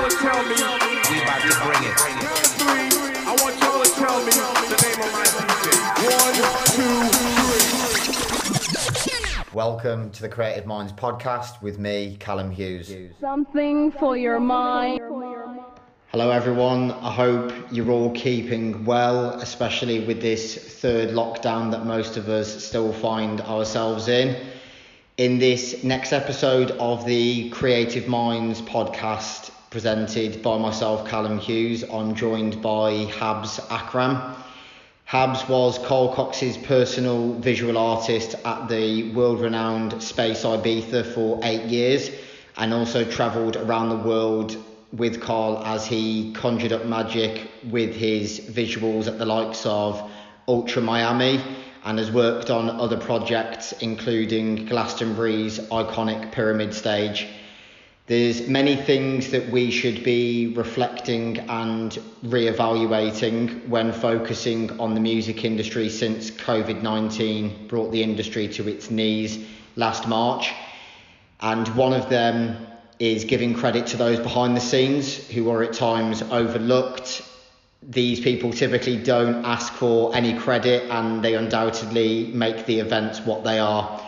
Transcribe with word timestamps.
y'all 0.00 0.08
to 0.08 0.16
tell 0.16 0.42
me. 0.44 0.54
We 1.10 1.20
about 1.22 1.42
to 1.42 1.48
bring 1.62 1.82
it. 1.84 1.94
Count 1.96 2.46
three. 2.56 2.88
I 3.26 3.36
want 3.42 3.60
y'all 3.60 3.82
to 3.82 3.90
tell 3.90 4.18
me 4.24 4.32
the 4.32 4.76
name 4.82 5.00
of 5.02 5.12
my 5.12 5.24
DJ. 5.28 5.68
One, 6.08 6.34
two, 6.72 7.00
three. 9.42 9.54
Welcome 9.54 10.10
to 10.12 10.22
the 10.22 10.28
Creative 10.30 10.64
Minds 10.64 10.92
podcast 10.94 11.60
with 11.60 11.78
me, 11.78 12.16
Callum 12.18 12.50
Hughes. 12.50 12.94
Something 13.20 13.92
for 13.92 14.16
your 14.16 14.40
mind. 14.40 15.00
Hello, 16.12 16.30
everyone. 16.30 16.92
I 16.92 17.12
hope 17.12 17.52
you're 17.70 17.90
all 17.90 18.12
keeping 18.12 18.86
well, 18.86 19.34
especially 19.34 20.06
with 20.06 20.22
this 20.22 20.80
third 20.80 21.10
lockdown 21.10 21.70
that 21.72 21.84
most 21.84 22.16
of 22.16 22.30
us 22.30 22.64
still 22.64 22.94
find 22.94 23.42
ourselves 23.42 24.08
in. 24.08 24.46
In 25.18 25.38
this 25.38 25.84
next 25.84 26.14
episode 26.14 26.70
of 26.70 27.04
the 27.04 27.50
Creative 27.50 28.08
Minds 28.08 28.62
podcast, 28.62 29.49
presented 29.70 30.42
by 30.42 30.58
myself, 30.58 31.08
Callum 31.08 31.38
Hughes, 31.38 31.84
I'm 31.84 32.16
joined 32.16 32.60
by 32.60 33.06
Habs 33.06 33.64
Akram. 33.70 34.34
Habs 35.08 35.48
was 35.48 35.78
Carl 35.78 36.12
Cox's 36.12 36.56
personal 36.56 37.34
visual 37.34 37.78
artist 37.78 38.34
at 38.44 38.68
the 38.68 39.12
world 39.12 39.40
renowned 39.40 40.02
Space 40.02 40.42
Ibiza 40.42 41.14
for 41.14 41.38
eight 41.44 41.66
years 41.66 42.10
and 42.56 42.74
also 42.74 43.08
travelled 43.08 43.54
around 43.54 43.90
the 43.90 44.08
world 44.08 44.56
with 44.92 45.20
Carl 45.20 45.62
as 45.64 45.86
he 45.86 46.32
conjured 46.32 46.72
up 46.72 46.84
magic 46.84 47.48
with 47.70 47.94
his 47.94 48.40
visuals 48.40 49.06
at 49.06 49.18
the 49.18 49.24
likes 49.24 49.64
of 49.66 50.10
Ultra 50.48 50.82
Miami 50.82 51.40
and 51.84 51.96
has 51.96 52.10
worked 52.10 52.50
on 52.50 52.68
other 52.70 52.96
projects 52.96 53.70
including 53.80 54.66
Glastonbury's 54.66 55.60
iconic 55.60 56.32
pyramid 56.32 56.74
stage. 56.74 57.28
There's 58.10 58.48
many 58.48 58.74
things 58.74 59.30
that 59.30 59.50
we 59.50 59.70
should 59.70 60.02
be 60.02 60.52
reflecting 60.56 61.38
and 61.48 61.96
re-evaluating 62.24 63.70
when 63.70 63.92
focusing 63.92 64.80
on 64.80 64.94
the 64.94 65.00
music 65.00 65.44
industry 65.44 65.88
since 65.88 66.28
COVID-19 66.32 67.68
brought 67.68 67.92
the 67.92 68.02
industry 68.02 68.48
to 68.48 68.66
its 68.66 68.90
knees 68.90 69.46
last 69.76 70.08
March. 70.08 70.52
And 71.40 71.68
one 71.76 71.92
of 71.92 72.10
them 72.10 72.66
is 72.98 73.24
giving 73.26 73.54
credit 73.54 73.86
to 73.86 73.96
those 73.96 74.18
behind 74.18 74.56
the 74.56 74.60
scenes 74.60 75.28
who 75.28 75.48
are 75.48 75.62
at 75.62 75.72
times 75.72 76.20
overlooked. 76.20 77.22
These 77.80 78.18
people 78.18 78.52
typically 78.52 79.00
don't 79.00 79.44
ask 79.44 79.72
for 79.74 80.12
any 80.16 80.36
credit 80.36 80.90
and 80.90 81.22
they 81.22 81.36
undoubtedly 81.36 82.26
make 82.34 82.66
the 82.66 82.80
events 82.80 83.20
what 83.20 83.44
they 83.44 83.60
are. 83.60 84.04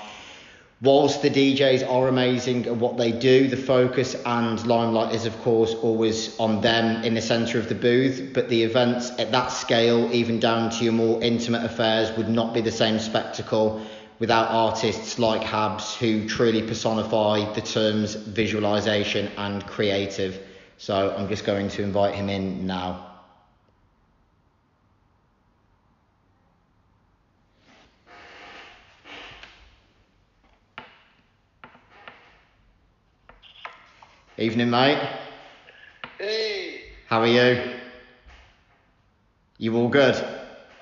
Whilst 0.83 1.22
the 1.22 1.30
DJs 1.30 1.88
are 1.88 2.08
amazing 2.08 2.66
at 2.66 2.75
what 2.75 2.97
they 2.97 3.12
do, 3.12 3.47
the 3.47 3.56
focus 3.56 4.16
and 4.27 4.66
limelight 4.66 5.14
is, 5.14 5.27
of 5.27 5.41
course, 5.42 5.74
always 5.74 6.36
on 6.41 6.61
them 6.61 7.05
in 7.05 7.14
the 7.14 7.22
centre 7.22 7.61
of 7.61 7.69
the 7.69 7.77
booth. 7.77 8.30
But 8.34 8.48
the 8.48 8.64
events 8.64 9.11
at 9.16 9.30
that 9.30 9.52
scale, 9.52 10.12
even 10.12 10.41
down 10.41 10.70
to 10.70 10.83
your 10.83 10.92
more 10.92 11.22
intimate 11.22 11.64
affairs, 11.64 12.11
would 12.16 12.28
not 12.28 12.52
be 12.52 12.62
the 12.62 12.72
same 12.72 12.98
spectacle 12.98 13.80
without 14.19 14.50
artists 14.50 15.20
like 15.20 15.42
Habs 15.42 15.97
who 15.98 16.28
truly 16.28 16.62
personify 16.62 17.52
the 17.55 17.61
terms 17.61 18.17
visualization 18.17 19.30
and 19.36 19.64
creative. 19.69 20.44
So 20.78 21.14
I'm 21.17 21.28
just 21.28 21.44
going 21.44 21.69
to 21.69 21.83
invite 21.84 22.17
him 22.17 22.28
in 22.28 22.67
now. 22.67 23.11
Evening, 34.38 34.70
mate. 34.70 34.98
Hey, 36.19 36.80
How 37.07 37.20
are 37.20 37.27
you? 37.27 37.74
You 39.58 39.77
all 39.77 39.89
good? 39.89 40.14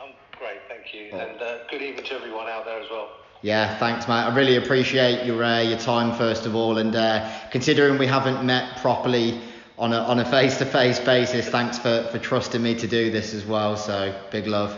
I'm 0.01 0.13
great, 0.39 0.61
thank 0.69 0.95
you, 0.95 1.11
and 1.19 1.43
uh, 1.43 1.59
good 1.69 1.83
evening 1.83 2.05
to 2.05 2.15
everyone 2.15 2.47
out 2.49 2.65
there 2.65 2.81
as 2.81 2.89
well. 2.89 3.11
Yeah, 3.43 3.77
thanks, 3.79 4.07
mate. 4.07 4.15
I 4.15 4.35
really 4.37 4.55
appreciate 4.55 5.27
your 5.27 5.43
uh, 5.43 5.63
your 5.63 5.79
time 5.79 6.17
first 6.17 6.47
of 6.47 6.55
all, 6.55 6.79
and 6.79 6.95
uh, 6.95 7.29
considering 7.51 7.99
we 7.99 8.07
haven't 8.07 8.47
met 8.47 8.77
properly 8.77 9.41
on 9.79 9.93
a 9.93 9.99
on 9.99 10.21
a 10.21 10.25
face 10.25 10.59
to 10.59 10.65
face 10.65 11.01
basis, 11.01 11.49
thanks 11.49 11.77
for, 11.77 12.05
for 12.13 12.21
trusting 12.21 12.63
me 12.63 12.77
to 12.77 12.87
do 12.87 13.11
this 13.11 13.35
as 13.35 13.45
well. 13.45 13.77
So 13.77 14.17
big 14.31 14.47
love. 14.47 14.77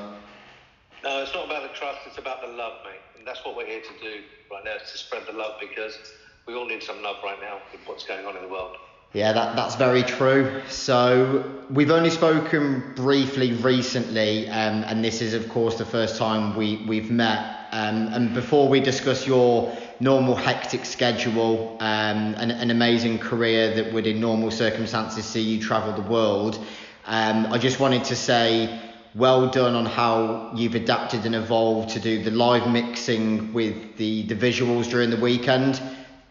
No, 1.04 1.22
it's 1.22 1.34
not 1.34 1.44
about 1.44 1.62
the 1.70 1.76
trust; 1.78 1.98
it's 2.06 2.16
about 2.16 2.41
the 2.41 2.48
love, 2.48 2.78
mate, 2.84 3.00
and 3.18 3.26
that's 3.26 3.44
what 3.44 3.54
we're 3.54 3.66
here 3.66 3.82
to 3.82 4.00
do 4.02 4.22
right 4.50 4.64
now: 4.64 4.76
is 4.76 4.91
to 4.92 4.97
spread 4.97 5.26
the 5.26 5.34
love 5.34 5.60
because 5.60 5.98
we 6.47 6.54
all 6.54 6.66
need 6.66 6.82
some 6.82 7.03
love 7.03 7.16
right 7.22 7.41
now 7.41 7.58
with 7.70 7.80
what's 7.86 8.04
going 8.04 8.26
on 8.26 8.36
in 8.36 8.42
the 8.42 8.48
world. 8.48 8.76
Yeah, 9.12 9.32
that, 9.32 9.56
that's 9.56 9.75
very 9.76 10.03
true. 10.03 10.62
So 10.69 11.62
we've 11.70 11.91
only 11.91 12.08
spoken 12.08 12.94
briefly 12.97 13.53
recently, 13.53 14.48
um, 14.48 14.84
and 14.84 15.04
this 15.04 15.20
is 15.20 15.34
of 15.34 15.48
course 15.50 15.76
the 15.76 15.84
first 15.84 16.16
time 16.16 16.56
we 16.56 16.84
we've 16.88 17.10
met. 17.10 17.58
Um, 17.72 18.08
and 18.08 18.34
before 18.34 18.69
we 18.69 18.80
discuss 18.80 19.26
your 19.26 19.76
normal 20.00 20.34
hectic 20.34 20.84
schedule, 20.84 21.76
um, 21.80 22.34
an, 22.34 22.50
an 22.50 22.70
amazing 22.70 23.19
career 23.19 23.74
that 23.74 23.92
would 23.92 24.06
in 24.06 24.20
normal 24.20 24.50
circumstances 24.50 25.24
see 25.24 25.42
you 25.42 25.62
travel 25.62 25.92
the 25.92 26.10
world, 26.10 26.59
um, 27.06 27.47
I 27.47 27.59
just 27.59 27.80
wanted 27.80 28.04
to 28.04 28.16
say 28.16 28.80
well 29.14 29.50
done 29.50 29.74
on 29.74 29.84
how 29.84 30.53
you've 30.54 30.74
adapted 30.74 31.26
and 31.26 31.34
evolved 31.34 31.91
to 31.91 32.00
do 32.00 32.22
the 32.22 32.30
live 32.30 32.70
mixing 32.70 33.53
with 33.53 33.97
the, 33.98 34.22
the 34.22 34.34
visuals 34.34 34.88
during 34.88 35.10
the 35.10 35.19
weekend 35.19 35.80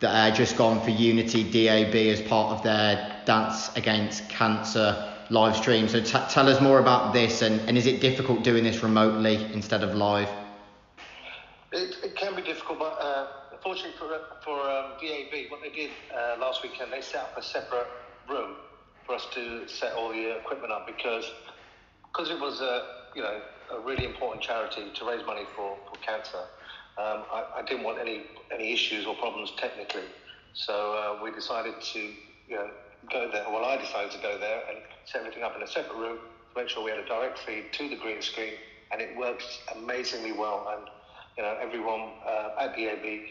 that 0.01 0.34
are 0.34 0.35
just 0.35 0.57
gone 0.57 0.81
for 0.81 0.89
Unity 0.89 1.44
DAB 1.44 1.95
as 1.95 2.22
part 2.22 2.51
of 2.57 2.63
their 2.63 3.22
Dance 3.25 3.69
Against 3.75 4.28
Cancer 4.29 5.13
live 5.29 5.56
stream. 5.56 5.88
So 5.88 6.01
t- 6.01 6.19
tell 6.29 6.50
us 6.50 6.59
more 6.59 6.79
about 6.79 7.13
this 7.13 7.41
and, 7.41 7.62
and 7.62 7.78
is 7.78 7.85
it 7.85 8.01
difficult 8.01 8.44
doing 8.44 8.63
this 8.63 8.84
remotely 8.84 9.35
instead 9.53 9.84
of 9.84 9.95
live? 9.95 10.29
It, 11.72 11.95
it 12.03 12.16
can 12.17 12.35
be 12.35 12.41
difficult, 12.41 12.79
but 12.79 12.97
uh, 13.00 13.28
unfortunately 13.53 13.97
for 13.97 14.07
for 14.44 14.59
um, 14.59 14.94
DAB, 15.00 15.50
what 15.50 15.61
they 15.61 15.69
did 15.69 15.91
uh, 16.13 16.35
last 16.40 16.63
weekend, 16.63 16.91
they 16.91 17.01
set 17.01 17.22
up 17.22 17.38
a 17.38 17.44
separate 17.44 17.88
room 18.28 18.56
for 19.06 19.16
us 19.16 19.28
to 19.34 19.67
set 19.67 19.94
all 19.94 20.09
the 20.09 20.38
equipment 20.38 20.73
up 20.73 20.85
because 20.85 21.31
because 22.11 22.29
it 22.29 22.40
was 22.40 22.59
a 22.59 23.06
you 23.16 23.22
know 23.22 23.40
a 23.72 23.79
really 23.79 24.06
important 24.06 24.44
charity 24.44 24.91
to 24.94 25.06
raise 25.06 25.25
money 25.25 25.44
for, 25.56 25.78
for 25.88 25.95
cancer. 26.01 26.44
Um, 27.01 27.25
I, 27.34 27.44
I 27.59 27.62
didn't 27.63 27.84
want 27.84 28.00
any 28.00 28.22
any 28.53 28.72
issues 28.73 29.06
or 29.07 29.16
problems 29.16 29.51
technically, 29.57 30.06
so 30.53 30.94
uh, 30.94 31.23
we 31.23 31.31
decided 31.31 31.75
to 31.94 32.00
you 32.00 32.56
know 32.56 32.69
go 33.12 33.28
there. 33.31 33.45
Well, 33.50 33.66
I 33.66 33.78
decided 33.78 34.12
to 34.12 34.19
go 34.19 34.38
there 34.38 34.62
and 34.69 34.78
set 35.06 35.22
everything 35.22 35.44
up 35.44 35.56
in 35.56 35.63
a 35.63 35.67
separate 35.67 35.97
room 35.97 36.19
to 36.19 36.61
make 36.61 36.69
sure 36.69 36.84
we 36.84 36.91
had 36.91 37.00
a 37.00 37.06
direct 37.06 37.40
feed 37.40 37.66
to 37.73 37.90
the 37.90 37.95
green 37.95 38.22
screen, 38.22 38.53
and 38.91 39.01
it 39.01 39.16
worked 39.17 39.45
amazingly 39.75 40.31
well. 40.31 40.67
And 40.72 40.88
you 41.38 41.44
know 41.44 41.56
everyone 41.61 42.13
uh, 42.28 42.50
at 42.59 42.75
DAB 42.75 43.22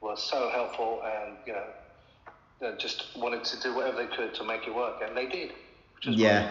was 0.00 0.22
so 0.22 0.48
helpful, 0.50 1.00
and 1.04 1.38
you 1.46 1.52
know 1.54 2.72
just 2.78 3.04
wanted 3.16 3.44
to 3.44 3.58
do 3.60 3.74
whatever 3.74 3.96
they 3.96 4.06
could 4.06 4.34
to 4.34 4.44
make 4.44 4.66
it 4.66 4.74
work, 4.74 4.96
and 5.00 5.16
they 5.16 5.26
did. 5.26 5.52
Which 5.94 6.08
is 6.08 6.20
Yeah, 6.20 6.46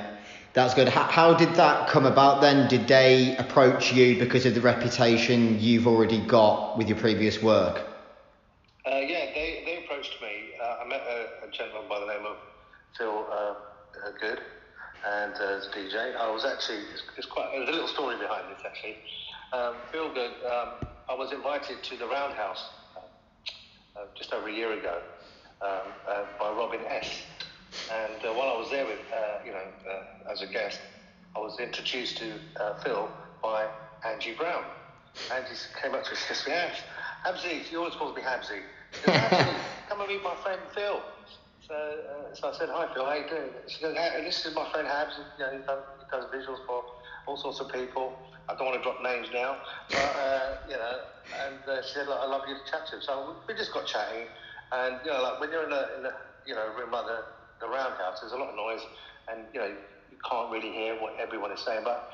that's 0.57 0.73
good. 0.73 0.89
How, 0.89 1.03
how 1.03 1.33
did 1.35 1.53
that 1.53 1.87
come 1.87 2.07
about 2.07 2.41
then? 2.41 2.67
Did 2.67 2.87
they 2.87 3.37
approach 3.37 3.93
you 3.93 4.17
because 4.17 4.43
of 4.47 4.55
the 4.55 4.61
reputation 4.61 5.59
you've 5.59 5.85
already 5.85 6.19
got 6.19 6.79
with 6.79 6.89
your 6.89 6.97
previous 6.97 7.43
work? 7.43 7.85
Uh, 8.83 8.95
yeah, 8.95 9.25
they, 9.35 9.61
they 9.67 9.83
approached 9.85 10.15
me. 10.19 10.53
Uh, 10.59 10.77
I 10.83 10.87
met 10.87 11.01
a, 11.01 11.45
a 11.47 11.51
gentleman 11.51 11.87
by 11.87 11.99
the 11.99 12.07
name 12.07 12.25
of 12.25 12.37
Phil 12.97 13.27
uh, 13.31 13.53
Good, 14.19 14.39
and 15.05 15.33
uh, 15.35 15.59
as 15.59 15.67
DJ, 15.67 16.15
I 16.15 16.31
was 16.31 16.43
actually 16.43 16.79
it's, 16.91 17.03
it's 17.17 17.27
quite 17.27 17.51
there's 17.51 17.69
a 17.69 17.71
little 17.71 17.87
story 17.87 18.17
behind 18.17 18.45
this 18.49 18.63
actually. 18.65 18.95
Um, 19.53 19.75
Phil 19.91 20.11
Good, 20.11 20.31
um, 20.43 20.87
I 21.07 21.13
was 21.13 21.33
invited 21.33 21.83
to 21.83 21.97
the 21.97 22.07
Roundhouse 22.07 22.63
uh, 22.95 24.05
just 24.15 24.33
over 24.33 24.47
a 24.47 24.51
year 24.51 24.73
ago 24.73 25.03
um, 25.61 25.93
uh, 26.09 26.23
by 26.39 26.49
Robin 26.49 26.81
S. 26.87 27.21
And 27.91 28.19
uh, 28.25 28.33
while 28.33 28.49
I 28.49 28.57
was 28.57 28.69
there 28.69 28.85
with, 28.85 28.99
uh, 29.13 29.39
you 29.45 29.51
know, 29.51 29.63
uh, 29.89 30.31
as 30.31 30.41
a 30.41 30.47
guest, 30.47 30.79
I 31.35 31.39
was 31.39 31.57
introduced 31.59 32.17
to 32.17 32.33
uh, 32.59 32.73
Phil 32.83 33.09
by 33.43 33.67
Angie 34.05 34.33
Brown. 34.37 34.63
Angie 35.31 35.55
came 35.81 35.93
up 35.93 36.03
to 36.03 36.11
me 36.11 36.17
and 36.29 36.37
says, 36.37 36.43
Habs, 36.47 36.79
Habsy, 37.25 37.63
she 37.63 37.75
always 37.75 37.95
calls 37.95 38.15
me 38.15 38.21
Habsy. 38.21 38.61
Come 39.89 40.01
and 40.01 40.09
meet 40.09 40.23
my 40.23 40.35
friend 40.43 40.59
Phil. 40.75 41.01
So, 41.67 41.73
uh, 41.75 42.35
so 42.35 42.49
I 42.49 42.53
said, 42.57 42.69
hi 42.71 42.87
Phil, 42.93 43.05
how 43.05 43.13
you 43.13 43.27
doing? 43.27 43.51
She 43.67 43.81
goes, 43.83 43.95
"Hey, 43.95 44.21
this 44.23 44.45
is 44.45 44.55
my 44.55 44.67
friend 44.71 44.87
Habs. 44.87 45.17
You 45.37 45.45
know, 45.45 45.51
he 45.51 45.59
does, 45.67 45.83
he 45.99 46.05
does 46.11 46.25
visuals 46.33 46.59
for 46.65 46.83
all 47.27 47.37
sorts 47.37 47.59
of 47.59 47.67
people. 47.69 48.13
I 48.49 48.55
don't 48.55 48.67
want 48.67 48.79
to 48.79 48.83
drop 48.83 48.97
names 49.03 49.27
now, 49.33 49.57
but 49.91 49.97
uh, 50.15 50.55
you 50.67 50.77
know. 50.77 50.97
And 51.43 51.59
she 51.83 51.91
said, 51.93 52.07
I'd 52.07 52.29
love 52.29 52.43
you 52.47 52.55
to 52.55 52.61
chat 52.71 52.87
to 52.89 52.95
him. 52.95 53.01
So 53.01 53.35
we 53.47 53.53
just 53.55 53.73
got 53.73 53.85
chatting, 53.85 54.27
and 54.71 54.95
you 55.03 55.11
know, 55.11 55.21
like 55.21 55.39
when 55.41 55.51
you're 55.51 55.65
in 55.65 55.73
a, 55.73 55.83
in 55.99 56.05
a 56.05 56.11
you 56.47 56.55
know 56.55 56.67
room 56.79 56.91
like 56.91 57.05
the, 57.05 57.19
the 57.59 57.67
roundhouse, 57.67 58.21
there's 58.21 58.33
a 58.33 58.37
lot 58.37 58.49
of 58.49 58.55
noise, 58.55 58.81
and 59.31 59.41
you 59.53 59.59
know 59.59 59.67
you 59.67 60.17
can't 60.29 60.51
really 60.51 60.71
hear 60.71 60.95
what 61.01 61.15
everyone 61.19 61.51
is 61.51 61.59
saying. 61.59 61.81
But 61.83 62.09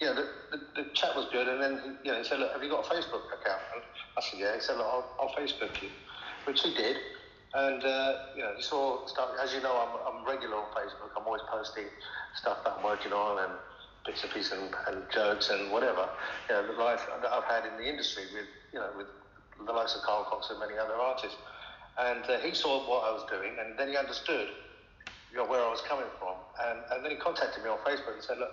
you 0.00 0.06
know, 0.06 0.14
the, 0.14 0.26
the, 0.50 0.82
the 0.82 0.90
chat 0.94 1.14
was 1.16 1.26
good, 1.32 1.48
and 1.48 1.60
then 1.60 1.98
you 2.04 2.12
know 2.12 2.18
he 2.18 2.24
said, 2.24 2.38
look, 2.38 2.52
have 2.52 2.62
you 2.62 2.70
got 2.70 2.86
a 2.86 2.88
Facebook 2.88 3.26
account? 3.40 3.62
And 3.74 3.82
I 4.16 4.20
said, 4.20 4.40
yeah. 4.40 4.54
He 4.54 4.60
said, 4.60 4.76
look, 4.76 4.86
I'll, 4.86 5.06
I'll 5.20 5.34
Facebook 5.34 5.82
you, 5.82 5.88
which 6.44 6.62
he 6.62 6.74
did. 6.74 6.96
And 7.54 7.82
uh, 7.82 8.12
you 8.36 8.42
know, 8.42 8.52
you 8.56 8.62
saw 8.62 9.06
stuff. 9.06 9.30
As 9.42 9.54
you 9.54 9.60
know, 9.62 9.72
I'm, 9.72 10.14
I'm 10.14 10.26
regular 10.26 10.56
on 10.56 10.70
Facebook. 10.76 11.10
I'm 11.16 11.26
always 11.26 11.42
posting 11.50 11.86
stuff 12.34 12.58
that 12.64 12.74
I'm 12.78 12.84
working 12.84 13.12
on 13.12 13.44
and 13.44 13.52
bits 14.04 14.22
and 14.22 14.32
pieces 14.32 14.52
and, 14.52 14.74
and 14.88 15.02
jokes 15.10 15.50
and 15.50 15.72
whatever. 15.72 16.08
You 16.48 16.54
know, 16.54 16.66
the 16.66 16.78
life 16.82 17.06
that 17.22 17.30
I've 17.30 17.44
had 17.44 17.64
in 17.64 17.76
the 17.78 17.88
industry 17.88 18.24
with 18.34 18.46
you 18.72 18.78
know 18.78 18.90
with 18.96 19.06
the 19.66 19.72
likes 19.72 19.96
of 19.96 20.02
Carl 20.02 20.24
Cox 20.24 20.50
and 20.50 20.60
many 20.60 20.78
other 20.78 20.94
artists. 20.94 21.36
And 21.98 22.22
uh, 22.30 22.38
he 22.38 22.54
saw 22.54 22.88
what 22.88 23.08
I 23.08 23.12
was 23.12 23.24
doing, 23.28 23.52
and 23.58 23.76
then 23.76 23.88
he 23.88 23.96
understood 23.96 24.48
you 25.30 25.38
know, 25.38 25.46
where 25.46 25.62
I 25.62 25.70
was 25.70 25.80
coming 25.82 26.06
from. 26.18 26.34
And, 26.64 26.78
and 26.90 27.04
then 27.04 27.10
he 27.12 27.16
contacted 27.16 27.62
me 27.62 27.70
on 27.70 27.78
Facebook 27.78 28.14
and 28.14 28.22
said, 28.22 28.38
look, 28.38 28.50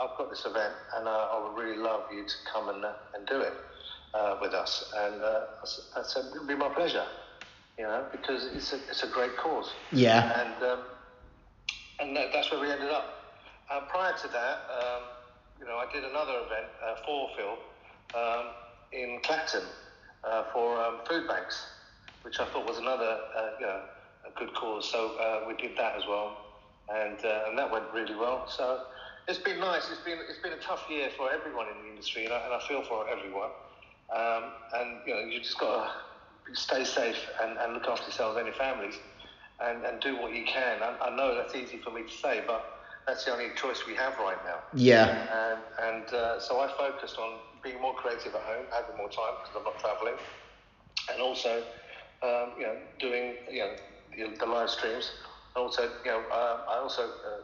I've 0.00 0.16
got 0.18 0.28
this 0.28 0.44
event, 0.44 0.74
and 0.96 1.08
uh, 1.08 1.10
I 1.10 1.42
would 1.42 1.62
really 1.62 1.78
love 1.78 2.02
you 2.12 2.24
to 2.24 2.34
come 2.52 2.68
and, 2.68 2.84
uh, 2.84 2.92
and 3.14 3.26
do 3.26 3.40
it 3.40 3.54
uh, 4.12 4.36
with 4.40 4.52
us. 4.52 4.92
And 4.94 5.22
uh, 5.22 5.40
I 5.62 6.00
I 6.00 6.02
said, 6.02 6.24
it'll 6.34 6.46
be 6.46 6.54
my 6.54 6.68
pleasure, 6.68 7.06
you 7.78 7.84
know, 7.84 8.04
because 8.12 8.46
it's 8.54 8.72
a, 8.72 8.76
it's 8.90 9.02
a 9.04 9.08
great 9.08 9.36
cause. 9.36 9.72
Yeah. 9.92 10.40
And, 10.40 10.62
um, 10.62 10.80
and 11.98 12.16
that, 12.16 12.28
that's 12.32 12.50
where 12.50 12.60
we 12.60 12.70
ended 12.70 12.90
up. 12.90 13.06
Uh, 13.70 13.80
prior 13.88 14.12
to 14.18 14.28
that, 14.28 14.58
um, 14.70 15.02
you 15.58 15.64
know, 15.64 15.76
I 15.76 15.90
did 15.92 16.04
another 16.04 16.40
event 16.44 16.66
uh, 16.84 16.96
for 17.06 17.30
Phil 17.36 18.20
um, 18.20 18.46
in 18.92 19.18
Clacton 19.22 19.62
uh, 20.24 20.44
for 20.52 20.78
um, 20.78 20.98
food 21.08 21.26
banks, 21.26 21.64
which 22.22 22.38
I 22.38 22.44
thought 22.46 22.68
was 22.68 22.78
another, 22.78 23.18
uh, 23.34 23.50
you 23.58 23.66
know, 23.66 23.80
a 24.26 24.38
good 24.38 24.52
cause. 24.54 24.90
So 24.90 25.12
uh, 25.20 25.40
we 25.46 25.54
did 25.54 25.76
that 25.78 25.96
as 25.96 26.06
well, 26.08 26.36
and 26.88 27.18
uh, 27.24 27.48
and 27.48 27.58
that 27.58 27.70
went 27.70 27.84
really 27.92 28.14
well. 28.14 28.46
So 28.48 28.80
it's 29.28 29.38
been 29.38 29.60
nice. 29.60 29.90
It's 29.90 30.00
been 30.04 30.18
it's 30.28 30.38
been 30.38 30.52
a 30.52 30.62
tough 30.62 30.84
year 30.88 31.10
for 31.16 31.30
everyone 31.30 31.66
in 31.68 31.82
the 31.84 31.88
industry, 31.90 32.24
and 32.24 32.32
I, 32.32 32.44
and 32.44 32.54
I 32.54 32.60
feel 32.68 32.82
for 32.82 33.08
everyone. 33.08 33.50
Um, 34.14 34.52
and 34.74 35.00
you 35.06 35.14
know, 35.14 35.20
you 35.20 35.40
just 35.40 35.58
got 35.58 35.88
to 36.46 36.54
stay 36.54 36.84
safe 36.84 37.28
and, 37.42 37.58
and 37.58 37.72
look 37.74 37.88
after 37.88 38.04
yourselves 38.06 38.36
and 38.36 38.46
your 38.46 38.54
families, 38.54 38.94
and, 39.60 39.84
and 39.84 40.00
do 40.00 40.16
what 40.16 40.32
you 40.32 40.44
can. 40.44 40.82
I, 40.82 40.94
I 41.00 41.16
know 41.16 41.34
that's 41.34 41.54
easy 41.54 41.78
for 41.78 41.90
me 41.90 42.02
to 42.02 42.12
say, 42.12 42.42
but 42.46 42.64
that's 43.06 43.24
the 43.24 43.32
only 43.32 43.50
choice 43.56 43.86
we 43.86 43.94
have 43.94 44.14
right 44.18 44.38
now. 44.44 44.58
Yeah. 44.72 45.26
And, 45.32 45.60
and 45.82 46.14
uh, 46.14 46.40
so 46.40 46.60
I 46.60 46.68
focused 46.78 47.18
on 47.18 47.40
being 47.62 47.80
more 47.80 47.94
creative 47.94 48.34
at 48.34 48.42
home, 48.42 48.66
having 48.72 48.96
more 48.96 49.08
time 49.08 49.34
because 49.42 49.56
I'm 49.56 49.64
not 49.64 49.78
traveling, 49.78 50.14
and 51.12 51.20
also, 51.20 51.64
um, 52.22 52.54
you 52.58 52.64
know, 52.66 52.76
doing 53.00 53.34
you 53.50 53.60
know 53.60 53.74
the, 54.14 54.36
the 54.38 54.46
live 54.46 54.70
streams. 54.70 55.10
And 55.54 55.64
also, 55.64 55.82
you 56.04 56.10
know, 56.10 56.22
uh, 56.32 56.58
I 56.68 56.78
also 56.78 57.02
uh, 57.02 57.40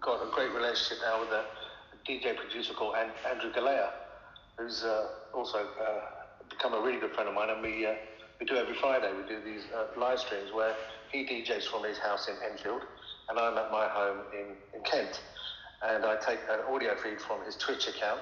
got 0.00 0.22
a 0.26 0.30
great 0.30 0.52
relationship 0.52 0.98
now 1.04 1.20
with 1.20 1.30
a 1.30 1.44
DJ 2.08 2.36
producer 2.36 2.72
called 2.74 2.94
An- 2.96 3.12
Andrew 3.28 3.52
Galea, 3.52 3.90
who's 4.58 4.82
uh, 4.84 5.06
also 5.34 5.58
uh, 5.58 6.00
become 6.50 6.74
a 6.74 6.80
really 6.80 6.98
good 6.98 7.12
friend 7.12 7.28
of 7.28 7.34
mine, 7.34 7.50
and 7.50 7.62
we 7.62 7.86
uh, 7.86 7.94
we 8.40 8.46
do 8.46 8.56
every 8.56 8.74
Friday. 8.74 9.10
We 9.12 9.22
do 9.28 9.40
these 9.44 9.62
live 9.96 10.18
streams 10.18 10.50
where 10.52 10.74
he 11.12 11.24
DJs 11.24 11.64
from 11.70 11.84
his 11.84 11.98
house 11.98 12.28
in 12.28 12.34
Enfield, 12.50 12.82
and 13.28 13.38
I'm 13.38 13.56
at 13.56 13.70
my 13.70 13.86
home 13.86 14.18
in, 14.32 14.56
in 14.74 14.82
Kent, 14.84 15.22
and 15.82 16.04
I 16.04 16.16
take 16.16 16.40
an 16.50 16.60
audio 16.68 16.96
feed 16.96 17.20
from 17.20 17.44
his 17.44 17.56
Twitch 17.56 17.86
account, 17.86 18.20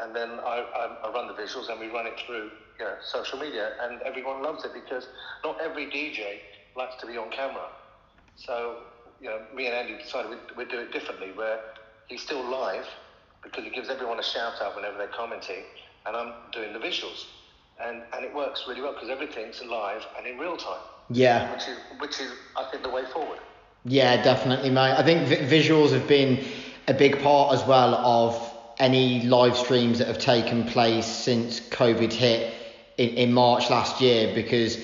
and 0.00 0.14
then 0.16 0.30
I, 0.40 0.96
I 1.04 1.10
run 1.12 1.26
the 1.28 1.34
visuals 1.34 1.68
and 1.70 1.78
we 1.78 1.88
run 1.88 2.06
it 2.06 2.14
through 2.26 2.50
you 2.78 2.84
know, 2.84 2.94
social 3.02 3.38
media, 3.38 3.72
and 3.82 4.00
everyone 4.02 4.42
loves 4.42 4.64
it 4.64 4.72
because 4.72 5.06
not 5.44 5.60
every 5.60 5.86
DJ 5.86 6.38
likes 6.76 6.96
to 7.00 7.06
be 7.06 7.16
on 7.16 7.30
camera. 7.30 7.68
So, 8.36 8.78
you 9.20 9.28
know, 9.28 9.40
me 9.54 9.66
and 9.66 9.74
Andy 9.74 10.02
decided 10.02 10.30
we'd, 10.30 10.56
we'd 10.56 10.68
do 10.68 10.80
it 10.80 10.92
differently, 10.92 11.32
where 11.34 11.60
he's 12.08 12.22
still 12.22 12.42
live 12.44 12.86
because 13.42 13.64
he 13.64 13.70
gives 13.70 13.88
everyone 13.90 14.18
a 14.18 14.22
shout 14.22 14.60
out 14.62 14.74
whenever 14.74 14.96
they're 14.98 15.06
commenting, 15.08 15.64
and 16.06 16.16
I'm 16.16 16.32
doing 16.52 16.72
the 16.72 16.78
visuals. 16.78 17.26
And, 17.80 18.02
and 18.14 18.24
it 18.24 18.34
works 18.34 18.64
really 18.68 18.80
well 18.80 18.92
because 18.94 19.10
everything's 19.10 19.62
live 19.64 20.06
and 20.16 20.26
in 20.26 20.38
real 20.38 20.56
time, 20.56 20.80
Yeah. 21.10 21.52
which 21.52 21.68
is, 21.68 21.76
which 21.98 22.20
is, 22.20 22.32
I 22.56 22.64
think, 22.70 22.82
the 22.82 22.90
way 22.90 23.04
forward. 23.12 23.38
Yeah, 23.84 24.22
definitely, 24.22 24.70
mate. 24.70 24.94
I 24.96 25.02
think 25.02 25.28
vi- 25.28 25.36
visuals 25.46 25.92
have 25.92 26.06
been 26.08 26.44
a 26.88 26.94
big 26.94 27.20
part 27.22 27.52
as 27.54 27.62
well 27.66 27.94
of 27.94 28.50
any 28.78 29.22
live 29.22 29.56
streams 29.56 29.98
that 29.98 30.08
have 30.08 30.18
taken 30.18 30.64
place 30.64 31.06
since 31.06 31.60
COVID 31.60 32.12
hit 32.12 32.54
in, 32.96 33.08
in 33.10 33.32
March 33.32 33.70
last 33.70 34.00
year 34.00 34.34
because 34.34 34.78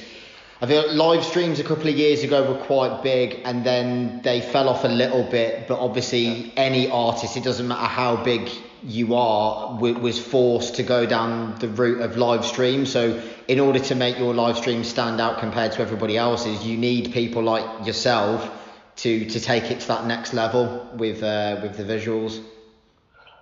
I 0.62 0.66
feel 0.66 0.92
live 0.92 1.24
streams 1.24 1.58
a 1.58 1.64
couple 1.64 1.88
of 1.88 1.96
years 1.96 2.22
ago 2.22 2.52
were 2.52 2.58
quite 2.58 3.02
big 3.02 3.40
and 3.46 3.64
then 3.64 4.20
they 4.20 4.42
fell 4.42 4.68
off 4.68 4.84
a 4.84 4.88
little 4.88 5.22
bit. 5.22 5.66
But 5.66 5.78
obviously, 5.78 6.52
any 6.54 6.90
artist, 6.90 7.38
it 7.38 7.44
doesn't 7.44 7.66
matter 7.66 7.86
how 7.86 8.22
big 8.22 8.50
you 8.82 9.14
are, 9.14 9.72
w- 9.76 9.98
was 9.98 10.18
forced 10.18 10.74
to 10.74 10.82
go 10.82 11.06
down 11.06 11.58
the 11.60 11.68
route 11.68 12.02
of 12.02 12.18
live 12.18 12.44
stream. 12.44 12.84
So, 12.84 13.22
in 13.48 13.58
order 13.58 13.78
to 13.78 13.94
make 13.94 14.18
your 14.18 14.34
live 14.34 14.58
stream 14.58 14.84
stand 14.84 15.18
out 15.18 15.40
compared 15.40 15.72
to 15.72 15.80
everybody 15.80 16.18
else's, 16.18 16.62
you 16.66 16.76
need 16.76 17.12
people 17.12 17.42
like 17.42 17.86
yourself 17.86 18.50
to 18.96 19.24
to 19.30 19.40
take 19.40 19.70
it 19.70 19.80
to 19.80 19.88
that 19.88 20.04
next 20.06 20.34
level 20.34 20.90
with 20.94 21.22
uh, 21.22 21.58
with 21.62 21.78
the 21.78 21.84
visuals. 21.84 22.42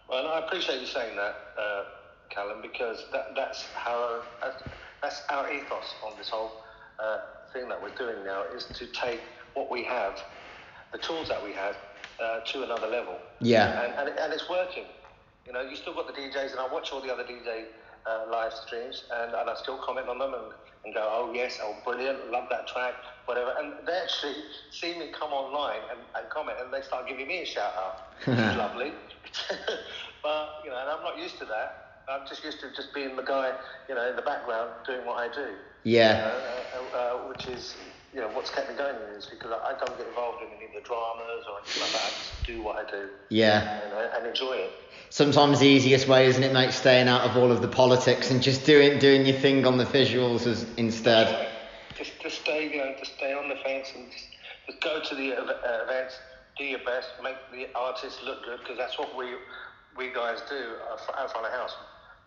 Well, 0.08 0.28
I 0.28 0.38
appreciate 0.38 0.80
you 0.80 0.86
saying 0.86 1.16
that, 1.16 1.34
uh, 1.60 1.84
Callum, 2.30 2.62
because 2.62 3.06
that, 3.12 3.34
that's 3.34 3.64
how 3.74 4.22
that's 5.02 5.22
our 5.30 5.52
ethos 5.52 5.94
on 6.04 6.16
this 6.16 6.28
whole 6.28 6.52
uh, 6.98 7.18
thing 7.52 7.68
that 7.68 7.80
we're 7.80 7.94
doing 7.94 8.24
now 8.24 8.44
is 8.54 8.64
to 8.64 8.86
take 8.86 9.20
what 9.54 9.70
we 9.70 9.84
have, 9.84 10.20
the 10.92 10.98
tools 10.98 11.28
that 11.28 11.42
we 11.42 11.52
have, 11.52 11.76
uh, 12.22 12.40
to 12.40 12.64
another 12.64 12.86
level. 12.86 13.16
Yeah. 13.40 13.82
And, 13.82 14.08
and, 14.08 14.18
and 14.18 14.32
it's 14.32 14.48
working. 14.48 14.84
You 15.46 15.52
know, 15.52 15.62
you 15.62 15.76
still 15.76 15.94
got 15.94 16.06
the 16.06 16.12
DJs, 16.12 16.50
and 16.50 16.60
I 16.60 16.72
watch 16.72 16.92
all 16.92 17.00
the 17.00 17.12
other 17.12 17.24
DJ 17.24 17.64
uh, 18.06 18.30
live 18.30 18.52
streams, 18.52 19.04
and, 19.12 19.34
and 19.34 19.50
I 19.50 19.54
still 19.56 19.78
comment 19.78 20.08
on 20.08 20.18
them 20.18 20.34
and, 20.34 20.52
and 20.84 20.94
go, 20.94 21.00
oh 21.10 21.32
yes, 21.32 21.58
oh 21.62 21.76
brilliant, 21.84 22.30
love 22.30 22.48
that 22.50 22.66
track, 22.66 22.94
whatever. 23.26 23.54
And 23.58 23.72
they 23.86 23.92
actually 23.92 24.34
see 24.70 24.98
me 24.98 25.10
come 25.18 25.32
online 25.32 25.80
and, 25.90 26.00
and 26.16 26.30
comment, 26.30 26.58
and 26.62 26.72
they 26.72 26.82
start 26.82 27.08
giving 27.08 27.28
me 27.28 27.42
a 27.42 27.46
shout 27.46 27.72
out, 27.76 28.12
which 28.26 28.36
lovely. 28.58 28.92
but 30.22 30.48
you 30.64 30.70
know, 30.70 30.78
and 30.80 30.90
I'm 30.90 31.02
not 31.02 31.18
used 31.18 31.38
to 31.38 31.44
that. 31.46 32.04
I'm 32.08 32.26
just 32.26 32.42
used 32.42 32.60
to 32.60 32.70
just 32.74 32.94
being 32.94 33.16
the 33.16 33.22
guy, 33.22 33.52
you 33.88 33.94
know, 33.94 34.08
in 34.08 34.16
the 34.16 34.22
background 34.22 34.70
doing 34.86 35.04
what 35.04 35.18
I 35.18 35.32
do. 35.34 35.48
Yeah. 35.84 36.32
Uh, 36.32 36.94
uh, 36.94 36.96
uh, 36.96 37.28
which 37.28 37.46
is, 37.46 37.76
you 38.12 38.20
know, 38.20 38.28
what's 38.28 38.50
kept 38.50 38.70
me 38.70 38.76
going 38.76 38.96
is 39.16 39.26
because 39.26 39.50
I, 39.52 39.74
I 39.74 39.78
don't 39.78 39.96
get 39.98 40.06
involved 40.08 40.42
in 40.42 40.48
any 40.56 40.66
of 40.66 40.72
the 40.74 40.80
dramas 40.80 41.44
or 41.48 41.58
anything 41.58 41.82
like 41.82 41.92
that. 41.92 42.02
I 42.02 42.08
just 42.08 42.46
do 42.46 42.62
what 42.62 42.76
I 42.76 42.90
do 42.90 43.08
Yeah. 43.30 43.80
and, 43.84 43.92
uh, 43.92 44.16
and 44.16 44.26
enjoy 44.26 44.52
it. 44.52 44.72
Sometimes 45.10 45.60
the 45.60 45.66
easiest 45.66 46.06
way, 46.06 46.26
isn't 46.26 46.42
it, 46.42 46.52
mate, 46.52 46.72
staying 46.72 47.08
out 47.08 47.22
of 47.22 47.36
all 47.36 47.50
of 47.50 47.62
the 47.62 47.68
politics 47.68 48.30
and 48.30 48.42
just 48.42 48.66
doing 48.66 48.98
doing 48.98 49.24
your 49.24 49.38
thing 49.38 49.66
on 49.66 49.78
the 49.78 49.84
visuals 49.86 50.46
as, 50.46 50.66
instead. 50.76 51.48
Just, 51.96 52.20
just 52.20 52.42
stay, 52.42 52.70
you 52.70 52.78
know, 52.78 52.94
just 52.98 53.14
stay 53.16 53.32
on 53.32 53.48
the 53.48 53.56
fence 53.56 53.92
and 53.96 54.10
just, 54.12 54.26
just 54.66 54.80
go 54.82 55.00
to 55.02 55.14
the 55.14 55.32
uh, 55.34 55.84
events, 55.84 56.18
do 56.58 56.64
your 56.64 56.80
best, 56.80 57.08
make 57.22 57.36
the 57.52 57.68
artists 57.74 58.22
look 58.22 58.44
good 58.44 58.60
because 58.60 58.76
that's 58.76 58.98
what 58.98 59.16
we 59.16 59.34
we 59.96 60.12
guys 60.12 60.38
do 60.48 60.54
uh, 60.54 61.20
out 61.20 61.32
front 61.32 61.46
of 61.46 61.52
house. 61.52 61.74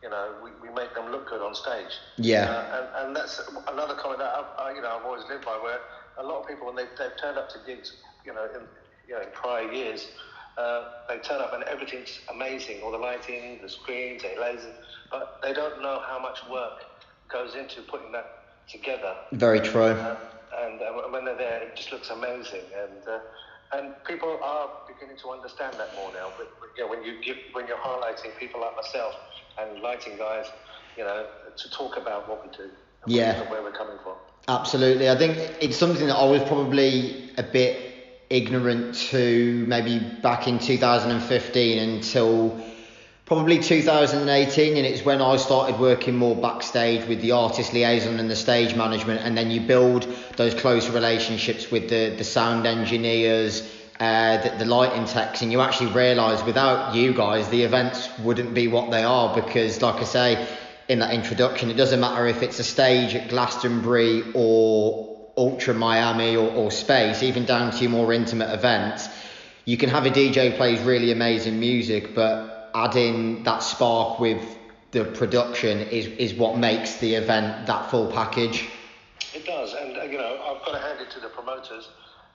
You 0.03 0.09
know, 0.09 0.33
we, 0.43 0.49
we 0.67 0.73
make 0.73 0.93
them 0.95 1.11
look 1.11 1.29
good 1.29 1.41
on 1.41 1.53
stage. 1.53 1.93
Yeah. 2.17 2.49
Uh, 2.49 2.77
and, 2.77 3.07
and 3.07 3.15
that's 3.15 3.39
another 3.67 3.93
comment 3.95 4.19
that 4.19 4.33
I've, 4.35 4.45
I, 4.57 4.73
you 4.75 4.81
know 4.81 4.97
I've 4.97 5.05
always 5.05 5.23
lived 5.29 5.45
by, 5.45 5.59
where 5.61 5.79
a 6.17 6.23
lot 6.23 6.41
of 6.41 6.47
people 6.47 6.67
when 6.67 6.75
they 6.75 6.85
they've 6.97 7.15
turned 7.21 7.37
up 7.37 7.49
to 7.49 7.59
gigs, 7.65 7.93
you 8.25 8.33
know, 8.33 8.45
in 8.45 8.61
you 9.07 9.13
know 9.13 9.21
in 9.21 9.27
prior 9.33 9.71
years, 9.71 10.07
uh, 10.57 10.85
they 11.07 11.17
turn 11.19 11.41
up 11.41 11.53
and 11.53 11.63
everything's 11.63 12.19
amazing, 12.33 12.81
all 12.81 12.91
the 12.91 12.97
lighting, 12.97 13.59
the 13.61 13.69
screens, 13.69 14.21
the 14.23 14.29
lasers, 14.29 14.73
but 15.09 15.39
they 15.43 15.53
don't 15.53 15.81
know 15.81 16.01
how 16.07 16.19
much 16.19 16.39
work 16.49 16.83
goes 17.31 17.55
into 17.55 17.81
putting 17.83 18.11
that 18.11 18.43
together. 18.69 19.15
Very 19.31 19.59
true. 19.59 19.83
Uh, 19.83 20.17
and 20.59 20.81
uh, 20.81 20.91
when 21.09 21.25
they're 21.25 21.37
there, 21.37 21.63
it 21.63 21.75
just 21.75 21.91
looks 21.91 22.09
amazing. 22.09 22.61
And 22.77 23.07
uh, 23.07 23.19
and 23.73 23.93
people 24.05 24.39
are 24.43 24.69
beginning 24.87 25.17
to 25.21 25.31
understand 25.31 25.73
that 25.79 25.95
more 25.95 26.11
now. 26.13 26.31
But, 26.37 26.51
you 26.77 26.83
know, 26.83 26.89
when 26.89 27.03
you 27.03 27.21
give, 27.23 27.37
when 27.53 27.67
you're 27.67 27.77
highlighting 27.77 28.37
people 28.39 28.61
like 28.61 28.75
myself 28.75 29.13
and 29.59 29.81
lighting 29.81 30.17
guys, 30.17 30.45
you 30.97 31.03
know, 31.03 31.25
to 31.57 31.69
talk 31.71 31.97
about 31.97 32.27
what 32.29 32.45
we 32.45 32.55
do, 32.55 32.63
and 33.03 33.11
Yeah. 33.11 33.41
where- 33.41 33.51
where 33.51 33.63
we're 33.63 33.77
coming 33.77 33.97
from. 34.03 34.15
Absolutely. 34.47 35.09
I 35.09 35.15
think 35.15 35.37
it's 35.61 35.77
something 35.77 36.07
that 36.07 36.15
I 36.15 36.25
was 36.25 36.43
probably 36.43 37.33
a 37.37 37.43
bit 37.43 37.77
ignorant 38.29 38.95
to 38.95 39.65
maybe 39.67 39.99
back 39.99 40.47
in 40.47 40.57
2015 40.59 41.77
until 41.79 42.59
probably 43.31 43.59
2018 43.59 44.75
and 44.75 44.85
it's 44.85 45.05
when 45.05 45.21
I 45.21 45.37
started 45.37 45.79
working 45.79 46.17
more 46.17 46.35
backstage 46.35 47.07
with 47.07 47.21
the 47.21 47.31
artist 47.31 47.71
liaison 47.71 48.19
and 48.19 48.29
the 48.29 48.35
stage 48.35 48.75
management 48.75 49.21
and 49.21 49.37
then 49.37 49.49
you 49.49 49.61
build 49.61 50.05
those 50.35 50.53
close 50.53 50.89
relationships 50.89 51.71
with 51.71 51.87
the, 51.87 52.13
the 52.17 52.25
sound 52.25 52.67
engineers 52.67 53.65
uh, 54.01 54.35
the, 54.41 54.57
the 54.57 54.65
lighting 54.65 55.05
techs 55.05 55.43
and 55.43 55.49
you 55.49 55.61
actually 55.61 55.89
realise 55.93 56.43
without 56.43 56.93
you 56.93 57.13
guys 57.13 57.47
the 57.47 57.63
events 57.63 58.09
wouldn't 58.19 58.53
be 58.53 58.67
what 58.67 58.91
they 58.91 59.01
are 59.01 59.33
because 59.33 59.81
like 59.81 60.01
I 60.01 60.03
say 60.03 60.47
in 60.89 60.99
that 60.99 61.13
introduction 61.13 61.71
it 61.71 61.77
doesn't 61.77 62.01
matter 62.01 62.27
if 62.27 62.43
it's 62.43 62.59
a 62.59 62.65
stage 62.65 63.15
at 63.15 63.29
Glastonbury 63.29 64.25
or 64.33 65.31
Ultra 65.37 65.73
Miami 65.73 66.35
or, 66.35 66.51
or 66.51 66.69
Space 66.69 67.23
even 67.23 67.45
down 67.45 67.71
to 67.71 67.77
your 67.77 67.91
more 67.91 68.11
intimate 68.11 68.53
events 68.53 69.07
you 69.63 69.77
can 69.77 69.89
have 69.89 70.05
a 70.05 70.09
DJ 70.09 70.57
plays 70.57 70.81
really 70.81 71.11
amazing 71.11 71.59
music, 71.59 72.15
but 72.15 72.50
adding 72.73 73.43
that 73.43 73.59
spark 73.59 74.19
with 74.19 74.41
the 74.91 75.05
production 75.05 75.79
is, 75.79 76.07
is 76.07 76.33
what 76.33 76.57
makes 76.57 76.97
the 76.97 77.15
event 77.15 77.67
that 77.67 77.89
full 77.89 78.11
package. 78.11 78.67
It 79.33 79.45
does, 79.45 79.73
and 79.73 79.97
uh, 79.97 80.03
you 80.03 80.17
know, 80.17 80.39
I've 80.43 80.65
got 80.65 80.73
to 80.73 80.79
hand 80.79 80.99
it 80.99 81.09
to 81.11 81.19
the 81.19 81.29
promoters. 81.29 81.89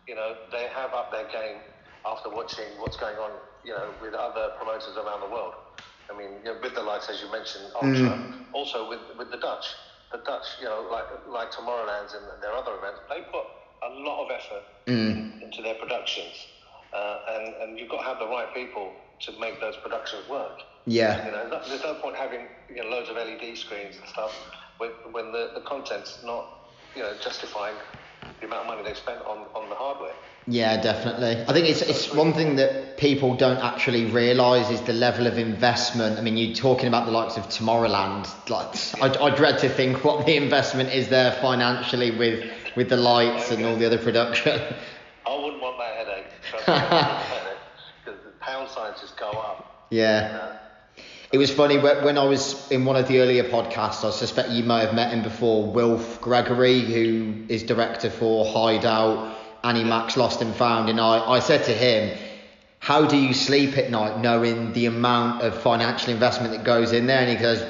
You 0.09 0.15
know, 0.15 0.37
they 0.51 0.69
have 0.75 0.95
up 0.95 1.13
their 1.13 1.27
game 1.29 1.59
after 2.07 2.31
watching 2.31 2.65
what's 2.79 2.97
going 2.97 3.17
on, 3.17 3.33
you 3.65 3.73
know, 3.73 3.91
with 4.01 4.15
other 4.15 4.53
promoters 4.57 4.97
around 4.97 5.21
the 5.21 5.29
world. 5.29 5.55
I 6.11 6.17
mean, 6.17 6.31
you 6.45 6.53
know, 6.53 6.59
with 6.63 6.75
the 6.75 6.83
likes, 6.83 7.11
as 7.11 7.21
you 7.21 7.31
mentioned, 7.31 7.65
Ultra, 7.75 8.35
also 8.53 8.89
with, 8.89 9.01
with 9.19 9.31
the 9.31 9.39
Dutch. 9.39 9.67
The 10.13 10.19
Dutch, 10.19 10.47
you 10.61 10.67
know, 10.67 10.87
like 10.91 11.05
like 11.29 11.51
Tomorrowlands 11.51 12.15
and 12.15 12.25
their 12.41 12.53
other 12.53 12.79
events, 12.79 13.01
they 13.11 13.21
put 13.33 13.45
a 13.83 13.91
lot 14.01 14.25
of 14.25 14.31
effort 14.31 14.63
into 14.87 15.63
their 15.63 15.75
productions. 15.75 16.47
Uh, 16.95 17.19
and, 17.29 17.55
and 17.63 17.79
you've 17.79 17.91
got 17.91 17.99
to 17.99 18.07
have 18.07 18.19
the 18.19 18.29
right 18.29 18.55
people 18.55 18.93
to 19.21 19.33
make 19.41 19.61
those 19.61 19.77
productions 19.77 20.29
work. 20.29 20.61
Yeah. 20.87 21.27
You 21.27 21.33
know, 21.33 21.61
there's 21.69 21.83
no 21.83 21.95
point 21.95 22.17
having 22.17 22.47
you 22.69 22.83
know, 22.83 22.89
loads 22.89 23.09
of 23.09 23.17
LED 23.17 23.57
screens 23.57 23.97
and 23.97 24.09
stuff 24.09 24.33
when, 24.79 24.91
when 25.11 25.33
the, 25.33 25.53
the 25.55 25.63
content's 25.63 26.23
not 26.25 26.71
you 26.95 27.03
know, 27.03 27.13
justifying 27.23 27.75
the 28.41 28.47
amount 28.47 28.63
of 28.63 28.67
money 28.67 28.83
they 28.83 28.95
spent 28.95 29.21
on, 29.23 29.39
on 29.55 29.69
the 29.69 29.75
hardware. 29.75 30.15
Yeah, 30.49 30.81
definitely. 30.81 31.45
I 31.49 31.53
think 31.53 31.69
it's 31.69 31.83
it's 31.83 32.15
one 32.15 32.33
thing 32.33 32.55
that 32.57 32.97
people 32.99 33.37
don't 33.37 33.59
actually 33.59 34.05
realise 34.07 34.71
is 34.71 34.81
the 34.83 34.93
level 34.93 35.27
of 35.27 35.39
investment. 35.39 36.19
I 36.19 36.23
mean, 36.23 36.37
you're 36.37 36.55
talking 36.55 36.87
about 36.87 37.07
the 37.07 37.13
likes 37.13 37.37
of 37.37 37.45
Tomorrowland. 37.49 38.29
Like, 38.49 38.77
I, 39.03 39.25
I 39.25 39.35
dread 39.35 39.59
to 39.61 39.69
think 39.69 40.05
what 40.05 40.25
the 40.25 40.37
investment 40.37 40.93
is 40.93 41.09
there 41.09 41.33
financially 41.43 42.13
with 42.13 42.49
with 42.77 42.89
the 42.89 42.97
lights 42.97 43.51
and 43.51 43.65
all 43.65 43.77
the 43.77 43.87
other 43.87 43.99
production. 43.99 44.61
I 45.27 45.35
wouldn't 45.35 45.61
want 45.61 45.79
that 45.79 45.97
headache. 45.97 46.27
Trust 46.51 46.69
me, 46.69 46.75
I 46.75 46.79
wouldn't 46.79 46.93
want 46.93 47.09
that 47.11 47.27
headache, 47.27 47.59
because 48.05 48.21
the 48.25 48.31
pound 48.39 48.66
signs 48.77 49.01
just 49.01 49.17
go 49.17 49.31
up. 49.31 49.87
Yeah. 49.91 50.59
It 51.33 51.39
was 51.39 51.51
funny 51.51 51.79
when 51.79 52.19
I 52.19 52.25
was 52.25 52.71
in 52.71 52.85
one 52.85 52.97
of 52.97 53.09
the 53.09 53.21
earlier 53.21 53.45
podcasts. 53.45 54.05
I 54.05 54.11
suspect 54.11 54.51
you 54.51 54.63
may 54.63 54.81
have 54.81 54.95
met 54.95 55.13
him 55.13 55.23
before. 55.23 55.67
Wilf 55.67 56.21
Gregory, 56.21 56.81
who 56.81 57.45
is 57.49 57.65
director 57.65 58.11
for 58.11 58.47
Hideout, 58.47 59.37
Annie 59.65 59.83
Mac's 59.83 60.17
Lost 60.17 60.41
and 60.41 60.55
Found, 60.55 60.89
and 60.89 61.01
I, 61.01 61.19
I 61.19 61.41
said 61.41 61.65
to 61.65 61.73
him, 61.73 62.17
"How 62.79 63.07
do 63.07 63.17
you 63.17 63.35
sleep 63.35 63.77
at 63.77 63.91
night 63.91 64.21
knowing 64.21 64.73
the 64.73 64.87
amount 64.87 65.43
of 65.43 65.61
financial 65.61 66.13
investment 66.13 66.53
that 66.53 66.65
goes 66.65 66.93
in 66.93 67.07
there?" 67.07 67.19
And 67.19 67.31
he 67.31 67.37
goes, 67.37 67.61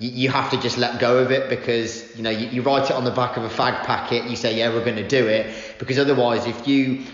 "You, 0.00 0.10
you 0.10 0.28
have 0.30 0.50
to 0.50 0.60
just 0.60 0.76
let 0.76 0.98
go 0.98 1.18
of 1.18 1.30
it 1.30 1.48
because 1.48 2.16
you 2.16 2.24
know 2.24 2.30
you, 2.30 2.48
you 2.48 2.62
write 2.62 2.90
it 2.90 2.96
on 2.96 3.04
the 3.04 3.12
back 3.12 3.36
of 3.36 3.44
a 3.44 3.48
fag 3.48 3.84
packet. 3.84 4.28
You 4.28 4.34
say, 4.34 4.58
yeah, 4.58 4.70
we're 4.70 4.84
going 4.84 4.96
to 4.96 5.08
do 5.08 5.28
it 5.28 5.54
because 5.78 6.00
otherwise, 6.00 6.46
if 6.46 6.66
you 6.66 7.04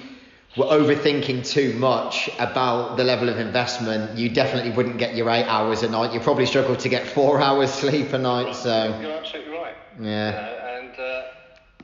were 0.56 0.64
overthinking 0.64 1.48
too 1.48 1.72
much 1.74 2.28
about 2.38 2.96
the 2.96 3.04
level 3.04 3.28
of 3.28 3.38
investment, 3.38 4.18
you 4.18 4.28
definitely 4.28 4.72
wouldn't 4.72 4.98
get 4.98 5.14
your 5.14 5.30
eight 5.30 5.44
hours 5.46 5.82
a 5.82 5.88
night. 5.88 6.12
You 6.12 6.20
probably 6.20 6.46
struggle 6.46 6.76
to 6.76 6.88
get 6.88 7.06
four 7.06 7.40
hours 7.46 7.70
sleep 7.72 8.12
a 8.12 8.18
night. 8.18 8.54
So 8.54 8.98
You're 9.00 9.12
absolutely 9.12 9.52
right. 9.56 9.74
Yeah. 10.00 10.30
Know, 10.32 10.78
and 10.78 10.98
uh, 10.98 11.22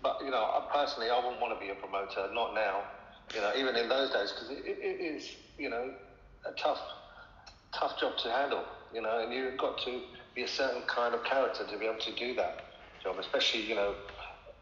but 0.03 0.19
you 0.25 0.31
know, 0.31 0.43
I 0.43 0.67
personally, 0.73 1.11
I 1.11 1.17
wouldn't 1.17 1.41
want 1.41 1.59
to 1.59 1.65
be 1.65 1.71
a 1.71 1.75
promoter. 1.77 2.29
Not 2.33 2.55
now. 2.55 2.83
You 3.35 3.41
know, 3.41 3.53
even 3.57 3.77
in 3.77 3.89
those 3.89 4.11
days, 4.11 4.33
because 4.33 4.51
it, 4.51 4.65
it, 4.65 4.79
it 4.81 5.01
is, 5.01 5.37
you 5.59 5.69
know, 5.69 5.93
a 6.47 6.53
tough, 6.53 6.81
tough 7.73 7.99
job 8.01 8.17
to 8.19 8.31
handle. 8.31 8.65
You 8.93 9.03
know, 9.03 9.19
and 9.23 9.33
you've 9.33 9.57
got 9.59 9.79
to 9.85 10.01
be 10.35 10.43
a 10.43 10.49
certain 10.49 10.83
kind 10.83 11.15
of 11.15 11.23
character 11.25 11.65
to 11.65 11.79
be 11.79 11.87
able 11.87 11.99
to 12.01 12.13
do 12.15 12.35
that 12.35 12.63
job, 13.03 13.17
especially 13.19 13.63
you 13.63 13.75
know, 13.75 13.95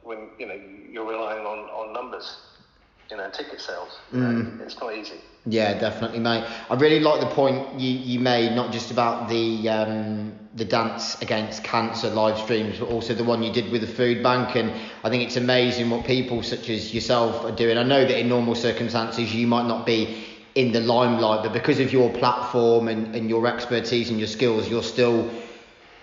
when 0.02 0.30
you 0.38 0.46
know 0.46 0.58
you're 0.90 1.06
relying 1.08 1.46
on 1.46 1.58
on 1.70 1.92
numbers. 1.94 2.36
You 3.10 3.16
know, 3.18 3.28
ticket 3.30 3.60
sales. 3.60 3.98
Know, 4.12 4.46
It's 4.64 4.78
not 4.80 4.94
easy. 4.94 5.20
yeah, 5.46 5.78
definitely, 5.78 6.20
mate. 6.20 6.44
I 6.70 6.74
really 6.74 7.00
like 7.00 7.20
the 7.20 7.34
point 7.34 7.78
you, 7.78 7.90
you 7.90 8.18
made, 8.18 8.54
not 8.56 8.72
just 8.72 8.90
about 8.90 9.28
the 9.28 9.68
um, 9.68 10.32
the 10.54 10.64
dance 10.64 11.20
against 11.20 11.64
cancer 11.64 12.08
live 12.10 12.38
streams, 12.38 12.78
but 12.78 12.88
also 12.88 13.12
the 13.12 13.24
one 13.24 13.42
you 13.42 13.52
did 13.52 13.70
with 13.70 13.80
the 13.80 13.86
food 13.86 14.22
bank. 14.22 14.56
And 14.56 14.72
I 15.02 15.10
think 15.10 15.22
it's 15.24 15.36
amazing 15.36 15.90
what 15.90 16.06
people 16.06 16.42
such 16.42 16.70
as 16.70 16.94
yourself 16.94 17.44
are 17.44 17.54
doing. 17.54 17.76
I 17.76 17.82
know 17.82 18.04
that 18.04 18.18
in 18.18 18.28
normal 18.28 18.54
circumstances 18.54 19.34
you 19.34 19.46
might 19.46 19.66
not 19.66 19.84
be 19.84 20.24
in 20.54 20.70
the 20.72 20.80
limelight, 20.80 21.42
but 21.42 21.52
because 21.52 21.80
of 21.80 21.92
your 21.92 22.08
platform 22.10 22.86
and, 22.88 23.14
and 23.16 23.28
your 23.28 23.46
expertise 23.46 24.08
and 24.10 24.18
your 24.18 24.28
skills, 24.28 24.68
you're 24.68 24.82
still 24.84 25.28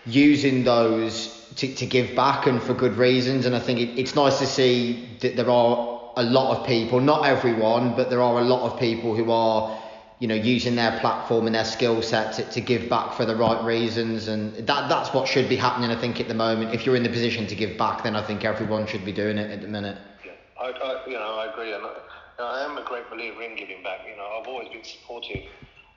using 0.05 0.63
those 0.65 1.48
to, 1.55 1.74
to 1.75 1.86
give 1.86 2.15
back 2.15 2.48
and 2.48 2.62
for 2.62 2.74
good 2.74 2.98
reasons. 2.98 3.46
And 3.46 3.55
I 3.55 3.60
think 3.60 3.79
it, 3.79 3.98
it's 3.98 4.15
nice 4.15 4.39
to 4.39 4.46
see 4.46 5.08
that 5.22 5.36
there 5.38 5.50
are 5.50 6.00
a 6.18 6.24
lot 6.24 6.58
of 6.58 6.68
people, 6.68 7.00
not 7.00 7.25
everyone, 7.25 7.96
but 7.96 8.10
there 8.10 8.22
are 8.22 8.39
a 8.39 8.44
lot 8.44 8.72
of 8.72 8.80
people 8.80 9.15
who 9.15 9.32
are, 9.32 9.82
you 10.20 10.27
know, 10.27 10.36
using 10.36 10.75
their 10.75 11.00
platform 11.00 11.46
and 11.46 11.56
their 11.56 11.65
skill 11.65 12.01
set 12.01 12.34
to, 12.34 12.44
to 12.51 12.62
give 12.62 12.89
back 12.89 13.13
for 13.13 13.25
the 13.25 13.36
right 13.36 13.63
reasons. 13.63 14.27
And 14.27 14.53
that 14.68 14.89
that's 14.89 15.13
what 15.13 15.27
should 15.27 15.50
be 15.50 15.56
happening, 15.56 15.89
I 15.89 16.00
think, 16.00 16.20
at 16.20 16.27
the 16.27 16.34
moment. 16.34 16.74
If 16.74 16.86
you're 16.86 16.96
in 16.96 17.03
the 17.03 17.10
position 17.10 17.48
to 17.48 17.56
give 17.56 17.77
back, 17.77 18.03
then 18.03 18.15
I 18.15 18.25
think 18.25 18.46
everyone 18.46 18.88
should 18.88 19.06
be 19.06 19.12
doing 19.12 19.38
it 19.38 19.51
at 19.51 19.62
the 19.62 19.68
minute. 19.68 19.98
Yeah, 20.25 20.32
I, 20.60 20.70
I, 20.70 21.06
you 21.08 21.13
know, 21.13 21.39
I 21.39 21.51
agree, 21.51 21.74
and 21.74 21.84
I, 21.84 22.44
I 22.44 22.65
am 22.65 22.77
a 22.77 22.84
great 22.84 23.10
believer 23.10 23.41
in 23.41 23.56
giving 23.56 23.84
back. 23.84 24.00
You 24.10 24.15
know, 24.18 24.39
I've 24.39 24.48
always 24.48 24.70
been 24.70 24.84
supportive 24.84 25.46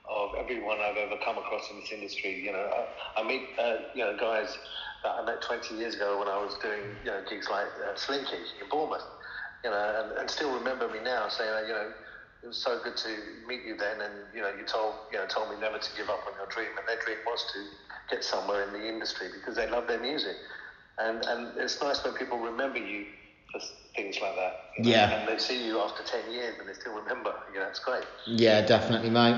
of 0.09 0.35
everyone 0.35 0.77
I've 0.79 0.97
ever 0.97 1.15
come 1.23 1.37
across 1.37 1.69
in 1.71 1.79
this 1.79 1.91
industry. 1.91 2.43
You 2.43 2.51
know, 2.51 2.85
I, 3.17 3.21
I 3.21 3.23
meet, 3.23 3.43
uh, 3.59 3.77
you 3.93 4.03
know, 4.03 4.15
guys 4.17 4.57
that 5.03 5.15
I 5.21 5.25
met 5.25 5.41
20 5.41 5.75
years 5.75 5.95
ago 5.95 6.19
when 6.19 6.27
I 6.27 6.37
was 6.37 6.55
doing, 6.61 6.81
you 7.03 7.11
know, 7.11 7.21
gigs 7.29 7.47
like 7.49 7.67
uh, 7.87 7.95
Slinky 7.95 8.37
in 8.61 8.69
Bournemouth. 8.69 9.03
You 9.65 9.71
know, 9.71 9.81
and, 9.97 10.11
and 10.21 10.29
still 10.29 10.53
remember 10.53 10.87
me 10.87 10.99
now 11.03 11.27
saying, 11.27 11.49
uh, 11.49 11.65
you 11.65 11.73
know, 11.73 11.89
it 12.43 12.47
was 12.47 12.61
so 12.61 12.77
good 12.77 12.95
to 12.97 13.09
meet 13.49 13.65
you 13.65 13.75
then, 13.75 13.99
and 13.99 14.13
you 14.31 14.41
know, 14.41 14.49
you 14.49 14.63
told, 14.63 14.93
you 15.11 15.17
know, 15.17 15.25
told 15.25 15.49
me 15.49 15.57
never 15.59 15.79
to 15.79 15.91
give 15.97 16.07
up 16.07 16.21
on 16.27 16.33
your 16.37 16.45
dream, 16.53 16.69
and 16.77 16.85
their 16.87 16.97
dream 17.03 17.17
was 17.25 17.43
to 17.53 17.65
get 18.13 18.23
somewhere 18.23 18.61
in 18.61 18.71
the 18.71 18.87
industry 18.87 19.27
because 19.33 19.55
they 19.55 19.65
love 19.65 19.87
their 19.87 19.99
music, 19.99 20.37
and 20.99 21.25
and 21.25 21.57
it's 21.57 21.81
nice 21.81 22.03
when 22.03 22.13
people 22.13 22.37
remember 22.37 22.77
you 22.77 23.05
for 23.51 23.59
things 23.95 24.21
like 24.21 24.35
that. 24.35 24.53
know, 24.83 24.89
Yeah. 24.91 25.19
And 25.19 25.27
they 25.27 25.37
see 25.37 25.65
you 25.65 25.79
after 25.79 26.03
10 26.03 26.29
years 26.29 26.55
and 26.59 26.67
they 26.69 26.73
still 26.73 26.93
remember. 26.93 27.33
You 27.53 27.59
know, 27.59 27.67
it's 27.67 27.79
great. 27.79 28.05
Yeah, 28.27 28.61
definitely, 28.61 29.09
mate. 29.09 29.37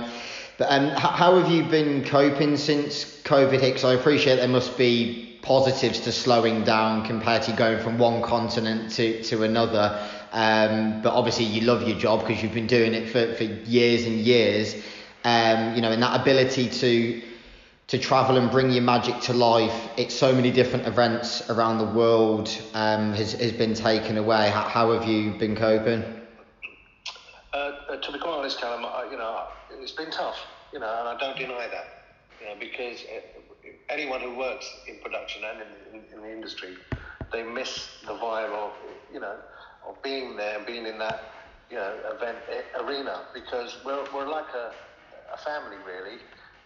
But 0.57 0.67
um, 0.71 0.91
how 0.97 1.37
have 1.37 1.49
you 1.49 1.63
been 1.63 2.03
coping 2.03 2.57
since 2.57 3.05
COVID 3.23 3.61
hit? 3.61 3.75
'Cause 3.75 3.85
I 3.85 3.93
appreciate 3.93 4.37
there 4.37 4.47
must 4.47 4.75
be 4.77 5.37
positives 5.41 6.01
to 6.01 6.11
slowing 6.11 6.63
down 6.63 7.01
compared 7.03 7.43
to 7.43 7.53
going 7.53 7.79
from 7.79 7.97
one 7.97 8.21
continent 8.21 8.89
to, 8.91 9.13
to 9.23 9.43
another. 9.43 9.93
Um, 10.31 11.01
but 11.01 11.13
obviously, 11.13 11.45
you 11.45 11.61
love 11.61 11.87
your 11.87 11.97
job 11.97 12.25
because 12.25 12.41
you've 12.41 12.53
been 12.53 12.67
doing 12.67 12.93
it 12.93 13.09
for, 13.09 13.33
for 13.35 13.43
years 13.43 14.05
and 14.05 14.15
years. 14.15 14.75
Um, 15.23 15.75
you 15.75 15.81
know, 15.81 15.91
and 15.91 16.01
that 16.01 16.21
ability 16.21 16.69
to 16.69 17.21
to 17.87 17.97
travel 17.97 18.35
and 18.35 18.51
bring 18.51 18.69
your 18.69 18.83
magic 18.83 19.19
to 19.21 19.33
life. 19.33 19.89
It's 19.95 20.13
so 20.13 20.33
many 20.33 20.51
different 20.51 20.85
events 20.87 21.49
around 21.49 21.77
the 21.77 21.85
world 21.85 22.49
um, 22.73 23.13
has, 23.13 23.31
has 23.33 23.53
been 23.53 23.73
taken 23.73 24.17
away. 24.17 24.49
How, 24.49 24.63
how 24.63 24.91
have 24.91 25.07
you 25.07 25.31
been 25.31 25.55
coping? 25.55 26.03
Uh, 27.53 27.57
uh, 27.57 27.95
to 27.95 28.11
be 28.11 28.19
quite 28.19 28.39
honest, 28.39 28.59
Callum, 28.59 28.83
I, 28.85 29.07
you 29.09 29.17
know, 29.17 29.47
it's 29.71 29.93
been 29.93 30.11
tough, 30.11 30.37
you 30.73 30.79
know, 30.79 30.99
and 30.99 31.07
I 31.07 31.17
don't 31.17 31.37
deny 31.37 31.67
that, 31.71 32.03
you 32.41 32.47
know, 32.47 32.55
because 32.59 33.05
uh, 33.05 33.69
anyone 33.89 34.19
who 34.19 34.37
works 34.37 34.69
in 34.89 34.97
production 35.01 35.43
and 35.45 35.61
in, 35.61 35.99
in, 35.99 36.13
in 36.13 36.21
the 36.21 36.31
industry, 36.31 36.75
they 37.31 37.43
miss 37.43 37.87
the 38.05 38.13
vibe 38.13 38.51
of, 38.51 38.73
you 39.13 39.21
know, 39.21 39.35
of 39.85 40.01
being 40.01 40.35
there 40.37 40.57
and 40.57 40.65
being 40.65 40.85
in 40.85 40.97
that, 40.99 41.21
you 41.69 41.77
know, 41.77 41.93
event 42.15 42.37
uh, 42.49 42.83
arena 42.83 43.21
because 43.33 43.77
we're, 43.85 44.03
we're 44.13 44.29
like 44.29 44.47
a, 44.55 44.71
a 45.33 45.37
family 45.37 45.77
really, 45.85 46.17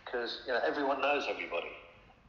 because 0.06 0.42
you 0.46 0.54
know 0.54 0.60
everyone 0.66 1.02
knows 1.02 1.26
everybody, 1.30 1.72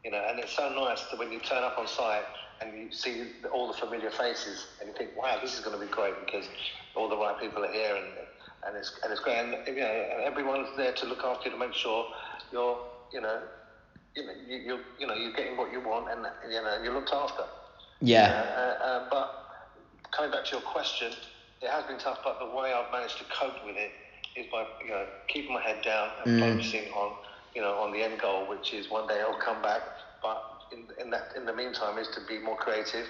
you 0.05 0.11
know, 0.11 0.25
and 0.29 0.39
it's 0.39 0.57
so 0.57 0.73
nice 0.75 1.03
that 1.11 1.19
when 1.19 1.31
you 1.31 1.41
turn 1.41 1.62
up 1.62 1.79
on 1.79 1.87
site 1.87 2.25
and 2.61 2.79
you 2.79 2.93
see 2.93 3.25
all 3.53 3.67
the 3.67 3.75
familiar 3.79 4.11
faces 4.11 4.67
and 4.81 4.89
you 4.89 4.95
think, 4.97 5.11
wow, 5.17 5.39
this 5.43 5.55
is 5.55 5.61
going 5.61 5.79
to 5.79 5.85
be 5.85 5.91
great 5.91 6.15
because 6.25 6.47
all 6.95 7.09
the 7.09 7.17
right 7.17 7.39
people 7.41 7.65
are 7.65 7.73
here 7.73 7.97
and 7.97 8.07
and 8.67 8.77
it's 8.77 8.93
and 9.03 9.11
it's 9.12 9.21
great 9.21 9.39
and 9.39 9.57
you 9.67 9.83
know 9.83 10.07
and 10.12 10.23
everyone's 10.23 10.69
there 10.77 10.93
to 10.93 11.07
look 11.07 11.25
after 11.25 11.49
you 11.49 11.51
to 11.51 11.59
make 11.59 11.75
sure 11.75 12.07
you're 12.53 12.79
you 13.12 13.21
know 13.21 13.41
you 14.15 14.25
know 14.25 14.33
you 14.47 14.57
you 14.57 14.79
you 15.01 15.07
know 15.07 15.15
you're 15.15 15.33
getting 15.33 15.57
what 15.57 15.73
you 15.73 15.81
want 15.81 16.11
and 16.11 16.27
you 16.51 16.62
know 16.62 16.79
you're 16.83 16.95
looked 16.95 17.12
after. 17.12 17.45
Yeah. 18.01 18.45
Uh, 18.57 18.85
uh, 18.85 19.09
but 19.11 19.42
coming 20.12 20.31
back 20.31 20.45
to 20.47 20.52
your 20.52 20.61
question, 20.61 21.12
it 21.61 21.69
has 21.69 21.85
been 21.85 21.99
tough, 21.99 22.19
but 22.23 22.38
the 22.38 22.47
way 22.47 22.73
I've 22.73 22.92
managed 22.92 23.19
to 23.19 23.25
cope 23.25 23.64
with 23.64 23.76
it 23.76 23.90
is 24.37 24.47
by 24.50 24.64
you 24.85 24.90
know 24.90 25.07
keeping 25.28 25.52
my 25.52 25.61
head 25.61 25.83
down 25.83 26.09
and 26.25 26.40
focusing 26.40 26.90
on 26.92 27.16
you 27.54 27.62
know 27.62 27.75
on 27.75 27.92
the 27.92 28.02
end 28.02 28.21
goal, 28.21 28.49
which 28.49 28.73
is 28.73 28.90
one 28.90 29.07
day 29.09 29.21
I'll 29.21 29.38
come 29.40 29.61
back. 29.62 29.83
But 30.23 30.42
in, 30.73 30.87
in 31.02 31.11
that 31.11 31.33
in 31.37 31.45
the 31.45 31.52
meantime, 31.52 31.99
is 31.99 32.09
to 32.09 32.21
be 32.28 32.38
more 32.38 32.57
creative 32.57 33.07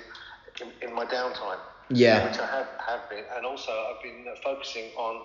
in, 0.61 0.89
in 0.89 0.95
my 0.95 1.05
downtime. 1.05 1.59
Yeah. 1.91 2.25
which 2.27 2.39
I 2.39 2.47
have 2.47 2.69
have 2.87 3.11
been, 3.11 3.25
and 3.37 3.45
also 3.45 3.71
I've 3.71 4.03
been 4.03 4.25
focusing 4.43 4.91
on 4.97 5.23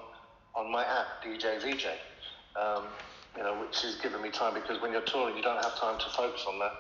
on 0.56 0.72
my 0.72 0.84
app 0.84 1.24
DJ 1.24 1.62
VJ. 1.62 1.86
Um, 2.60 2.86
you 3.38 3.44
know, 3.44 3.62
which 3.62 3.84
has 3.84 3.96
given 4.02 4.20
me 4.22 4.32
time 4.32 4.56
because 4.56 4.82
when 4.82 4.92
you're 4.92 5.06
touring, 5.06 5.38
you 5.38 5.44
don't 5.44 5.62
have 5.64 5.78
time 5.80 6.00
to 6.00 6.06
focus 6.18 6.44
on 6.50 6.58
that. 6.58 6.72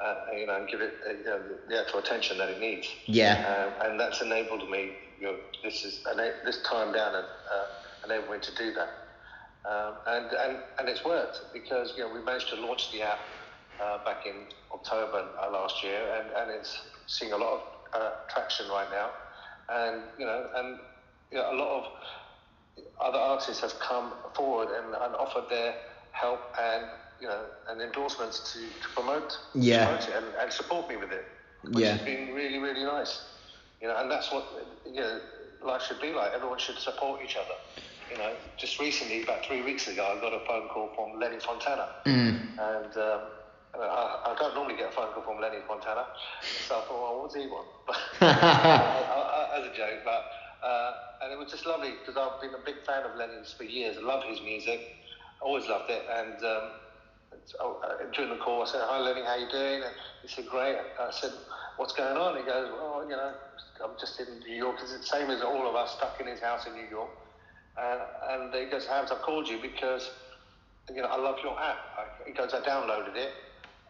Uh, 0.00 0.14
you 0.36 0.46
know, 0.46 0.56
and 0.56 0.68
give 0.68 0.82
it 0.82 0.92
uh, 1.06 1.10
you 1.10 1.24
know, 1.24 1.40
the, 1.70 1.80
actual 1.80 2.00
attention 2.00 2.36
that 2.36 2.50
it 2.50 2.60
needs. 2.60 2.86
Yeah. 3.06 3.72
Um, 3.80 3.90
and 3.90 4.00
that's 4.00 4.20
enabled 4.20 4.68
me. 4.68 4.90
You 5.18 5.26
know, 5.28 5.36
this 5.64 5.84
is 5.86 6.04
this 6.44 6.62
time 6.68 6.92
down 6.92 7.14
and 7.14 7.24
uh, 7.24 8.04
enabled 8.04 8.30
me 8.32 8.38
to 8.42 8.54
do 8.56 8.74
that. 8.74 8.90
Um, 9.66 9.94
and, 10.06 10.26
and 10.32 10.58
and 10.78 10.88
it's 10.88 11.02
worked 11.02 11.40
because 11.54 11.94
you 11.96 12.02
know 12.02 12.12
we 12.12 12.20
managed 12.22 12.50
to 12.50 12.56
launch 12.56 12.92
the 12.92 13.02
app 13.02 13.18
uh, 13.80 14.04
back 14.04 14.26
in 14.26 14.34
October 14.72 15.26
uh, 15.42 15.50
last 15.50 15.82
year, 15.82 16.00
and, 16.20 16.28
and 16.36 16.50
it's 16.50 16.82
seeing 17.06 17.32
a 17.32 17.36
lot 17.36 17.52
of 17.54 18.00
uh, 18.00 18.10
traction 18.28 18.68
right 18.68 18.88
now. 18.90 19.10
and 19.70 20.02
you 20.18 20.26
know, 20.26 20.46
and 20.56 20.78
you 21.32 21.38
know, 21.38 21.52
a 21.52 21.56
lot 21.56 21.84
of 21.84 21.92
other 23.00 23.18
artists 23.18 23.62
have 23.62 23.78
come 23.80 24.12
forward 24.34 24.68
and, 24.68 24.94
and 24.94 25.14
offered 25.16 25.48
their 25.50 25.74
help 26.12 26.40
and 26.60 26.84
you 27.20 27.26
know 27.28 27.44
and 27.68 27.80
endorsements 27.80 28.52
to, 28.52 28.58
to 28.82 28.88
promote, 28.94 29.38
Yeah. 29.54 29.84
promote 29.84 30.08
it 30.08 30.14
and, 30.16 30.26
and 30.40 30.52
support 30.52 30.88
me 30.88 30.96
with 30.96 31.12
it, 31.12 31.24
which 31.72 31.84
Yeah. 31.84 31.92
has 31.96 32.00
been 32.04 32.32
really 32.34 32.58
really 32.58 32.84
nice. 32.84 33.20
You 33.80 33.88
know, 33.88 33.96
and 33.96 34.10
that's 34.10 34.30
what 34.32 34.44
you 34.86 35.00
know 35.00 35.20
life 35.62 35.82
should 35.82 36.00
be 36.00 36.12
like. 36.12 36.32
Everyone 36.34 36.58
should 36.58 36.78
support 36.78 37.20
each 37.22 37.36
other. 37.36 37.54
You 38.10 38.16
know, 38.16 38.34
just 38.56 38.78
recently, 38.78 39.22
about 39.22 39.44
three 39.44 39.62
weeks 39.62 39.88
ago, 39.88 40.04
I 40.16 40.20
got 40.20 40.32
a 40.32 40.40
phone 40.46 40.68
call 40.68 40.88
from 40.94 41.18
Lenny 41.20 41.38
Fontana, 41.40 41.88
and 42.58 42.96
um, 42.96 43.20
I, 43.74 44.18
I 44.30 44.34
don't 44.38 44.54
normally 44.54 44.76
get 44.76 44.88
a 44.88 44.92
phone 44.92 45.10
call 45.12 45.22
from 45.22 45.40
Lenny 45.40 45.58
Fontana, 45.66 46.06
so 46.62 46.78
I 46.78 46.82
thought, 46.82 47.02
well, 47.02 47.20
what's 47.20 47.34
he 47.34 47.46
want? 47.46 47.68
As 48.20 49.64
a 49.64 49.70
joke, 49.74 50.00
but 50.04 50.22
uh, 50.62 50.92
and 51.22 51.32
it 51.32 51.38
was 51.38 51.50
just 51.50 51.66
lovely 51.66 51.92
because 52.00 52.16
I've 52.16 52.40
been 52.40 52.54
a 52.54 52.64
big 52.64 52.76
fan 52.86 53.04
of 53.04 53.14
Lenny's 53.16 53.52
for 53.56 53.64
years. 53.64 53.96
I 53.96 54.02
love 54.04 54.22
his 54.24 54.40
music, 54.42 54.80
always 55.40 55.66
loved 55.68 55.90
it, 55.90 56.02
and. 56.10 56.42
Um, 56.44 56.62
so, 57.46 57.78
uh, 57.84 58.04
during 58.12 58.30
the 58.30 58.36
call, 58.36 58.62
I 58.62 58.66
said, 58.66 58.82
"Hi, 58.84 58.98
Lenny, 58.98 59.22
how 59.22 59.36
you 59.36 59.46
doing?" 59.48 59.82
And 59.82 59.94
he 60.22 60.28
said, 60.28 60.46
"Great." 60.46 60.76
I 60.98 61.10
said, 61.10 61.32
"What's 61.76 61.92
going 61.92 62.16
on?" 62.16 62.36
He 62.36 62.44
goes, 62.44 62.70
"Well, 62.70 63.04
you 63.04 63.16
know, 63.16 63.32
I'm 63.84 63.96
just 64.00 64.20
in 64.20 64.40
New 64.46 64.56
York. 64.56 64.78
It's 64.82 64.92
the 64.96 65.02
same 65.02 65.30
as 65.30 65.42
all 65.42 65.68
of 65.68 65.74
us 65.76 65.92
stuck 65.92 66.20
in 66.20 66.26
his 66.26 66.40
house 66.40 66.66
in 66.66 66.74
New 66.74 66.86
York." 66.86 67.10
And, 67.78 68.00
and 68.30 68.54
he 68.54 68.66
goes, 68.66 68.86
"Habs, 68.86 69.12
I 69.12 69.16
called 69.16 69.48
you 69.48 69.58
because, 69.58 70.10
you 70.90 71.02
know, 71.02 71.08
I 71.08 71.16
love 71.16 71.36
your 71.42 71.58
app." 71.60 71.78
I, 71.98 72.04
he 72.26 72.32
goes, 72.32 72.54
"I 72.54 72.60
downloaded 72.60 73.16
it, 73.16 73.32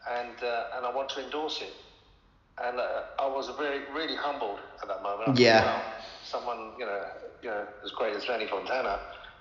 and 0.09 0.43
uh, 0.43 0.65
and 0.77 0.87
I 0.87 0.91
want 0.91 1.11
to 1.11 1.21
endorse 1.21 1.61
it." 1.63 1.75
And 2.63 2.81
uh, 2.81 3.03
I 3.19 3.27
was 3.27 3.49
very, 3.59 3.81
really 3.95 4.17
humbled 4.17 4.61
at 4.83 4.89
that 4.89 5.03
moment. 5.03 5.29
Thought, 5.29 5.39
Yeah. 5.41 5.81
Someone, 6.25 6.73
you 6.79 6.87
know, 6.87 7.03
you 7.43 7.51
know, 7.51 7.67
as 7.85 7.91
great 7.93 8.15
as 8.17 8.29
Lenny 8.29 8.47
Fontana, 8.47 9.01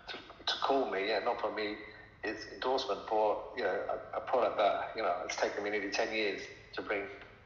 to, 0.10 0.18
to 0.48 0.54
call 0.60 0.86
me 0.86 1.12
and 1.12 1.28
offer 1.28 1.50
me 1.50 1.78
his 2.26 2.48
endorsement 2.54 3.02
for, 3.08 3.42
you 3.56 3.64
know, 3.64 3.80
a, 3.90 4.18
a 4.18 4.22
product 4.22 4.58
that, 4.58 4.92
you 4.96 5.02
know, 5.02 5.14
it's 5.24 5.36
taken 5.36 5.64
me 5.64 5.70
nearly 5.70 5.92
ten 5.92 6.14
years 6.14 6.42
to 6.74 6.82
bring 6.82 7.04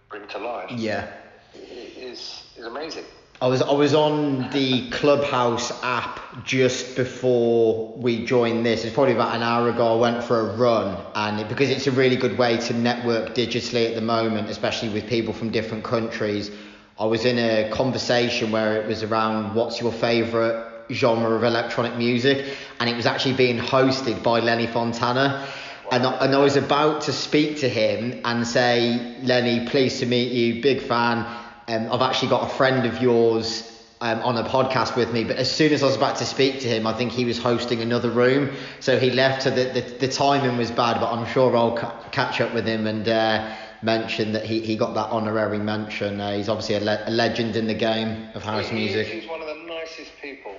bring 0.09 0.27
to 0.29 0.37
life. 0.39 0.71
Yeah. 0.71 1.11
Is 1.53 2.43
is 2.57 2.65
amazing. 2.65 3.05
I 3.41 3.47
was 3.47 3.61
I 3.61 3.71
was 3.71 3.93
on 3.93 4.49
the 4.51 4.89
Clubhouse 4.89 5.71
app 5.81 6.19
just 6.43 6.97
before 6.97 7.93
we 7.95 8.25
joined 8.25 8.65
this. 8.65 8.83
It's 8.83 8.93
probably 8.93 9.13
about 9.13 9.33
an 9.33 9.43
hour 9.43 9.69
ago. 9.69 9.97
I 9.97 9.99
went 9.99 10.23
for 10.23 10.41
a 10.41 10.55
run, 10.57 10.97
and 11.15 11.39
it, 11.39 11.47
because 11.47 11.69
it's 11.69 11.87
a 11.87 11.91
really 11.91 12.17
good 12.17 12.37
way 12.37 12.57
to 12.57 12.73
network 12.73 13.35
digitally 13.35 13.87
at 13.87 13.95
the 13.95 14.01
moment, 14.01 14.49
especially 14.49 14.89
with 14.89 15.07
people 15.07 15.33
from 15.33 15.51
different 15.51 15.85
countries. 15.85 16.51
I 16.99 17.05
was 17.05 17.23
in 17.23 17.39
a 17.39 17.69
conversation 17.71 18.51
where 18.51 18.81
it 18.81 18.85
was 18.85 19.03
around 19.03 19.55
what's 19.55 19.79
your 19.79 19.93
favourite 19.93 20.68
genre 20.91 21.35
of 21.35 21.43
electronic 21.43 21.95
music, 21.95 22.45
and 22.79 22.89
it 22.89 22.95
was 22.95 23.05
actually 23.05 23.35
being 23.35 23.57
hosted 23.57 24.23
by 24.23 24.39
Lenny 24.39 24.67
Fontana. 24.67 25.47
And 25.91 26.05
I, 26.05 26.25
and 26.25 26.35
I 26.35 26.39
was 26.39 26.55
about 26.55 27.01
to 27.03 27.13
speak 27.13 27.59
to 27.59 27.69
him 27.69 28.21
and 28.23 28.45
say, 28.45 29.17
Lenny, 29.23 29.67
pleased 29.67 29.99
to 30.01 30.05
meet 30.05 30.31
you, 30.31 30.61
big 30.61 30.81
fan. 30.81 31.25
Um, 31.67 31.91
I've 31.91 32.01
actually 32.01 32.29
got 32.29 32.51
a 32.51 32.55
friend 32.55 32.85
of 32.85 33.01
yours 33.01 33.65
um, 34.01 34.19
on 34.21 34.37
a 34.37 34.43
podcast 34.43 34.95
with 34.95 35.11
me, 35.11 35.23
but 35.23 35.37
as 35.37 35.51
soon 35.51 35.73
as 35.73 35.83
I 35.83 35.87
was 35.87 35.95
about 35.95 36.17
to 36.17 36.25
speak 36.25 36.59
to 36.61 36.67
him, 36.67 36.87
I 36.87 36.93
think 36.93 37.11
he 37.11 37.25
was 37.25 37.37
hosting 37.37 37.81
another 37.81 38.09
room, 38.09 38.51
so 38.79 38.97
he 38.99 39.09
left. 39.11 39.43
So 39.43 39.49
the, 39.49 39.65
the, 39.65 39.81
the 39.81 40.07
timing 40.07 40.57
was 40.57 40.71
bad, 40.71 40.99
but 40.99 41.11
I'm 41.11 41.25
sure 41.27 41.55
I'll 41.55 41.75
ca- 41.75 42.03
catch 42.11 42.39
up 42.39 42.53
with 42.53 42.65
him 42.67 42.87
and 42.87 43.07
uh, 43.09 43.55
mention 43.81 44.31
that 44.33 44.45
he, 44.45 44.61
he 44.61 44.77
got 44.77 44.93
that 44.93 45.09
honorary 45.09 45.59
mention. 45.59 46.21
Uh, 46.21 46.37
he's 46.37 46.49
obviously 46.49 46.75
a, 46.75 46.79
le- 46.81 47.03
a 47.07 47.11
legend 47.11 47.55
in 47.55 47.67
the 47.67 47.73
game 47.73 48.29
of 48.35 48.43
house 48.43 48.67
He- 48.69 48.75
music. 48.75 49.07
He's 49.07 49.27
one 49.27 49.41
of 49.41 49.47
the 49.47 49.55
nicest 49.67 50.11
people, 50.21 50.55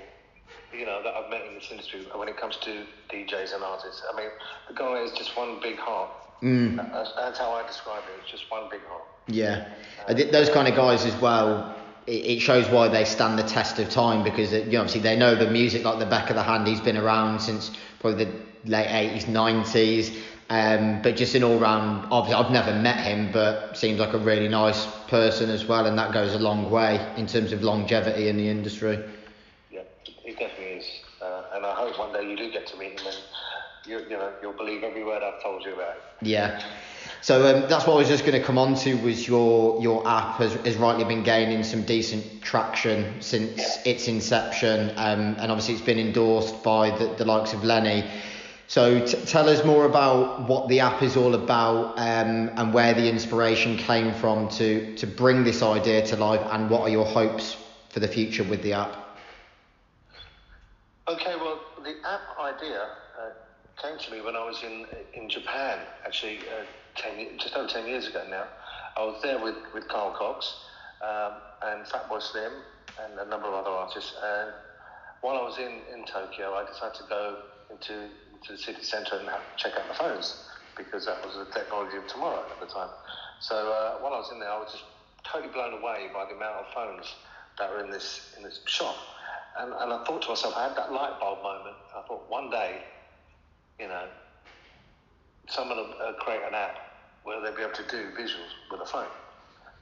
you 0.81 0.87
know, 0.87 1.03
that 1.03 1.15
I've 1.15 1.31
met 1.31 1.45
in 1.47 1.55
this 1.55 1.69
industry 1.71 2.07
when 2.15 2.29
it 2.29 2.39
comes 2.39 2.57
to 2.63 2.85
DJs 3.11 3.55
and 3.55 3.63
artists. 3.63 4.03
I 4.11 4.17
mean, 4.17 4.31
the 4.67 4.75
guy 4.75 5.03
is 5.03 5.13
just 5.13 5.37
one 5.37 5.61
big 5.61 5.77
heart. 5.77 6.11
Mm. 6.43 6.77
That's, 6.77 7.13
that's 7.15 7.39
how 7.39 7.53
I 7.53 7.67
describe 7.67 8.03
it. 8.05 8.21
It's 8.23 8.31
just 8.31 8.51
one 8.51 8.69
big 8.71 8.81
heart. 8.89 9.03
Yeah, 9.27 9.69
think 10.09 10.33
those 10.33 10.49
kind 10.49 10.67
of 10.67 10.75
guys 10.75 11.05
as 11.05 11.15
well. 11.21 11.77
It, 12.07 12.25
it 12.25 12.41
shows 12.41 12.67
why 12.69 12.89
they 12.89 13.05
stand 13.05 13.39
the 13.39 13.43
test 13.43 13.79
of 13.79 13.91
time 13.91 14.25
because 14.25 14.53
it, 14.53 14.67
you 14.67 14.73
know, 14.73 14.81
obviously 14.81 15.03
they 15.03 15.17
know 15.17 15.35
the 15.35 15.51
music 15.51 15.85
like 15.85 15.99
the 15.99 16.07
back 16.07 16.31
of 16.31 16.37
the 16.37 16.43
hand. 16.43 16.67
He's 16.67 16.81
been 16.81 16.97
around 16.97 17.41
since 17.41 17.71
probably 18.01 18.25
the 18.25 18.33
late 18.65 18.89
eighties, 18.89 19.29
nineties. 19.29 20.17
Um, 20.49 21.01
but 21.03 21.15
just 21.15 21.37
an 21.37 21.45
all 21.45 21.59
round, 21.59 22.09
obviously 22.11 22.43
I've 22.43 22.51
never 22.51 22.73
met 22.75 23.05
him, 23.07 23.31
but 23.31 23.77
seems 23.77 24.01
like 24.01 24.15
a 24.15 24.19
really 24.19 24.49
nice 24.49 24.85
person 25.07 25.49
as 25.49 25.65
well, 25.65 25.87
and 25.87 25.97
that 25.97 26.13
goes 26.13 26.35
a 26.35 26.41
long 26.41 26.71
way 26.71 26.99
in 27.17 27.29
terms 27.29 27.53
of 27.53 27.63
longevity 27.63 28.29
in 28.29 28.37
the 28.37 28.49
industry. 28.49 28.99
Yeah, 29.71 29.83
he 30.05 30.33
definitely 30.33 30.79
is. 30.79 30.87
Uh, 31.23 31.45
and 31.61 31.67
I 31.67 31.75
hope 31.75 31.99
one 31.99 32.13
day 32.15 32.29
you 32.29 32.37
do 32.37 32.51
get 32.51 32.67
to 32.69 32.79
meet 32.79 32.99
him 32.99 33.09
and 33.09 33.17
you, 33.87 33.99
you 34.01 34.17
know, 34.17 34.33
you'll 34.41 34.55
believe 34.55 34.83
every 34.83 35.05
word 35.05 35.23
I've 35.23 35.43
told 35.43 35.63
you 35.63 35.75
about. 35.75 35.97
Yeah. 36.23 36.63
So 37.21 37.55
um, 37.55 37.69
that's 37.69 37.87
what 37.87 37.95
I 37.95 37.97
was 37.97 38.09
just 38.09 38.25
going 38.25 38.41
to 38.41 38.47
come 38.47 38.57
on 38.57 38.75
to 38.77 38.95
was 38.95 39.29
your 39.29 39.81
your 39.83 40.07
app 40.09 40.37
has, 40.37 40.55
has 40.55 40.77
rightly 40.77 41.05
been 41.05 41.23
gaining 41.23 41.63
some 41.63 41.83
decent 41.83 42.41
traction 42.41 43.21
since 43.21 43.79
its 43.85 44.09
inception, 44.09 44.91
um, 44.97 45.37
and 45.39 45.53
obviously 45.53 45.75
it's 45.75 45.83
been 45.83 45.99
endorsed 45.99 46.63
by 46.63 46.97
the, 46.97 47.15
the 47.17 47.27
likes 47.27 47.53
of 47.53 47.63
Lenny. 47.63 48.11
So 48.67 49.05
t- 49.05 49.19
tell 49.27 49.49
us 49.51 49.65
more 49.65 49.85
about 49.85 50.49
what 50.49 50.69
the 50.69 50.81
app 50.81 51.03
is 51.03 51.17
all 51.17 51.35
about 51.35 51.99
um, 51.99 52.51
and 52.57 52.73
where 52.73 52.95
the 52.95 53.07
inspiration 53.11 53.77
came 53.77 54.15
from 54.15 54.49
to 54.51 54.97
to 54.97 55.07
bring 55.07 55.45
this 55.45 55.63
idea 55.63 56.07
to 56.07 56.17
life, 56.17 56.41
and 56.53 56.71
what 56.71 56.83
are 56.83 56.91
your 56.91 57.07
hopes 57.07 57.55
for 57.91 58.01
the 58.01 58.09
future 58.09 58.45
with 58.45 58.63
the 58.63 58.73
app? 58.73 58.97
Okay, 61.11 61.35
well, 61.35 61.50
app 62.05 62.39
idea 62.39 62.83
uh, 63.19 63.31
came 63.81 63.99
to 63.99 64.11
me 64.13 64.21
when 64.21 64.37
I 64.37 64.45
was 64.45 64.63
in 64.63 64.87
in 65.15 65.29
Japan, 65.29 65.79
actually, 66.05 66.39
uh, 66.39 66.65
ten, 66.97 67.39
just 67.39 67.55
over 67.57 67.69
10 67.69 67.87
years 67.87 68.09
ago 68.09 68.23
now. 68.29 68.45
I 68.97 69.05
was 69.05 69.23
there 69.23 69.43
with, 69.43 69.57
with 69.73 69.89
Carl 69.89 70.13
Cox 70.19 70.55
um, 71.01 71.33
and 71.63 71.87
Fatboy 71.87 72.21
Slim 72.21 72.53
and 73.05 73.19
a 73.19 73.31
number 73.31 73.47
of 73.47 73.55
other 73.55 73.71
artists. 73.71 74.15
And 74.23 74.51
while 75.21 75.37
I 75.37 75.43
was 75.43 75.59
in, 75.59 75.81
in 75.95 76.05
Tokyo, 76.05 76.55
I 76.55 76.67
decided 76.67 76.97
to 76.97 77.05
go 77.09 77.37
into, 77.71 77.95
into 78.35 78.53
the 78.53 78.59
city 78.59 78.83
centre 78.83 79.17
and 79.17 79.29
have, 79.29 79.43
check 79.57 79.73
out 79.79 79.87
the 79.89 79.95
phones 79.95 80.45
because 80.77 81.07
that 81.07 81.25
was 81.25 81.37
the 81.37 81.53
technology 81.53 81.97
of 81.97 82.07
tomorrow 82.09 82.45
at 82.51 82.61
the 82.61 82.73
time. 82.73 82.91
So 83.41 83.55
uh, 83.55 84.03
while 84.03 84.15
I 84.15 84.19
was 84.19 84.31
in 84.33 84.41
there, 84.41 84.51
I 84.51 84.59
was 84.59 84.73
just 84.73 84.85
totally 85.25 85.53
blown 85.53 85.75
away 85.75 86.09
by 86.13 86.25
the 86.27 86.35
amount 86.35 86.67
of 86.67 86.75
phones 86.75 87.15
that 87.59 87.71
were 87.71 87.85
in 87.85 87.91
this 87.91 88.35
in 88.37 88.43
this 88.43 88.61
shop. 88.67 88.97
And, 89.59 89.73
and 89.73 89.93
I 89.93 90.05
thought 90.05 90.23
to 90.23 90.29
myself, 90.29 90.55
I 90.57 90.69
had 90.69 90.77
that 90.77 90.93
light 90.93 91.19
bulb 91.21 91.43
moment. 91.43 91.77
I 91.97 92.03
thought 92.07 92.29
one 92.31 92.51
day, 92.51 92.83
you 93.79 93.89
know, 93.89 94.07
someone 95.49 95.79
will 95.79 95.95
uh, 96.03 96.13
create 96.15 96.43
an 96.47 96.55
app 96.55 96.77
where 97.25 97.41
they'll 97.41 97.55
be 97.55 97.63
able 97.63 97.73
to 97.73 97.83
do 97.91 98.11
visuals 98.17 98.53
with 98.71 98.81
a 98.81 98.87
phone. 98.87 99.07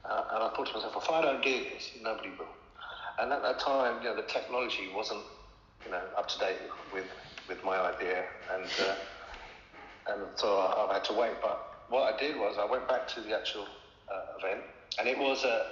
Uh, 0.05 0.23
and 0.33 0.43
I 0.43 0.49
thought 0.55 0.67
to 0.67 0.73
myself, 0.73 0.95
if 0.97 1.09
I 1.09 1.21
don't 1.21 1.43
do 1.43 1.63
this, 1.73 1.91
nobody 2.01 2.29
will. 2.37 2.47
And 3.19 3.31
at 3.31 3.41
that 3.41 3.59
time, 3.59 4.01
you 4.01 4.09
know, 4.09 4.15
the 4.15 4.23
technology 4.23 4.89
wasn't, 4.95 5.21
you 5.85 5.91
know, 5.91 6.01
up 6.17 6.27
to 6.29 6.39
date 6.39 6.57
with, 6.93 7.05
with 7.47 7.63
my 7.63 7.77
idea. 7.77 8.25
And, 8.53 8.65
uh, 8.87 8.95
and 10.07 10.21
so 10.35 10.57
I, 10.57 10.89
I 10.89 10.93
had 10.93 11.03
to 11.05 11.13
wait. 11.13 11.33
But 11.41 11.85
what 11.89 12.13
I 12.13 12.17
did 12.17 12.37
was 12.37 12.57
I 12.57 12.65
went 12.65 12.87
back 12.87 13.07
to 13.09 13.21
the 13.21 13.37
actual 13.37 13.65
uh, 14.11 14.37
event, 14.39 14.63
and 14.97 15.07
it 15.07 15.17
was 15.17 15.43
a, 15.43 15.65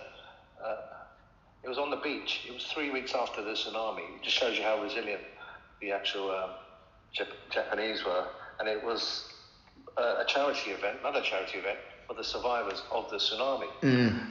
uh, 0.63 0.75
it 1.67 1.69
was 1.69 1.77
on 1.79 1.89
the 1.89 1.97
beach. 1.97 2.45
It 2.47 2.53
was 2.53 2.63
three 2.73 2.91
weeks 2.91 3.13
after 3.13 3.43
the 3.43 3.51
tsunami. 3.51 3.99
It 4.15 4.23
just 4.23 4.37
shows 4.37 4.57
you 4.57 4.63
how 4.63 4.81
resilient 4.81 5.19
the 5.81 5.91
actual 5.91 6.31
um, 6.31 6.51
Jap- 7.13 7.51
Japanese 7.51 8.05
were. 8.05 8.25
And 8.61 8.69
it 8.69 8.81
was 8.81 9.25
uh, 9.97 10.23
a 10.23 10.25
charity 10.25 10.71
event, 10.71 10.99
another 11.01 11.19
charity 11.21 11.57
event 11.57 11.77
for 12.07 12.13
the 12.13 12.23
survivors 12.23 12.81
of 12.89 13.09
the 13.09 13.17
tsunami, 13.17 13.67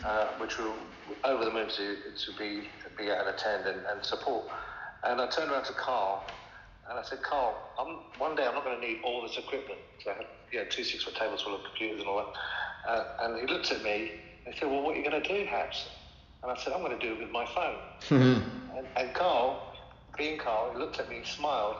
uh, 0.03 0.29
which 0.38 0.59
were 0.59 0.72
over 1.25 1.44
the 1.44 1.51
moon 1.51 1.68
to, 1.68 1.96
to 2.25 2.33
be 2.38 2.68
be 2.96 3.11
at 3.11 3.20
and 3.20 3.29
attend 3.29 3.66
and, 3.66 3.85
and 3.85 4.03
support. 4.03 4.46
And 5.05 5.20
I 5.20 5.29
turned 5.29 5.51
around 5.51 5.64
to 5.64 5.75
Carl 5.75 6.25
and 6.88 6.99
I 6.99 7.03
said, 7.03 7.22
Carl, 7.22 7.55
I'm, 7.79 7.99
one 8.18 8.35
day 8.35 8.46
I'm 8.46 8.55
not 8.55 8.64
going 8.64 8.81
to 8.81 8.87
need 8.87 9.01
all 9.05 9.20
this 9.20 9.37
equipment. 9.37 9.79
So 10.03 10.12
I 10.12 10.14
had 10.14 10.27
you 10.53 10.59
know, 10.61 10.64
two 10.70 10.85
six 10.85 11.05
foot 11.05 11.16
tables 11.16 11.42
full 11.42 11.55
of 11.55 11.61
computers 11.64 12.01
and 12.01 12.09
all 12.09 12.16
that. 12.16 12.90
Uh, 12.90 13.05
and 13.20 13.38
he 13.46 13.55
looked 13.55 13.70
at 13.72 13.83
me 13.83 14.12
and 14.46 14.55
he 14.55 14.59
said, 14.59 14.70
Well, 14.70 14.81
what 14.81 14.96
are 14.96 14.99
you 14.99 15.05
going 15.11 15.22
to 15.22 15.29
do, 15.29 15.44
Habs? 15.44 15.85
And 16.42 16.51
I 16.53 16.57
said, 16.57 16.72
I'm 16.72 16.81
going 16.81 16.99
to 16.99 17.07
do 17.07 17.14
it 17.14 17.20
with 17.20 17.31
my 17.31 17.46
phone. 17.55 17.77
and, 18.77 18.87
and 18.96 19.14
Carl, 19.14 19.72
being 20.16 20.38
Carl, 20.38 20.70
he 20.72 20.79
looked 20.79 21.01
at 21.01 21.09
me, 21.09 21.20
smiled, 21.25 21.77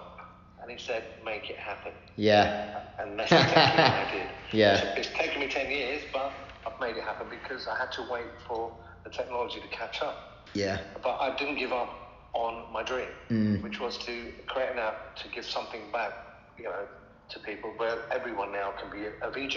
and 0.61 0.71
he 0.71 0.79
said, 0.79 1.05
Make 1.25 1.51
it 1.51 1.57
happen. 1.57 1.93
Yeah. 2.17 2.81
And 2.99 3.19
that's 3.19 3.31
exactly 3.31 3.83
what 3.83 3.91
I 3.93 4.11
did. 4.13 4.59
Yeah. 4.59 4.75
It's, 4.97 5.09
it's 5.09 5.19
taken 5.19 5.41
me 5.41 5.49
10 5.49 5.71
years, 5.71 6.03
but 6.13 6.33
I've 6.67 6.81
made 6.81 6.97
it 6.97 7.05
happen 7.05 7.27
because 7.31 7.67
I 7.69 7.77
had 7.79 7.93
to 7.93 8.07
wait 8.11 8.25
for 8.47 8.73
the 9.05 9.11
technology 9.11 9.61
to 9.61 9.69
catch 9.69 10.03
up. 10.03 10.49
Yeah. 10.55 10.81
But 11.03 11.19
I 11.21 11.37
didn't 11.37 11.59
give 11.59 11.73
up 11.73 11.91
on 12.33 12.71
my 12.73 12.83
dream, 12.83 13.09
Mm. 13.31 13.63
which 13.63 13.81
was 13.81 13.97
to 13.99 14.33
create 14.47 14.71
an 14.73 14.79
app 14.79 15.17
to 15.17 15.29
give 15.29 15.45
something 15.45 15.81
back, 15.93 16.13
you 16.59 16.65
know, 16.65 16.87
to 17.31 17.39
people 17.41 17.71
where 17.77 17.97
everyone 18.13 18.53
now 18.53 18.73
can 18.81 18.91
be 18.91 19.07
a, 19.07 19.27
a 19.27 19.31
VJ 19.31 19.57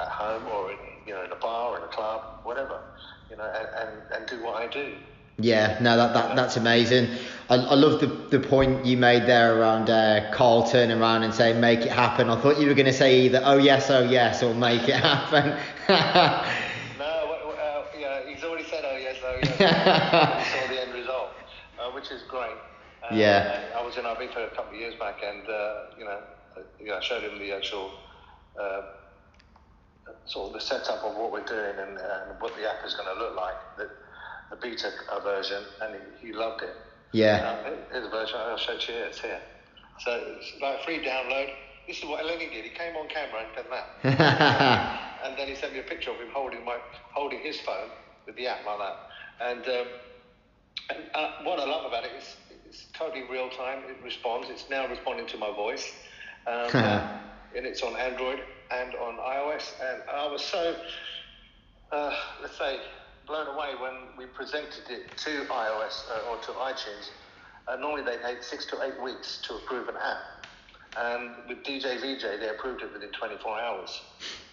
at 0.00 0.08
home 0.08 0.46
or 0.52 0.70
in, 0.72 0.78
you 1.06 1.14
know 1.14 1.24
in 1.24 1.32
a 1.32 1.36
bar 1.36 1.70
or 1.72 1.78
in 1.78 1.84
a 1.84 1.88
club, 1.88 2.40
whatever, 2.44 2.80
you 3.30 3.36
know, 3.36 3.44
and, 3.44 3.68
and, 3.88 4.12
and 4.12 4.28
do 4.28 4.42
what 4.44 4.56
I 4.62 4.66
do. 4.66 4.94
Yeah, 5.40 5.78
no, 5.80 5.96
that, 5.96 6.14
that 6.14 6.34
that's 6.34 6.56
amazing. 6.56 7.08
I, 7.48 7.54
I 7.54 7.74
love 7.74 8.00
the, 8.00 8.06
the 8.06 8.40
point 8.40 8.84
you 8.84 8.96
made 8.96 9.22
there 9.26 9.56
around 9.60 9.88
uh, 9.88 10.32
Carl 10.32 10.68
turning 10.68 10.98
around 11.00 11.22
and 11.22 11.32
saying 11.32 11.60
make 11.60 11.80
it 11.80 11.92
happen. 11.92 12.28
I 12.28 12.40
thought 12.40 12.58
you 12.58 12.66
were 12.66 12.74
going 12.74 12.86
to 12.86 12.92
say 12.92 13.20
either 13.20 13.40
oh 13.44 13.56
yes, 13.58 13.88
oh 13.88 14.02
yes, 14.02 14.42
or 14.42 14.52
make 14.54 14.88
it 14.88 14.96
happen. 14.96 15.56
No, 16.98 17.04
uh, 17.04 17.84
yeah, 17.96 18.26
he's 18.28 18.42
already 18.42 18.64
said, 18.64 18.84
oh 18.84 18.96
yes, 18.96 19.16
oh 19.24 19.38
yes. 19.40 19.58
we 20.52 20.60
saw 20.60 20.66
the 20.74 20.80
end 20.82 20.92
result, 20.92 21.28
uh, 21.80 21.90
which 21.92 22.10
is 22.10 22.22
great. 22.28 22.50
Uh, 23.08 23.14
Yeah. 23.14 23.62
I 23.76 23.84
was 23.84 23.96
in 23.96 24.02
Ibiza 24.04 24.52
a 24.52 24.54
couple 24.56 24.74
of 24.74 24.80
years 24.80 24.96
back, 24.96 25.22
and 25.24 25.48
uh, 25.48 25.74
you 25.96 26.04
know, 26.04 26.18
uh, 26.56 26.60
you 26.80 26.86
know, 26.86 26.96
I 26.96 27.00
showed 27.00 27.22
him 27.22 27.38
the 27.38 27.52
actual 27.52 27.92
uh, 28.60 28.82
sort 30.26 30.48
of 30.48 30.52
the 30.54 30.60
setup 30.60 31.02
of 31.04 31.14
what 31.16 31.32
we're 31.32 31.44
doing 31.44 31.78
and, 31.78 31.98
and 31.98 32.40
what 32.40 32.54
the 32.56 32.68
app 32.68 32.84
is 32.84 32.94
going 32.94 33.08
to 33.08 33.18
look 33.18 33.34
like, 33.36 33.56
the, 33.76 33.88
the 34.50 34.56
beta 34.56 34.90
uh, 35.10 35.20
version, 35.20 35.62
and 35.80 35.94
he, 36.20 36.28
he 36.28 36.32
loved 36.32 36.62
it. 36.62 36.74
yeah, 37.12 37.58
Um, 37.66 37.74
here's 37.90 38.06
a 38.06 38.08
version. 38.08 38.36
I'll 38.38 38.56
show 38.56 38.72
it 38.72 38.80
to 38.82 38.92
you. 38.92 38.98
It's 38.98 39.20
here. 39.20 39.40
So 39.98 40.20
it's 40.36 40.52
like 40.60 40.80
free 40.84 40.98
download. 41.00 41.48
This 41.86 41.98
is 41.98 42.04
what 42.04 42.24
Lenny 42.24 42.48
did. 42.48 42.64
He 42.64 42.70
came 42.70 42.96
on 42.96 43.08
camera 43.08 43.42
and 43.44 43.54
done 43.54 43.70
that 43.70 43.86
and 45.24 45.36
then 45.38 45.48
he 45.48 45.54
sent 45.54 45.72
me 45.72 45.78
a 45.80 45.82
picture 45.82 46.10
of 46.10 46.16
him 46.18 46.28
holding 46.32 46.64
my 46.64 46.78
holding 47.12 47.40
his 47.40 47.60
phone 47.60 47.90
with 48.26 48.36
the 48.36 48.46
app 48.46 48.64
like 48.66 48.78
that. 48.78 48.96
And, 49.40 49.66
um, 49.66 49.86
and 50.90 50.98
uh, 51.14 51.28
what 51.42 51.58
I 51.58 51.64
love 51.64 51.84
about 51.86 52.04
it 52.04 52.12
is 52.18 52.36
it's 52.66 52.86
totally 52.92 53.22
real 53.30 53.48
time. 53.48 53.78
It 53.88 53.96
responds. 54.02 54.48
It's 54.50 54.68
now 54.70 54.86
responding 54.86 55.26
to 55.28 55.36
my 55.38 55.50
voice, 55.50 55.94
um, 56.46 56.70
uh, 56.74 57.00
and 57.56 57.66
it's 57.66 57.82
on 57.82 57.96
Android 57.96 58.40
and 58.70 58.94
on 58.96 59.16
iOS. 59.16 59.72
And 59.80 60.02
I 60.10 60.26
was 60.30 60.44
so 60.44 60.76
uh, 61.92 62.14
let's 62.42 62.58
say 62.58 62.78
blown 63.26 63.46
away 63.46 63.70
when 63.80 63.94
we 64.16 64.26
presented 64.26 64.90
it 64.90 65.16
to 65.16 65.44
iOS 65.50 66.04
uh, 66.10 66.30
or 66.30 66.38
to 66.38 66.52
iTunes. 66.52 67.10
Uh, 67.66 67.76
normally 67.76 68.02
they 68.02 68.16
take 68.22 68.42
six 68.42 68.64
to 68.66 68.82
eight 68.82 69.00
weeks 69.02 69.40
to 69.46 69.54
approve 69.54 69.88
an 69.88 69.96
app. 69.96 70.46
And 70.96 71.30
with 71.46 71.62
DJ 71.64 71.96
VJ, 72.00 72.40
they 72.40 72.48
approved 72.48 72.82
it 72.82 72.92
within 72.92 73.10
24 73.10 73.60
hours, 73.60 74.00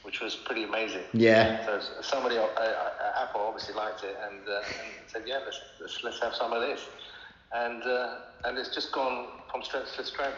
which 0.04 0.20
was 0.22 0.36
pretty 0.36 0.64
amazing. 0.64 1.04
yeah, 1.14 1.66
So 1.66 1.80
somebody, 2.02 2.38
uh, 2.38 2.44
uh, 2.44 3.24
Apple 3.24 3.42
obviously 3.42 3.74
liked 3.74 4.04
it 4.04 4.18
and, 4.30 4.42
uh, 4.48 4.58
and 4.58 5.08
said, 5.08 5.24
yeah, 5.26 5.40
let's, 5.46 5.60
let's, 5.80 6.04
let's 6.04 6.20
have 6.20 6.36
some 6.36 6.52
of 6.52 6.62
this. 6.62 6.82
And, 7.54 7.82
uh, 7.84 8.18
and 8.44 8.58
it's 8.58 8.76
just 8.76 8.92
gone 8.92 9.28
from 9.50 9.64
strength 9.64 9.96
to 9.96 10.04
strength. 10.04 10.38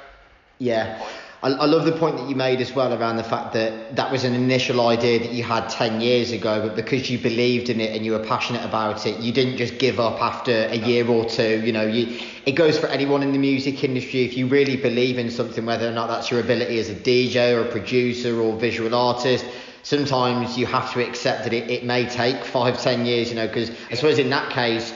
Yeah. 0.59 1.05
I, 1.43 1.49
I 1.49 1.65
love 1.65 1.85
the 1.85 1.91
point 1.91 2.17
that 2.17 2.27
you 2.27 2.35
made 2.35 2.61
as 2.61 2.73
well 2.73 2.99
around 2.99 3.17
the 3.17 3.23
fact 3.23 3.53
that 3.53 3.95
that 3.95 4.11
was 4.11 4.23
an 4.23 4.33
initial 4.33 4.87
idea 4.87 5.19
that 5.19 5.31
you 5.31 5.43
had 5.43 5.69
10 5.69 6.01
years 6.01 6.31
ago, 6.31 6.67
but 6.67 6.75
because 6.75 7.11
you 7.11 7.19
believed 7.19 7.69
in 7.69 7.79
it 7.79 7.95
and 7.95 8.03
you 8.03 8.13
were 8.13 8.25
passionate 8.25 8.65
about 8.65 9.05
it, 9.05 9.19
you 9.19 9.31
didn't 9.31 9.57
just 9.57 9.77
give 9.77 9.99
up 9.99 10.19
after 10.19 10.51
a 10.51 10.75
year 10.75 11.07
or 11.07 11.25
two. 11.25 11.61
You 11.63 11.73
know, 11.73 11.85
you, 11.85 12.19
it 12.45 12.53
goes 12.53 12.79
for 12.79 12.87
anyone 12.87 13.21
in 13.21 13.33
the 13.33 13.37
music 13.37 13.83
industry. 13.83 14.23
If 14.23 14.35
you 14.35 14.47
really 14.47 14.77
believe 14.77 15.19
in 15.19 15.29
something, 15.29 15.63
whether 15.65 15.87
or 15.87 15.91
not 15.93 16.07
that's 16.07 16.31
your 16.31 16.39
ability 16.39 16.79
as 16.79 16.89
a 16.89 16.95
DJ 16.95 17.55
or 17.55 17.67
a 17.67 17.71
producer 17.71 18.41
or 18.41 18.57
visual 18.57 18.95
artist, 18.95 19.45
sometimes 19.83 20.57
you 20.57 20.65
have 20.65 20.91
to 20.93 21.07
accept 21.07 21.43
that 21.43 21.53
it, 21.53 21.69
it 21.69 21.85
may 21.85 22.09
take 22.09 22.43
five, 22.43 22.81
ten 22.81 23.05
years, 23.05 23.29
you 23.29 23.35
know, 23.35 23.47
because 23.47 23.69
I 23.91 23.93
suppose 23.93 24.17
in 24.17 24.31
that 24.31 24.51
case, 24.51 24.91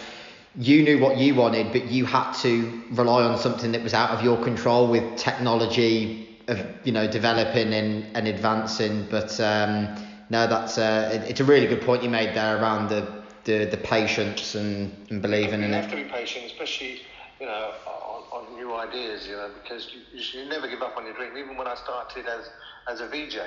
you 0.56 0.84
knew 0.84 1.00
what 1.00 1.18
you 1.18 1.36
wanted, 1.36 1.72
but 1.72 1.86
you 1.86 2.06
had 2.06 2.34
to 2.42 2.84
rely 2.92 3.24
on 3.24 3.38
something 3.38 3.72
that 3.72 3.82
was 3.84 3.94
out 3.94 4.10
of 4.12 4.24
your 4.24 4.42
control 4.44 4.88
with 4.88 5.18
technology 5.18 6.40
of 6.48 6.60
you 6.84 6.92
know 6.92 7.08
developing 7.08 7.74
and, 7.74 8.06
and 8.18 8.28
advancing. 8.28 9.08
But 9.10 9.40
um, 9.40 9.96
no, 10.30 10.48
that's 10.48 10.78
uh, 10.78 11.12
it- 11.14 11.30
it's 11.32 11.40
a 11.40 11.46
really 11.46 11.68
good 11.68 11.82
point 11.82 12.04
you 12.04 12.10
made 12.10 12.36
there 12.36 12.62
around 12.62 12.90
the 12.90 13.22
the, 13.44 13.66
the 13.66 13.78
patience 13.78 14.54
and, 14.56 14.92
and 15.10 15.22
believing 15.22 15.62
You 15.62 15.68
in 15.68 15.74
have 15.74 15.86
it. 15.86 15.90
to 15.92 15.96
be 15.96 16.04
patient, 16.04 16.46
especially 16.46 17.02
you 17.40 17.46
know 17.48 17.72
on, 17.88 18.22
on 18.48 18.56
new 18.56 18.74
ideas. 18.76 19.26
You 19.28 19.36
know 19.38 19.52
because 19.64 19.90
you, 19.94 20.02
you, 20.14 20.22
should- 20.22 20.48
never 20.50 20.68
give 20.68 20.82
up 20.82 20.98
on 20.98 21.06
your 21.06 21.14
dream. 21.16 21.38
Even 21.38 21.56
when 21.58 21.68
I 21.68 21.76
started 21.76 22.26
as 22.28 22.50
as 22.92 23.00
a 23.02 23.08
VJ, 23.08 23.38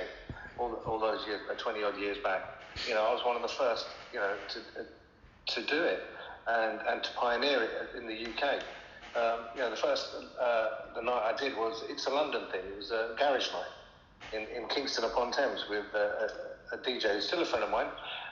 all, 0.59 0.75
all 0.87 0.99
those 0.99 1.27
years, 1.27 1.40
uh, 1.51 1.55
twenty 1.55 1.83
odd 1.85 1.99
years 1.99 2.17
back, 2.25 2.40
you 2.88 2.95
know 2.95 3.05
I 3.05 3.12
was 3.12 3.23
one 3.27 3.37
of 3.37 3.43
the 3.43 3.49
first, 3.49 3.87
you 4.12 4.21
know, 4.21 4.35
to 4.49 4.59
uh, 4.81 4.85
to 5.47 5.62
do 5.67 5.83
it 5.85 6.01
and 6.49 6.81
and 6.89 7.03
to 7.03 7.11
pioneer 7.13 7.63
it 7.63 7.97
in 7.97 8.07
the 8.07 8.15
UK. 8.15 8.63
Um, 9.17 9.47
you 9.55 9.61
know, 9.61 9.71
the 9.71 9.77
first 9.77 10.09
uh, 10.41 10.69
the 10.95 11.03
night 11.03 11.35
I 11.35 11.37
did 11.37 11.57
was 11.57 11.85
it's 11.89 12.07
a 12.07 12.11
London 12.11 12.43
thing. 12.51 12.63
It 12.65 12.77
was 12.77 12.91
a 12.91 13.15
garage 13.19 13.51
night 13.53 13.71
in, 14.33 14.43
in 14.57 14.69
Kingston 14.69 15.05
upon 15.05 15.33
Thames 15.33 15.65
with 15.69 15.87
uh, 15.95 15.99
a, 15.99 16.75
a 16.75 16.79
DJ 16.79 17.15
who's 17.15 17.27
still 17.27 17.43
a 17.43 17.47
friend 17.47 17.65
of 17.65 17.71
mine, 17.71 17.89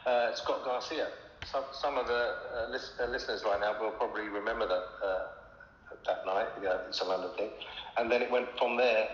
uh, 0.07 0.35
Scott 0.35 0.64
Garcia. 0.64 1.09
Some, 1.44 1.64
some 1.72 1.98
of 1.98 2.07
the 2.07 2.35
uh, 2.55 2.79
uh, 3.01 3.07
listeners 3.09 3.42
right 3.44 3.61
now 3.61 3.81
will 3.81 3.90
probably 3.92 4.29
remember 4.29 4.66
that 4.66 4.85
uh, 5.05 5.27
that 6.07 6.27
night. 6.27 6.48
Yeah, 6.62 6.79
it's 6.88 7.01
a 7.01 7.05
London 7.05 7.31
thing, 7.37 7.51
and 7.96 8.11
then 8.11 8.22
it 8.22 8.31
went 8.31 8.48
from 8.59 8.77
there. 8.77 9.09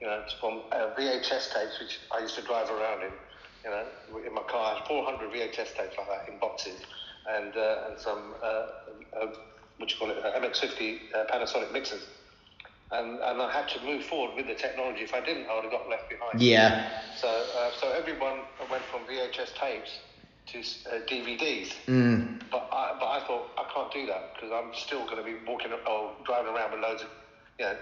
You 0.00 0.08
know, 0.08 0.22
from 0.40 0.62
VHS 0.98 1.54
tapes, 1.54 1.78
which 1.80 2.00
I 2.12 2.20
used 2.20 2.34
to 2.36 2.42
drive 2.42 2.70
around 2.70 3.02
in. 3.02 3.12
You 3.64 3.70
know, 3.70 3.86
in 4.26 4.34
my 4.34 4.42
car, 4.42 4.74
I 4.74 4.78
had 4.78 4.86
400 4.86 5.30
VHS 5.30 5.74
tapes 5.74 5.96
like 5.96 6.06
that 6.08 6.28
in 6.28 6.38
boxes, 6.38 6.82
and 7.28 7.56
uh, 7.56 7.86
and 7.88 7.98
some 7.98 8.34
uh, 8.42 8.46
uh, 9.20 9.26
what 9.78 9.90
you 9.90 9.96
call 9.98 10.10
it, 10.10 10.18
uh, 10.24 10.32
MX50 10.36 10.98
uh, 11.14 11.24
Panasonic 11.32 11.72
mixers. 11.72 12.02
And, 12.90 13.18
and 13.20 13.40
I 13.42 13.50
had 13.50 13.68
to 13.70 13.80
move 13.84 14.04
forward 14.04 14.36
with 14.36 14.46
the 14.46 14.54
technology. 14.54 15.02
If 15.02 15.14
I 15.14 15.20
didn't, 15.20 15.48
I 15.48 15.54
would 15.54 15.64
have 15.64 15.72
got 15.72 15.88
left 15.88 16.08
behind. 16.08 16.40
Yeah, 16.40 16.88
So, 17.16 17.28
uh, 17.28 17.70
so 17.80 17.90
everyone 17.90 18.40
went 18.70 18.84
from 18.84 19.00
VHS 19.06 19.54
tapes 19.54 19.98
to 20.46 20.58
uh, 20.60 21.00
DVDs. 21.06 21.72
mm, 21.86 22.38
But 22.50 22.68
I, 22.72 22.92
but 23.00 23.06
I 23.06 23.20
thought 23.26 23.50
I 23.58 23.64
can't 23.72 23.90
do 23.92 24.06
that 24.06 24.34
because 24.34 24.52
I'm 24.52 24.72
still 24.74 25.04
going 25.04 25.16
to 25.16 25.22
be 25.24 25.34
walking 25.46 25.72
or 25.72 26.12
driving 26.24 26.54
around 26.54 26.72
with 26.72 26.80
loads 26.80 27.02
of, 27.02 27.08
you 27.58 27.64
know, 27.64 27.76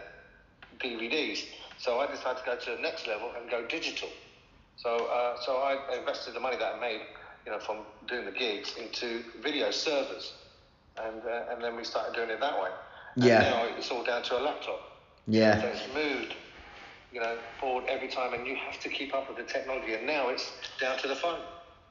DVDs. 0.80 1.44
So 1.78 1.98
I 2.00 2.06
decided 2.06 2.38
to 2.38 2.44
go 2.44 2.56
to 2.56 2.70
the 2.76 2.82
next 2.82 3.06
level 3.06 3.30
and 3.36 3.50
go 3.50 3.64
digital. 3.66 4.08
So, 4.76 5.06
uh, 5.06 5.36
so 5.44 5.58
I 5.58 5.96
invested 5.98 6.34
the 6.34 6.40
money 6.40 6.56
that 6.56 6.74
I 6.76 6.80
made, 6.80 7.00
you 7.46 7.52
know, 7.52 7.58
from 7.58 7.78
doing 8.08 8.24
the 8.24 8.32
gigs 8.32 8.74
into 8.76 9.22
video 9.42 9.70
servers, 9.70 10.32
and 10.96 11.22
uh, 11.26 11.52
and 11.52 11.62
then 11.62 11.76
we 11.76 11.84
started 11.84 12.14
doing 12.14 12.30
it 12.30 12.40
that 12.40 12.60
way. 12.60 12.70
And 13.16 13.24
Yeah. 13.24 13.40
Now 13.40 13.64
it's 13.76 13.90
all 13.90 14.04
down 14.04 14.22
to 14.24 14.38
a 14.38 14.42
laptop. 14.42 14.80
So 15.26 15.32
yeah, 15.32 15.60
it's 15.60 15.82
moved, 15.94 16.34
you 17.12 17.20
know, 17.20 17.36
forward 17.60 17.84
every 17.88 18.08
time, 18.08 18.34
and 18.34 18.46
you 18.46 18.56
have 18.56 18.80
to 18.80 18.88
keep 18.88 19.14
up 19.14 19.28
with 19.28 19.38
the 19.38 19.52
technology. 19.52 19.94
And 19.94 20.06
now 20.06 20.28
it's 20.28 20.50
down 20.80 20.98
to 20.98 21.08
the 21.08 21.16
phone. 21.16 21.40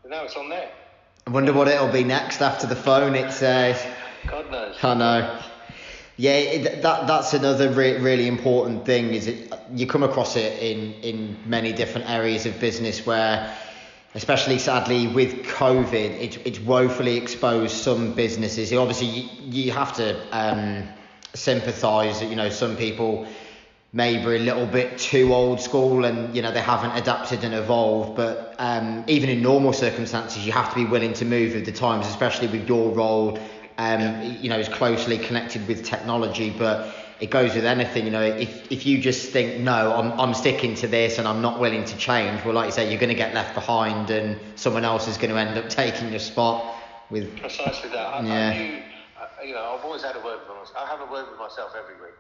Now 0.07 0.23
it's 0.23 0.35
on 0.35 0.49
there. 0.49 0.69
I 1.27 1.29
wonder 1.29 1.53
what 1.53 1.67
it'll 1.67 1.91
be 1.91 2.03
next 2.03 2.41
after 2.41 2.65
the 2.65 2.75
phone. 2.75 3.13
It's 3.15 3.41
uh, 3.43 3.77
God 4.27 4.49
knows. 4.49 4.75
I 4.81 4.93
know. 4.95 5.39
Yeah, 6.17 6.33
it, 6.33 6.81
that 6.81 7.07
that's 7.07 7.33
another 7.33 7.69
re- 7.71 7.97
really 7.97 8.27
important 8.27 8.85
thing. 8.85 9.13
Is 9.13 9.27
it 9.27 9.53
you 9.73 9.87
come 9.87 10.03
across 10.03 10.35
it 10.35 10.61
in 10.61 10.93
in 11.01 11.37
many 11.45 11.73
different 11.73 12.09
areas 12.09 12.45
of 12.45 12.59
business 12.59 13.05
where, 13.05 13.55
especially 14.13 14.59
sadly 14.59 15.07
with 15.07 15.43
COVID, 15.45 15.93
it, 15.93 16.45
it's 16.45 16.59
woefully 16.59 17.17
exposed 17.17 17.75
some 17.75 18.13
businesses. 18.13 18.73
Obviously, 18.73 19.07
you, 19.07 19.29
you 19.63 19.71
have 19.71 19.95
to 19.95 20.19
um, 20.31 20.87
sympathise 21.33 22.19
that 22.19 22.29
you 22.29 22.35
know 22.35 22.49
some 22.49 22.75
people 22.75 23.25
maybe 23.93 24.23
a 24.23 24.39
little 24.39 24.65
bit 24.65 24.97
too 24.97 25.33
old 25.33 25.59
school 25.59 26.05
and 26.05 26.33
you 26.35 26.41
know 26.41 26.51
they 26.51 26.61
haven't 26.61 26.91
adapted 26.91 27.43
and 27.43 27.53
evolved. 27.53 28.15
But 28.15 28.55
um, 28.59 29.03
even 29.07 29.29
in 29.29 29.41
normal 29.41 29.73
circumstances 29.73 30.45
you 30.45 30.51
have 30.51 30.69
to 30.69 30.75
be 30.75 30.85
willing 30.85 31.13
to 31.13 31.25
move 31.25 31.53
with 31.53 31.65
the 31.65 31.71
times 31.71 32.07
especially 32.07 32.47
with 32.47 32.67
your 32.67 32.91
role 32.91 33.39
um, 33.77 34.37
you 34.41 34.49
know 34.49 34.59
is 34.59 34.69
closely 34.69 35.17
connected 35.17 35.67
with 35.67 35.85
technology. 35.85 36.49
But 36.49 36.93
it 37.21 37.29
goes 37.29 37.55
with 37.55 37.65
anything 37.65 38.05
you 38.05 38.11
know 38.11 38.23
if, 38.23 38.71
if 38.71 38.85
you 38.85 38.99
just 38.99 39.31
think 39.31 39.61
no 39.61 39.93
I'm, 39.93 40.19
I'm 40.19 40.33
sticking 40.33 40.75
to 40.75 40.87
this 40.87 41.19
and 41.19 41.27
I'm 41.27 41.41
not 41.41 41.59
willing 41.59 41.85
to 41.85 41.97
change 41.97 42.43
well 42.43 42.55
like 42.55 42.65
you 42.65 42.71
say 42.71 42.89
you're 42.89 42.99
going 42.99 43.09
to 43.09 43.15
get 43.15 43.33
left 43.33 43.53
behind 43.53 44.09
and 44.09 44.39
someone 44.55 44.83
else 44.83 45.07
is 45.07 45.17
going 45.17 45.29
to 45.29 45.39
end 45.39 45.57
up 45.57 45.69
taking 45.81 46.09
your 46.09 46.19
spot 46.19 46.75
with 47.11 47.37
Precisely 47.37 47.89
that. 47.89 48.07
I, 48.07 48.25
Yeah. 48.25 48.49
I 48.49 48.57
knew, 48.57 49.49
you 49.49 49.53
know, 49.53 49.75
I've 49.77 49.85
always 49.85 50.01
had 50.01 50.15
a 50.15 50.23
word 50.23 50.39
with 50.47 50.57
myself. 50.57 50.77
I 50.77 50.87
have 50.87 51.01
a 51.01 51.11
word 51.11 51.29
with 51.29 51.37
myself 51.37 51.73
every 51.77 51.95
week. 51.95 52.15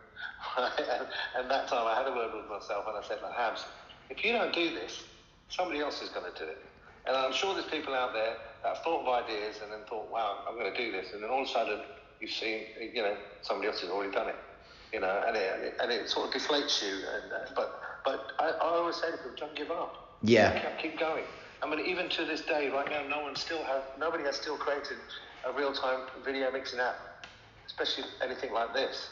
and, 0.57 1.07
and 1.37 1.49
that 1.49 1.67
time 1.67 1.87
I 1.87 1.95
had 1.95 2.07
a 2.07 2.15
word 2.15 2.31
with 2.35 2.49
myself 2.49 2.85
and 2.87 2.97
I 2.97 3.07
said, 3.07 3.19
like, 3.23 3.33
Habs, 3.33 3.63
if 4.09 4.23
you 4.23 4.33
don't 4.33 4.53
do 4.53 4.69
this, 4.71 5.03
somebody 5.49 5.79
else 5.79 6.01
is 6.01 6.09
going 6.09 6.31
to 6.31 6.37
do 6.37 6.49
it. 6.49 6.61
And 7.05 7.15
I'm 7.15 7.33
sure 7.33 7.55
there's 7.55 7.65
people 7.65 7.95
out 7.95 8.13
there 8.13 8.35
that 8.61 8.75
have 8.75 8.83
thought 8.83 9.07
of 9.07 9.25
ideas 9.25 9.59
and 9.63 9.71
then 9.71 9.79
thought, 9.89 10.11
wow, 10.11 10.39
I'm 10.47 10.55
going 10.55 10.71
to 10.71 10.77
do 10.77 10.91
this. 10.91 11.13
And 11.13 11.23
then 11.23 11.29
all 11.31 11.41
of 11.41 11.47
a 11.47 11.51
sudden 11.51 11.79
you've 12.19 12.31
seen, 12.31 12.65
you 12.93 13.01
know, 13.01 13.15
somebody 13.41 13.69
else 13.69 13.81
has 13.81 13.89
already 13.89 14.11
done 14.11 14.29
it. 14.29 14.35
You 14.93 14.99
know, 14.99 15.23
and 15.25 15.37
it, 15.37 15.75
and 15.81 15.91
it, 15.91 16.09
sort 16.09 16.35
of 16.35 16.41
deflates 16.41 16.81
you. 16.81 16.93
And, 16.93 17.31
uh, 17.31 17.37
but 17.55 17.81
but 18.03 18.33
I, 18.39 18.49
I 18.49 18.77
always 18.77 18.95
say 18.97 19.11
to 19.11 19.17
people, 19.17 19.31
don't 19.37 19.55
give 19.55 19.71
up. 19.71 20.17
Yeah. 20.21 20.59
Keep, 20.59 20.91
keep 20.91 20.99
going. 20.99 21.23
I 21.61 21.69
mean, 21.69 21.85
even 21.85 22.09
to 22.09 22.25
this 22.25 22.41
day, 22.41 22.69
right 22.69 22.89
now, 22.89 23.07
no 23.07 23.21
one 23.21 23.35
still 23.35 23.63
have, 23.63 23.83
nobody 23.99 24.23
has 24.23 24.35
still 24.35 24.57
created 24.57 24.97
a 25.45 25.51
real-time 25.53 25.99
video 26.25 26.51
mixing 26.51 26.79
app, 26.79 27.25
especially 27.65 28.05
anything 28.23 28.51
like 28.51 28.73
this. 28.73 29.09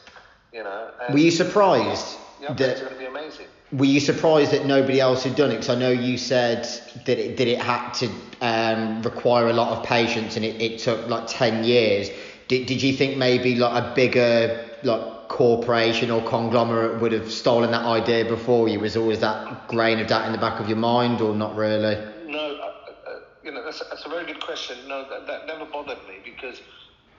You 0.52 0.64
know. 0.64 0.92
And 1.02 1.14
were 1.14 1.20
you 1.20 1.32
surprised 1.32 2.18
Yeah, 2.42 2.54
that 2.54 2.70
it's 2.70 2.82
going 2.82 2.94
to 2.94 3.00
be 3.00 3.06
amazing. 3.06 3.46
Were 3.72 3.86
you 3.86 4.00
surprised 4.00 4.52
that 4.52 4.66
nobody 4.66 5.00
else 5.00 5.24
had 5.24 5.36
done 5.36 5.52
it? 5.52 5.56
Because 5.56 5.70
I 5.70 5.76
know 5.76 5.92
you 5.92 6.18
said 6.18 6.64
that 7.06 7.20
it, 7.20 7.38
that 7.38 7.48
it 7.48 7.62
had 7.62 7.92
to 7.94 8.10
um, 8.42 9.04
require 9.04 9.48
a 9.48 9.54
lot 9.54 9.78
of 9.78 9.86
patience 9.86 10.36
and 10.36 10.44
it, 10.44 10.60
it 10.60 10.80
took 10.80 11.08
like 11.08 11.28
10 11.28 11.64
years. 11.64 12.10
Did, 12.48 12.66
did 12.66 12.82
you 12.82 12.94
think 12.94 13.18
maybe 13.18 13.56
like 13.56 13.84
a 13.84 13.94
bigger 13.94 14.66
like 14.82 15.19
corporation 15.30 16.12
or 16.12 16.22
conglomerate 16.28 17.00
would 17.02 17.14
have 17.14 17.32
stolen 17.32 17.72
that 17.72 17.86
idea 17.86 18.26
before 18.26 18.68
you? 18.68 18.80
Was 18.80 18.98
always 18.98 19.20
that 19.22 19.68
grain 19.70 20.00
of 20.00 20.08
doubt 20.08 20.26
in 20.26 20.34
the 20.34 20.38
back 20.38 20.60
of 20.60 20.68
your 20.68 20.78
mind, 20.78 21.22
or 21.22 21.34
not 21.34 21.56
really? 21.56 21.96
No, 22.26 22.40
uh, 22.40 22.66
uh, 23.08 23.20
you 23.44 23.52
know 23.52 23.64
that's, 23.64 23.80
that's 23.90 24.06
a 24.06 24.10
very 24.10 24.26
good 24.26 24.42
question. 24.42 24.76
No, 24.88 25.08
that, 25.10 25.28
that 25.28 25.48
never 25.48 25.66
bothered 25.66 26.00
me 26.08 26.16
because 26.26 26.60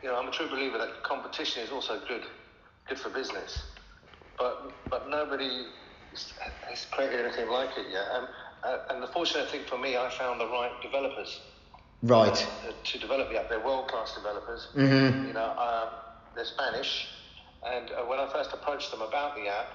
you 0.02 0.08
know 0.08 0.18
I'm 0.20 0.28
a 0.28 0.32
true 0.32 0.48
believer 0.48 0.76
that 0.76 1.02
competition 1.02 1.62
is 1.62 1.70
also 1.70 1.98
good, 2.06 2.24
good 2.88 2.98
for 2.98 3.08
business. 3.08 3.62
But 4.38 4.72
but 4.90 5.08
nobody 5.08 5.66
has 6.68 6.86
created 6.90 7.24
anything 7.24 7.48
like 7.48 7.70
it 7.78 7.86
yet. 7.90 8.04
Um, 8.14 8.28
uh, 8.62 8.78
and 8.90 9.02
the 9.02 9.06
fortunate 9.06 9.48
thing 9.48 9.62
for 9.66 9.78
me, 9.78 9.96
I 9.96 10.10
found 10.10 10.38
the 10.40 10.46
right 10.46 10.72
developers 10.82 11.40
Right. 12.02 12.46
uh, 12.66 12.72
to 12.82 12.98
develop 12.98 13.30
the 13.30 13.38
app. 13.40 13.48
They're 13.48 13.64
world-class 13.64 14.14
developers. 14.14 14.68
Mhm. 14.74 15.28
You 15.28 15.32
know, 15.32 15.50
um, 15.56 15.88
they're 16.34 16.44
Spanish, 16.44 17.08
and 17.66 17.90
uh, 17.90 18.04
when 18.08 18.18
I 18.18 18.26
first 18.32 18.52
approached 18.52 18.90
them 18.90 19.02
about 19.02 19.36
the 19.36 19.48
app, 19.48 19.68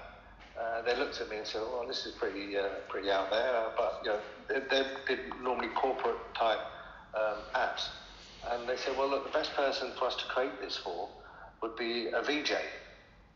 uh, 0.60 0.82
they 0.82 0.96
looked 0.96 1.20
at 1.20 1.28
me 1.28 1.36
and 1.36 1.46
said, 1.46 1.62
"Well, 1.62 1.86
this 1.86 2.06
is 2.06 2.14
pretty 2.14 2.56
uh, 2.56 2.68
pretty 2.88 3.10
out 3.10 3.30
there," 3.30 3.56
uh, 3.56 3.70
but 3.76 4.00
you 4.04 4.10
know, 4.10 4.20
they, 4.48 4.60
they 4.70 4.86
did 5.06 5.20
normally 5.42 5.68
corporate 5.76 6.16
type 6.38 6.60
um, 7.14 7.38
apps, 7.54 7.88
and 8.50 8.68
they 8.68 8.76
said, 8.76 8.96
"Well, 8.96 9.08
look, 9.08 9.24
the 9.30 9.38
best 9.38 9.54
person 9.54 9.92
for 9.98 10.06
us 10.06 10.16
to 10.16 10.24
create 10.24 10.60
this 10.60 10.76
for 10.76 11.08
would 11.62 11.76
be 11.76 12.08
a 12.08 12.22
VJ." 12.22 12.52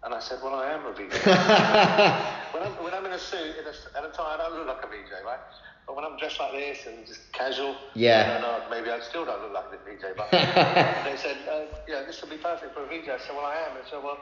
And 0.03 0.15
I 0.15 0.21
said, 0.21 0.39
"Well, 0.43 0.55
I 0.55 0.73
am 0.73 0.87
a 0.87 0.93
VJ." 0.93 1.13
when, 2.55 2.63
I'm, 2.63 2.73
when 2.83 2.95
I'm 2.95 3.05
in 3.05 3.13
a 3.13 3.19
suit 3.19 3.55
in 3.61 3.67
a, 3.67 3.75
and 3.99 4.07
a 4.07 4.17
tie, 4.17 4.35
I 4.35 4.49
don't 4.49 4.57
look 4.57 4.67
like 4.67 4.85
a 4.85 4.89
VJ, 4.89 5.13
right? 5.25 5.39
But 5.87 5.97
when 5.97 6.05
I'm 6.05 6.17
dressed 6.19 6.41
like 6.41 6.53
this 6.53 6.87
and 6.87 7.07
just 7.07 7.33
casual, 7.33 7.75
Yeah. 7.95 8.39
I 8.39 8.41
know, 8.41 8.63
maybe 8.71 8.91
I 8.91 9.01
still 9.01 9.25
don't 9.27 9.43
look 9.43 9.53
like 9.53 9.75
a 9.75 9.83
VJ. 9.85 10.17
But 10.17 10.31
they 11.05 11.17
said, 11.17 11.37
uh, 11.51 11.67
yeah, 11.89 12.03
this 12.07 12.21
would 12.23 12.31
be 12.31 12.37
perfect 12.39 12.75
for 12.75 12.85
a 12.85 12.87
VJ. 12.87 13.09
I 13.11 13.19
said, 13.19 13.35
well, 13.37 13.45
I 13.45 13.57
am. 13.69 13.75
They 13.75 13.91
said, 13.91 13.99
well, 14.03 14.17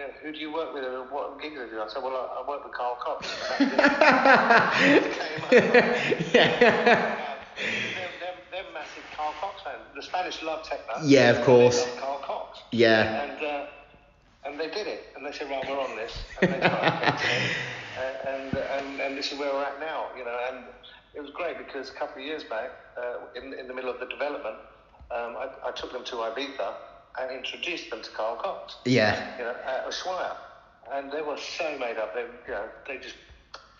know, 0.00 0.08
who 0.22 0.32
do 0.32 0.38
you 0.38 0.52
work 0.52 0.72
with 0.72 0.84
and 0.84 1.10
what 1.10 1.40
gigs 1.40 1.56
do 1.56 1.62
you 1.62 1.70
do? 1.70 1.80
I 1.80 1.88
said, 1.88 2.02
well, 2.02 2.16
I, 2.16 2.40
I 2.42 2.48
work 2.48 2.64
with 2.64 2.72
Carl 2.72 2.96
Cox. 3.00 3.28
And 3.58 3.70
that's 3.72 4.82
it. 4.82 5.02
Came 5.12 5.44
up. 5.44 5.52
yeah. 6.34 6.58
they're, 6.58 8.08
they're, 8.20 8.34
they're 8.50 8.72
massive 8.72 9.04
Carl 9.14 9.34
Cox 9.40 9.62
fans. 9.62 9.82
The 9.94 10.02
Spanish 10.02 10.42
love 10.42 10.66
techno. 10.66 10.94
Yeah, 11.04 11.30
of 11.30 11.44
course. 11.44 11.86
Carl 11.98 12.20
Cox. 12.22 12.60
Yeah. 12.70 13.24
And 13.24 13.44
uh, 13.44 13.66
and 14.44 14.58
they 14.58 14.68
did 14.68 14.86
it. 14.86 15.04
And 15.14 15.24
they 15.24 15.32
said, 15.32 15.48
right, 15.50 15.64
we're 15.68 15.78
on 15.78 15.94
this. 15.96 16.18
And 16.40 16.52
they. 16.54 17.48
Uh, 17.92 18.26
and, 18.26 18.56
and 18.56 19.00
and 19.02 19.18
this 19.18 19.32
is 19.32 19.38
where 19.38 19.52
we're 19.52 19.62
at 19.62 19.78
now. 19.78 20.06
You 20.16 20.24
know, 20.24 20.34
and 20.50 20.64
it 21.14 21.20
was 21.20 21.30
great 21.30 21.58
because 21.58 21.90
a 21.90 21.92
couple 21.92 22.22
of 22.22 22.26
years 22.26 22.42
back, 22.42 22.70
uh, 22.96 23.18
in 23.36 23.52
in 23.52 23.68
the 23.68 23.74
middle 23.74 23.90
of 23.90 24.00
the 24.00 24.06
development, 24.06 24.56
um, 25.10 25.36
I, 25.36 25.50
I 25.66 25.72
took 25.72 25.92
them 25.92 26.02
to 26.04 26.16
Ibiza 26.16 26.72
and 27.20 27.30
introduced 27.30 27.90
them 27.90 28.02
to 28.02 28.10
Carl 28.10 28.36
Cox 28.36 28.76
Yeah. 28.84 29.38
you 29.38 29.44
know, 29.44 29.54
at 29.66 29.86
Ushuaia, 29.90 30.36
and 30.92 31.10
they 31.12 31.22
were 31.22 31.36
so 31.36 31.76
made 31.78 31.98
up. 31.98 32.14
They, 32.14 32.22
you 32.22 32.28
know, 32.48 32.64
they 32.86 32.98
just, 32.98 33.16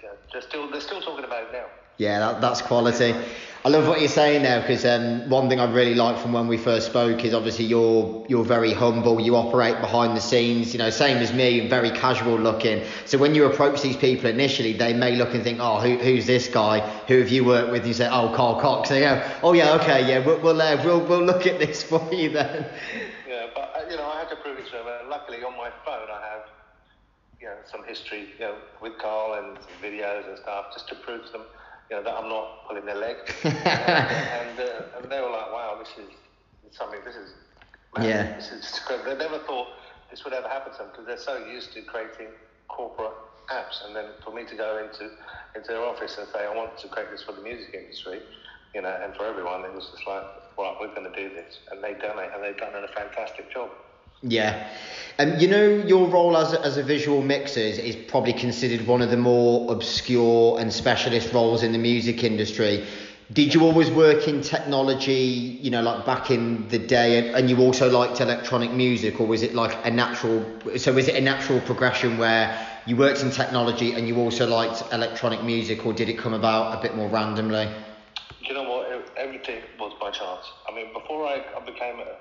you 0.01 0.09
know, 0.09 0.15
they're 0.33 0.43
still, 0.43 0.71
they're 0.71 0.81
still 0.81 1.01
talking 1.01 1.25
about 1.25 1.45
it 1.45 1.53
now. 1.53 1.67
Yeah, 1.99 2.19
that, 2.19 2.41
that's 2.41 2.63
quality. 2.63 3.15
I 3.65 3.69
love 3.69 3.87
what 3.87 4.01
you're 4.01 4.09
saying 4.09 4.43
there 4.43 4.61
because 4.61 4.85
um, 4.85 5.31
one 5.31 5.49
thing 5.49 5.61
I 5.61 5.71
really 5.71 5.95
like 5.95 6.19
from 6.19 6.33
when 6.33 6.49
we 6.49 6.57
first 6.57 6.87
spoke 6.87 7.25
is 7.25 7.33
obviously 7.33 7.67
you're 7.67 8.27
you're 8.29 8.45
very 8.45 8.73
humble. 8.73 9.21
You 9.21 9.37
operate 9.37 9.81
behind 9.81 10.17
the 10.17 10.21
scenes, 10.21 10.73
you 10.73 10.79
know, 10.81 10.91
same 10.91 11.19
as 11.19 11.33
me, 11.33 11.69
very 11.69 11.91
casual 11.91 12.39
looking. 12.41 12.83
So 13.05 13.19
when 13.19 13.37
you 13.37 13.45
approach 13.45 13.83
these 13.83 13.97
people 13.97 14.29
initially, 14.29 14.73
they 14.73 14.95
may 14.95 15.15
look 15.15 15.33
and 15.35 15.45
think, 15.45 15.59
oh, 15.61 15.79
who, 15.79 15.97
who's 15.97 16.27
this 16.27 16.49
guy? 16.49 16.81
Who 17.07 17.21
have 17.21 17.29
you 17.29 17.45
worked 17.45 17.71
with? 17.71 17.83
And 17.83 17.89
you 17.89 17.95
say, 17.95 18.09
oh, 18.11 18.33
Carl 18.35 18.61
Cox. 18.61 18.91
And 18.91 18.97
they 18.97 19.03
go, 19.03 19.31
oh 19.45 19.53
yeah, 19.53 19.75
okay, 19.75 20.09
yeah, 20.09 20.27
we'll 20.27 20.41
we'll, 20.41 20.61
uh, 20.61 20.83
we'll 20.85 21.07
we'll 21.07 21.23
look 21.25 21.47
at 21.47 21.61
this 21.61 21.83
for 21.89 22.13
you 22.13 22.31
then. 22.31 22.67
But 23.55 23.73
uh, 23.77 23.91
you 23.91 23.97
know, 23.97 24.09
I 24.09 24.19
had 24.21 24.31
to 24.31 24.37
prove 24.37 24.59
it 24.59 24.67
to 24.67 24.73
them, 24.73 24.87
and 24.87 25.09
luckily 25.09 25.43
on 25.45 25.57
my 25.57 25.71
phone 25.85 26.09
I 26.11 26.21
have, 26.33 26.45
you 27.41 27.47
know, 27.47 27.57
some 27.71 27.85
history, 27.85 28.29
you 28.39 28.45
know, 28.47 28.57
with 28.81 28.99
Carl 28.99 29.35
and 29.35 29.59
some 29.59 29.79
videos 29.83 30.29
and 30.29 30.39
stuff, 30.39 30.73
just 30.73 30.89
to 30.89 30.95
prove 30.97 31.27
to 31.27 31.33
them, 31.33 31.45
you 31.91 31.97
know, 31.97 32.03
that 32.03 32.15
I'm 32.15 32.29
not 32.29 32.69
pulling 32.69 32.87
their 32.87 32.97
leg. 32.97 33.17
and 33.45 34.57
uh, 34.59 34.99
and 34.99 35.11
they 35.11 35.21
were 35.21 35.31
like, 35.31 35.53
wow, 35.53 35.79
this 35.79 35.93
is 36.05 36.11
something. 36.77 37.01
This 37.05 37.17
is 37.17 37.31
man, 37.97 38.05
Yeah. 38.05 38.37
This 38.37 38.51
is 38.53 38.81
they 38.89 39.17
never 39.17 39.39
thought 39.41 39.69
this 40.11 40.25
would 40.25 40.35
ever 40.35 40.49
happen 40.49 40.73
to 40.73 40.79
them 40.79 40.89
because 40.91 41.07
they're 41.07 41.19
so 41.19 41.45
used 41.47 41.73
to 41.75 41.83
creating 41.83 42.29
corporate 42.69 43.13
apps, 43.51 43.85
and 43.85 43.95
then 43.97 44.07
for 44.25 44.33
me 44.33 44.45
to 44.45 44.55
go 44.57 44.79
into 44.79 45.11
into 45.55 45.69
their 45.69 45.83
office 45.83 46.17
and 46.19 46.27
say, 46.33 46.45
I 46.47 46.55
want 46.55 46.79
to 46.79 46.89
create 46.89 47.11
this 47.11 47.23
for 47.23 47.33
the 47.33 47.43
music 47.43 47.75
industry, 47.75 48.21
you 48.75 48.83
know, 48.83 48.97
and 49.03 49.15
for 49.15 49.27
everyone, 49.27 49.65
it 49.65 49.75
was 49.75 49.91
just 49.93 50.07
like, 50.07 50.25
right, 50.59 50.77
we're 50.81 50.95
going 50.95 51.11
to 51.11 51.17
do 51.17 51.35
this, 51.35 51.59
and 51.71 51.83
they've 51.83 52.01
done 52.01 52.19
it, 52.19 52.31
and 52.35 52.43
they've 52.43 52.57
done 52.57 52.73
a 52.75 52.89
fantastic 52.89 53.53
job. 53.53 53.71
Yeah. 54.23 54.69
And 55.19 55.43
you 55.43 55.49
know, 55.49 55.69
your 55.69 56.09
role 56.09 56.37
as 56.37 56.53
a, 56.53 56.61
as 56.65 56.77
a 56.77 56.83
visual 56.83 57.23
mixer 57.23 57.61
is, 57.61 57.79
is 57.79 57.97
probably 57.97 58.33
considered 58.33 58.87
one 58.87 59.03
of 59.03 59.11
the 59.11 59.17
more 59.17 59.73
obscure 59.73 60.61
and 60.61 60.73
specialist 60.73 61.33
roles 61.33 61.63
in 61.63 61.73
the 61.73 61.79
music 61.79 62.23
industry. 62.23 62.87
Did 63.33 63.55
you 63.55 63.65
always 63.65 63.91
work 63.91 64.29
in 64.29 64.43
technology, 64.43 65.59
you 65.61 65.71
know, 65.71 65.81
like 65.81 66.05
back 66.05 66.31
in 66.31 66.69
the 66.69 66.79
day, 66.79 67.19
and, 67.19 67.37
and 67.37 67.51
you 67.51 67.59
also 67.59 67.91
liked 67.91 68.21
electronic 68.21 68.73
music, 68.73 69.21
or 69.21 69.27
was 69.27 69.43
it 69.43 69.55
like 69.55 69.77
a 69.85 69.91
natural? 69.91 70.45
So 70.77 70.93
was 70.93 71.09
it 71.09 71.17
a 71.17 71.21
natural 71.21 71.61
progression 71.61 72.19
where 72.19 72.69
you 72.87 72.97
worked 72.97 73.23
in 73.23 73.31
technology 73.31 73.93
and 73.93 74.07
you 74.07 74.19
also 74.19 74.47
liked 74.47 74.83
electronic 74.93 75.43
music, 75.43 75.87
or 75.87 75.93
did 75.93 76.09
it 76.09 76.19
come 76.19 76.35
about 76.35 76.79
a 76.79 76.83
bit 76.83 76.95
more 76.95 77.09
randomly? 77.09 77.67
Do 78.43 78.49
you 78.49 78.55
know 78.55 78.69
what? 78.69 78.83
Everything 79.43 79.69
was 79.81 79.93
by 80.01 80.11
chance. 80.11 80.47
I 80.69 80.75
mean, 80.75 80.93
before 80.93 81.27
I, 81.27 81.43
I 81.57 81.65
became 81.65 81.99
a, 81.99 82.15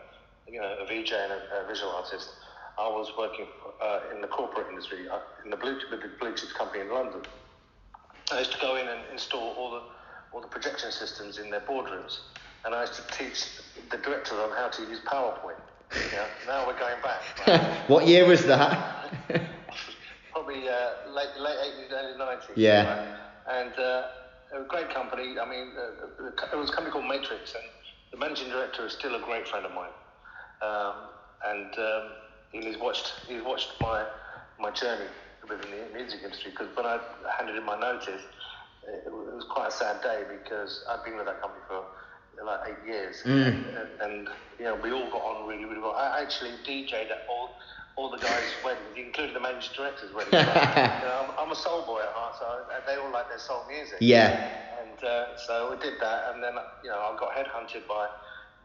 you 0.52 0.60
know, 0.60 0.76
a 0.82 0.86
VJ 0.86 1.12
and 1.14 1.32
a, 1.32 1.64
a 1.64 1.68
visual 1.68 1.92
artist, 1.92 2.30
I 2.80 2.88
was 2.88 3.12
working 3.18 3.46
uh, 3.82 4.00
in 4.16 4.22
the 4.22 4.28
corporate 4.28 4.68
industry, 4.70 5.08
uh, 5.08 5.20
in 5.44 5.52
the 5.52 5.58
blue, 5.58 5.78
the 5.92 5.98
blue 6.20 6.34
chips 6.34 6.54
company 6.54 6.82
in 6.82 6.92
London. 6.92 7.22
I 8.32 8.40
used 8.40 8.54
to 8.54 8.58
go 8.60 8.76
in 8.76 8.88
and 8.88 9.02
install 9.12 9.54
all 9.54 9.72
the 9.72 9.82
all 10.34 10.42
the 10.42 10.48
projection 10.48 10.92
systems 10.92 11.38
in 11.38 11.52
their 11.52 11.60
boardrooms, 11.60 12.18
and 12.66 12.74
I 12.74 12.82
used 12.82 12.96
to 12.96 13.04
teach 13.16 13.46
the 13.92 13.98
directors 13.98 14.40
on 14.40 14.50
how 14.52 14.70
to 14.70 14.82
use 14.84 15.00
PowerPoint. 15.06 15.60
Yeah, 16.14 16.26
now 16.48 16.66
we're 16.66 16.80
going 16.80 16.96
back. 17.04 17.22
right? 17.46 17.84
what 17.90 18.08
year 18.08 18.26
was 18.26 18.46
that? 18.46 19.14
probably 20.32 20.68
uh, 20.68 21.12
late 21.14 21.38
late 21.38 21.58
eighties, 21.66 21.92
early 21.92 22.18
nineties. 22.18 22.56
Yeah. 22.56 23.18
And 23.48 23.78
uh, 23.78 24.04
a 24.54 24.68
great 24.68 24.94
company. 24.94 25.36
I 25.40 25.50
mean, 25.50 25.72
uh, 25.78 26.26
it 26.54 26.58
was 26.58 26.70
a 26.70 26.74
company 26.74 26.92
called 26.92 27.08
Matrix, 27.08 27.54
and 27.56 27.64
the 28.12 28.18
managing 28.18 28.50
director 28.50 28.86
is 28.86 28.94
still 28.94 29.16
a 29.16 29.20
great 29.22 29.48
friend 29.48 29.66
of 29.66 29.74
mine. 29.74 29.96
Um, 30.62 30.96
and 31.46 31.74
um, 31.80 32.04
he's 32.52 32.78
watched 32.78 33.14
he's 33.28 33.42
watched 33.44 33.70
my 33.82 34.06
my 34.60 34.72
journey 34.72 35.10
within 35.50 35.72
the 35.72 35.98
music 35.98 36.22
industry 36.24 36.52
because 36.52 36.68
when 36.76 36.86
I 36.86 37.00
handed 37.38 37.56
in 37.56 37.66
my 37.66 37.80
notice, 37.80 38.22
it, 38.88 39.04
it 39.08 39.12
was 39.12 39.46
quite 39.50 39.70
a 39.70 39.72
sad 39.72 40.02
day 40.02 40.24
because 40.30 40.84
I'd 40.90 41.04
been 41.04 41.18
with 41.18 41.26
that 41.26 41.42
company 41.42 41.64
for 41.68 41.84
like 42.46 42.60
eight 42.68 42.88
years, 42.88 43.22
and, 43.26 43.66
and 44.02 44.30
you 44.60 44.66
know 44.66 44.76
we 44.76 44.92
all 44.92 45.10
got 45.12 45.22
on 45.22 45.48
really 45.48 45.66
really 45.66 45.82
well. 45.82 45.94
I 45.94 46.22
actually 46.22 46.52
DJ'd 46.66 47.12
at 47.12 47.26
all 47.30 47.56
all 47.96 48.10
the 48.10 48.18
guys' 48.18 48.54
weddings, 48.66 48.88
including 48.96 49.34
the 49.34 49.40
managing 49.40 49.74
director's 49.76 50.14
wedding. 50.14 50.34
you 50.34 50.46
know, 50.46 51.28
I'm, 51.28 51.32
I'm 51.48 51.52
a 51.52 51.56
soul 51.56 51.86
boy 51.86 52.02
at 52.02 52.10
heart, 52.14 52.36
so 52.40 52.46
I- 52.46 52.86
they 52.86 53.00
all 53.00 53.12
like 53.12 53.30
their 53.30 53.40
soul 53.40 53.64
music. 53.68 53.98
yeah. 54.00 54.50
And 54.82 54.98
uh, 55.04 55.38
so 55.48 55.70
we 55.72 55.78
did 55.78 56.00
that, 56.02 56.34
and 56.34 56.44
then 56.44 56.54
you 56.84 56.90
know 56.90 56.98
I 56.98 57.16
got 57.20 57.32
headhunted 57.36 57.88
by 57.88 58.08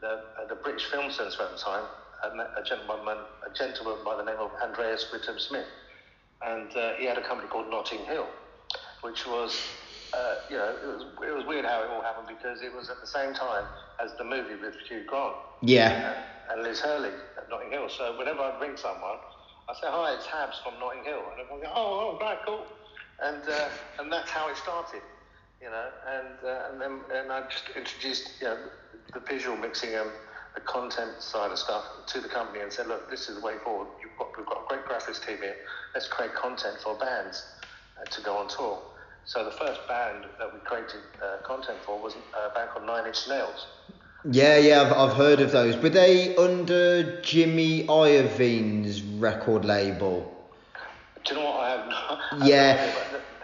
the 0.01 0.07
uh, 0.41 0.47
the 0.49 0.55
British 0.55 0.85
Film 0.85 1.11
Centre 1.11 1.43
at 1.43 1.51
the 1.51 1.57
time, 1.57 1.85
and 2.23 2.41
a 2.41 2.63
gentleman 2.67 3.17
a 3.45 3.53
gentleman 3.53 4.03
by 4.03 4.15
the 4.17 4.23
name 4.23 4.39
of 4.39 4.49
Andreas 4.63 5.05
Whittam 5.13 5.39
Smith, 5.39 5.67
and 6.41 6.75
uh, 6.75 6.93
he 6.97 7.05
had 7.05 7.17
a 7.17 7.21
company 7.27 7.47
called 7.49 7.69
Notting 7.69 8.05
Hill, 8.05 8.27
which 9.01 9.25
was. 9.27 9.55
Uh, 10.13 10.35
you 10.49 10.55
know, 10.55 10.69
it 10.81 10.87
was, 10.87 11.03
it 11.27 11.35
was 11.35 11.45
weird 11.45 11.65
how 11.65 11.83
it 11.83 11.89
all 11.89 12.01
happened 12.01 12.27
because 12.27 12.61
it 12.61 12.73
was 12.73 12.89
at 12.89 12.95
the 13.01 13.05
same 13.05 13.33
time 13.33 13.65
as 14.01 14.15
the 14.17 14.23
movie 14.23 14.55
with 14.55 14.73
Hugh 14.87 15.03
Grant 15.05 15.35
Yeah. 15.61 16.15
And 16.49 16.63
Liz 16.63 16.79
Hurley 16.79 17.11
at 17.37 17.49
Notting 17.49 17.71
Hill. 17.71 17.89
So 17.89 18.17
whenever 18.17 18.41
I'd 18.41 18.59
ring 18.61 18.77
someone, 18.77 19.17
I'd 19.69 19.75
say, 19.75 19.87
hi, 19.87 20.13
it's 20.13 20.25
Habs 20.25 20.63
from 20.63 20.79
Notting 20.79 21.03
Hill. 21.03 21.21
And 21.31 21.41
everyone 21.41 21.61
go, 21.61 21.71
oh, 21.75 22.15
oh, 22.15 22.25
right, 22.25 22.37
cool. 22.45 22.65
And, 23.21 23.41
uh, 23.49 23.69
and 23.99 24.11
that's 24.11 24.29
how 24.29 24.49
it 24.49 24.57
started, 24.57 25.01
you 25.61 25.69
know. 25.69 25.89
And, 26.07 26.37
uh, 26.43 26.69
and 26.71 26.81
then 26.81 26.99
and 27.13 27.31
I 27.31 27.41
just 27.49 27.65
introduced, 27.75 28.31
you 28.39 28.47
know, 28.47 28.57
the 29.13 29.19
visual 29.19 29.57
mixing 29.57 29.93
and 29.95 30.09
the 30.55 30.61
content 30.61 31.21
side 31.21 31.51
of 31.51 31.59
stuff 31.59 31.83
to 32.07 32.21
the 32.21 32.29
company 32.29 32.61
and 32.61 32.71
said, 32.71 32.87
look, 32.87 33.09
this 33.09 33.29
is 33.29 33.35
the 33.39 33.41
way 33.45 33.55
forward. 33.63 33.87
You've 34.01 34.17
got, 34.17 34.35
we've 34.37 34.45
got 34.45 34.63
a 34.63 34.67
great 34.67 34.85
graphics 34.85 35.25
team 35.25 35.37
here. 35.37 35.55
Let's 35.93 36.07
create 36.07 36.33
content 36.33 36.77
for 36.83 36.95
bands 36.95 37.43
uh, 37.99 38.05
to 38.05 38.21
go 38.21 38.37
on 38.37 38.47
tour. 38.47 38.79
So 39.25 39.43
the 39.43 39.51
first 39.51 39.85
band 39.89 40.25
that 40.39 40.53
we 40.53 40.59
created 40.61 41.01
uh, 41.21 41.43
content 41.45 41.77
for 41.85 41.99
was 41.99 42.15
a 42.15 42.53
band 42.55 42.69
called 42.69 42.85
Nine 42.85 43.05
Inch 43.05 43.27
Nails. 43.27 43.67
Yeah, 44.29 44.57
yeah, 44.57 44.81
I've, 44.81 44.93
I've 44.93 45.15
heard 45.15 45.39
of 45.39 45.51
those. 45.51 45.77
Were 45.77 45.89
they 45.89 46.35
under 46.35 47.21
Jimmy 47.21 47.87
Iovine's 47.87 49.01
record 49.01 49.63
label? 49.63 50.33
Do 51.23 51.35
you 51.35 51.39
know 51.39 51.45
what 51.47 51.59
I 51.59 51.69
have? 51.69 52.39
No, 52.39 52.45
Yeah. 52.45 52.93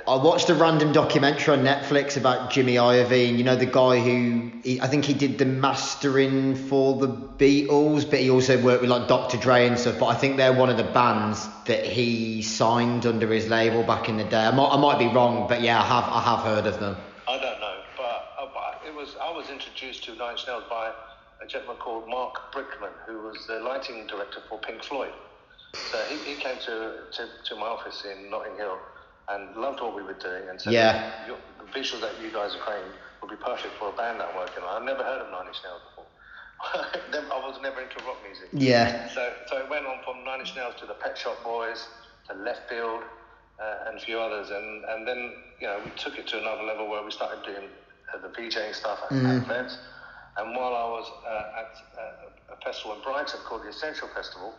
I 0.06 0.16
watched 0.16 0.50
a 0.50 0.54
random 0.54 0.92
documentary 0.92 1.54
on 1.54 1.64
Netflix 1.64 2.18
about 2.18 2.52
Jimmy 2.52 2.76
Iovine. 2.76 3.38
You 3.38 3.46
know 3.46 3.56
the 3.56 3.66
guy 3.66 4.00
who 4.00 4.52
he, 4.62 4.82
I 4.82 4.88
think 4.88 5.06
he 5.06 5.14
did 5.14 5.38
the 5.38 5.46
mastering 5.46 6.56
for 6.56 7.00
the 7.00 7.08
Beatles, 7.08 8.10
but 8.10 8.20
he 8.20 8.30
also 8.30 8.62
worked 8.62 8.82
with 8.82 8.90
like 8.90 9.08
Dr. 9.08 9.38
Dre 9.38 9.66
and 9.66 9.80
stuff. 9.80 10.00
But 10.00 10.08
I 10.08 10.16
think 10.16 10.36
they're 10.36 10.52
one 10.52 10.70
of 10.70 10.76
the 10.76 10.84
bands 10.84 11.48
that 11.68 11.86
he 11.86 12.42
signed 12.42 13.06
under 13.06 13.32
his 13.32 13.48
label 13.48 13.84
back 13.84 14.10
in 14.10 14.18
the 14.18 14.26
day. 14.26 14.44
I 14.44 14.52
might, 14.52 14.72
I 14.72 14.78
might 14.78 15.00
be 15.00 15.08
wrong, 15.08 15.48
but 15.48 15.62
yeah, 15.62 15.82
I 15.82 15.86
have 15.86 16.04
I 16.04 16.22
have 16.22 16.40
heard 16.40 16.68
of 16.68 16.82
them. 16.82 16.98
I 17.26 17.38
don't 17.38 17.62
know, 17.62 17.78
but, 17.96 18.04
uh, 18.38 18.48
but 18.54 18.82
it 18.86 18.94
was 18.94 19.16
I 19.22 19.32
was 19.32 19.50
introduced 19.84 20.06
to 20.08 20.16
Nine 20.16 20.32
Inch 20.32 20.48
Nails 20.48 20.64
by 20.70 20.92
a 21.44 21.48
gentleman 21.48 21.76
called 21.78 22.08
Marc 22.08 22.36
Brickman, 22.56 22.96
who 23.06 23.20
was 23.28 23.36
the 23.48 23.60
lighting 23.60 24.08
director 24.08 24.40
for 24.48 24.58
Pink 24.60 24.82
Floyd. 24.84 25.12
So 25.92 25.98
he, 26.08 26.16
he 26.36 26.42
came 26.42 26.56
to, 26.60 27.04
to, 27.12 27.28
to 27.50 27.56
my 27.56 27.68
office 27.68 28.04
in 28.06 28.30
Notting 28.32 28.56
Hill 28.56 28.78
and 29.28 29.56
loved 29.58 29.82
what 29.82 29.96
we 29.96 30.04
were 30.04 30.18
doing 30.20 30.48
and 30.50 30.60
said, 30.62 30.74
Yeah. 30.74 31.28
"Your- 31.28 31.38
the 31.60 31.68
visuals 31.78 32.00
that 32.02 32.16
you 32.22 32.32
guys 32.32 32.56
are 32.56 32.60
creating 32.60 32.92
would 33.22 33.30
be 33.30 33.36
perfect 33.44 33.74
for 33.80 33.90
a 33.90 33.92
band 33.92 34.20
that 34.20 34.30
I'm 34.30 34.36
working 34.36 34.64
on. 34.64 34.82
I've 34.82 34.88
never 34.88 35.04
heard 35.04 35.20
of 35.22 35.32
Nine 35.32 35.48
Inch 35.48 35.60
Nails 35.64 35.82
before. 35.92 36.08
I 37.36 37.40
was 37.44 37.60
never 37.62 37.82
into 37.82 37.96
rock 38.06 38.18
music. 38.24 38.48
Yeah. 38.54 39.10
So, 39.10 39.34
so 39.48 39.58
it 39.58 39.70
went 39.70 39.86
on 39.86 40.00
from 40.06 40.24
Nine 40.24 40.40
Inch 40.40 40.56
Nails 40.56 40.76
to 40.80 40.86
the 40.86 40.94
Pet 40.96 41.18
Shop 41.18 41.44
Boys 41.44 41.88
to 42.30 42.36
Leftfield 42.36 43.04
uh, 43.60 43.88
and 43.88 43.98
a 43.98 44.02
few 44.02 44.20
others, 44.20 44.50
and 44.50 44.84
and 44.86 45.08
then 45.08 45.34
you 45.60 45.68
know 45.68 45.80
we 45.84 45.92
took 45.98 46.18
it 46.18 46.28
to 46.28 46.40
another 46.40 46.64
level 46.64 46.88
where 46.90 47.04
we 47.04 47.12
started 47.12 47.44
doing 47.44 47.68
the 48.22 48.30
VJing 48.30 48.74
stuff 48.76 49.00
at, 49.10 49.18
at 49.18 49.44
events. 49.44 49.78
And 50.38 50.56
while 50.56 50.74
I 50.74 50.86
was 50.90 51.12
uh, 51.26 51.62
at 51.62 51.72
uh, 52.00 52.54
a 52.54 52.58
festival 52.66 52.96
in 52.96 53.02
Brighton 53.04 53.40
called 53.48 53.64
the 53.64 53.70
Essential 53.70 54.08
Festival, 54.16 54.54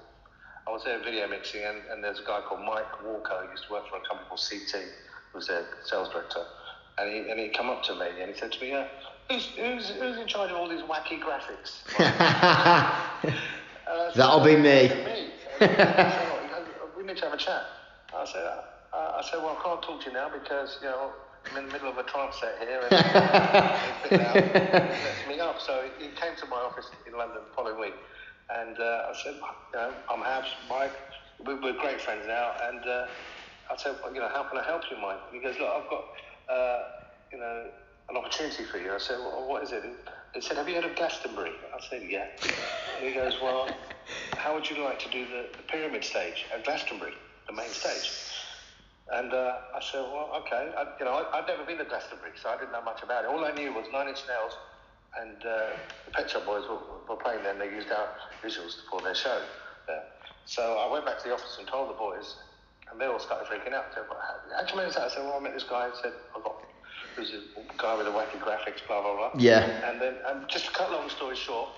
I 0.67 0.71
was 0.71 0.83
there 0.85 0.99
video 1.03 1.29
mixing, 1.29 1.65
and, 1.65 1.79
and 1.91 2.03
there's 2.03 2.21
a 2.21 2.25
guy 2.25 2.41
called 2.49 2.61
Mike 2.61 3.05
Walker 3.05 3.43
who 3.45 3.51
used 3.51 3.67
to 3.67 3.73
work 3.73 3.85
for 3.91 3.97
a 3.97 4.01
company 4.09 4.29
called 4.29 4.41
CT, 4.41 4.83
who 5.33 5.39
was 5.39 5.47
their 5.49 5.67
sales 5.85 6.09
director, 6.11 6.45
and 6.99 7.11
he 7.11 7.31
and 7.31 7.39
he 7.39 7.49
come 7.49 7.69
up 7.69 7.83
to 7.85 7.95
me 7.95 8.07
and 8.21 8.33
he 8.33 8.39
said 8.39 8.53
to 8.53 8.61
me, 8.61 8.73
uh, 8.73 8.85
"Who's 9.29 9.47
who's 9.59 9.91
who's 9.91 10.17
in 10.17 10.27
charge 10.27 10.51
of 10.51 10.57
all 10.57 10.69
these 10.69 10.83
wacky 10.83 11.21
graphics?" 11.21 11.83
Said, 14.15 14.21
That'll 14.23 14.45
be 14.45 14.57
me. 14.57 14.89
Me. 14.89 15.31
Said, 15.59 15.77
"Oh," 15.81 16.89
we 16.97 17.05
need 17.05 17.17
to 17.17 17.25
have 17.25 17.35
a 17.35 17.37
chat. 17.37 17.65
I 18.15 18.25
said, 18.25 18.43
uh, 18.43 19.19
I 19.19 19.23
said, 19.29 19.39
well, 19.43 19.57
I 19.59 19.63
can't 19.63 19.83
talk 19.83 20.01
to 20.03 20.07
you 20.07 20.13
now 20.15 20.31
because 20.31 20.79
you 20.81 20.89
know 20.89 21.11
I'm 21.51 21.57
in 21.59 21.67
the 21.67 21.73
middle 21.73 21.89
of 21.89 21.99
a 21.99 22.03
trance 22.05 22.37
set 22.41 22.57
here, 22.61 22.81
and 22.81 22.93
it's 22.93 24.09
been 24.09 24.21
out, 24.21 24.35
lets 24.35 25.29
me 25.29 25.41
up. 25.41 25.61
So 25.61 25.85
he 25.99 26.09
came 26.09 26.37
to 26.41 26.47
my 26.47 26.57
office 26.57 26.91
in 27.07 27.17
London 27.17 27.39
the 27.49 27.55
following 27.55 27.81
week, 27.81 27.95
and 28.51 28.79
uh, 28.79 29.11
I 29.11 29.13
said, 29.23 29.35
you 29.35 29.79
know, 29.79 29.93
I'm 30.11 30.21
Habs, 30.21 30.49
Mike. 30.69 30.93
We're, 31.45 31.61
we're 31.61 31.79
great 31.81 32.01
friends 32.01 32.25
now, 32.27 32.53
and 32.69 32.81
uh, 32.87 33.07
I 33.71 33.77
said, 33.77 33.97
well, 34.03 34.15
you 34.15 34.21
know, 34.21 34.29
how 34.29 34.45
can 34.45 34.59
I 34.59 34.65
help 34.65 34.83
you, 34.91 34.97
Mike? 34.97 35.19
And 35.31 35.41
he 35.41 35.47
goes, 35.47 35.59
look, 35.59 35.69
I've 35.69 35.91
got, 35.91 36.05
uh, 36.49 36.79
you 37.33 37.39
know, 37.39 37.67
an 38.11 38.17
opportunity 38.17 38.65
for 38.65 38.79
you. 38.79 38.93
I 38.93 38.99
said, 38.99 39.19
well, 39.19 39.47
what 39.49 39.63
is 39.63 39.73
it? 39.73 39.83
He 40.35 40.41
said, 40.41 40.57
have 40.57 40.69
you 40.69 40.75
heard 40.75 40.85
of 40.85 40.97
Glastonbury? 40.97 41.53
I 41.75 41.81
said, 41.89 42.03
yeah. 42.09 42.27
And 42.99 43.09
he 43.09 43.15
goes, 43.15 43.35
well, 43.43 43.69
how 44.37 44.55
would 44.55 44.69
you 44.69 44.83
like 44.83 44.99
to 45.01 45.11
do 45.11 45.25
the, 45.27 45.47
the 45.57 45.63
pyramid 45.69 46.05
stage 46.05 46.45
at 46.55 46.65
Glastonbury, 46.65 47.15
the 47.47 47.55
main 47.55 47.71
stage? 47.71 48.34
And 49.13 49.33
uh, 49.33 49.59
I 49.75 49.81
said, 49.81 50.01
well, 50.01 50.31
okay. 50.41 50.73
I, 50.77 50.87
you 50.99 51.05
know, 51.05 51.13
I, 51.13 51.39
I'd 51.39 51.47
never 51.47 51.65
been 51.65 51.79
to 51.79 51.85
Glastonbury, 51.85 52.33
so 52.41 52.49
I 52.49 52.57
didn't 52.57 52.73
know 52.73 52.83
much 52.83 53.03
about 53.03 53.25
it. 53.25 53.29
All 53.29 53.45
I 53.45 53.53
knew 53.53 53.73
was 53.73 53.87
Nine 53.93 54.09
Inch 54.09 54.23
Nails 54.27 54.57
and 55.21 55.37
uh, 55.47 55.71
the 56.07 56.11
Pet 56.13 56.31
Shop 56.31 56.45
Boys 56.45 56.65
were, 56.69 56.79
were 57.09 57.21
playing 57.21 57.43
there, 57.43 57.53
and 57.53 57.61
they 57.61 57.71
used 57.71 57.91
our 57.91 58.09
visuals 58.43 58.77
for 58.91 59.01
their 59.01 59.15
show 59.15 59.43
there. 59.87 60.03
So 60.47 60.79
I 60.79 60.91
went 60.91 61.07
back 61.07 61.19
to 61.19 61.29
the 61.29 61.35
office 61.35 61.57
and 61.59 61.67
told 61.67 61.89
the 61.91 61.95
boys, 61.95 62.37
and 62.91 63.01
they 63.01 63.07
all 63.07 63.21
started 63.21 63.47
freaking 63.47 63.73
out. 63.73 63.95
They 63.95 64.03
well, 64.03 64.21
how, 64.21 64.67
you 64.67 64.77
manage 64.77 64.95
that? 64.95 65.05
I 65.05 65.09
said, 65.09 65.25
well, 65.25 65.37
I 65.39 65.41
met 65.41 65.55
this 65.55 65.65
guy. 65.65 65.89
I 65.93 66.03
said, 66.03 66.13
I 66.37 66.41
got 66.41 66.57
who's 67.17 67.33
a 67.33 67.41
guy 67.79 67.97
with 67.97 68.07
a 68.07 68.11
wacky 68.11 68.39
graphics, 68.41 68.87
blah 68.87 69.03
blah 69.03 69.17
blah. 69.17 69.31
Yeah. 69.41 69.89
And 69.89 70.01
then, 70.01 70.17
um, 70.29 70.45
just 70.49 70.67
to 70.67 70.73
cut 70.73 70.91
a 70.91 70.93
long 70.93 71.09
story 71.09 71.37
short, 71.37 71.71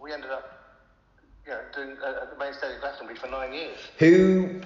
we 0.00 0.12
ended 0.12 0.30
up, 0.30 0.78
you 1.44 1.52
know, 1.52 1.60
doing 1.74 1.96
uh, 2.02 2.22
at 2.22 2.30
the 2.30 2.38
main 2.38 2.54
stage 2.54 2.74
of 2.76 2.80
Glastonbury 2.80 3.18
for 3.18 3.28
nine 3.28 3.52
years. 3.52 3.78
Who 3.98 4.60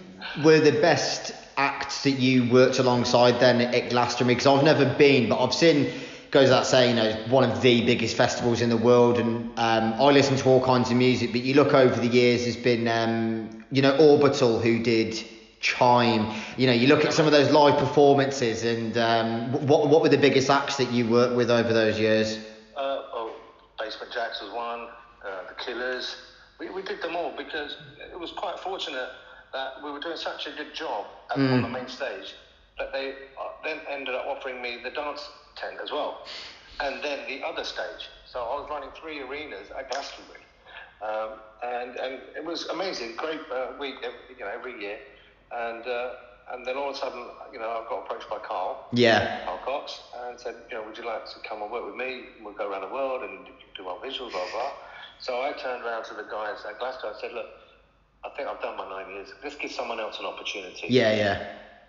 were 0.44 0.60
the 0.60 0.80
best 0.80 1.34
acts 1.56 2.04
that 2.04 2.12
you 2.12 2.50
worked 2.50 2.78
alongside 2.78 3.40
then 3.40 3.60
at 3.60 3.90
Glastonbury? 3.90 4.34
Because 4.34 4.46
I've 4.46 4.64
never 4.64 4.84
been, 4.84 5.28
but 5.28 5.42
I've 5.42 5.54
seen. 5.54 5.92
Goes 6.30 6.44
without 6.44 6.66
saying, 6.66 6.96
you 6.96 7.02
know, 7.02 7.24
one 7.28 7.44
of 7.44 7.60
the 7.60 7.84
biggest 7.84 8.16
festivals 8.16 8.62
in 8.62 8.70
the 8.70 8.76
world, 8.78 9.18
and 9.18 9.50
um, 9.58 9.92
I 10.00 10.10
listen 10.12 10.34
to 10.38 10.48
all 10.48 10.64
kinds 10.64 10.90
of 10.90 10.96
music. 10.96 11.30
But 11.30 11.42
you 11.42 11.52
look 11.52 11.74
over 11.74 12.00
the 12.00 12.06
years, 12.06 12.44
there's 12.44 12.56
been, 12.56 12.88
um, 12.88 13.64
you 13.70 13.82
know, 13.82 13.94
Orbital 13.98 14.58
who 14.58 14.82
did 14.82 15.22
Chime. 15.60 16.34
You 16.56 16.68
know, 16.68 16.72
you 16.72 16.88
look 16.88 17.04
at 17.04 17.12
some 17.12 17.26
of 17.26 17.32
those 17.32 17.50
live 17.50 17.78
performances, 17.78 18.64
and 18.64 18.96
um, 18.96 19.52
what 19.66 19.88
what 19.90 20.00
were 20.00 20.08
the 20.08 20.16
biggest 20.16 20.48
acts 20.48 20.78
that 20.78 20.90
you 20.90 21.06
worked 21.06 21.36
with 21.36 21.50
over 21.50 21.70
those 21.70 21.98
years? 22.00 22.38
Oh, 22.78 23.34
Basement 23.78 24.12
Jaxx 24.12 24.42
was 24.42 24.52
one, 24.54 24.88
uh, 25.24 25.48
The 25.48 25.54
Killers. 25.62 26.16
We, 26.58 26.70
we 26.70 26.82
did 26.82 27.02
them 27.02 27.14
all 27.14 27.34
because 27.36 27.76
it 28.10 28.18
was 28.18 28.32
quite 28.32 28.58
fortunate 28.58 29.10
that 29.52 29.82
we 29.84 29.90
were 29.90 30.00
doing 30.00 30.16
such 30.16 30.46
a 30.46 30.50
good 30.56 30.74
job 30.74 31.06
at, 31.30 31.38
on 31.38 31.62
the 31.62 31.68
main 31.68 31.88
stage 31.88 32.34
that 32.78 32.92
they 32.92 33.10
uh, 33.40 33.48
then 33.64 33.78
ended 33.90 34.14
up 34.14 34.26
offering 34.26 34.62
me 34.62 34.78
the 34.82 34.90
dance 34.90 35.28
tent 35.56 35.76
as 35.82 35.90
well, 35.90 36.24
and 36.80 37.02
then 37.04 37.20
the 37.28 37.46
other 37.46 37.64
stage. 37.64 38.08
So 38.26 38.40
I 38.40 38.60
was 38.60 38.66
running 38.70 38.90
three 39.00 39.20
arenas 39.20 39.68
at 39.78 39.90
Glastonbury, 39.90 40.40
um, 41.02 41.30
and 41.62 41.96
and 41.96 42.20
it 42.36 42.44
was 42.44 42.66
amazing, 42.68 43.16
great 43.16 43.40
uh, 43.52 43.72
week, 43.78 43.96
every, 44.02 44.18
you 44.38 44.44
know, 44.44 44.50
every 44.50 44.80
year, 44.80 44.98
and 45.52 45.86
uh, 45.86 46.10
and 46.52 46.66
then 46.66 46.76
all 46.76 46.90
of 46.90 46.96
a 46.96 46.98
sudden, 46.98 47.24
you 47.52 47.58
know, 47.58 47.68
I 47.68 47.86
got 47.88 48.04
approached 48.04 48.28
by 48.28 48.38
Carl. 48.38 48.88
Yeah. 48.92 49.44
Carl 49.44 49.60
Cox 49.64 50.00
and 50.26 50.38
said, 50.38 50.56
you 50.70 50.76
know, 50.76 50.84
would 50.84 50.98
you 50.98 51.06
like 51.06 51.24
to 51.26 51.38
come 51.48 51.62
and 51.62 51.70
work 51.70 51.86
with 51.86 51.94
me? 51.94 52.24
We'll 52.42 52.54
go 52.54 52.70
around 52.70 52.82
the 52.82 52.92
world 52.92 53.22
and 53.22 53.46
do 53.76 53.86
our 53.86 53.96
visuals, 53.98 54.32
blah, 54.32 54.44
blah. 54.52 54.72
So 55.18 55.40
I 55.40 55.52
turned 55.52 55.84
around 55.84 56.04
to 56.06 56.14
the 56.14 56.24
guys 56.24 56.58
at 56.68 56.80
Glasto 56.80 57.08
and 57.08 57.16
said, 57.20 57.32
look, 57.32 57.46
I 58.24 58.28
think 58.30 58.48
I've 58.48 58.60
done 58.60 58.76
my 58.76 58.88
nine 58.88 59.08
years. 59.10 59.32
Let's 59.42 59.56
give 59.56 59.72
someone 59.72 59.98
else 60.00 60.18
an 60.20 60.26
opportunity. 60.26 60.86
Yeah, 60.88 61.12
yeah. 61.12 61.38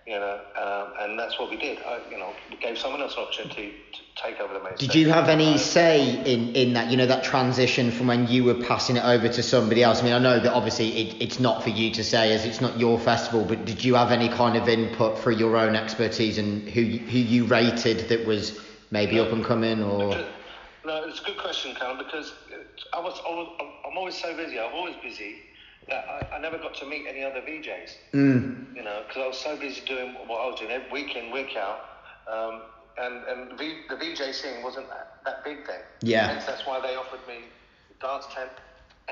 You 0.06 0.20
know, 0.20 0.38
um, 0.62 0.92
and 1.00 1.18
that's 1.18 1.40
what 1.40 1.50
we 1.50 1.56
did. 1.56 1.80
I, 1.82 2.02
you 2.12 2.18
know, 2.18 2.34
we 2.52 2.58
gave 2.58 2.78
someone 2.78 3.02
else 3.02 3.16
an 3.16 3.24
opportunity 3.24 3.72
to 3.94 4.02
take 4.22 4.42
over 4.42 4.54
the 4.54 4.60
main 4.60 4.74
Did 4.78 4.96
you 4.96 5.08
have 5.08 5.30
any 5.30 5.54
Uh, 5.54 5.58
say 5.58 6.22
in, 6.26 6.50
in 6.56 6.74
that, 6.74 6.90
you 6.92 6.98
know, 6.98 7.06
that 7.06 7.24
transition 7.24 7.90
from 7.90 8.08
when 8.08 8.28
you 8.28 8.44
were 8.44 8.56
passing 8.56 8.98
it 8.98 9.04
over 9.06 9.30
to 9.30 9.42
somebody 9.42 9.82
else? 9.82 10.02
I 10.02 10.04
mean, 10.04 10.14
I 10.14 10.20
know 10.20 10.40
that 10.40 10.52
obviously 10.52 10.90
it, 10.90 11.22
it's 11.22 11.40
not 11.40 11.64
for 11.64 11.70
you 11.70 11.90
to 11.92 12.04
say 12.04 12.34
as 12.34 12.44
it's 12.44 12.60
not 12.60 12.78
your 12.78 13.00
festival, 13.00 13.46
but 13.46 13.64
did 13.64 13.82
you 13.86 13.96
have 13.96 14.12
any 14.12 14.28
kind 14.28 14.58
of 14.58 14.68
input 14.68 15.18
for 15.18 15.32
your 15.32 15.56
own 15.56 15.74
expertise 15.76 16.38
and 16.38 16.68
who, 16.68 16.82
you- 16.82 17.00
who 17.08 17.20
you 17.20 17.46
rated 17.46 18.10
that 18.10 18.26
was 18.26 18.60
maybe 18.92 19.20
up 19.22 19.32
and 19.32 19.46
coming 19.46 19.82
or? 19.82 20.20
No, 20.86 21.02
it's 21.06 21.22
a 21.22 21.24
good 21.24 21.38
question, 21.38 21.74
Callum, 21.76 21.98
because 21.98 22.34
I 22.94 23.00
was, 23.00 23.22
I 23.26 23.30
was 23.32 23.48
I'm 23.90 23.98
always 23.98 24.16
so 24.16 24.36
busy. 24.36 24.60
I'm 24.60 24.74
always 24.74 24.96
busy 25.02 25.36
that 25.90 26.06
I, 26.10 26.36
I 26.36 26.40
never 26.40 26.58
got 26.58 26.74
to 26.76 26.86
meet 26.86 27.06
any 27.08 27.24
other 27.24 27.42
VJs. 27.42 27.92
Mm, 28.14 28.76
You 28.76 28.84
know, 28.84 29.04
because 29.08 29.24
I 29.24 29.28
was 29.28 29.38
so 29.40 29.56
busy 29.58 29.82
doing 29.86 30.14
what 30.28 30.40
I 30.42 30.46
was 30.50 30.60
doing 30.60 30.72
every 30.72 30.92
week 30.92 31.16
in, 31.16 31.32
week 31.32 31.56
out, 31.58 31.80
um, 32.32 32.62
and 32.98 33.24
and 33.28 33.52
the, 33.52 33.56
v, 33.56 33.82
the 33.90 33.96
VJ 33.98 34.34
scene 34.36 34.64
wasn't 34.64 34.88
that, 34.90 35.18
that 35.26 35.44
big 35.44 35.66
then. 35.68 35.82
Yeah. 36.02 36.28
Hence, 36.28 36.46
that's 36.46 36.66
why 36.66 36.80
they 36.80 36.96
offered 36.96 37.26
me 37.28 37.46
dance 38.02 38.26
tent 38.34 38.52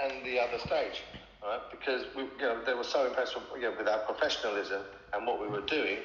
and 0.01 0.25
the 0.25 0.39
other 0.39 0.59
stage, 0.59 1.01
right? 1.43 1.59
Because 1.71 2.05
we, 2.15 2.23
you 2.23 2.29
know, 2.41 2.61
they 2.65 2.73
were 2.73 2.83
so 2.83 3.05
impressed 3.07 3.35
with, 3.35 3.43
you 3.55 3.69
know, 3.69 3.73
with 3.77 3.87
our 3.87 3.99
professionalism 3.99 4.81
and 5.13 5.25
what 5.27 5.41
we 5.41 5.47
were 5.47 5.65
doing 5.65 5.97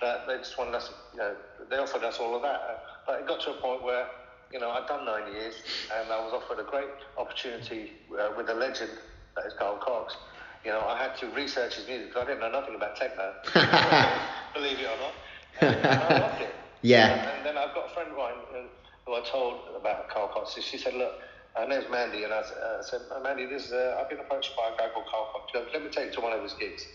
that 0.00 0.26
they 0.26 0.36
just 0.36 0.58
wanted 0.58 0.74
us, 0.74 0.90
you 1.12 1.18
know, 1.18 1.34
they 1.70 1.76
offered 1.78 2.04
us 2.04 2.18
all 2.20 2.36
of 2.36 2.42
that. 2.42 2.60
But 3.06 3.20
it 3.20 3.26
got 3.26 3.40
to 3.42 3.50
a 3.50 3.54
point 3.54 3.82
where, 3.82 4.06
you 4.52 4.60
know, 4.60 4.70
I'd 4.70 4.86
done 4.86 5.04
nine 5.06 5.32
years 5.32 5.54
and 5.98 6.10
I 6.12 6.18
was 6.22 6.32
offered 6.34 6.60
a 6.60 6.68
great 6.68 6.88
opportunity 7.18 7.92
uh, 8.12 8.30
with 8.36 8.48
a 8.50 8.54
legend 8.54 8.90
that 9.36 9.46
is 9.46 9.52
Carl 9.58 9.78
Cox. 9.84 10.16
You 10.64 10.72
know, 10.72 10.80
I 10.80 10.98
had 10.98 11.16
to 11.18 11.26
research 11.30 11.76
his 11.76 11.86
music 11.86 12.08
because 12.08 12.24
I 12.24 12.26
didn't 12.26 12.40
know 12.40 12.50
nothing 12.50 12.74
about 12.74 12.96
techno, 12.96 13.32
believe 14.54 14.80
it 14.80 14.86
or 14.88 14.98
not. 14.98 15.14
And 15.62 15.86
I 15.86 16.18
loved 16.18 16.42
it. 16.42 16.54
Yeah. 16.82 17.36
And 17.38 17.46
then 17.46 17.56
I've 17.56 17.74
got 17.74 17.90
a 17.90 17.94
friend 17.94 18.10
of 18.10 18.16
mine 18.18 18.34
who, 18.52 18.66
who 19.06 19.14
I 19.14 19.22
told 19.22 19.56
about 19.78 20.08
Carl 20.10 20.28
Cox. 20.28 20.54
She- 20.60 20.76
said, 20.76 20.94
look, 20.94 21.12
her 21.56 21.66
name's 21.66 21.86
Mandy, 21.90 22.24
and 22.24 22.32
I 22.32 22.38
uh, 22.40 22.82
said, 22.82 23.00
"Uh, 23.10 23.20
Mandy, 23.20 23.46
this 23.46 23.66
is, 23.66 23.72
uh, 23.72 23.96
I've 23.98 24.10
been 24.10 24.20
approached 24.20 24.54
by 24.56 24.68
a 24.68 24.76
guy 24.76 24.92
called 24.92 25.06
Carl 25.10 25.30
Cox. 25.32 25.52
Goes, 25.52 25.68
Let 25.72 25.82
me 25.82 25.88
take 25.88 26.06
you 26.06 26.12
to 26.12 26.20
one 26.20 26.32
of 26.32 26.42
his 26.42 26.52
gigs. 26.54 26.86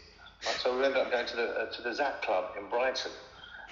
Right, 0.46 0.56
so 0.62 0.78
we 0.78 0.84
ended 0.86 1.02
up 1.02 1.12
going 1.12 1.26
to 1.28 1.36
the 1.36 1.48
uh, 1.50 1.66
to 1.72 1.82
the 1.82 1.94
Zap 1.94 2.22
Club 2.22 2.46
in 2.60 2.70
Brighton, 2.70 3.12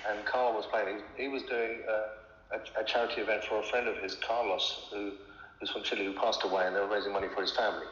and 0.10 0.26
Carl 0.26 0.54
was 0.54 0.66
playing. 0.66 0.98
He, 1.16 1.24
he 1.24 1.28
was 1.30 1.44
doing 1.44 1.82
uh, 1.88 2.58
a, 2.58 2.82
a 2.82 2.84
charity 2.86 3.22
event 3.22 3.44
for 3.44 3.60
a 3.60 3.64
friend 3.64 3.88
of 3.88 3.98
his, 3.98 4.16
Carlos, 4.16 4.88
who 4.92 5.12
who's 5.60 5.70
from 5.70 5.84
Chile, 5.84 6.06
who 6.06 6.14
passed 6.14 6.44
away, 6.44 6.66
and 6.66 6.76
they 6.76 6.80
were 6.80 6.88
raising 6.88 7.14
money 7.14 7.28
for 7.36 7.42
his 7.42 7.52
family 7.52 7.86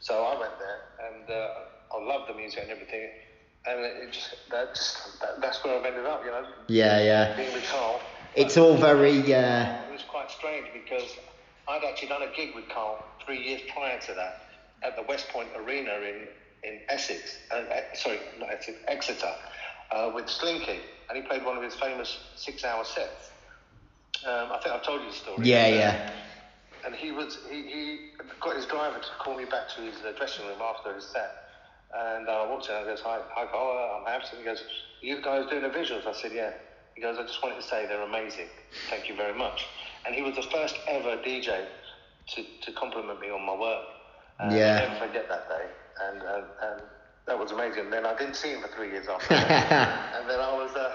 So 0.00 0.22
I 0.24 0.38
went 0.38 0.52
there, 0.58 1.08
and 1.08 1.30
uh, 1.30 1.96
I 1.96 2.04
loved 2.04 2.28
the 2.28 2.34
music 2.34 2.60
and 2.62 2.70
everything, 2.70 3.08
and 3.66 3.80
it 3.80 4.12
just 4.12 4.34
that 4.50 4.74
just 4.74 5.20
that, 5.20 5.40
that's 5.40 5.64
where 5.64 5.78
I've 5.78 5.84
ended 5.84 6.04
up, 6.04 6.22
you 6.24 6.30
know, 6.30 6.44
Yeah, 6.68 7.00
yeah. 7.00 7.36
being 7.36 7.52
with 7.54 7.64
Carl. 7.70 8.00
It's 8.34 8.56
all 8.56 8.76
very, 8.76 9.20
uh, 9.32 9.86
It 9.88 9.92
was 9.92 10.02
quite 10.02 10.30
strange 10.30 10.66
because 10.74 11.16
I'd 11.68 11.84
actually 11.84 12.08
done 12.08 12.22
a 12.22 12.36
gig 12.36 12.54
with 12.54 12.68
Carl 12.68 12.98
three 13.24 13.42
years 13.42 13.62
prior 13.72 13.98
to 14.00 14.14
that 14.14 14.42
at 14.82 14.96
the 14.96 15.02
Westpoint 15.02 15.56
Arena 15.56 15.94
in, 15.94 16.28
in 16.62 16.80
Essex, 16.90 17.38
uh, 17.50 17.54
uh, 17.54 17.80
sorry, 17.94 18.18
not 18.38 18.52
Essex, 18.52 18.76
Exeter, 18.88 19.32
uh, 19.90 20.10
with 20.14 20.28
Slinky, 20.28 20.80
and 21.08 21.16
he 21.16 21.22
played 21.22 21.44
one 21.44 21.56
of 21.56 21.62
his 21.62 21.74
famous 21.76 22.18
six-hour 22.36 22.84
sets. 22.84 23.30
Um, 24.26 24.52
I 24.52 24.58
think 24.62 24.74
I've 24.74 24.84
told 24.84 25.02
you 25.02 25.08
the 25.08 25.16
story. 25.16 25.48
Yeah, 25.48 25.64
uh, 25.64 25.68
yeah. 25.68 26.10
And 26.84 26.94
he 26.94 27.10
was 27.12 27.38
he, 27.50 27.62
he 27.62 27.98
got 28.40 28.56
his 28.56 28.66
driver 28.66 28.98
to 28.98 29.08
call 29.18 29.36
me 29.36 29.44
back 29.44 29.68
to 29.76 29.82
his 29.82 29.96
uh, 30.06 30.12
dressing 30.16 30.46
room 30.46 30.60
after 30.62 30.94
his 30.94 31.04
set. 31.04 31.30
And 31.94 32.28
I 32.28 32.44
walked 32.48 32.68
in 32.68 32.74
and 32.74 32.84
I 32.84 32.90
goes, 32.90 33.00
hi, 33.00 33.20
hi 33.30 33.46
Carl, 33.46 33.78
uh, 33.78 33.98
I'm 34.00 34.06
Hampton. 34.06 34.38
He 34.40 34.44
goes, 34.44 34.64
you 35.00 35.20
guys 35.22 35.46
doing 35.48 35.62
the 35.62 35.68
visuals? 35.70 36.06
I 36.06 36.12
said, 36.12 36.32
yeah. 36.34 36.50
He 36.94 37.00
goes, 37.02 37.18
I 37.18 37.22
just 37.22 37.42
wanted 37.42 37.56
to 37.56 37.62
say 37.62 37.86
they're 37.86 38.02
amazing. 38.02 38.46
Thank 38.90 39.08
you 39.08 39.14
very 39.14 39.36
much. 39.36 39.66
And 40.06 40.14
he 40.14 40.22
was 40.22 40.34
the 40.34 40.42
first 40.42 40.76
ever 40.88 41.16
DJ 41.18 41.66
to, 42.34 42.42
to 42.62 42.72
compliment 42.72 43.20
me 43.20 43.30
on 43.30 43.44
my 43.46 43.54
work. 43.54 43.84
And 44.40 44.52
Yeah. 44.52 44.80
I'll 44.82 44.88
never 44.88 45.06
forget 45.06 45.28
that 45.28 45.48
day. 45.48 45.66
And, 46.02 46.22
and, 46.22 46.44
and 46.62 46.80
that 47.26 47.38
was 47.38 47.52
amazing. 47.52 47.90
Then 47.90 48.06
I 48.06 48.14
didn't 48.16 48.34
see 48.36 48.50
him 48.50 48.60
for 48.62 48.68
three 48.68 48.90
years 48.90 49.06
after 49.08 49.34
and 49.34 50.28
then 50.28 50.40
I 50.40 50.52
was, 50.52 50.74
uh, 50.74 50.90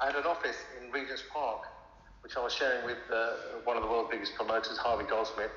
I 0.00 0.06
had 0.06 0.14
an 0.16 0.26
office 0.26 0.56
in 0.80 0.90
Regent's 0.92 1.24
Park, 1.32 1.62
which 2.24 2.38
I 2.38 2.40
was 2.40 2.54
sharing 2.54 2.86
with 2.86 3.04
uh, 3.12 3.60
one 3.68 3.76
of 3.76 3.82
the 3.82 3.88
world's 3.88 4.10
biggest 4.10 4.34
promoters, 4.34 4.78
Harvey 4.78 5.04
Goldsmith. 5.04 5.52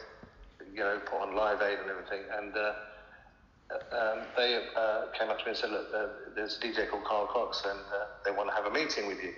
You 0.76 0.84
know, 0.84 0.99
put 1.07 1.24
on 1.24 1.34
Live 1.34 1.63
Aid 1.63 1.80
and 1.80 1.89
everything. 1.89 2.28
And 2.28 2.51
uh, 2.53 2.76
um, 3.95 4.28
they 4.36 4.59
uh, 4.76 5.07
came 5.18 5.30
up 5.32 5.39
to 5.39 5.45
me 5.45 5.51
and 5.51 5.57
said, 5.57 5.72
"Look, 5.72 5.88
uh, 5.95 6.36
there's 6.36 6.59
a 6.59 6.59
DJ 6.59 6.91
called 6.91 7.05
Carl 7.05 7.28
Cox, 7.32 7.63
and 7.63 7.80
uh, 7.80 8.05
they 8.26 8.32
want 8.32 8.49
to 8.49 8.55
have 8.55 8.65
a 8.65 8.76
meeting 8.76 9.07
with 9.07 9.24
you." 9.24 9.32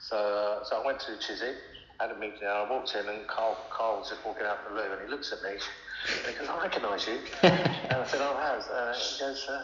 So, 0.00 0.16
uh, 0.18 0.64
so 0.64 0.82
I 0.82 0.84
went 0.84 0.98
to 1.06 1.16
Chiswick, 1.16 1.54
had 2.00 2.10
a 2.10 2.18
meeting, 2.18 2.42
and 2.42 2.50
I 2.50 2.68
walked 2.68 2.94
in, 2.94 3.08
and 3.08 3.26
Carl, 3.28 3.56
Carl 3.70 3.98
was 4.02 4.10
just 4.10 4.26
walking 4.26 4.44
out 4.44 4.58
the 4.68 4.74
room, 4.74 4.90
and 4.90 5.00
he 5.00 5.08
looks 5.08 5.32
at 5.32 5.40
me, 5.42 5.54
and 5.54 6.34
he 6.34 6.38
goes, 6.38 6.48
"I 6.50 6.60
recognise 6.60 7.06
you," 7.06 7.22
and 7.46 7.94
I 7.94 8.06
said, 8.10 8.20
"Oh, 8.20 8.36
how's?" 8.42 8.66
Uh, 8.66 8.92
he 8.92 9.22
goes, 9.22 9.46
uh, 9.48 9.62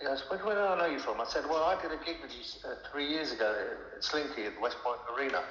"He 0.00 0.06
goes, 0.06 0.24
where, 0.28 0.40
where 0.40 0.56
do 0.56 0.62
I 0.62 0.78
know 0.78 0.90
you 0.90 0.98
from?" 0.98 1.20
I 1.20 1.28
said, 1.28 1.44
"Well, 1.44 1.64
I 1.64 1.80
did 1.80 1.92
a 1.92 2.00
gig 2.02 2.16
with 2.22 2.32
you 2.32 2.42
uh, 2.64 2.76
three 2.90 3.06
years 3.06 3.30
ago 3.30 3.54
at 3.94 4.02
Slinky 4.02 4.48
at 4.48 4.54
the 4.56 4.60
Westpoint 4.60 5.04
Arena." 5.14 5.44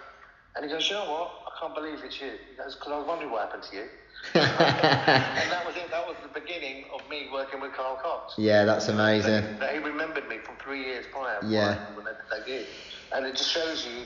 And 0.58 0.66
he 0.66 0.72
goes, 0.72 0.90
you 0.90 0.96
know 0.96 1.06
what? 1.06 1.32
I 1.46 1.60
can't 1.60 1.76
believe 1.76 2.00
it's 2.04 2.20
you. 2.20 2.32
He 2.50 2.58
goes, 2.58 2.74
because 2.74 2.92
I 2.92 2.98
was 2.98 3.08
wondering 3.08 3.30
what 3.30 3.46
happened 3.46 3.64
to 3.70 3.76
you. 3.76 3.84
and 4.34 5.52
that 5.52 5.64
was 5.68 5.76
it. 5.76 5.92
That 5.92 6.08
was 6.08 6.16
the 6.24 6.40
beginning 6.40 6.86
of 6.92 7.08
me 7.10 7.30
working 7.32 7.62
with 7.62 7.74
Carl 7.74 8.00
Cox. 8.02 8.34
Yeah, 8.40 8.66
that's 8.66 8.88
amazing. 8.88 9.44
That, 9.44 9.60
that 9.60 9.74
he 9.74 9.80
remembered 9.80 10.28
me 10.28 10.40
from 10.40 10.56
three 10.56 10.84
years 10.84 11.06
prior. 11.12 11.38
Yeah. 11.46 11.78
When 11.94 12.06
they 12.06 12.12
did 12.12 12.22
that 12.32 12.48
gig. 12.48 12.66
And 13.14 13.26
it 13.28 13.36
just 13.36 13.52
shows 13.52 13.86
you 13.86 14.06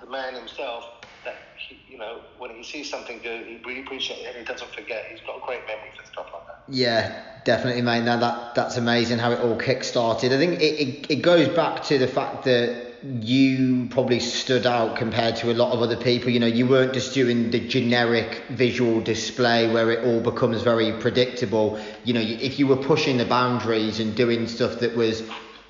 the 0.00 0.10
man 0.10 0.34
himself 0.34 0.84
that, 1.24 1.36
he, 1.68 1.78
you 1.86 1.98
know, 1.98 2.20
when 2.38 2.50
he 2.50 2.64
sees 2.64 2.88
something 2.88 3.20
good, 3.22 3.46
he 3.46 3.60
really 3.66 3.82
appreciates 3.82 4.22
it 4.22 4.28
and 4.28 4.38
he 4.38 4.44
doesn't 4.44 4.70
forget. 4.70 5.04
He's 5.10 5.20
got 5.20 5.36
a 5.36 5.46
great 5.46 5.66
memory 5.66 5.90
for 5.98 6.06
stuff 6.06 6.28
like 6.32 6.46
that. 6.46 6.62
Yeah, 6.66 7.22
definitely, 7.44 7.82
mate. 7.82 8.04
Now 8.04 8.16
that 8.16 8.54
that's 8.54 8.78
amazing 8.78 9.18
how 9.18 9.32
it 9.32 9.40
all 9.40 9.56
kick-started. 9.56 10.32
I 10.32 10.38
think 10.38 10.62
it, 10.62 10.64
it, 10.64 11.10
it 11.10 11.22
goes 11.22 11.48
back 11.48 11.82
to 11.84 11.98
the 11.98 12.08
fact 12.08 12.44
that 12.44 12.89
you 13.02 13.88
probably 13.90 14.20
stood 14.20 14.66
out 14.66 14.96
compared 14.96 15.36
to 15.36 15.50
a 15.50 15.54
lot 15.54 15.72
of 15.72 15.80
other 15.80 15.96
people. 15.96 16.30
You 16.30 16.40
know, 16.40 16.46
you 16.46 16.66
weren't 16.66 16.92
just 16.92 17.14
doing 17.14 17.50
the 17.50 17.60
generic 17.60 18.42
visual 18.50 19.00
display 19.00 19.72
where 19.72 19.90
it 19.90 20.04
all 20.04 20.20
becomes 20.20 20.62
very 20.62 20.92
predictable. 20.92 21.80
You 22.04 22.14
know, 22.14 22.20
if 22.20 22.58
you 22.58 22.66
were 22.66 22.76
pushing 22.76 23.16
the 23.16 23.24
boundaries 23.24 24.00
and 24.00 24.14
doing 24.14 24.46
stuff 24.48 24.80
that 24.80 24.94
was 24.96 25.22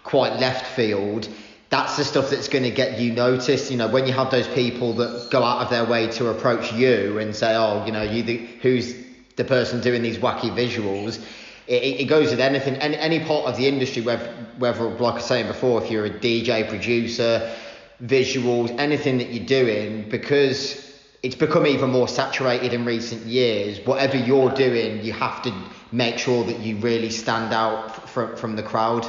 quite 0.02 0.40
left 0.40 0.66
field, 0.74 1.28
that's 1.68 1.96
the 1.96 2.04
stuff 2.04 2.30
that's 2.30 2.48
going 2.48 2.64
to 2.64 2.70
get 2.70 2.98
you 2.98 3.12
noticed. 3.12 3.70
You 3.70 3.76
know, 3.76 3.88
when 3.88 4.06
you 4.06 4.12
have 4.12 4.30
those 4.30 4.48
people 4.48 4.94
that 4.94 5.28
go 5.30 5.44
out 5.44 5.62
of 5.62 5.70
their 5.70 5.84
way 5.84 6.08
to 6.08 6.28
approach 6.28 6.72
you 6.72 7.18
and 7.18 7.34
say, 7.34 7.54
"Oh, 7.54 7.86
you 7.86 7.92
know, 7.92 8.02
you 8.02 8.24
the, 8.24 8.36
who's 8.60 8.94
the 9.36 9.44
person 9.44 9.80
doing 9.80 10.02
these 10.02 10.18
wacky 10.18 10.50
visuals?" 10.50 11.24
It, 11.70 12.00
it 12.00 12.04
goes 12.06 12.30
with 12.30 12.40
anything, 12.40 12.74
any, 12.76 12.96
any 12.96 13.20
part 13.20 13.46
of 13.46 13.56
the 13.56 13.68
industry, 13.68 14.02
whether, 14.02 14.26
whether, 14.58 14.84
like 14.84 15.12
I 15.12 15.16
was 15.16 15.24
saying 15.24 15.46
before, 15.46 15.82
if 15.82 15.88
you're 15.90 16.04
a 16.04 16.10
DJ, 16.10 16.68
producer, 16.68 17.54
visuals, 18.02 18.76
anything 18.78 19.18
that 19.18 19.32
you're 19.32 19.46
doing, 19.46 20.10
because 20.10 20.90
it's 21.22 21.36
become 21.36 21.68
even 21.68 21.90
more 21.90 22.08
saturated 22.08 22.72
in 22.72 22.84
recent 22.84 23.24
years. 23.24 23.78
Whatever 23.86 24.16
you're 24.16 24.50
doing, 24.50 25.04
you 25.04 25.12
have 25.12 25.42
to 25.42 25.54
make 25.92 26.18
sure 26.18 26.44
that 26.44 26.58
you 26.58 26.76
really 26.78 27.10
stand 27.10 27.52
out 27.52 28.08
from 28.08 28.36
from 28.36 28.56
the 28.56 28.62
crowd. 28.62 29.06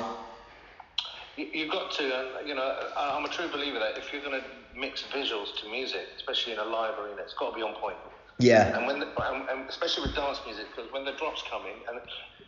You, 1.38 1.48
you've 1.54 1.72
got 1.72 1.92
to, 1.94 2.04
and 2.04 2.48
you 2.48 2.54
know, 2.54 2.78
I'm 2.96 3.26
a 3.26 3.30
true 3.30 3.48
believer 3.50 3.80
that 3.80 3.98
if 3.98 4.14
you're 4.14 4.22
going 4.22 4.40
to 4.40 4.78
mix 4.78 5.04
visuals 5.14 5.56
to 5.62 5.70
music, 5.70 6.08
especially 6.16 6.54
in 6.54 6.60
a 6.60 6.66
live 6.66 7.00
arena, 7.00 7.22
it's 7.22 7.34
got 7.34 7.52
to 7.52 7.56
be 7.56 7.64
on 7.64 7.74
point. 7.76 7.98
Yeah. 8.40 8.76
And 8.76 8.88
when, 8.88 9.00
the, 9.00 9.08
and 9.52 9.70
especially 9.70 10.08
with 10.08 10.16
dance 10.16 10.40
music, 10.46 10.66
because 10.76 10.92
when 10.92 11.06
the 11.06 11.12
drops 11.14 11.44
come 11.50 11.64
in, 11.64 11.78
and 11.88 12.02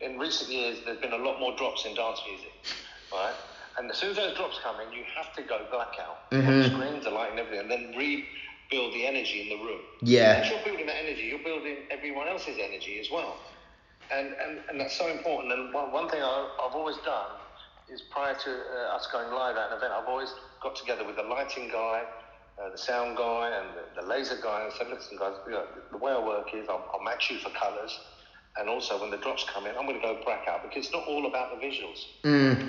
in 0.03 0.19
recent 0.19 0.51
years 0.51 0.79
there's 0.85 0.99
been 0.99 1.13
a 1.13 1.17
lot 1.17 1.39
more 1.39 1.55
drops 1.57 1.85
in 1.85 1.95
dance 1.95 2.21
music, 2.27 2.53
right? 3.11 3.33
And 3.77 3.89
as 3.89 3.97
soon 3.97 4.11
as 4.11 4.17
those 4.17 4.35
drops 4.35 4.59
come 4.61 4.75
in, 4.81 4.93
you 4.93 5.03
have 5.15 5.33
to 5.35 5.41
go 5.41 5.65
blackout 5.71 6.17
on 6.31 6.45
the 6.45 6.69
screens, 6.69 7.05
the 7.05 7.09
light, 7.09 7.31
and 7.31 7.39
everything, 7.39 7.61
and 7.61 7.71
then 7.71 7.95
rebuild 7.97 8.93
the 8.93 9.05
energy 9.05 9.41
in 9.41 9.57
the 9.57 9.63
room. 9.63 9.81
Yeah. 10.01 10.43
As 10.43 10.49
you're 10.49 10.63
building 10.63 10.85
that 10.85 10.97
energy, 11.03 11.23
you're 11.23 11.43
building 11.43 11.77
everyone 11.89 12.27
else's 12.27 12.57
energy 12.61 12.99
as 12.99 13.09
well. 13.09 13.37
And, 14.11 14.27
and, 14.27 14.59
and 14.69 14.79
that's 14.79 14.95
so 14.95 15.09
important. 15.09 15.53
And 15.53 15.73
one, 15.73 15.91
one 15.91 16.09
thing 16.09 16.21
I, 16.21 16.49
I've 16.61 16.75
always 16.75 16.97
done 16.97 17.31
is 17.91 18.01
prior 18.11 18.35
to 18.35 18.49
uh, 18.49 18.95
us 18.95 19.07
going 19.11 19.31
live 19.33 19.57
at 19.57 19.71
an 19.71 19.77
event, 19.77 19.93
I've 19.93 20.07
always 20.07 20.33
got 20.61 20.75
together 20.75 21.05
with 21.05 21.15
the 21.15 21.23
lighting 21.23 21.69
guy, 21.69 22.03
uh, 22.61 22.69
the 22.69 22.77
sound 22.77 23.17
guy, 23.17 23.51
and 23.59 23.69
the, 23.75 24.01
the 24.01 24.07
laser 24.07 24.37
guy, 24.41 24.65
and 24.65 24.73
said, 24.73 24.87
listen, 24.89 25.17
guys, 25.17 25.33
you 25.47 25.53
know, 25.53 25.65
the 25.91 25.97
way 25.97 26.11
I 26.11 26.23
work 26.23 26.47
is 26.53 26.69
I'll, 26.69 26.85
I'll 26.93 27.03
match 27.03 27.31
you 27.31 27.39
for 27.39 27.49
colours. 27.49 27.99
And 28.57 28.69
also, 28.69 29.01
when 29.01 29.09
the 29.09 29.17
drops 29.17 29.45
come 29.51 29.65
in, 29.65 29.75
I'm 29.75 29.87
going 29.87 29.99
to 29.99 30.01
go 30.01 30.21
black 30.23 30.47
out 30.47 30.61
because 30.61 30.85
it's 30.85 30.93
not 30.93 31.07
all 31.07 31.25
about 31.25 31.59
the 31.59 31.65
visuals. 31.65 32.05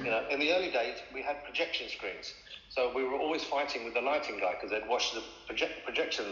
You 0.05 0.11
know, 0.11 0.25
in 0.31 0.41
the 0.41 0.53
early 0.53 0.71
days, 0.71 0.97
we 1.13 1.21
had 1.21 1.45
projection 1.45 1.89
screens, 1.91 2.33
so 2.71 2.91
we 2.95 3.05
were 3.05 3.19
always 3.19 3.45
fighting 3.45 3.85
with 3.85 3.93
the 3.93 4.01
lighting 4.01 4.39
guy 4.39 4.55
because 4.55 4.71
they'd 4.71 4.89
wash 4.89 5.13
the 5.13 5.23
project, 5.47 5.85
projection 5.85 6.25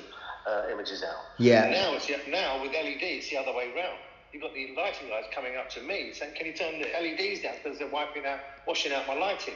uh, 0.47 0.65
images 0.73 1.03
out. 1.03 1.21
Yeah. 1.39 1.71
Now 1.71 1.95
it's 1.95 2.09
now 2.29 2.63
with 2.63 2.73
LED, 2.73 3.03
it's 3.03 3.29
the 3.29 3.37
other 3.37 3.53
way 3.53 3.73
round. 3.77 3.99
You've 4.33 4.43
got 4.43 4.55
the 4.55 4.75
lighting 4.75 5.09
guys 5.09 5.25
coming 5.35 5.57
up 5.57 5.69
to 5.71 5.83
me 5.83 6.13
saying, 6.15 6.35
"Can 6.35 6.47
you 6.47 6.55
turn 6.55 6.81
the 6.81 6.89
LEDs 6.89 7.43
down 7.43 7.55
because 7.63 7.79
they're 7.79 7.91
wiping 7.91 8.25
out, 8.25 8.41
washing 8.67 8.93
out 8.93 9.07
my 9.07 9.15
lighting?" 9.15 9.55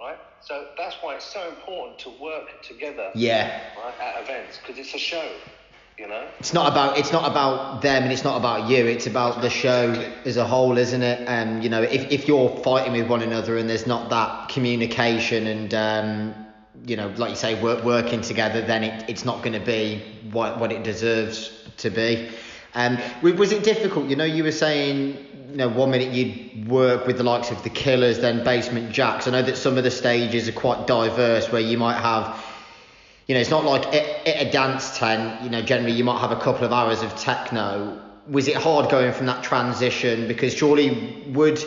Right. 0.00 0.18
So 0.40 0.68
that's 0.76 0.96
why 1.02 1.16
it's 1.16 1.24
so 1.26 1.48
important 1.50 1.98
to 2.00 2.10
work 2.20 2.62
together. 2.62 3.10
Yeah. 3.14 3.60
Right, 3.76 3.94
at 4.00 4.22
events 4.24 4.58
because 4.58 4.78
it's 4.78 4.94
a 4.94 4.98
show. 4.98 5.30
You 5.98 6.08
know. 6.08 6.26
It's 6.40 6.52
not 6.52 6.72
about 6.72 6.98
it's 6.98 7.12
not 7.12 7.30
about 7.30 7.80
them 7.82 8.02
and 8.02 8.12
it's 8.12 8.24
not 8.24 8.36
about 8.36 8.68
you. 8.68 8.84
It's 8.84 9.06
about 9.06 9.42
the 9.42 9.50
show 9.50 9.92
as 10.24 10.36
a 10.36 10.44
whole, 10.44 10.76
isn't 10.76 11.02
it? 11.02 11.28
And 11.28 11.62
you 11.62 11.70
know, 11.70 11.82
if, 11.82 12.10
if 12.10 12.26
you're 12.26 12.50
fighting 12.64 12.94
with 12.94 13.08
one 13.08 13.22
another 13.22 13.56
and 13.56 13.70
there's 13.70 13.86
not 13.86 14.10
that 14.10 14.48
communication 14.48 15.46
and 15.46 15.72
um, 15.72 16.34
you 16.84 16.96
know, 16.96 17.12
like 17.16 17.30
you 17.30 17.36
say, 17.36 17.62
work, 17.62 17.84
working 17.84 18.22
together, 18.22 18.60
then 18.60 18.82
it, 18.82 19.08
it's 19.08 19.24
not 19.24 19.38
going 19.38 19.52
to 19.52 19.64
be 19.64 20.02
what 20.32 20.58
what 20.58 20.72
it 20.72 20.82
deserves 20.82 21.52
to 21.76 21.90
be. 21.90 22.28
Um, 22.74 22.98
was 23.22 23.52
it 23.52 23.62
difficult? 23.62 24.08
You 24.08 24.16
know, 24.16 24.24
you 24.24 24.42
were 24.42 24.50
saying, 24.50 25.16
you 25.50 25.56
know, 25.56 25.68
one 25.68 25.92
minute 25.92 26.12
you'd 26.12 26.68
work 26.68 27.06
with 27.06 27.18
the 27.18 27.22
likes 27.22 27.52
of 27.52 27.62
the 27.62 27.70
Killers, 27.70 28.18
then 28.18 28.42
Basement 28.42 28.90
Jaxx. 28.90 29.28
I 29.28 29.30
know 29.30 29.42
that 29.42 29.56
some 29.56 29.78
of 29.78 29.84
the 29.84 29.92
stages 29.92 30.48
are 30.48 30.52
quite 30.52 30.88
diverse, 30.88 31.52
where 31.52 31.60
you 31.60 31.78
might 31.78 32.00
have 32.00 32.36
you 33.26 33.34
know, 33.34 33.40
it's 33.40 33.50
not 33.50 33.64
like 33.64 33.86
at, 33.94 34.26
a 34.26 34.50
dance 34.50 34.98
tent, 34.98 35.42
you 35.42 35.50
know, 35.50 35.62
generally 35.62 35.96
you 35.96 36.04
might 36.04 36.20
have 36.20 36.32
a 36.32 36.40
couple 36.40 36.64
of 36.64 36.72
hours 36.72 37.02
of 37.02 37.16
techno. 37.16 38.00
Was 38.28 38.48
it 38.48 38.56
hard 38.56 38.90
going 38.90 39.12
from 39.12 39.26
that 39.26 39.42
transition? 39.42 40.28
Because 40.28 40.54
surely 40.54 41.22
would 41.28 41.62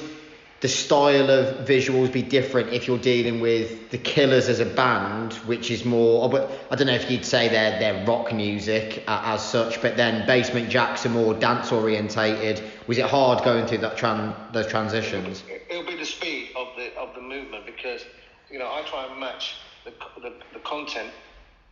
the 0.59 0.67
style 0.67 1.29
of 1.29 1.67
visuals 1.67 2.11
be 2.11 2.23
different 2.23 2.73
if 2.73 2.87
you're 2.87 2.97
dealing 2.97 3.39
with 3.39 3.91
the 3.91 3.97
Killers 3.97 4.49
as 4.49 4.59
a 4.59 4.65
band, 4.65 5.33
which 5.33 5.69
is 5.69 5.85
more, 5.85 6.25
oh, 6.25 6.29
but 6.29 6.51
I 6.71 6.75
don't 6.75 6.87
know 6.87 6.95
if 6.95 7.11
you'd 7.11 7.25
say 7.25 7.47
they're, 7.47 7.79
they're 7.79 8.05
rock 8.07 8.33
music 8.33 9.03
uh, 9.07 9.21
as 9.25 9.47
such, 9.47 9.81
but 9.83 9.97
then 9.97 10.25
Basement 10.25 10.69
Jaxx 10.69 11.05
are 11.05 11.09
more 11.09 11.35
dance 11.35 11.71
orientated. 11.71 12.63
Was 12.87 12.97
it 12.97 13.05
hard 13.05 13.43
going 13.43 13.67
through 13.67 13.79
that 13.79 13.97
tran- 13.97 14.51
those 14.51 14.65
transitions? 14.65 15.43
It'll 15.69 15.85
be 15.85 15.95
the 15.95 16.05
speed 16.05 16.49
of 16.55 16.69
the 16.75 16.95
of 16.95 17.13
the 17.13 17.21
movement 17.21 17.67
because 17.67 18.05
you 18.49 18.57
know 18.57 18.65
I 18.65 18.81
try 18.87 19.05
and 19.05 19.19
match 19.19 19.57
the 19.85 19.93
the, 20.21 20.33
the 20.53 20.59
content 20.59 21.11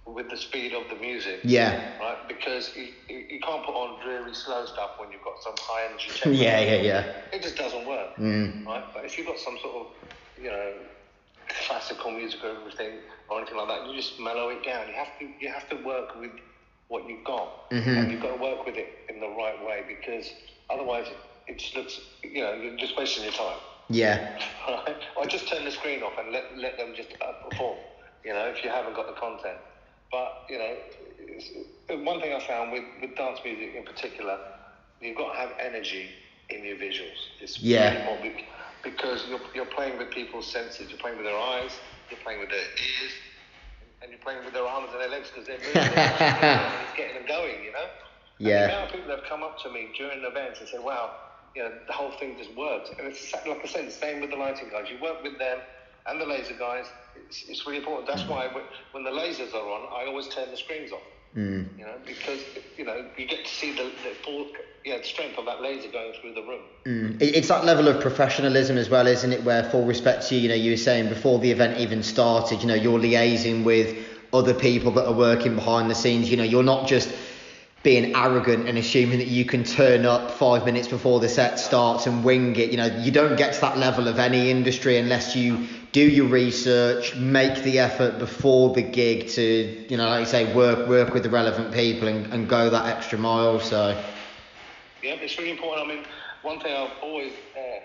with 0.06 0.30
the 0.30 0.38
speed 0.38 0.74
of 0.74 0.84
the 0.90 0.96
music. 0.96 1.40
Yeah. 1.44 2.00
Right, 2.00 2.28
because 2.28 2.72
you, 2.76 2.90
you, 3.10 3.40
can't 3.40 3.66
put 3.66 3.74
on 3.74 4.02
dreary 4.04 4.34
slow 4.34 4.66
stuff 4.66 4.92
when 4.98 5.12
you've 5.12 5.24
got 5.24 5.42
some 5.42 5.56
high 5.60 5.88
energy. 5.88 6.12
Yeah, 6.44 6.60
yeah, 6.60 6.82
yeah. 6.82 7.14
It 7.34 7.42
just 7.42 7.56
doesn't 7.56 7.88
work. 7.88 8.18
Right, 8.18 8.84
but 8.94 9.06
if 9.06 9.18
you've 9.18 9.28
got 9.28 9.40
some 9.40 9.58
sort 9.62 9.76
of 9.76 9.88
you 10.42 10.50
know 10.50 10.74
classical 11.68 12.12
music 12.12 12.40
or 12.44 12.50
everything 12.50 13.00
or 13.30 13.40
anything 13.40 13.58
like 13.58 13.68
that, 13.68 13.88
you 13.88 13.96
just 13.96 14.20
mellow 14.20 14.50
it 14.50 14.64
down. 14.64 14.88
You 14.88 14.94
have 14.94 15.20
to 15.20 15.28
you 15.40 15.52
have 15.52 15.68
to 15.70 15.76
work 15.84 16.20
with 16.20 16.32
what 16.88 17.08
you've 17.10 17.24
got, 17.24 17.50
and 17.72 18.12
you've 18.12 18.22
got 18.22 18.36
to 18.36 18.42
work 18.42 18.66
with 18.66 18.76
it 18.76 18.90
in 19.10 19.20
the 19.20 19.30
right 19.30 19.58
way 19.66 19.84
because 19.88 20.30
otherwise 20.70 21.08
it 21.48 21.58
just 21.58 21.76
looks 21.76 22.00
you 22.24 22.42
know 22.42 22.54
you're 22.54 22.78
just 22.78 22.98
wasting 22.98 23.24
your 23.24 23.34
time. 23.34 23.58
Yeah. 23.90 24.40
Right? 24.68 24.98
Or 25.16 25.28
just 25.28 25.48
turn 25.48 25.64
the 25.64 25.70
screen 25.72 26.02
off 26.02 26.14
and 26.18 26.32
let, 26.32 26.58
let 26.58 26.76
them 26.78 26.94
just 26.96 27.10
uh, 27.22 27.48
perform, 27.48 27.78
you 28.24 28.34
know, 28.34 28.46
if 28.46 28.64
you 28.64 28.70
haven't 28.72 28.96
got 28.96 29.06
the 29.06 29.14
content. 29.14 29.60
But, 30.12 30.32
you 30.50 30.58
know, 30.58 30.74
it's, 31.20 31.50
one 31.90 32.20
thing 32.20 32.34
I 32.34 32.40
found 32.40 32.72
with, 32.72 32.84
with 33.02 33.16
dance 33.16 33.40
music 33.44 33.74
in 33.76 33.84
particular, 33.84 34.38
you've 35.02 35.18
got 35.18 35.34
to 35.34 35.40
have 35.40 35.52
energy 35.60 36.10
in 36.50 36.64
your 36.64 36.78
visuals. 36.78 37.20
It's 37.42 37.60
Yeah. 37.62 37.92
really 37.92 38.22
bec- 38.22 38.46
because 38.84 39.26
you're, 39.28 39.42
you're 39.54 39.66
playing 39.66 39.98
with 39.98 40.12
people's 40.12 40.48
senses, 40.52 40.90
you're 40.90 40.98
playing 41.00 41.18
with 41.18 41.26
their 41.26 41.38
eyes, 41.38 41.80
you're 42.10 42.20
playing 42.20 42.40
with 42.40 42.50
their 42.50 42.60
ears, 42.60 43.14
and 44.02 44.12
you're 44.12 44.20
playing 44.20 44.44
with 44.46 44.54
their 44.54 44.66
arms 44.66 44.90
and 44.92 45.02
their 45.02 45.10
legs 45.10 45.30
because 45.30 45.48
they're 45.48 45.60
moving. 45.60 45.76
and 45.76 46.82
it's 46.84 46.94
getting 46.98 47.16
them 47.16 47.26
going, 47.26 47.64
you 47.64 47.72
know. 47.72 47.88
And 48.46 48.48
Yeah. 48.48 48.68
the 48.68 48.74
amount 48.74 48.86
of 48.86 48.92
people 48.92 49.08
that 49.08 49.20
have 49.20 49.30
come 49.30 49.44
up 49.44 49.58
to 49.64 49.70
me 49.70 49.90
during 49.98 50.22
the 50.22 50.28
events 50.28 50.60
and 50.60 50.68
said, 50.70 50.82
"Wow, 50.84 51.12
you 51.56 51.64
know, 51.64 51.72
the 51.88 51.94
whole 51.94 52.12
thing 52.12 52.36
just 52.38 52.52
works." 52.56 52.92
And 52.98 53.08
it's 53.08 53.34
like 53.48 53.60
I 53.64 53.68
said, 53.68 53.88
the 53.88 53.92
same 53.92 54.20
with 54.22 54.30
the 54.30 54.38
lighting 54.38 54.70
guys. 54.70 54.90
You 54.90 54.98
work 55.02 55.22
with 55.24 55.38
them 55.40 55.60
and 56.08 56.22
the 56.22 56.26
laser 56.26 56.54
guys. 56.58 56.86
It's, 57.28 57.44
it's 57.48 57.66
really 57.66 57.80
important. 57.80 58.08
That's 58.08 58.28
why 58.28 58.48
when- 58.48 58.64
when 58.92 59.04
the 59.04 59.10
lasers 59.12 59.54
are 59.54 59.70
on, 59.70 59.88
I 59.92 60.08
always 60.08 60.28
turn 60.28 60.50
the 60.52 60.58
screens 60.58 60.92
off. 60.92 61.02
Mm. 61.36 61.68
You 61.78 61.84
know, 61.84 61.96
because 62.06 62.40
you 62.78 62.86
know 62.86 63.06
you 63.18 63.26
get 63.26 63.44
to 63.44 63.52
see 63.52 63.74
the, 63.74 63.84
the 63.84 64.16
full, 64.24 64.48
yeah, 64.86 65.00
the 65.00 65.04
strength 65.04 65.38
of 65.38 65.46
that 65.46 65.62
laser 65.62 65.90
going 65.90 66.14
through 66.22 66.34
the 66.34 66.42
room. 66.44 66.62
Mm. 66.86 67.22
It's 67.22 67.50
that 67.50 67.66
level 67.66 67.90
of 67.90 68.00
professionalism 68.00 68.78
as 68.78 68.90
well, 68.90 69.06
isn't 69.06 69.34
it? 69.34 69.44
Where 69.44 69.64
full 69.70 69.86
respect 69.86 70.28
to 70.30 70.36
you, 70.36 70.42
you 70.42 70.48
know, 70.50 70.56
you 70.56 70.72
were 70.72 70.78
saying 70.78 71.10
before 71.10 71.40
the 71.40 71.52
event 71.52 71.78
even 71.80 72.04
started, 72.04 72.62
you 72.62 72.68
know, 72.68 72.74
you're 72.74 73.00
liaising 73.00 73.66
with 73.66 73.98
other 74.32 74.54
people 74.54 74.92
that 74.94 75.06
are 75.08 75.14
working 75.14 75.56
behind 75.56 75.92
the 75.92 75.96
scenes. 75.96 76.32
You 76.32 76.38
know, 76.38 76.44
you're 76.44 76.64
not 76.64 76.88
just 76.88 77.14
being 77.84 78.16
arrogant 78.16 78.68
and 78.68 78.78
assuming 78.78 79.20
that 79.20 79.28
you 79.28 79.46
can 79.46 79.64
turn 79.64 80.06
up 80.06 80.32
five 80.32 80.66
minutes 80.66 80.88
before 80.88 81.20
the 81.20 81.30
set 81.30 81.60
starts 81.60 82.08
and 82.08 82.24
wing 82.24 82.56
it. 82.56 82.72
You 82.72 82.78
know, 82.78 82.86
you 82.86 83.12
don't 83.12 83.36
get 83.36 83.54
to 83.56 83.62
that 83.62 83.78
level 83.78 84.08
of 84.08 84.20
any 84.20 84.50
industry 84.50 84.98
unless 84.98 85.36
you 85.36 85.68
do 85.96 86.02
your 86.02 86.28
research, 86.28 87.16
make 87.16 87.64
the 87.64 87.80
effort 87.80 88.20
before 88.20 88.74
the 88.74 88.82
gig 88.82 89.30
to, 89.30 89.86
you 89.90 89.96
know, 89.96 90.10
like 90.10 90.20
you 90.20 90.26
say, 90.26 90.54
work 90.54 90.90
work 90.90 91.14
with 91.14 91.24
the 91.24 91.30
relevant 91.30 91.74
people 91.74 92.10
and, 92.10 92.34
and 92.34 92.50
go 92.50 92.70
that 92.70 92.86
extra 92.86 93.18
mile. 93.18 93.62
So. 93.62 93.98
Yeah, 95.02 95.14
it's 95.14 95.38
really 95.38 95.52
important. 95.52 95.90
I 95.90 95.96
mean, 95.96 96.04
one 96.42 96.60
thing 96.60 96.76
I've 96.76 97.02
always 97.02 97.32
uh, 97.56 97.80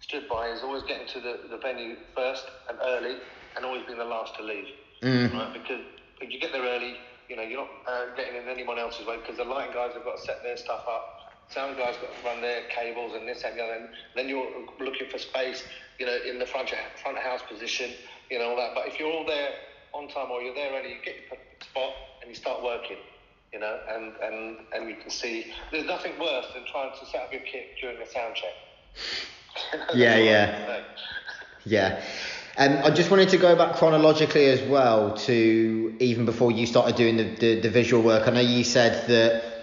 stood 0.00 0.28
by 0.28 0.48
is 0.48 0.64
always 0.64 0.82
getting 0.82 1.06
to 1.06 1.20
the, 1.20 1.38
the 1.48 1.58
venue 1.58 1.94
first 2.16 2.46
and 2.68 2.78
early, 2.82 3.18
and 3.54 3.64
always 3.64 3.86
being 3.86 3.98
the 3.98 4.04
last 4.04 4.34
to 4.38 4.42
leave. 4.42 4.66
Mm. 5.04 5.32
Right? 5.32 5.52
Because 5.52 5.82
if 6.20 6.32
you 6.32 6.40
get 6.40 6.50
there 6.50 6.62
early, 6.62 6.96
you 7.28 7.36
know 7.36 7.42
you're 7.42 7.60
not 7.60 7.70
uh, 7.86 8.16
getting 8.16 8.42
in 8.42 8.48
anyone 8.48 8.80
else's 8.80 9.06
way 9.06 9.18
because 9.18 9.36
the 9.36 9.44
lighting 9.44 9.72
guys 9.72 9.92
have 9.94 10.02
got 10.02 10.16
to 10.16 10.22
set 10.22 10.42
their 10.42 10.56
stuff 10.56 10.82
up. 10.88 11.15
Sound 11.48 11.76
guys 11.76 11.94
got 11.96 12.14
to 12.14 12.26
run 12.26 12.40
their 12.40 12.62
cables 12.68 13.14
and 13.14 13.26
this 13.28 13.44
and 13.44 13.56
the 13.56 13.62
other. 13.62 13.74
And 13.74 13.88
then 14.14 14.28
you're 14.28 14.48
looking 14.80 15.08
for 15.08 15.18
space, 15.18 15.62
you 15.98 16.06
know, 16.06 16.18
in 16.28 16.38
the 16.38 16.46
front 16.46 16.72
front 17.02 17.18
house 17.18 17.40
position, 17.48 17.90
you 18.30 18.38
know, 18.38 18.50
all 18.50 18.56
that. 18.56 18.74
But 18.74 18.88
if 18.88 18.98
you're 18.98 19.10
all 19.10 19.26
there 19.26 19.50
on 19.94 20.08
time 20.08 20.30
or 20.30 20.42
you're 20.42 20.54
there 20.54 20.72
early, 20.72 20.90
you 20.90 20.96
get 21.04 21.16
your 21.30 21.38
spot 21.60 21.92
and 22.20 22.28
you 22.28 22.34
start 22.34 22.62
working 22.62 22.98
you 23.52 23.60
know, 23.60 23.78
and, 23.88 24.12
and, 24.22 24.58
and 24.74 24.88
you 24.90 24.96
can 24.96 25.08
see 25.08 25.46
there's 25.70 25.86
nothing 25.86 26.12
worse 26.20 26.44
than 26.52 26.64
trying 26.70 26.90
to 26.98 27.06
set 27.06 27.22
up 27.22 27.32
your 27.32 27.40
kit 27.42 27.68
during 27.80 27.96
a 28.02 28.06
sound 28.06 28.34
check. 28.34 28.52
Yeah, 29.94 30.18
yeah. 30.18 30.82
Yeah. 31.64 32.02
Um, 32.58 32.78
I 32.84 32.90
just 32.90 33.10
wanted 33.10 33.30
to 33.30 33.38
go 33.38 33.56
back 33.56 33.76
chronologically 33.76 34.46
as 34.46 34.60
well 34.68 35.16
to 35.16 35.96
even 35.98 36.26
before 36.26 36.52
you 36.52 36.66
started 36.66 36.94
doing 36.94 37.16
the, 37.16 37.24
the, 37.24 37.60
the 37.60 37.70
visual 37.70 38.02
work. 38.02 38.28
I 38.28 38.32
know 38.32 38.40
you 38.40 38.64
said 38.64 39.08
that 39.08 39.55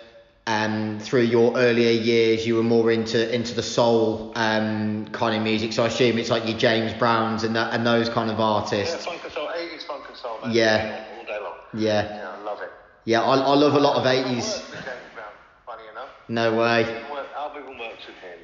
um, 0.46 1.00
through 1.00 1.22
your 1.22 1.56
earlier 1.56 1.91
years 1.91 2.46
you 2.46 2.56
were 2.56 2.64
more 2.64 2.91
into 2.91 3.34
into 3.34 3.54
the 3.54 3.64
soul 3.64 4.34
um, 4.36 5.06
kind 5.08 5.36
of 5.38 5.44
music. 5.44 5.74
So 5.74 5.84
I 5.84 5.88
assume 5.88 6.18
it's 6.18 6.30
like 6.30 6.48
your 6.48 6.58
James 6.58 6.94
Browns 6.94 7.44
and 7.44 7.56
that, 7.56 7.74
and 7.74 7.86
those 7.86 8.10
kind 8.10 8.30
of 8.30 8.39
artists. 8.39 9.06
Yeah, 9.06 9.12
funk 9.12 9.24
and 9.24 9.34
soul, 9.34 9.48
80s 9.48 9.84
funk 9.84 10.04
and 10.08 10.18
soul, 10.18 10.39
man. 10.44 10.52
Yeah. 10.52 11.06
All 11.18 11.26
day 11.26 11.39
long. 11.39 11.54
Yeah. 11.74 12.04
Yeah, 12.04 12.36
I 12.38 12.44
love 12.44 12.62
it. 12.62 12.72
Yeah, 13.06 13.22
I, 13.22 13.36
I 13.38 13.54
love 13.56 13.74
a 13.76 13.80
lot 13.80 13.98
of 13.98 14.04
80s. 14.04 14.26
worked 14.26 14.72
with 14.72 14.86
James 14.86 14.88
Brown, 15.14 15.26
funny 15.66 15.84
enough. 15.91 16.10
No 16.28 16.56
way. 16.58 17.04
I've 17.38 17.62
even 17.62 17.78
worked 17.78 18.08
with 18.08 18.16
him, 18.18 18.39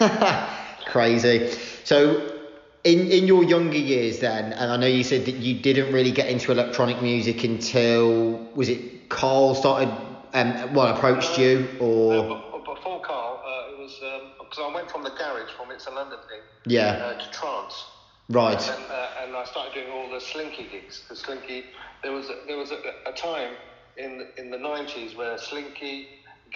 yeah. 0.00 0.58
Crazy. 0.86 1.50
So, 1.84 2.38
in 2.84 3.10
in 3.10 3.26
your 3.26 3.44
younger 3.44 3.78
years, 3.78 4.18
then, 4.18 4.52
and 4.52 4.72
I 4.72 4.76
know 4.76 4.86
you 4.86 5.04
said 5.04 5.26
that 5.26 5.36
you 5.36 5.60
didn't 5.60 5.92
really 5.92 6.10
get 6.10 6.28
into 6.28 6.52
electronic 6.52 7.00
music 7.00 7.44
until 7.44 8.32
was 8.54 8.68
it 8.68 9.08
Carl 9.08 9.54
started, 9.54 9.90
um, 10.34 10.72
well, 10.74 10.88
approached 10.96 11.38
you, 11.38 11.68
Uh, 11.80 11.84
or 11.84 12.22
before, 12.36 12.62
before 12.76 13.00
Carl, 13.00 13.40
uh, 13.44 13.72
it 13.72 13.78
was 13.78 13.98
because 14.38 14.58
I 14.58 14.74
went 14.74 14.90
from 14.90 15.02
the 15.02 15.10
garage 15.10 15.50
from 15.56 15.70
It's 15.70 15.86
a 15.86 15.90
London 15.90 16.18
thing 16.28 16.42
Yeah. 16.66 16.92
uh, 17.02 17.14
to 17.14 17.30
trance. 17.30 17.86
right? 18.30 18.60
And, 18.70 18.84
uh, 18.90 19.08
and 19.22 19.36
I 19.36 19.44
started 19.44 19.74
doing 19.74 19.90
all 19.90 20.08
the 20.10 20.20
Slinky 20.20 20.66
gigs. 20.70 21.02
The 21.08 21.16
Slinky, 21.16 21.64
there 22.02 22.12
was 22.12 22.30
a, 22.30 22.34
there 22.46 22.56
was 22.56 22.70
a, 22.72 22.78
a 23.06 23.12
time 23.12 23.56
in 23.96 24.22
in 24.38 24.50
the 24.50 24.56
90s 24.58 25.14
where 25.16 25.36
Slinky, 25.38 26.06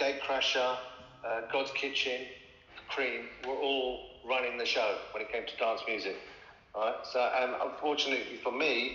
Gatecrasher, 0.01 0.79
uh, 1.25 1.41
Godskitchen, 1.53 2.27
Cream 2.89 3.29
were 3.47 3.55
all 3.57 4.01
running 4.25 4.57
the 4.59 4.67
show 4.67 4.97
when 5.13 5.23
it 5.23 5.31
came 5.31 5.45
to 5.47 5.57
dance 5.57 5.83
music. 5.87 6.17
Right. 6.75 6.95
So 7.03 7.21
and 7.37 7.55
unfortunately 7.63 8.37
for 8.43 8.53
me, 8.53 8.95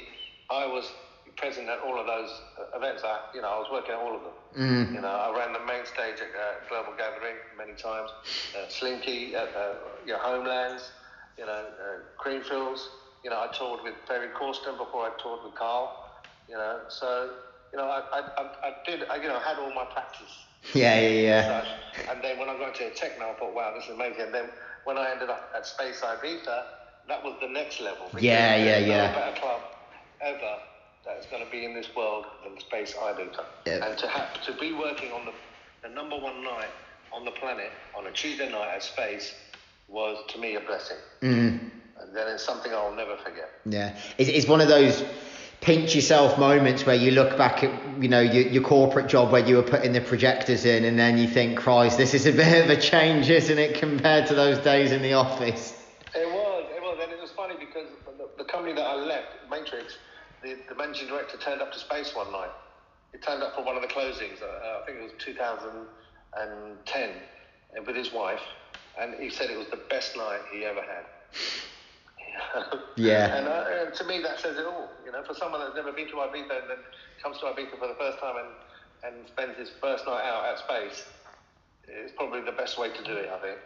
I 0.49 0.65
was 0.65 0.93
present 1.37 1.69
at 1.69 1.79
all 1.79 1.99
of 1.99 2.05
those 2.05 2.41
uh, 2.59 2.77
events. 2.77 3.03
I, 3.03 3.19
you 3.33 3.41
know, 3.41 3.49
I 3.49 3.57
was 3.59 3.67
working 3.71 3.93
at 3.93 3.99
all 3.99 4.15
of 4.15 4.21
them. 4.21 4.33
Mm. 4.57 4.93
You 4.95 5.01
know, 5.01 5.07
I 5.07 5.37
ran 5.37 5.53
the 5.53 5.65
main 5.65 5.85
stage 5.85 6.19
at 6.19 6.31
uh, 6.35 6.67
Global 6.69 6.93
Gathering 6.97 7.35
many 7.57 7.73
times. 7.73 8.11
Uh, 8.55 8.67
Slinky 8.69 9.35
at 9.35 9.55
uh, 9.55 9.73
you 10.05 10.13
know, 10.13 10.19
Homelands. 10.19 10.91
You 11.37 11.45
know, 11.45 11.51
uh, 11.51 12.21
Creamfields. 12.21 12.81
You 13.23 13.29
know, 13.29 13.37
I 13.37 13.47
toured 13.57 13.83
with 13.83 13.95
Ferry 14.07 14.29
Corsten 14.29 14.77
before 14.77 15.05
I 15.05 15.11
toured 15.21 15.43
with 15.43 15.55
Carl. 15.55 16.21
You 16.49 16.55
know, 16.55 16.81
so 16.89 17.31
you 17.71 17.77
know, 17.77 17.85
I, 17.85 18.01
I, 18.11 18.19
I, 18.19 18.43
I 18.67 18.73
did. 18.85 19.03
I, 19.09 19.15
you 19.17 19.27
know, 19.27 19.39
had 19.39 19.57
all 19.57 19.73
my 19.73 19.85
practice. 19.85 20.45
Yeah, 20.73 20.99
yeah, 20.99 21.09
yeah. 21.09 22.11
And 22.11 22.23
then 22.23 22.37
when 22.37 22.47
I 22.49 22.57
got 22.57 22.75
to 22.75 22.93
techno, 22.93 23.31
I 23.31 23.33
thought, 23.33 23.55
wow, 23.55 23.73
this 23.73 23.85
is 23.85 23.91
amazing. 23.91 24.21
And 24.21 24.33
then 24.33 24.49
when 24.83 24.97
I 24.97 25.09
ended 25.11 25.29
up 25.29 25.51
at 25.55 25.65
Space 25.65 26.01
Ibiza, 26.01 26.63
that 27.07 27.23
was 27.23 27.35
the 27.41 27.47
next 27.47 27.81
level. 27.81 28.07
Yeah, 28.19 28.55
yeah, 28.55 28.77
yeah. 28.77 29.13
Better 29.13 29.39
club 29.39 29.61
ever 30.21 30.57
that 31.05 31.17
is 31.17 31.25
going 31.25 31.43
to 31.43 31.51
be 31.51 31.65
in 31.65 31.73
this 31.73 31.95
world 31.95 32.25
than 32.43 32.59
Space 32.59 32.93
Ibiza. 32.93 33.43
Yeah. 33.65 33.87
And 33.87 33.97
to 33.97 34.07
have 34.07 34.41
to 34.43 34.53
be 34.53 34.73
working 34.73 35.11
on 35.11 35.25
the, 35.25 35.33
the 35.87 35.93
number 35.93 36.17
one 36.17 36.43
night 36.43 36.69
on 37.11 37.25
the 37.25 37.31
planet 37.31 37.71
on 37.97 38.07
a 38.07 38.11
Tuesday 38.11 38.51
night 38.51 38.75
at 38.75 38.83
Space 38.83 39.33
was 39.87 40.17
to 40.29 40.39
me 40.39 40.55
a 40.55 40.61
blessing. 40.61 40.97
Mm. 41.21 41.59
And 41.99 42.15
then 42.15 42.27
it's 42.27 42.43
something 42.43 42.71
I'll 42.71 42.95
never 42.95 43.17
forget. 43.17 43.49
Yeah, 43.65 43.95
it's, 44.17 44.29
it's 44.29 44.47
one 44.47 44.61
of 44.61 44.67
those 44.67 45.03
pinch 45.59 45.93
yourself 45.93 46.39
moments 46.39 46.87
where 46.87 46.95
you 46.95 47.11
look 47.11 47.37
back 47.37 47.63
at 47.63 48.01
you 48.01 48.09
know 48.09 48.19
your, 48.19 48.47
your 48.47 48.63
corporate 48.63 49.07
job 49.07 49.31
where 49.31 49.45
you 49.45 49.55
were 49.55 49.63
putting 49.63 49.93
the 49.93 50.01
projectors 50.01 50.65
in 50.65 50.85
and 50.85 50.97
then 50.97 51.19
you 51.19 51.27
think 51.27 51.55
Christ 51.55 51.99
this 51.99 52.15
is 52.15 52.25
a 52.25 52.31
bit 52.43 52.63
of 52.63 52.71
a 52.71 52.81
change 52.81 53.29
isn't 53.29 53.59
it 53.59 53.75
compared 53.75 54.25
to 54.27 54.33
those 54.33 54.57
days 54.57 54.91
in 54.91 55.03
the 55.03 55.13
office 55.13 55.77
It 56.15 56.25
was, 56.25 56.65
it 56.75 56.81
was, 56.81 56.97
and 57.03 57.11
it 57.11 57.21
was 57.21 57.29
funny 57.29 57.53
because 57.59 57.85
the, 58.17 58.27
the 58.39 58.43
company 58.43 58.73
that 58.73 58.87
I 58.87 58.95
left, 58.95 59.27
Matrix, 59.51 59.97
the, 60.43 60.57
the 60.69 60.75
managing 60.75 61.07
director 61.07 61.37
turned 61.37 61.61
up 61.61 61.71
to 61.71 61.79
space 61.79 62.15
one 62.15 62.31
night. 62.31 62.51
He 63.11 63.17
turned 63.17 63.43
up 63.43 63.55
for 63.55 63.63
one 63.63 63.75
of 63.75 63.81
the 63.81 63.87
closings. 63.87 64.41
Uh, 64.41 64.81
I 64.81 64.85
think 64.85 64.99
it 64.99 65.03
was 65.03 65.11
2010, 65.19 67.09
uh, 67.09 67.83
with 67.85 67.95
his 67.95 68.11
wife, 68.13 68.41
and 68.99 69.15
he 69.15 69.29
said 69.29 69.49
it 69.49 69.57
was 69.57 69.67
the 69.67 69.81
best 69.89 70.15
night 70.15 70.39
he 70.51 70.65
ever 70.65 70.81
had. 70.81 71.05
Yeah. 72.95 73.35
And, 73.37 73.47
uh, 73.47 73.85
and 73.85 73.93
to 73.95 74.03
me, 74.05 74.21
that 74.21 74.39
says 74.39 74.57
it 74.57 74.65
all. 74.65 74.89
You 75.05 75.11
know, 75.11 75.23
for 75.23 75.33
someone 75.33 75.59
that's 75.61 75.75
never 75.75 75.91
been 75.91 76.07
to 76.07 76.13
Ibiza 76.13 76.61
and 76.61 76.69
then 76.69 76.77
comes 77.21 77.37
to 77.39 77.45
Ibiza 77.45 77.77
for 77.77 77.87
the 77.87 77.95
first 77.95 78.19
time 78.19 78.35
and, 78.37 79.13
and 79.13 79.27
spends 79.27 79.57
his 79.57 79.69
first 79.81 80.05
night 80.05 80.23
out 80.23 80.45
at 80.45 80.59
space, 80.59 81.05
it's 81.87 82.13
probably 82.13 82.41
the 82.41 82.53
best 82.53 82.77
way 82.77 82.89
to 82.89 83.03
do 83.03 83.13
it. 83.13 83.29
I 83.29 83.39
think. 83.39 83.57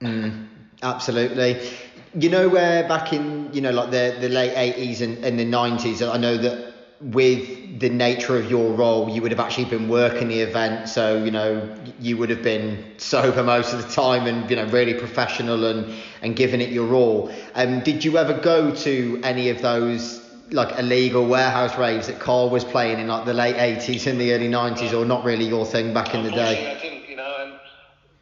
Mm, 0.00 0.46
absolutely. 0.82 1.70
You 2.18 2.30
know 2.30 2.48
where 2.48 2.88
back 2.88 3.12
in 3.12 3.52
you 3.52 3.60
know 3.60 3.72
like 3.72 3.90
the 3.90 4.16
the 4.18 4.28
late 4.28 4.54
eighties 4.56 5.02
and, 5.02 5.22
and 5.22 5.38
the 5.38 5.44
nineties, 5.44 6.00
I 6.02 6.16
know 6.16 6.36
that 6.38 6.72
with 7.00 7.78
the 7.78 7.90
nature 7.90 8.38
of 8.38 8.50
your 8.50 8.72
role, 8.72 9.10
you 9.10 9.20
would 9.20 9.30
have 9.30 9.40
actually 9.40 9.66
been 9.66 9.86
working 9.86 10.28
the 10.28 10.40
event, 10.40 10.88
so 10.88 11.22
you 11.22 11.30
know 11.30 11.76
you 12.00 12.16
would 12.16 12.30
have 12.30 12.42
been 12.42 12.82
sober 12.96 13.42
most 13.42 13.74
of 13.74 13.82
the 13.86 13.92
time 13.92 14.26
and 14.26 14.48
you 14.48 14.56
know 14.56 14.64
really 14.66 14.94
professional 14.94 15.66
and 15.66 15.94
and 16.22 16.36
giving 16.36 16.62
it 16.62 16.70
your 16.70 16.94
all. 16.94 17.30
Um, 17.54 17.80
did 17.80 18.02
you 18.02 18.16
ever 18.16 18.32
go 18.32 18.74
to 18.74 19.20
any 19.22 19.50
of 19.50 19.60
those? 19.60 20.22
Like 20.52 20.78
illegal 20.78 21.26
warehouse 21.26 21.76
raves 21.76 22.06
that 22.06 22.20
Carl 22.20 22.50
was 22.50 22.64
playing 22.64 23.00
in 23.00 23.08
like 23.08 23.24
the 23.24 23.34
late 23.34 23.56
80s 23.56 24.06
and 24.06 24.20
the 24.20 24.32
early 24.32 24.48
90s, 24.48 24.92
or 24.92 25.04
not 25.04 25.24
really 25.24 25.44
your 25.44 25.66
thing 25.66 25.92
back 25.92 26.14
in 26.14 26.22
the 26.22 26.30
day? 26.30 26.70
I 26.70 26.80
didn't, 26.80 27.08
you 27.08 27.16
know, 27.16 27.36
and 27.40 27.58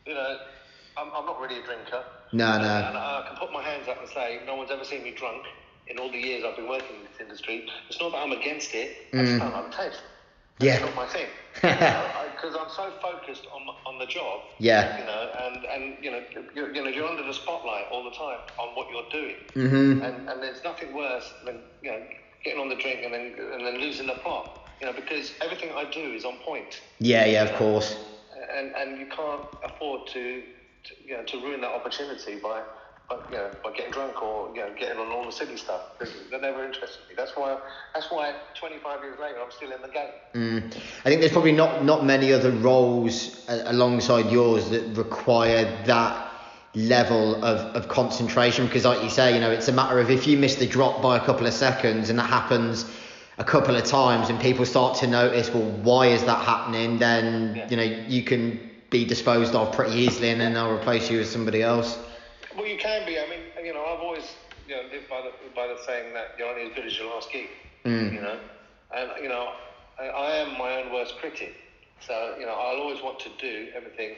you 0.07 0.15
know, 0.15 0.39
I'm, 0.97 1.11
I'm 1.15 1.27
not 1.27 1.39
really 1.39 1.59
a 1.59 1.63
drinker. 1.63 2.03
No, 2.35 2.53
And- 2.53 2.63
no. 2.63 2.69
And 2.89 2.99
I 2.99 3.25
can 3.29 3.37
put 3.37 3.53
my 3.53 3.63
hands 3.63 3.89
up 3.89 4.01
and 4.01 4.09
say, 4.09 4.41
no 4.47 4.57
one's 4.57 4.71
ever 4.71 4.85
seen 4.85 5.03
me 5.05 5.13
drunk 5.13 5.45
in 5.87 5.99
all 5.99 6.11
the 6.11 6.19
years 6.19 6.45
I've 6.45 6.57
been 6.57 6.69
working 6.69 6.97
in 6.97 7.03
this 7.11 7.21
industry. 7.21 7.67
It's 7.89 8.01
not 8.01 8.13
that 8.13 8.19
I'm 8.19 8.33
against 8.33 8.75
it. 8.75 8.97
I 9.13 9.19
just 9.25 9.39
don't 9.39 9.53
like 9.53 9.71
the 9.71 9.77
taste. 9.77 10.01
That's 10.59 10.81
Yeah. 10.81 10.87
not 10.87 10.95
my 10.97 11.07
thing. 11.07 11.27
Because 12.35 12.57
I'm 12.61 12.69
so 12.77 12.93
focused 13.01 13.47
on 13.55 13.63
on 13.87 13.99
the 13.99 14.07
job. 14.07 14.41
Yeah. 14.59 14.99
You 14.99 15.05
know, 15.07 15.31
and 15.45 15.65
and 15.65 16.05
you 16.05 16.11
know, 16.11 16.23
you're, 16.55 16.75
you 16.75 16.83
know, 16.85 16.91
you're 16.91 17.07
under 17.09 17.23
the 17.23 17.33
spotlight 17.33 17.87
all 17.91 18.05
the 18.05 18.11
time 18.11 18.39
on 18.59 18.69
what 18.77 18.87
you're 18.91 19.09
doing. 19.11 19.37
Mm-hmm. 19.55 20.03
And, 20.03 20.29
and 20.29 20.43
there's 20.43 20.63
nothing 20.63 20.93
worse 20.95 21.33
than 21.47 21.61
you 21.83 21.91
know 21.93 22.03
getting 22.45 22.61
on 22.61 22.69
the 22.69 22.75
drink 22.77 23.01
and 23.05 23.15
then 23.15 23.35
and 23.55 23.65
then 23.67 23.79
losing 23.81 24.07
the 24.09 24.15
plot. 24.15 24.69
You 24.81 24.87
know, 24.89 24.93
because 24.93 25.33
everything 25.41 25.71
I 25.75 25.85
do 25.91 26.01
is 26.13 26.25
on 26.27 26.37
point 26.45 26.81
Yeah, 26.99 27.25
yeah, 27.25 27.45
of 27.45 27.53
course. 27.55 27.97
and 28.55 28.75
and 28.77 28.99
you 28.99 29.07
can't 29.07 29.47
afford 29.65 30.07
to, 30.09 30.43
to 30.85 30.95
you 31.05 31.17
know 31.17 31.25
to 31.25 31.41
ruin 31.41 31.61
that 31.61 31.71
opportunity 31.71 32.37
by 32.37 32.63
by, 33.09 33.17
you 33.31 33.37
know, 33.37 33.51
by 33.63 33.73
getting 33.73 33.93
drunk 33.93 34.23
or 34.23 34.49
you 34.55 34.63
know, 34.63 34.75
getting 34.79 34.99
on 34.99 35.09
all 35.13 35.25
the 35.27 35.33
silly 35.33 35.57
stuff. 35.57 35.83
They're 36.31 36.41
never 36.41 36.65
interested 36.65 37.01
me. 37.09 37.15
That's 37.17 37.33
why. 37.33 37.59
That's 37.93 38.11
why 38.11 38.35
25 38.59 39.03
years 39.03 39.19
later, 39.21 39.37
I'm 39.45 39.51
still 39.51 39.73
in 39.73 39.83
the 39.83 39.89
game. 39.89 40.11
Mm. 40.35 40.77
I 41.05 41.09
think 41.09 41.21
there's 41.21 41.33
probably 41.33 41.53
not 41.53 41.85
not 41.85 42.05
many 42.05 42.33
other 42.33 42.51
roles 42.51 43.47
uh, 43.49 43.63
alongside 43.67 44.31
yours 44.31 44.71
that 44.71 44.83
require 44.97 45.65
that 45.85 46.31
level 46.75 47.37
of, 47.45 47.77
of 47.77 47.89
concentration 47.89 48.67
because 48.67 48.85
like 48.85 49.01
you 49.01 49.09
say 49.09 49.33
you 49.33 49.41
know 49.41 49.53
it's 49.53 49.69
a 49.69 49.73
matter 49.73 50.01
of 50.01 50.11
if 50.11 50.27
you 50.27 50.37
miss 50.37 50.57
the 50.57 50.67
drop 50.67 51.01
by 51.01 51.17
a 51.17 51.21
couple 51.25 51.47
of 51.47 51.53
seconds 51.53 52.11
and 52.11 52.19
that 52.19 52.29
happens 52.29 52.85
a 53.39 53.45
couple 53.45 53.77
of 53.77 53.85
times 53.85 54.29
and 54.29 54.41
people 54.41 54.67
start 54.67 54.99
to 54.99 55.07
notice 55.07 55.49
well 55.55 55.63
why 55.63 56.09
is 56.09 56.25
that 56.25 56.45
happening 56.45 56.99
then 56.99 57.55
Yeah. 57.55 57.69
you 57.71 57.77
know 57.77 57.83
you 58.09 58.25
can 58.25 58.59
be 58.95 59.05
disposed 59.05 59.57
of 59.57 59.73
pretty 59.75 59.97
easily 59.99 60.31
and 60.31 60.41
then 60.41 60.55
they'll 60.55 60.71
replace 60.73 61.11
you 61.11 61.19
with 61.19 61.27
somebody 61.29 61.61
else 61.63 61.99
Well, 62.57 62.69
you 62.69 62.79
can 62.79 63.05
be. 63.05 63.19
I 63.19 63.27
mean, 63.29 63.41
you 63.67 63.75
know, 63.75 63.85
I've 63.85 63.99
always 63.99 64.37
you 64.69 64.77
know 64.77 64.83
lived 64.93 65.09
by 65.11 65.21
the 65.27 65.33
by 65.59 65.67
the 65.67 65.77
saying 65.85 66.15
that 66.15 66.27
you're 66.39 66.49
only 66.49 66.71
as 66.71 66.75
good 66.77 66.87
as 66.87 66.97
your 66.97 67.13
last 67.13 67.29
gig. 67.33 67.49
Mm. 67.85 68.13
You 68.15 68.21
know, 68.21 68.39
and 68.97 69.11
you 69.21 69.29
know, 69.29 69.51
I, 69.99 70.05
I 70.05 70.31
am 70.37 70.57
my 70.57 70.71
own 70.81 70.93
worst 70.93 71.15
critic. 71.21 71.53
So 72.07 72.37
you 72.39 72.47
know, 72.47 72.53
I'll 72.53 72.81
always 72.85 73.03
want 73.03 73.19
to 73.27 73.31
do 73.41 73.67
everything, 73.75 74.15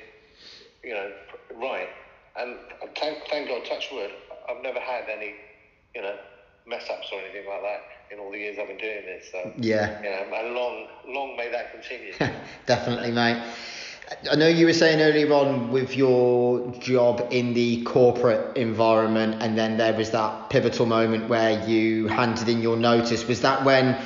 you 0.85 0.93
know, 0.93 1.11
pr- 1.31 1.55
right. 1.68 1.89
And 2.39 2.57
thank, 3.01 3.16
thank 3.31 3.49
God, 3.49 3.64
touch 3.64 3.89
wood, 3.91 4.11
I've 4.51 4.62
never 4.62 4.79
had 4.81 5.05
any, 5.09 5.33
you 5.95 6.03
know, 6.03 6.16
mess 6.66 6.85
ups 6.91 7.09
or 7.12 7.20
anything 7.22 7.49
like 7.49 7.62
that 7.62 7.81
in 8.12 8.18
all 8.18 8.31
the 8.31 8.37
years 8.39 8.59
I've 8.61 8.68
been 8.68 8.77
doing 8.77 9.07
this. 9.07 9.24
So 9.33 9.53
Yeah. 9.57 9.97
you 10.03 10.11
know, 10.11 10.37
and 10.37 10.55
long, 10.55 10.87
long 11.09 11.37
may 11.39 11.49
that 11.51 11.72
continue. 11.72 12.12
Definitely, 12.66 13.12
mate. 13.12 13.41
I 14.31 14.37
know 14.37 14.47
you 14.47 14.67
were 14.67 14.73
saying 14.73 15.01
earlier 15.01 15.33
on 15.33 15.73
with 15.73 15.97
your 15.97 16.71
job 16.75 17.27
in 17.31 17.55
the 17.55 17.83
corporate 17.83 18.57
environment, 18.57 19.43
and 19.43 19.59
then 19.59 19.79
there 19.79 19.95
was 19.95 20.11
that 20.13 20.49
pivotal 20.49 20.87
moment 20.87 21.29
where 21.29 21.67
you 21.67 22.07
handed 22.07 22.49
in 22.49 22.63
your 22.63 22.77
notice. 22.77 23.27
Was 23.27 23.41
that 23.41 23.65
when 23.65 24.01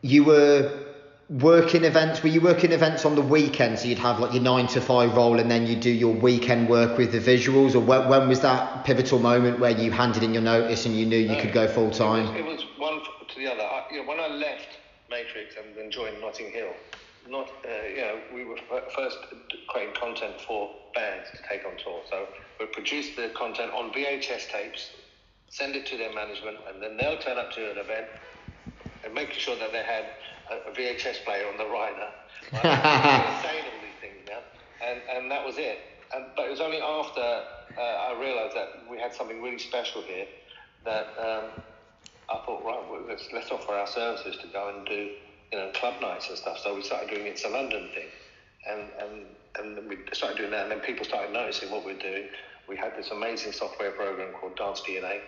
you 0.00 0.24
were 0.24 0.72
working 1.28 1.84
events? 1.84 2.22
Were 2.22 2.30
you 2.30 2.40
working 2.40 2.72
events 2.72 3.04
on 3.04 3.16
the 3.16 3.20
weekend? 3.20 3.78
So 3.78 3.88
you'd 3.88 3.98
have 3.98 4.18
like 4.18 4.32
your 4.32 4.42
nine 4.42 4.66
to 4.68 4.80
five 4.80 5.14
role, 5.14 5.38
and 5.40 5.50
then 5.50 5.66
you 5.66 5.76
do 5.76 5.90
your 5.90 6.14
weekend 6.14 6.70
work 6.70 6.96
with 6.96 7.12
the 7.12 7.20
visuals, 7.20 7.74
or 7.74 7.80
when, 7.80 8.08
when 8.08 8.28
was 8.28 8.40
that 8.40 8.86
pivotal 8.86 9.18
moment 9.18 9.60
where 9.60 9.72
you 9.72 9.90
handed 9.90 10.22
in 10.22 10.32
your 10.32 10.42
notice 10.42 10.86
and 10.86 10.96
you 10.96 11.04
knew 11.04 11.18
you 11.18 11.38
could 11.40 11.52
go 11.52 11.68
full 11.68 11.90
time? 11.90 12.34
It 12.34 12.44
was, 12.46 12.62
it 12.62 12.66
was 12.66 12.78
one 12.78 13.00
to 13.28 13.38
the 13.38 13.46
other. 13.46 13.62
I, 13.62 13.84
you 13.90 14.02
know, 14.02 14.08
when 14.08 14.20
I 14.20 14.28
left 14.28 14.78
Matrix 15.10 15.54
and 15.62 15.76
then 15.76 15.90
joined 15.90 16.18
Notting 16.22 16.50
Hill, 16.50 16.72
not 17.28 17.48
uh, 17.64 17.86
you 17.88 18.00
know, 18.02 18.20
we 18.34 18.44
were 18.44 18.58
f- 18.70 18.92
first 18.94 19.18
creating 19.68 19.94
content 19.94 20.40
for 20.46 20.70
bands 20.94 21.28
to 21.36 21.48
take 21.48 21.66
on 21.66 21.72
tour. 21.82 22.02
So 22.10 22.26
we 22.60 22.66
produce 22.66 23.14
the 23.16 23.30
content 23.36 23.72
on 23.72 23.92
VHS 23.92 24.48
tapes, 24.48 24.90
send 25.50 25.76
it 25.76 25.86
to 25.86 25.96
their 25.96 26.12
management, 26.14 26.56
and 26.68 26.82
then 26.82 26.96
they'll 26.96 27.18
turn 27.18 27.38
up 27.38 27.52
to 27.52 27.70
an 27.72 27.78
event 27.78 28.06
and 29.04 29.14
making 29.14 29.38
sure 29.38 29.56
that 29.58 29.72
they 29.72 29.82
had 29.82 30.04
a, 30.50 30.70
a 30.70 30.74
VHS 30.74 31.24
player 31.24 31.46
on 31.50 31.56
the 31.58 31.66
rider. 31.66 32.08
Right? 32.52 33.42
Saying 33.42 33.64
all 33.64 33.80
these 33.82 34.00
things 34.00 34.28
now, 34.28 34.40
and 34.86 35.00
and 35.10 35.30
that 35.30 35.44
was 35.44 35.56
it. 35.58 35.78
And 36.14 36.26
but 36.36 36.46
it 36.46 36.50
was 36.50 36.60
only 36.60 36.80
after 36.80 37.20
uh, 37.20 37.80
I 37.80 38.18
realised 38.20 38.54
that 38.56 38.68
we 38.90 38.98
had 38.98 39.14
something 39.14 39.42
really 39.42 39.58
special 39.58 40.02
here 40.02 40.26
that 40.84 41.06
um, 41.18 41.50
I 42.30 42.38
thought, 42.46 42.64
right, 42.64 42.82
well, 42.90 43.02
let's 43.08 43.28
let's 43.32 43.50
offer 43.50 43.72
our 43.72 43.86
services 43.86 44.36
to 44.42 44.48
go 44.48 44.72
and 44.74 44.86
do 44.86 45.10
you 45.52 45.58
know 45.58 45.70
club 45.74 45.94
nights 46.00 46.28
and 46.28 46.38
stuff. 46.38 46.58
So 46.58 46.74
we 46.74 46.82
started 46.82 47.10
doing 47.10 47.26
it's 47.26 47.44
a 47.44 47.48
London 47.48 47.88
thing, 47.94 48.08
and 48.68 48.82
and 49.00 49.26
and 49.58 49.88
we 49.88 49.98
started 50.12 50.38
doing 50.38 50.50
that, 50.50 50.62
and 50.62 50.72
then 50.72 50.80
people 50.80 51.04
started 51.04 51.32
noticing 51.32 51.70
what 51.70 51.84
we're 51.84 51.98
doing. 51.98 52.28
We 52.68 52.76
had 52.76 52.96
this 52.96 53.10
amazing 53.10 53.52
software 53.52 53.92
program 53.92 54.32
called 54.32 54.56
Dance 54.56 54.82
DNA, 54.86 55.20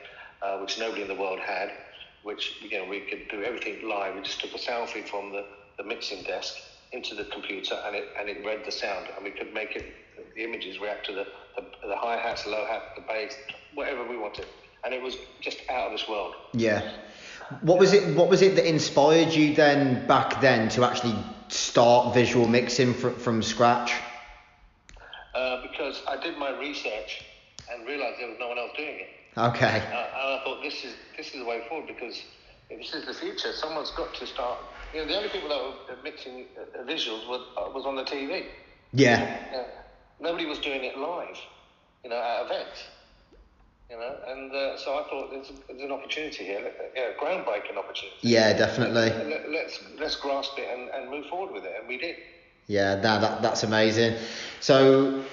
uh, 0.43 0.59
which 0.59 0.79
nobody 0.79 1.03
in 1.03 1.09
the 1.09 1.15
world 1.15 1.39
had, 1.39 1.71
which 2.23 2.57
you 2.61 2.79
know 2.79 2.85
we 2.85 3.01
could 3.01 3.29
do 3.29 3.43
everything 3.43 3.89
live. 3.89 4.15
We 4.15 4.23
just 4.23 4.41
took 4.41 4.55
a 4.55 4.59
selfie 4.59 5.07
from 5.07 5.33
the, 5.33 5.45
the 5.77 5.85
mixing 5.85 6.23
desk 6.25 6.55
into 6.93 7.15
the 7.15 7.25
computer, 7.25 7.81
and 7.87 7.95
it 7.95 8.05
and 8.19 8.29
it 8.29 8.45
read 8.45 8.65
the 8.65 8.73
sound, 8.73 9.07
and 9.15 9.25
we 9.25 9.31
could 9.31 9.53
make 9.55 9.77
it 9.77 9.85
the 10.35 10.43
images 10.43 10.81
react 10.81 11.07
to 11.07 11.13
the 11.13 11.27
the, 11.57 11.63
the 11.87 11.97
hi 11.97 12.17
hats, 12.17 12.47
low 12.47 12.65
hat, 12.67 12.83
the 12.97 13.03
bass, 13.03 13.37
whatever 13.75 14.07
we 14.07 14.17
wanted, 14.17 14.47
and 14.85 14.93
it 14.95 15.03
was 15.03 15.17
just 15.41 15.63
out 15.71 15.87
of 15.87 15.93
this 15.93 16.09
world. 16.09 16.35
Yeah. 16.53 16.83
What 17.63 17.79
was 17.79 17.93
it? 17.93 18.15
What 18.15 18.29
was 18.29 18.43
it 18.43 18.57
that 18.57 18.69
inspired 18.69 19.33
you 19.33 19.55
then 19.55 20.07
back 20.07 20.41
then 20.41 20.69
to 20.71 20.85
actually 20.85 21.17
start 21.49 22.15
visual 22.15 22.47
mixing 22.47 22.95
from 22.95 23.15
from 23.17 23.43
scratch? 23.43 23.93
Uh, 25.35 25.63
because 25.63 26.03
I 26.09 26.21
did 26.23 26.37
my 26.37 26.59
research 26.59 27.25
and 27.71 27.87
realised 27.87 28.21
there 28.21 28.29
was 28.29 28.39
no 28.39 28.49
one 28.49 28.59
else 28.59 28.73
doing 28.77 29.01
it. 29.01 29.09
Okay. 29.37 29.67
Uh, 29.67 29.81
and 29.81 30.41
I 30.41 30.41
thought 30.45 30.63
this 30.63 30.85
is 30.85 30.95
this 31.17 31.29
is 31.29 31.41
the 31.41 31.45
way 31.45 31.63
forward 31.69 31.87
because 31.87 32.23
this 32.69 32.95
is 32.95 33.07
the 33.07 33.15
future. 33.15 33.53
Someone's 33.53 33.93
got 33.93 34.15
to 34.15 34.27
start. 34.27 34.59
You 34.93 35.01
know, 35.01 35.09
the 35.09 35.17
only 35.17 35.29
people 35.29 35.49
that 35.49 35.97
were 35.97 36.03
mixing 36.03 36.47
uh, 36.59 36.83
visuals 36.85 37.29
were, 37.29 37.41
uh, 37.57 37.71
was 37.71 37.87
on 37.87 37.97
the 37.97 38.05
TV. 38.05 38.47
Yeah. 38.93 39.21
Yeah. 39.53 39.65
Nobody 40.21 40.47
was 40.47 40.59
doing 40.59 40.85
it 40.85 40.99
live, 40.99 41.37
you 42.03 42.11
know, 42.11 42.17
at 42.17 42.47
events. 42.47 42.83
You 43.91 43.97
know, 43.97 44.17
and 44.27 44.53
uh, 44.53 44.77
so 44.77 44.99
I 44.99 45.09
thought 45.09 45.31
there's, 45.31 45.51
there's 45.67 45.81
an 45.81 45.93
opportunity 45.93 46.45
here, 46.45 46.73
yeah, 46.95 47.13
groundbreaking 47.19 47.79
opportunity. 47.79 48.19
Yeah, 48.21 48.53
definitely. 48.53 49.09
Let, 49.09 49.51
let's 49.51 49.81
let's 49.99 50.17
grasp 50.17 50.59
it 50.59 50.69
and, 50.71 50.91
and 50.91 51.11
move 51.11 51.25
forward 51.27 51.55
with 51.55 51.65
it, 51.65 51.73
and 51.79 51.89
we 51.89 51.97
did. 51.97 52.17
Yeah, 52.67 52.97
that, 52.97 53.21
that 53.23 53.41
that's 53.41 53.63
amazing. 53.63 54.19
So, 54.61 55.25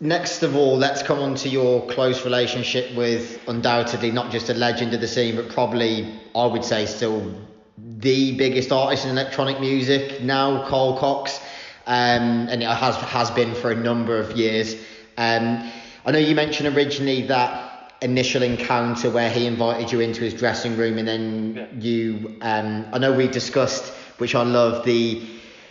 next 0.00 0.42
of 0.42 0.54
all, 0.54 0.76
let's 0.76 1.02
come 1.02 1.20
on 1.20 1.34
to 1.36 1.48
your 1.48 1.86
close 1.86 2.26
relationship 2.26 2.94
with 2.94 3.40
undoubtedly 3.48 4.10
not 4.10 4.30
just 4.30 4.50
a 4.50 4.54
legend 4.54 4.92
of 4.92 5.00
the 5.00 5.08
scene, 5.08 5.36
but 5.36 5.48
probably 5.48 6.20
I 6.34 6.44
would 6.44 6.66
say 6.66 6.84
still 6.84 7.34
the 7.78 8.36
biggest 8.36 8.70
artist 8.70 9.06
in 9.06 9.12
electronic 9.12 9.60
music 9.60 10.20
now, 10.22 10.68
Carl 10.68 10.98
Cox, 10.98 11.40
um, 11.86 12.48
and 12.50 12.62
it 12.62 12.68
has 12.68 12.96
has 12.96 13.30
been 13.30 13.54
for 13.54 13.70
a 13.70 13.74
number 13.74 14.18
of 14.18 14.32
years. 14.32 14.74
Um, 15.16 15.72
I 16.04 16.10
know 16.10 16.18
you 16.18 16.34
mentioned 16.34 16.76
originally 16.76 17.22
that 17.28 17.67
initial 18.00 18.42
encounter 18.42 19.10
where 19.10 19.30
he 19.30 19.46
invited 19.46 19.90
you 19.92 20.00
into 20.00 20.20
his 20.20 20.34
dressing 20.34 20.76
room, 20.76 20.98
and 20.98 21.08
then 21.08 21.54
Yeah. 21.56 21.64
you. 21.80 22.36
Um, 22.42 22.86
I 22.92 22.98
know 22.98 23.12
we 23.12 23.26
discussed, 23.28 23.92
which 24.18 24.34
I 24.34 24.42
love, 24.42 24.84
the 24.84 25.20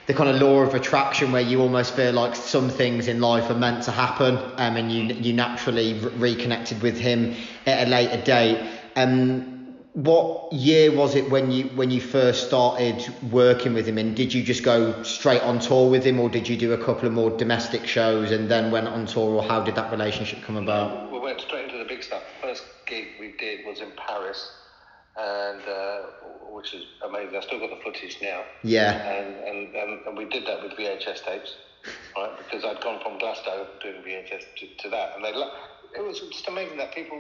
the 0.07 0.13
kind 0.13 0.29
of 0.29 0.41
law 0.41 0.61
of 0.61 0.73
attraction 0.73 1.33
where 1.33 1.41
you 1.41 1.61
almost 1.61 1.93
feel 1.93 2.13
like 2.13 2.33
some 2.33 2.69
things 2.69 3.09
in 3.09 3.19
life 3.19 3.49
are 3.49 3.55
meant 3.55 3.83
to 3.83 3.91
happen, 3.91 4.37
um, 4.57 4.77
and 4.77 4.91
you 4.91 5.03
you 5.15 5.33
naturally 5.33 5.93
re- 5.95 6.31
reconnected 6.31 6.81
with 6.81 6.97
him 6.97 7.35
at 7.65 7.87
a 7.87 7.89
later 7.89 8.21
date. 8.23 8.57
Um, 8.95 9.53
what 9.93 10.53
year 10.53 10.91
was 10.95 11.15
it 11.15 11.29
when 11.31 11.51
you 11.51 11.65
when 11.75 11.89
you 11.89 11.99
first 11.99 12.47
started 12.47 13.03
working 13.31 13.73
with 13.73 13.85
him, 13.87 13.97
and 13.97 14.15
did 14.15 14.33
you 14.33 14.43
just 14.43 14.63
go 14.63 15.01
straight 15.03 15.41
on 15.41 15.59
tour 15.59 15.89
with 15.89 16.03
him, 16.05 16.19
or 16.19 16.29
did 16.29 16.47
you 16.47 16.55
do 16.55 16.71
a 16.73 16.77
couple 16.77 17.07
of 17.07 17.13
more 17.13 17.31
domestic 17.31 17.85
shows 17.87 18.31
and 18.31 18.47
then 18.47 18.69
went 18.71 18.87
on 18.87 19.07
tour, 19.07 19.35
or 19.37 19.43
how 19.43 19.59
did 19.59 19.75
that 19.75 19.91
relationship 19.91 20.43
come 20.43 20.55
about? 20.55 21.11
We 21.11 21.19
went 21.19 21.41
straight 21.41 21.56
and 25.27 25.61
uh, 25.67 25.99
which 26.51 26.73
is 26.73 26.83
amazing. 27.05 27.35
I 27.35 27.41
still 27.41 27.59
got 27.59 27.69
the 27.69 27.81
footage 27.83 28.17
now. 28.21 28.41
Yeah, 28.63 28.91
And, 28.91 29.35
and, 29.47 29.75
and, 29.75 29.91
and 30.07 30.17
we 30.17 30.25
did 30.25 30.45
that 30.47 30.63
with 30.63 30.73
VHS 30.73 31.23
tapes, 31.25 31.55
right? 32.15 32.31
Because 32.37 32.63
I'd 32.65 32.81
gone 32.81 32.99
from 33.03 33.19
Glasto 33.19 33.67
doing 33.81 34.01
VHS 34.03 34.43
to, 34.57 34.65
to 34.83 34.89
that, 34.89 35.11
and 35.15 35.23
they 35.25 35.33
lo- 35.33 35.51
it 35.95 36.03
was 36.03 36.19
just 36.19 36.47
amazing 36.47 36.77
that 36.77 36.93
people 36.93 37.19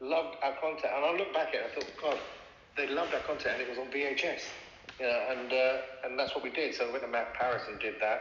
loved 0.00 0.36
our 0.42 0.52
content. 0.60 0.92
And 0.94 1.04
I 1.04 1.12
look 1.16 1.32
back 1.32 1.48
at 1.48 1.54
it, 1.54 1.70
I 1.70 1.74
thought, 1.74 1.92
God, 2.02 2.18
they 2.76 2.88
loved 2.88 3.14
our 3.14 3.20
content, 3.20 3.60
and 3.60 3.62
it 3.62 3.68
was 3.68 3.78
on 3.78 3.90
VHS, 3.90 4.42
you 5.00 5.06
know. 5.06 5.20
And 5.30 5.52
uh, 5.52 5.76
and 6.04 6.18
that's 6.18 6.34
what 6.34 6.44
we 6.44 6.50
did. 6.50 6.74
So 6.74 6.86
we 6.86 6.92
went 6.92 7.04
to 7.04 7.10
Mount 7.10 7.28
Paris 7.38 7.62
and 7.68 7.78
did 7.80 7.94
that, 8.00 8.20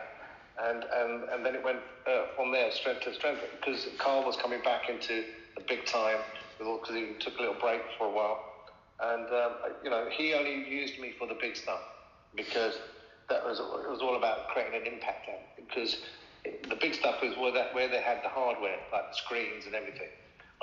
and 0.69 0.83
and, 0.83 1.23
and 1.29 1.45
then 1.45 1.55
it 1.55 1.63
went 1.63 1.79
uh, 2.07 2.25
from 2.35 2.51
there 2.51 2.71
strength 2.71 3.03
to 3.03 3.13
strength 3.13 3.41
because 3.59 3.87
Carl 3.99 4.23
was 4.25 4.35
coming 4.37 4.61
back 4.63 4.89
into 4.89 5.23
the 5.57 5.63
big 5.67 5.85
time 5.85 6.19
because 6.59 6.95
he 6.95 7.13
took 7.19 7.37
a 7.39 7.41
little 7.41 7.59
break 7.59 7.81
for 7.97 8.07
a 8.07 8.11
while. 8.11 8.52
And 9.03 9.29
um, 9.31 9.55
you 9.83 9.91
know, 9.91 10.05
he 10.17 10.33
only 10.33 10.63
used 10.69 10.99
me 10.99 11.11
for 11.17 11.27
the 11.27 11.35
big 11.41 11.57
stuff 11.57 11.81
because 12.35 12.81
that 13.29 13.43
was 13.45 13.59
it 13.59 13.89
was 13.89 14.01
all 14.01 14.15
about 14.15 14.47
creating 14.49 14.75
an 14.75 14.87
impact. 14.87 15.27
Because 15.57 15.97
the 16.69 16.75
big 16.81 16.95
stuff 16.95 17.17
was 17.23 17.35
where 17.37 17.51
that 17.53 17.73
where 17.73 17.89
they 17.89 18.01
had 18.01 18.19
the 18.23 18.29
hardware, 18.29 18.79
like 18.93 19.07
the 19.09 19.15
screens 19.15 19.65
and 19.67 19.75
everything, 19.75 20.09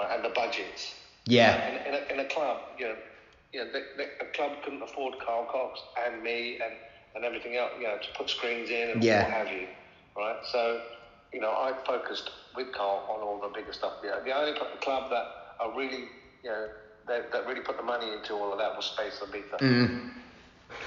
right, 0.00 0.14
and 0.14 0.24
the 0.24 0.30
budgets. 0.30 0.96
yeah, 1.26 1.58
In, 1.68 1.76
in, 1.86 1.94
a, 1.94 2.12
in 2.14 2.20
a 2.20 2.26
club, 2.26 2.58
you 2.78 2.86
know, 2.86 2.96
you 3.52 3.60
know, 3.60 3.66
the, 3.72 3.82
the, 3.96 4.04
a 4.22 4.26
club 4.36 4.52
couldn't 4.64 4.82
afford 4.82 5.14
Carl 5.24 5.46
Cox 5.50 5.80
and 6.06 6.22
me 6.22 6.58
and, 6.64 6.78
and 7.14 7.24
everything 7.24 7.56
else, 7.56 7.72
you 7.78 7.84
know, 7.86 7.98
to 7.98 8.08
put 8.16 8.30
screens 8.30 8.70
in 8.70 8.90
and 8.90 9.02
Yeah. 9.02 9.20
what 9.20 9.30
have 9.32 9.50
you, 9.50 9.68
right? 10.16 10.36
So, 10.42 10.80
you 11.32 11.40
know, 11.40 11.52
I 11.52 11.72
focused 11.86 12.30
with 12.54 12.72
Carl 12.72 13.04
on 13.08 13.22
all 13.22 13.40
the 13.40 13.48
bigger 13.54 13.72
stuff. 13.72 13.94
Yeah, 14.02 14.20
the 14.24 14.32
only 14.32 14.54
club 14.82 15.04
that 15.10 15.24
I 15.60 15.66
really, 15.76 16.10
you 16.42 16.50
know, 16.50 16.68
that, 17.10 17.32
that 17.32 17.46
really 17.46 17.60
put 17.60 17.76
the 17.76 17.82
money 17.82 18.12
into 18.12 18.34
all 18.34 18.52
of 18.52 18.58
that 18.58 18.74
was 18.76 18.86
Space 18.86 19.20
Ibiza. 19.20 19.58
Mm. 19.58 20.10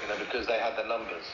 You 0.02 0.08
know, 0.08 0.18
because 0.18 0.46
they 0.46 0.58
had 0.58 0.76
the 0.76 0.88
numbers. 0.88 1.24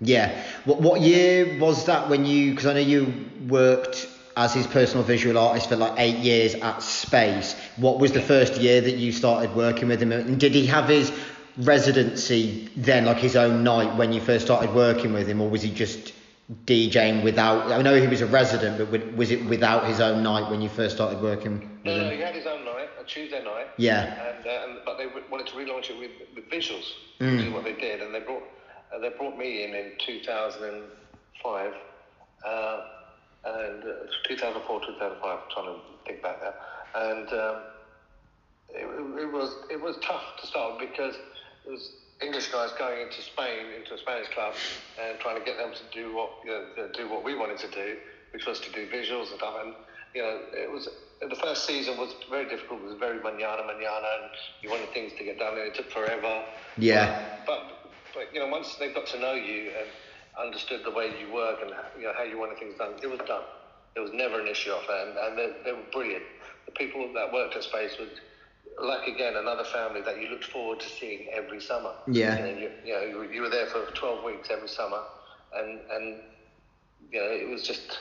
Yeah. 0.00 0.44
What 0.64 0.80
what 0.80 1.00
year 1.00 1.58
was 1.58 1.86
that 1.86 2.08
when 2.08 2.26
you? 2.26 2.50
Because 2.50 2.66
I 2.66 2.74
know 2.74 2.80
you 2.80 3.12
worked 3.48 4.08
as 4.36 4.52
his 4.52 4.66
personal 4.66 5.04
visual 5.04 5.38
artist 5.38 5.68
for 5.68 5.76
like 5.76 5.94
eight 5.98 6.16
years 6.16 6.54
at 6.54 6.82
Space. 6.82 7.54
What 7.76 7.98
was 8.00 8.12
the 8.12 8.22
first 8.22 8.56
year 8.60 8.80
that 8.80 8.96
you 8.96 9.12
started 9.12 9.54
working 9.54 9.88
with 9.88 10.02
him? 10.02 10.12
And 10.12 10.40
did 10.40 10.52
he 10.52 10.66
have 10.66 10.88
his 10.88 11.12
residency 11.58 12.68
then, 12.76 13.04
like 13.04 13.18
his 13.18 13.36
own 13.36 13.62
night 13.62 13.96
when 13.96 14.12
you 14.12 14.20
first 14.20 14.44
started 14.44 14.74
working 14.74 15.12
with 15.12 15.28
him, 15.28 15.40
or 15.40 15.48
was 15.48 15.62
he 15.62 15.70
just 15.70 16.12
DJing 16.64 17.22
without? 17.22 17.70
I 17.70 17.82
know 17.82 18.00
he 18.00 18.08
was 18.08 18.22
a 18.22 18.26
resident, 18.26 18.78
but 18.90 19.14
was 19.14 19.30
it 19.30 19.44
without 19.44 19.86
his 19.86 20.00
own 20.00 20.24
night 20.24 20.50
when 20.50 20.60
you 20.60 20.68
first 20.68 20.96
started 20.96 21.20
working 21.20 21.60
with 21.60 21.70
No, 21.84 21.96
no, 21.96 22.10
him? 22.10 22.19
Tuesday 23.10 23.42
night. 23.42 23.66
Yeah. 23.76 24.02
And, 24.28 24.46
uh, 24.46 24.64
and 24.64 24.78
but 24.84 24.96
they 24.98 25.06
wanted 25.30 25.46
to 25.48 25.54
relaunch 25.54 25.90
it 25.90 25.98
with, 25.98 26.12
with 26.34 26.48
visuals, 26.50 26.86
Mm. 27.20 27.36
which 27.36 27.46
is 27.46 27.52
what 27.52 27.64
they 27.64 27.74
did, 27.74 28.00
and 28.00 28.14
they 28.14 28.20
brought 28.20 28.42
uh, 28.94 28.98
they 28.98 29.10
brought 29.10 29.36
me 29.36 29.64
in 29.64 29.74
in 29.74 29.92
2005, 29.98 31.74
uh, 32.46 32.80
and 33.44 33.82
uh, 33.84 34.28
2004, 34.28 34.80
2005. 34.80 35.22
I'm 35.22 35.38
trying 35.52 35.66
to 35.66 35.80
think 36.06 36.22
back 36.22 36.38
now, 36.42 36.54
and 36.94 37.28
um, 37.28 37.56
it, 38.70 38.86
it 39.22 39.32
was 39.32 39.50
it 39.70 39.80
was 39.80 39.96
tough 40.02 40.22
to 40.40 40.46
start 40.46 40.78
because 40.78 41.14
it 41.66 41.70
was 41.70 41.92
English 42.22 42.48
guys 42.52 42.70
going 42.78 43.00
into 43.02 43.20
Spain 43.22 43.66
into 43.78 43.94
a 43.94 43.98
Spanish 43.98 44.28
club 44.28 44.54
and 45.00 45.18
trying 45.20 45.38
to 45.38 45.44
get 45.44 45.56
them 45.56 45.72
to 45.72 45.84
do 45.92 46.14
what 46.14 46.30
you 46.44 46.50
know, 46.50 46.88
to 46.88 46.92
do 46.92 47.08
what 47.08 47.22
we 47.24 47.34
wanted 47.36 47.58
to 47.58 47.68
do, 47.70 47.96
which 48.32 48.46
was 48.46 48.60
to 48.60 48.70
do 48.72 48.86
visuals 48.88 49.28
and 49.30 49.38
stuff. 49.38 49.54
And 49.62 49.74
you 50.14 50.22
know, 50.22 50.40
it 50.52 50.70
was 50.70 50.88
the 51.28 51.36
first 51.36 51.66
season 51.66 51.96
was 51.98 52.14
very 52.30 52.48
difficult. 52.48 52.80
It 52.80 52.86
was 52.86 52.94
very 52.98 53.18
manana 53.22 53.62
manana, 53.66 54.08
and 54.22 54.30
you 54.62 54.70
wanted 54.70 54.92
things 54.92 55.12
to 55.18 55.24
get 55.24 55.38
done, 55.38 55.52
and 55.58 55.66
it 55.66 55.74
took 55.74 55.90
forever. 55.90 56.42
Yeah. 56.78 57.20
But 57.46 57.62
but 58.14 58.32
you 58.32 58.40
know, 58.40 58.48
once 58.48 58.76
they 58.76 58.92
got 58.92 59.06
to 59.08 59.20
know 59.20 59.34
you 59.34 59.70
and 59.78 59.88
understood 60.38 60.82
the 60.84 60.90
way 60.90 61.12
you 61.20 61.32
work 61.32 61.58
and 61.62 61.70
you 61.98 62.04
know 62.06 62.12
how 62.16 62.22
you 62.22 62.38
wanted 62.38 62.58
things 62.58 62.76
done, 62.78 62.94
it 63.02 63.06
was 63.10 63.20
done. 63.20 63.42
There 63.94 64.02
was 64.02 64.12
never 64.12 64.40
an 64.40 64.46
issue 64.46 64.70
off 64.70 64.86
that, 64.88 65.08
and, 65.08 65.16
and 65.18 65.38
they, 65.38 65.52
they 65.64 65.72
were 65.72 65.84
brilliant. 65.92 66.22
The 66.66 66.72
people 66.72 67.12
that 67.12 67.32
worked 67.32 67.56
at 67.56 67.64
Space 67.64 67.98
were, 67.98 68.06
like 68.86 69.06
again, 69.08 69.34
another 69.36 69.64
family 69.64 70.00
that 70.02 70.20
you 70.22 70.28
looked 70.28 70.44
forward 70.44 70.80
to 70.80 70.88
seeing 70.88 71.26
every 71.32 71.60
summer. 71.60 71.92
Yeah. 72.06 72.36
You 72.36 72.42
know, 72.54 72.58
you, 72.60 72.70
you, 72.84 72.92
know, 72.94 73.02
you, 73.02 73.16
were- 73.18 73.32
you 73.32 73.42
were 73.42 73.50
there 73.50 73.66
for 73.66 73.84
12 73.94 74.24
weeks 74.24 74.48
every 74.50 74.68
summer, 74.68 75.00
and 75.54 75.80
and 75.90 76.16
you 77.10 77.18
know, 77.20 77.26
it 77.26 77.48
was 77.48 77.62
just, 77.66 77.98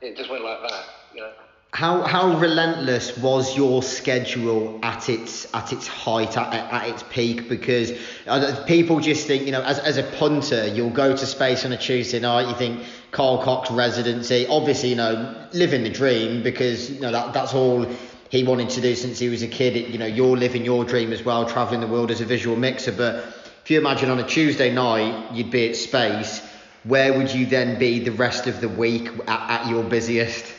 it 0.00 0.16
just 0.16 0.28
went 0.30 0.44
like 0.44 0.60
that. 0.68 0.84
You 1.14 1.20
know. 1.22 1.32
How 1.72 2.02
how 2.02 2.38
relentless 2.38 3.16
was 3.16 3.56
your 3.56 3.82
schedule 3.82 4.78
at 4.82 5.08
its 5.08 5.46
at 5.54 5.72
its 5.72 5.86
height 5.86 6.36
at, 6.36 6.52
at 6.52 6.88
its 6.88 7.02
peak? 7.04 7.48
Because 7.48 7.92
uh, 8.26 8.62
people 8.66 9.00
just 9.00 9.26
think 9.26 9.46
you 9.46 9.52
know 9.52 9.62
as 9.62 9.78
as 9.78 9.96
a 9.96 10.02
punter 10.02 10.66
you'll 10.66 10.90
go 10.90 11.16
to 11.16 11.26
space 11.26 11.64
on 11.64 11.72
a 11.72 11.78
Tuesday 11.78 12.20
night 12.20 12.46
you 12.46 12.54
think 12.56 12.84
Carl 13.10 13.42
Cox 13.42 13.70
residency 13.70 14.46
obviously 14.48 14.90
you 14.90 14.96
know 14.96 15.48
living 15.54 15.82
the 15.82 15.88
dream 15.88 16.42
because 16.42 16.90
you 16.90 17.00
know 17.00 17.10
that 17.10 17.32
that's 17.32 17.54
all 17.54 17.86
he 18.28 18.44
wanted 18.44 18.68
to 18.68 18.82
do 18.82 18.94
since 18.94 19.18
he 19.18 19.30
was 19.30 19.42
a 19.42 19.48
kid. 19.48 19.74
You 19.90 19.98
know 19.98 20.04
you're 20.04 20.36
living 20.36 20.66
your 20.66 20.84
dream 20.84 21.10
as 21.10 21.22
well 21.22 21.48
traveling 21.48 21.80
the 21.80 21.86
world 21.86 22.10
as 22.10 22.20
a 22.20 22.26
visual 22.26 22.54
mixer. 22.54 22.92
But 22.92 23.24
if 23.64 23.70
you 23.70 23.78
imagine 23.78 24.10
on 24.10 24.18
a 24.18 24.26
Tuesday 24.28 24.70
night 24.70 25.32
you'd 25.32 25.50
be 25.50 25.70
at 25.70 25.76
space, 25.76 26.46
where 26.84 27.16
would 27.16 27.32
you 27.32 27.46
then 27.46 27.78
be 27.78 27.98
the 27.98 28.12
rest 28.12 28.46
of 28.46 28.60
the 28.60 28.68
week 28.68 29.08
at, 29.26 29.62
at 29.62 29.68
your 29.70 29.82
busiest? 29.82 30.52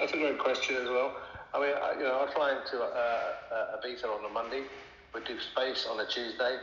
That's 0.00 0.14
a 0.14 0.16
great 0.16 0.38
question 0.38 0.76
as 0.76 0.88
well. 0.88 1.14
I 1.52 1.60
mean, 1.60 1.74
I, 2.20 2.24
you 2.24 2.26
know, 2.26 2.30
I 2.30 2.34
fly 2.34 2.50
into 2.52 2.82
uh, 2.84 3.54
uh, 3.54 3.76
Ibiza 3.84 4.04
on 4.04 4.24
a 4.24 4.32
Monday. 4.32 4.62
We 5.14 5.20
do 5.24 5.38
space 5.40 5.86
on 5.90 6.00
a 6.00 6.06
Tuesday. 6.06 6.56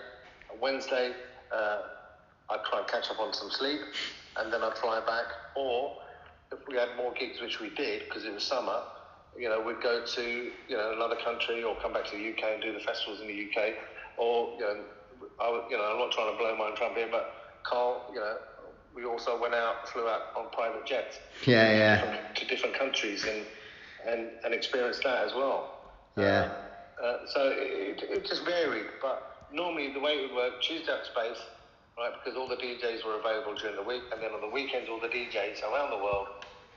Wednesday, 0.61 1.11
uh, 1.53 1.79
I 2.49 2.57
try 2.69 2.79
and 2.79 2.87
catch 2.87 3.09
up 3.11 3.19
on 3.19 3.33
some 3.33 3.49
sleep, 3.51 3.79
and 4.37 4.51
then 4.51 4.63
I'd 4.63 4.77
fly 4.77 4.99
back. 5.05 5.25
Or 5.55 5.97
if 6.51 6.59
we 6.67 6.75
had 6.75 6.89
more 6.95 7.13
gigs, 7.13 7.41
which 7.41 7.59
we 7.59 7.69
did 7.75 8.03
because 8.07 8.23
it 8.25 8.33
was 8.33 8.43
summer, 8.43 8.79
you 9.37 9.49
know, 9.49 9.61
we'd 9.61 9.81
go 9.81 10.03
to 10.05 10.21
you 10.21 10.77
know 10.77 10.93
another 10.95 11.17
country 11.23 11.63
or 11.63 11.75
come 11.81 11.93
back 11.93 12.05
to 12.05 12.11
the 12.17 12.29
UK 12.29 12.53
and 12.53 12.61
do 12.61 12.73
the 12.73 12.79
festivals 12.79 13.19
in 13.21 13.27
the 13.27 13.33
UK. 13.49 13.73
Or 14.17 14.53
you 14.57 14.61
know, 14.61 14.77
I, 15.41 15.49
would- 15.51 15.69
you 15.69 15.77
know, 15.77 15.83
I'm 15.83 15.99
not 15.99 16.11
trying 16.11 16.31
to 16.31 16.37
blow 16.37 16.55
my 16.57 16.65
own 16.69 16.75
trumpet, 16.75 16.97
here, 16.97 17.07
but 17.11 17.33
Carl, 17.63 18.09
you 18.13 18.19
know, 18.19 18.37
we 18.95 19.03
also 19.05 19.39
went 19.39 19.53
out, 19.53 19.87
flew 19.89 20.07
out 20.07 20.33
on 20.37 20.49
private 20.53 20.85
jets 20.87 21.19
Yeah, 21.45 21.71
yeah. 22.01 22.23
to 22.33 22.45
different 22.47 22.75
countries 22.75 23.25
and, 23.25 23.45
and, 24.07 24.29
and 24.43 24.53
experienced 24.53 25.03
that 25.03 25.25
as 25.25 25.33
well. 25.33 25.73
Yeah. 26.15 26.51
Uh, 27.01 27.05
uh, 27.05 27.17
so 27.27 27.53
it, 27.55 28.01
it 28.03 28.25
just 28.25 28.43
varied, 28.45 28.87
but 29.01 29.45
normally 29.51 29.93
the 29.93 29.99
way 29.99 30.13
it 30.13 30.29
would 30.29 30.35
work, 30.35 30.61
Tuesday 30.61 30.91
at 30.91 31.05
Space, 31.05 31.41
right, 31.97 32.11
because 32.23 32.37
all 32.37 32.47
the 32.47 32.55
DJs 32.55 33.05
were 33.05 33.19
available 33.19 33.55
during 33.55 33.75
the 33.75 33.83
week, 33.83 34.03
and 34.11 34.21
then 34.21 34.31
on 34.31 34.41
the 34.41 34.49
weekends, 34.49 34.89
all 34.89 34.99
the 34.99 35.07
DJs 35.07 35.61
around 35.63 35.91
the 35.91 36.03
world 36.03 36.27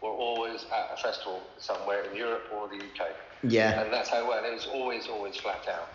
were 0.03 0.11
always 0.11 0.65
at 0.73 0.99
a 0.99 1.03
festival 1.03 1.43
somewhere 1.59 2.05
in 2.05 2.17
Europe 2.17 2.43
or 2.55 2.69
the 2.69 2.77
UK. 2.77 3.11
Yeah. 3.43 3.81
And 3.81 3.93
that's 3.93 4.09
how 4.09 4.25
it 4.25 4.29
went. 4.29 4.47
It 4.47 4.53
was 4.53 4.67
always, 4.67 5.09
always 5.09 5.37
flat 5.37 5.67
out. 5.69 5.89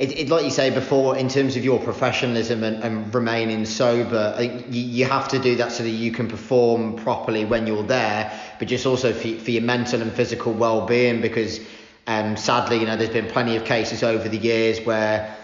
It, 0.00 0.18
it, 0.18 0.28
like 0.30 0.44
you 0.46 0.50
say 0.50 0.70
before, 0.70 1.14
in 1.18 1.28
terms 1.28 1.56
of 1.56 1.64
your 1.64 1.78
professionalism 1.78 2.64
and, 2.64 2.82
and 2.82 3.14
remaining 3.14 3.66
sober, 3.66 4.34
you, 4.40 4.80
you 4.80 5.04
have 5.04 5.28
to 5.28 5.38
do 5.38 5.56
that 5.56 5.72
so 5.72 5.82
that 5.82 5.90
you 5.90 6.10
can 6.10 6.26
perform 6.26 6.96
properly 6.96 7.44
when 7.44 7.66
you're 7.66 7.82
there, 7.82 8.32
but 8.58 8.66
just 8.66 8.86
also 8.86 9.12
for, 9.12 9.28
for 9.38 9.50
your 9.50 9.60
mental 9.60 10.00
and 10.00 10.10
physical 10.10 10.54
well-being. 10.54 11.20
Because 11.20 11.60
um, 12.06 12.38
sadly, 12.38 12.78
you 12.78 12.86
know, 12.86 12.96
there's 12.96 13.10
been 13.10 13.26
plenty 13.26 13.56
of 13.56 13.66
cases 13.66 14.02
over 14.02 14.26
the 14.26 14.38
years 14.38 14.80
where 14.86 15.36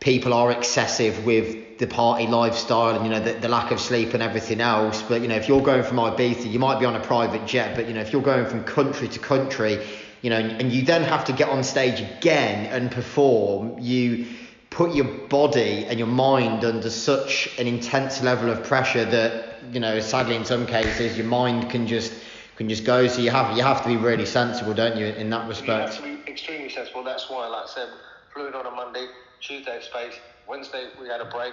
people 0.00 0.32
are 0.32 0.52
excessive 0.52 1.26
with 1.26 1.76
the 1.76 1.86
party 1.86 2.26
lifestyle 2.26 2.96
and 2.96 3.04
you 3.04 3.10
know 3.10 3.20
the, 3.20 3.34
the 3.34 3.48
lack 3.48 3.70
of 3.72 3.78
sleep 3.78 4.14
and 4.14 4.22
everything 4.22 4.62
else. 4.62 5.02
But 5.02 5.20
you 5.20 5.28
know, 5.28 5.36
if 5.36 5.48
you're 5.48 5.60
going 5.60 5.82
from 5.82 5.98
Ibiza, 5.98 6.50
you 6.50 6.58
might 6.58 6.80
be 6.80 6.86
on 6.86 6.96
a 6.96 7.00
private 7.00 7.46
jet, 7.46 7.76
but 7.76 7.86
you 7.86 7.92
know, 7.92 8.00
if 8.00 8.14
you're 8.14 8.22
going 8.22 8.46
from 8.46 8.64
country 8.64 9.08
to 9.08 9.18
country, 9.18 9.86
you 10.22 10.30
know, 10.30 10.36
and 10.36 10.72
you 10.72 10.82
then 10.82 11.02
have 11.02 11.24
to 11.26 11.32
get 11.32 11.48
on 11.48 11.62
stage 11.62 12.00
again 12.00 12.66
and 12.66 12.90
perform, 12.90 13.78
you 13.78 14.26
put 14.70 14.94
your 14.94 15.06
body 15.28 15.86
and 15.86 15.98
your 15.98 16.08
mind 16.08 16.64
under 16.64 16.90
such 16.90 17.48
an 17.58 17.66
intense 17.66 18.22
level 18.22 18.50
of 18.50 18.64
pressure 18.64 19.04
that 19.04 19.48
you 19.72 19.80
know, 19.80 20.00
sadly, 20.00 20.36
in 20.36 20.44
some 20.44 20.66
cases, 20.66 21.16
your 21.16 21.26
mind 21.26 21.70
can 21.70 21.86
just 21.86 22.12
can 22.56 22.68
just 22.68 22.84
go. 22.84 23.06
So 23.06 23.20
you 23.20 23.30
have 23.30 23.56
you 23.56 23.62
have 23.62 23.82
to 23.82 23.88
be 23.88 23.96
really 23.96 24.26
sensible, 24.26 24.74
don't 24.74 24.96
you, 24.96 25.06
in 25.06 25.30
that 25.30 25.36
You 25.36 25.40
have 25.40 25.48
respect? 25.48 25.96
to 25.96 26.02
be 26.02 26.30
extremely 26.30 26.68
sensible. 26.68 27.04
That's 27.04 27.28
why, 27.28 27.46
like 27.46 27.64
I 27.64 27.68
said, 27.68 27.88
flew 28.32 28.48
in 28.48 28.54
on 28.54 28.66
a 28.66 28.70
Monday, 28.70 29.06
Tuesday 29.40 29.80
space, 29.80 30.14
Wednesday 30.48 30.88
we 31.00 31.08
had 31.08 31.20
a 31.20 31.26
break, 31.26 31.52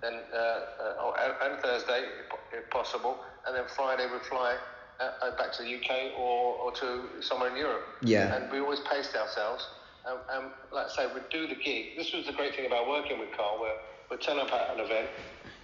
then 0.00 0.14
uh, 0.32 0.36
uh, 0.36 0.94
oh, 0.98 1.36
and 1.42 1.60
Thursday 1.60 2.04
if 2.52 2.68
possible, 2.70 3.18
and 3.46 3.56
then 3.56 3.64
Friday 3.76 4.06
we 4.12 4.18
fly 4.20 4.56
uh, 5.00 5.24
uh, 5.24 5.36
back 5.36 5.52
to 5.54 5.62
the 5.62 5.74
UK 5.76 6.18
or, 6.18 6.54
or 6.56 6.72
to 6.72 7.02
somewhere 7.20 7.50
in 7.50 7.56
Europe. 7.56 7.86
Yeah. 8.02 8.34
And 8.34 8.52
we 8.52 8.60
always 8.60 8.80
paced 8.80 9.14
ourselves. 9.16 9.66
And, 10.06 10.18
and 10.32 10.52
like 10.72 10.86
I 10.86 10.94
say, 10.94 11.06
we'd 11.12 11.28
do 11.30 11.46
the 11.46 11.54
gig. 11.54 11.96
This 11.96 12.12
was 12.12 12.26
the 12.26 12.32
great 12.32 12.54
thing 12.54 12.66
about 12.66 12.88
working 12.88 13.18
with 13.18 13.30
Carl, 13.36 13.60
where 13.60 13.74
we'd 14.10 14.20
turn 14.20 14.38
up 14.38 14.52
at 14.52 14.74
an 14.74 14.80
event, 14.80 15.08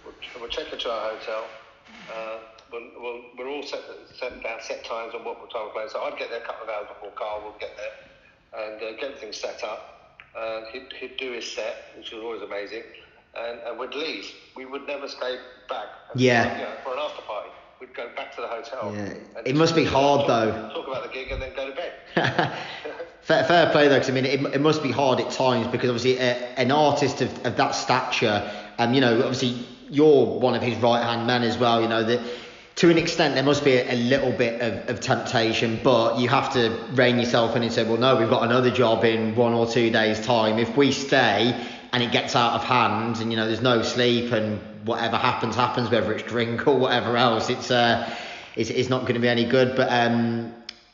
we'd, 0.05 0.41
we'd 0.41 0.51
check 0.51 0.71
into 0.71 0.89
our 0.91 1.11
hotel. 1.11 1.45
Uh, 2.13 2.37
we'll, 2.71 2.81
we'll, 2.99 3.21
we're 3.37 3.49
all 3.49 3.63
set, 3.63 3.81
set 4.19 4.43
down 4.43 4.59
set 4.61 4.83
times 4.85 5.13
and 5.13 5.23
what 5.25 5.39
we're 5.39 5.47
time 5.47 5.67
to 5.67 5.73
play. 5.73 5.85
So 5.89 6.01
I'd 6.01 6.17
get 6.17 6.29
there 6.29 6.41
a 6.41 6.45
couple 6.45 6.63
of 6.63 6.69
hours 6.69 6.87
before 6.87 7.11
Carl 7.15 7.43
would 7.45 7.59
get 7.59 7.71
there 7.77 8.63
and 8.63 8.81
uh, 8.81 8.91
get 8.99 9.11
everything 9.11 9.33
set 9.33 9.63
up. 9.63 10.19
Uh, 10.37 10.61
he'd, 10.71 10.91
he'd 10.99 11.17
do 11.17 11.31
his 11.31 11.49
set, 11.51 11.75
which 11.97 12.11
was 12.11 12.21
always 12.21 12.41
amazing, 12.41 12.83
and, 13.37 13.59
and 13.65 13.79
we'd 13.79 13.95
leave. 13.95 14.25
We 14.55 14.65
would 14.65 14.85
never 14.85 15.07
stay 15.07 15.37
back. 15.69 15.87
And, 16.11 16.21
Yeah. 16.21 16.57
You 16.57 16.63
know, 16.63 16.71
for 16.83 16.93
an 16.93 16.99
after 16.99 17.21
party, 17.23 17.49
we'd 17.79 17.93
go 17.93 18.09
back 18.15 18.35
to 18.35 18.41
the 18.41 18.47
hotel. 18.47 18.93
Yeah. 18.95 19.41
It 19.45 19.55
must 19.55 19.75
be 19.75 19.83
hard, 19.83 20.21
talk, 20.21 20.27
though. 20.27 20.69
Talk 20.73 20.87
about 20.87 21.03
the 21.03 21.13
gig 21.13 21.31
and 21.31 21.41
then 21.41 21.55
go 21.55 21.69
to 21.69 21.75
bed. 21.75 21.93
fair, 23.21 23.43
fair 23.43 23.69
play 23.71 23.87
though, 23.87 23.95
because 23.95 24.09
I 24.09 24.13
mean, 24.13 24.25
it, 24.25 24.41
it 24.55 24.61
must 24.61 24.81
be 24.81 24.91
hard 24.91 25.19
at 25.19 25.31
times 25.31 25.67
because 25.67 25.89
obviously 25.89 26.17
a, 26.17 26.35
an 26.57 26.71
artist 26.71 27.21
of, 27.21 27.45
of 27.45 27.57
that 27.57 27.71
stature, 27.71 28.51
um, 28.77 28.93
you 28.93 29.01
know, 29.01 29.17
obviously 29.19 29.65
you're 29.89 30.25
one 30.25 30.55
of 30.55 30.61
his 30.61 30.77
right 30.77 31.03
hand 31.03 31.27
men 31.27 31.43
as 31.43 31.57
well. 31.57 31.81
You 31.81 31.87
know 31.87 32.03
that 32.03 32.21
to 32.77 32.89
an 32.91 32.97
extent 32.97 33.35
there 33.35 33.43
must 33.43 33.63
be 33.63 33.73
a, 33.73 33.93
a 33.93 33.95
little 33.95 34.31
bit 34.31 34.61
of, 34.61 34.89
of 34.89 34.99
temptation, 34.99 35.79
but 35.83 36.19
you 36.19 36.29
have 36.29 36.53
to 36.53 36.69
rein 36.93 37.19
yourself 37.19 37.55
in 37.55 37.63
and 37.63 37.71
say, 37.71 37.83
well, 37.83 37.97
no, 37.97 38.15
we've 38.15 38.29
got 38.29 38.43
another 38.43 38.71
job 38.71 39.03
in 39.03 39.35
one 39.35 39.53
or 39.53 39.67
two 39.67 39.89
days' 39.89 40.23
time. 40.25 40.59
If 40.59 40.77
we 40.77 40.91
stay 40.91 41.59
and 41.93 42.03
it 42.03 42.11
gets 42.11 42.35
out 42.35 42.53
of 42.53 42.63
hand, 42.63 43.17
and 43.17 43.31
you 43.31 43.37
know, 43.37 43.47
there's 43.47 43.61
no 43.61 43.81
sleep 43.81 44.31
and 44.31 44.59
whatever 44.85 45.17
happens 45.17 45.55
happens, 45.55 45.89
whether 45.89 46.13
it's 46.13 46.23
drink 46.23 46.67
or 46.67 46.77
whatever 46.77 47.17
else, 47.17 47.49
it's 47.49 47.71
uh, 47.71 48.09
it's, 48.55 48.69
it's 48.69 48.89
not 48.89 49.01
going 49.01 49.15
to 49.15 49.19
be 49.19 49.27
any 49.27 49.45
good. 49.45 49.75
But 49.75 49.89
um, 49.91 50.53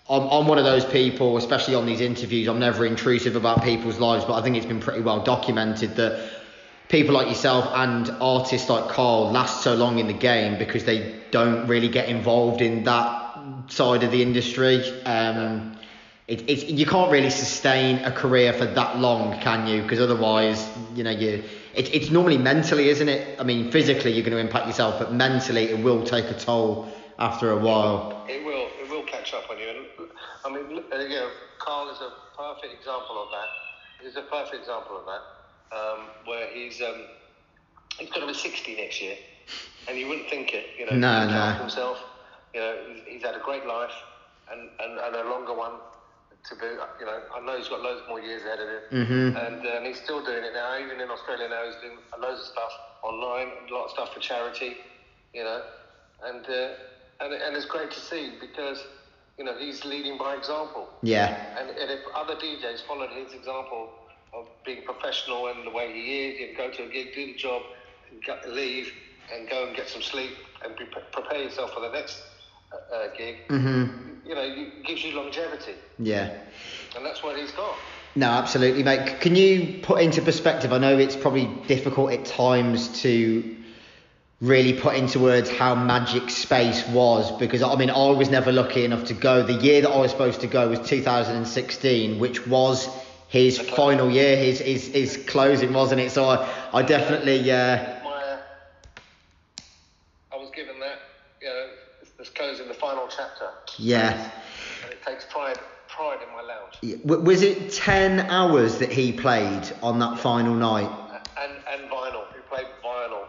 I'm, 0.10 0.24
I'm 0.24 0.48
one 0.48 0.58
of 0.58 0.66
those 0.66 0.86
people, 0.86 1.38
especially 1.38 1.76
on 1.76 1.86
these 1.86 2.02
interviews, 2.02 2.48
I'm 2.48 2.60
never 2.60 2.86
intrusive 2.86 3.36
about 3.36 3.64
people's 3.64 4.00
lives, 4.00 4.26
but 4.26 4.34
I 4.34 4.42
think 4.42 4.58
it's 4.58 4.66
been 4.66 4.82
pretty 4.82 5.02
well 5.02 5.24
documented 5.24 5.96
that 5.96 6.32
people 6.90 7.16
like 7.16 7.28
yourself 7.28 7.68
and 7.74 8.10
artists 8.22 8.70
like 8.70 8.90
Carl 8.90 9.32
last 9.32 9.64
so 9.64 9.76
long 9.76 10.00
in 10.00 10.08
the 10.08 10.14
game 10.14 10.58
because 10.58 10.84
they 10.86 11.22
don't 11.32 11.68
really 11.68 11.90
get 11.90 12.10
involved 12.10 12.62
in 12.62 12.84
that 12.84 13.24
side 13.70 14.04
of 14.04 14.12
the 14.12 14.22
industry. 14.22 14.84
Um, 15.04 15.78
it, 16.28 16.50
it's 16.50 16.64
you 16.64 16.86
can't 16.86 17.12
really 17.12 17.30
sustain 17.30 17.98
a 18.06 18.12
career 18.12 18.54
for 18.54 18.66
that 18.66 18.98
long, 19.00 19.40
can 19.42 19.68
you? 19.68 19.82
Because 19.82 20.00
otherwise, 20.00 20.70
you 20.96 21.04
know, 21.04 21.12
you 21.12 21.44
it, 21.74 21.94
it's 21.94 22.10
normally 22.12 22.38
mentally, 22.38 22.90
isn't 22.90 23.10
it? 23.10 23.40
I 23.40 23.44
mean, 23.44 23.72
physically 23.72 24.12
you're 24.12 24.24
going 24.24 24.34
to 24.34 24.38
impact 24.38 24.68
yourself, 24.68 25.00
but 25.00 25.12
mentally 25.12 25.64
it 25.66 25.84
will 25.84 26.04
take 26.04 26.26
a 26.26 26.34
toll 26.34 26.88
after 27.20 27.52
a 27.52 27.58
while. 27.58 28.26
It 28.30 28.44
will. 28.46 28.70
It 28.82 28.90
will 28.90 29.04
catch 29.04 29.34
up 29.34 29.50
on 29.50 29.58
you. 29.60 29.68
And 29.70 30.10
I 30.46 30.50
mean, 30.50 30.70
you 30.78 31.10
know, 31.10 31.30
Carl 31.60 31.90
is 31.90 32.00
a 32.00 32.12
perfect 32.38 32.74
example 32.74 33.22
of 33.22 33.30
that. 33.32 34.06
He's 34.06 34.16
a 34.16 34.22
perfect 34.22 34.56
example 34.56 34.98
of 34.98 35.06
that, 35.06 35.76
um, 35.78 36.08
where 36.26 36.48
he's 36.54 36.82
um, 36.82 37.06
he's 37.98 38.10
going 38.10 38.22
to 38.22 38.28
be 38.28 38.34
60 38.34 38.76
next 38.76 39.02
year, 39.02 39.16
and 39.90 39.98
you 39.98 40.08
wouldn't 40.08 40.30
think 40.30 40.54
it. 40.54 40.68
You 40.78 40.86
know, 40.86 40.96
No, 40.96 41.28
no. 41.28 41.54
himself. 41.60 41.98
You 42.54 42.60
know, 42.62 42.78
he's, 42.94 43.04
he's 43.08 43.24
had 43.24 43.36
a 43.36 43.40
great 43.40 43.66
life, 43.66 43.92
and, 44.52 44.70
and, 44.80 45.00
and 45.00 45.16
a 45.16 45.30
longer 45.30 45.54
one 45.54 45.74
to 46.50 46.56
boot. 46.56 46.80
You 47.00 47.06
know, 47.06 47.20
I 47.36 47.40
know 47.46 47.58
he's 47.58 47.68
got 47.68 47.82
loads 47.82 48.02
more 48.08 48.20
years 48.22 48.44
ahead 48.44 48.60
of 48.60 48.68
him, 48.70 48.82
Mm-hmm. 48.92 49.38
and, 49.38 49.66
and 49.66 49.86
he's 49.86 50.00
still 50.02 50.24
doing 50.24 50.44
it 50.44 50.54
now. 50.54 50.78
Even 50.78 51.00
in 51.00 51.10
Australia 51.10 51.48
now, 51.50 51.66
he's 51.66 51.76
doing 51.82 51.98
loads 52.20 52.42
of 52.42 52.48
stuff 52.48 52.72
online, 53.04 53.48
a 53.70 53.74
lot 53.74 53.86
of 53.86 53.92
stuff 53.92 54.14
for 54.14 54.20
charity. 54.20 54.76
You 55.34 55.44
know, 55.44 55.62
and 56.24 56.46
uh, 56.50 56.70
and 57.22 57.34
and 57.34 57.56
it's 57.56 57.66
great 57.66 57.92
to 57.92 58.00
see 58.00 58.32
because 58.40 58.86
you 59.38 59.44
know 59.44 59.56
he's 59.58 59.84
leading 59.86 60.18
by 60.18 60.36
example. 60.36 60.90
Yeah. 61.02 61.36
And, 61.58 61.70
and 61.70 61.92
if 61.92 62.02
other 62.16 62.36
DJs 62.36 62.82
followed 62.88 63.10
his 63.12 63.34
example 63.34 63.90
of 64.34 64.48
being 64.66 64.82
professional 64.84 65.48
and 65.48 65.66
the 65.66 65.72
way 65.72 65.92
he 65.94 66.28
is, 66.28 66.40
you 66.40 66.56
go 66.58 66.70
to 66.70 66.84
a 66.84 66.88
gig, 66.90 67.14
do 67.14 67.26
the 67.28 67.34
job, 67.36 67.62
leave, 68.48 68.92
and 69.34 69.48
go 69.50 69.66
and 69.66 69.76
get 69.76 69.88
some 69.88 70.02
sleep, 70.02 70.32
and 70.64 70.76
be, 70.76 70.86
prepare 71.12 71.42
yourself 71.44 71.72
for 71.74 71.80
the 71.82 71.90
next 71.90 72.22
uh, 72.94 73.08
gig, 73.18 73.38
Mm-hmm. 73.50 74.28
you 74.28 74.36
know, 74.36 74.42
it 74.42 74.84
gives 74.86 75.04
you 75.04 75.16
longevity. 75.16 75.74
Yeah. 76.00 76.34
And 76.96 77.06
that's 77.06 77.24
what 77.24 77.38
he's 77.38 77.52
got. 77.52 77.76
No, 78.16 78.28
absolutely, 78.30 78.84
mate. 78.84 79.20
Can 79.22 79.36
you 79.36 79.80
put 79.82 80.02
into 80.02 80.22
perspective? 80.22 80.72
I 80.72 80.78
know 80.78 80.98
it's 80.98 81.16
probably 81.16 81.48
difficult 81.68 82.12
at 82.14 82.26
times 82.26 83.02
to 83.02 83.56
really 84.40 84.74
put 84.80 84.94
into 84.96 85.20
words 85.20 85.50
how 85.50 85.74
magic 85.74 86.30
space 86.30 86.86
was 86.90 87.32
because 87.40 87.64
I 87.64 87.76
mean 87.76 87.90
I 87.90 88.10
was 88.10 88.30
never 88.30 88.52
lucky 88.52 88.84
enough 88.86 89.06
to 89.06 89.14
go. 89.14 89.42
The 89.42 89.54
year 89.54 89.82
that 89.82 89.90
I 89.90 89.98
was 90.00 90.12
supposed 90.12 90.42
to 90.42 90.48
go 90.48 90.70
was 90.70 90.80
2016, 90.88 92.20
which 92.20 92.46
was 92.46 92.88
his 93.30 93.58
final 93.58 94.12
year, 94.12 94.38
his 94.38 94.60
his, 94.60 94.86
his 94.88 95.18
closing, 95.26 95.74
wasn't 95.74 96.02
it? 96.02 96.12
So 96.12 96.26
I, 96.26 96.48
I 96.72 96.84
definitely 96.84 97.50
uh, 97.52 97.78
My, 98.04 98.12
uh, 98.12 98.38
I 100.34 100.36
was 100.38 100.52
given 100.52 100.80
that, 100.82 101.00
you 101.42 101.48
know, 101.48 101.68
it's, 102.02 102.12
it's 102.20 102.30
closing 102.30 102.68
the 102.68 102.73
final 102.84 103.08
chapter. 103.08 103.48
yeah. 103.78 104.30
And 104.84 104.92
it 104.92 105.02
takes 105.02 105.26
pride, 105.32 105.58
pride 105.88 106.20
in 106.22 106.30
my 106.36 106.42
lounge. 106.42 106.74
Yeah. 106.82 106.96
Was 107.04 107.42
it 107.42 107.72
10 107.72 108.30
hours 108.30 108.80
that 108.80 108.92
he 108.92 109.14
played 109.14 109.72
on 109.82 110.00
that 110.00 110.20
final 110.20 110.54
night? 110.56 110.90
And, 111.38 111.54
and 111.72 111.90
vinyl. 111.90 112.26
He 112.36 112.42
played 112.50 112.68
vinyl. 112.84 113.24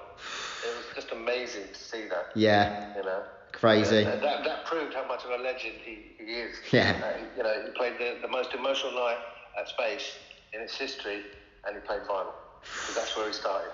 It 0.66 0.76
was 0.76 0.86
just 0.94 1.12
amazing 1.12 1.68
to 1.72 1.78
see 1.78 2.08
that. 2.08 2.32
Yeah, 2.34 2.84
You 2.96 3.04
know. 3.04 3.22
crazy. 3.52 3.98
And 3.98 4.22
that, 4.22 4.42
that 4.44 4.64
proved 4.66 4.94
how 4.94 5.06
much 5.06 5.24
of 5.24 5.30
a 5.30 5.42
legend 5.42 5.74
he, 5.84 5.98
he 6.18 6.32
is. 6.32 6.56
Yeah. 6.72 6.96
Uh, 7.00 7.18
you 7.36 7.42
know, 7.42 7.54
he 7.64 7.70
played 7.78 7.94
the, 7.98 8.18
the 8.22 8.28
most 8.28 8.52
emotional 8.54 8.92
night 8.92 9.18
at 9.60 9.68
Space 9.68 10.16
in 10.52 10.60
its 10.60 10.76
history, 10.76 11.22
and 11.66 11.76
he 11.76 11.80
played 11.86 12.02
vinyl. 12.02 12.32
'Cause 12.86 12.94
that's 12.96 13.14
where 13.16 13.26
he 13.26 13.32
started. 13.34 13.70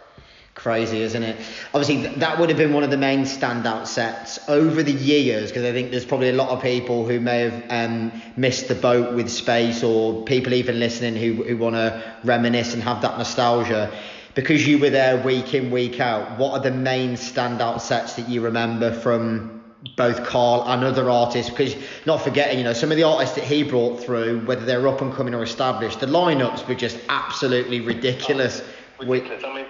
Crazy, 0.55 1.01
isn't 1.01 1.23
it? 1.23 1.37
Obviously, 1.73 2.03
th- 2.03 2.17
that 2.17 2.39
would 2.39 2.49
have 2.51 2.59
been 2.59 2.73
one 2.75 2.83
of 2.83 2.91
the 2.91 2.97
main 2.99 3.21
standout 3.21 3.87
sets 3.87 4.39
over 4.49 4.83
the 4.83 4.93
years 4.93 5.49
because 5.51 5.65
I 5.65 5.73
think 5.73 5.91
there's 5.91 6.05
probably 6.05 6.29
a 6.29 6.35
lot 6.35 6.51
of 6.51 6.61
people 6.61 7.07
who 7.07 7.19
may 7.21 7.41
have 7.49 7.65
um, 7.71 8.13
missed 8.37 8.69
the 8.69 8.75
boat 8.75 9.15
with 9.15 9.31
space 9.31 9.83
or 9.83 10.25
people 10.25 10.53
even 10.53 10.79
listening 10.79 11.15
who, 11.17 11.45
who 11.45 11.57
want 11.57 11.77
to 11.77 12.03
reminisce 12.25 12.75
and 12.75 12.83
have 12.83 13.01
that 13.03 13.17
nostalgia. 13.17 13.91
Because 14.35 14.67
you 14.67 14.79
were 14.79 14.91
there 14.91 15.23
week 15.25 15.55
in, 15.55 15.71
week 15.71 15.99
out, 16.01 16.39
what 16.39 16.53
are 16.53 16.61
the 16.61 16.71
main 16.77 17.13
standout 17.15 17.81
sets 17.81 18.15
that 18.15 18.29
you 18.29 18.41
remember 18.43 18.93
from 18.93 19.63
both 19.97 20.25
Carl 20.25 20.65
and 20.67 20.85
other 20.85 21.09
artists? 21.09 21.49
Because 21.51 21.75
not 22.07 22.23
forgetting, 22.23 22.59
you 22.59 22.65
know, 22.65 22.73
some 22.75 22.91
of 22.91 22.97
the 22.97 23.05
artists 23.05 23.37
that 23.37 23.45
he 23.45 23.63
brought 23.63 24.01
through, 24.01 24.41
whether 24.47 24.65
they're 24.67 24.87
up 24.89 25.01
and 25.01 25.13
coming 25.15 25.35
or 25.35 25.43
established, 25.43 26.01
the 26.01 26.07
lineups 26.07 26.67
were 26.69 26.75
just 26.75 26.99
absolutely 27.09 27.81
ridiculous. 27.81 28.63
We- 28.99 29.07
Ridiculous. 29.21 29.45
I 29.45 29.55
mean, 29.55 29.67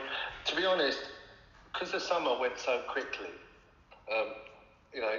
to 0.46 0.54
be 0.56 0.64
honest, 0.64 1.10
because 1.72 1.90
the 1.90 2.00
summer 2.00 2.34
went 2.36 2.58
so 2.58 2.80
quickly, 2.86 3.30
um, 4.12 4.28
you 4.92 5.00
know, 5.00 5.16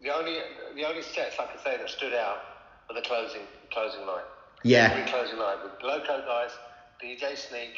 the 0.00 0.10
only 0.14 0.38
the 0.74 0.84
only 0.84 1.02
sets 1.02 1.38
I 1.38 1.46
could 1.46 1.60
say 1.60 1.76
that 1.76 1.88
stood 1.88 2.12
out 2.14 2.40
were 2.88 2.94
the 2.94 3.02
closing 3.02 3.46
closing 3.72 4.04
night. 4.06 4.24
Yeah. 4.64 4.90
Every 4.90 5.02
closing 5.04 5.38
night 5.38 5.58
with 5.62 5.72
Loco 5.82 6.20
Dice, 6.22 6.58
DJ 7.00 7.34
Sneak, 7.34 7.74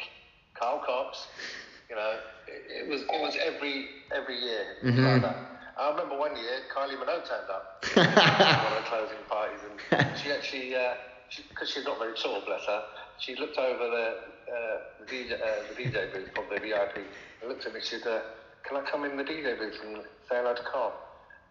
Carl 0.53 0.79
Cox. 0.79 1.27
You 1.89 1.95
know, 1.95 2.17
it, 2.47 2.61
it 2.81 2.87
was 2.87 3.03
it 3.11 3.19
was 3.21 3.35
every 3.37 3.87
every 4.11 4.35
year 4.37 4.65
Mm-hmm. 4.83 5.03
like 5.03 5.21
that. 5.21 5.37
I 5.77 5.89
remember 5.89 6.15
one 6.15 6.35
year 6.35 6.61
Kylie 6.73 6.97
Minogue 6.97 7.23
turned 7.25 7.49
up 7.49 7.65
at 8.45 8.57
one 8.61 8.71
of 8.71 8.77
the 8.77 8.83
closing 8.83 9.23
parties, 9.27 9.63
and 9.63 9.79
she 10.13 10.31
actually, 10.31 10.73
because 11.49 11.69
she's 11.69 11.83
not 11.85 11.97
very 11.99 12.13
tall, 12.13 12.41
bless 12.45 12.65
her, 12.65 12.81
she 13.17 13.35
looked 13.35 13.57
over 13.57 13.87
the, 13.87 14.15
uh, 14.47 14.77
the, 14.99 15.05
DJ, 15.05 15.33
uh, 15.33 15.45
the 15.69 15.75
DJ 15.75 16.13
booth 16.13 16.29
from 16.33 16.45
the 16.49 16.59
VIP 16.59 17.05
and 17.41 17.49
looked 17.49 17.65
at 17.65 17.73
me. 17.73 17.79
She 17.81 17.99
said, 17.99 18.07
uh, 18.07 18.21
"Can 18.63 18.77
I 18.77 18.89
come 18.89 19.03
in 19.03 19.17
the 19.17 19.23
DJ 19.23 19.57
booth 19.57 19.77
and 19.83 19.97
say 20.29 20.37
hello 20.37 20.53
to 20.53 20.63
Carl?" 20.63 20.93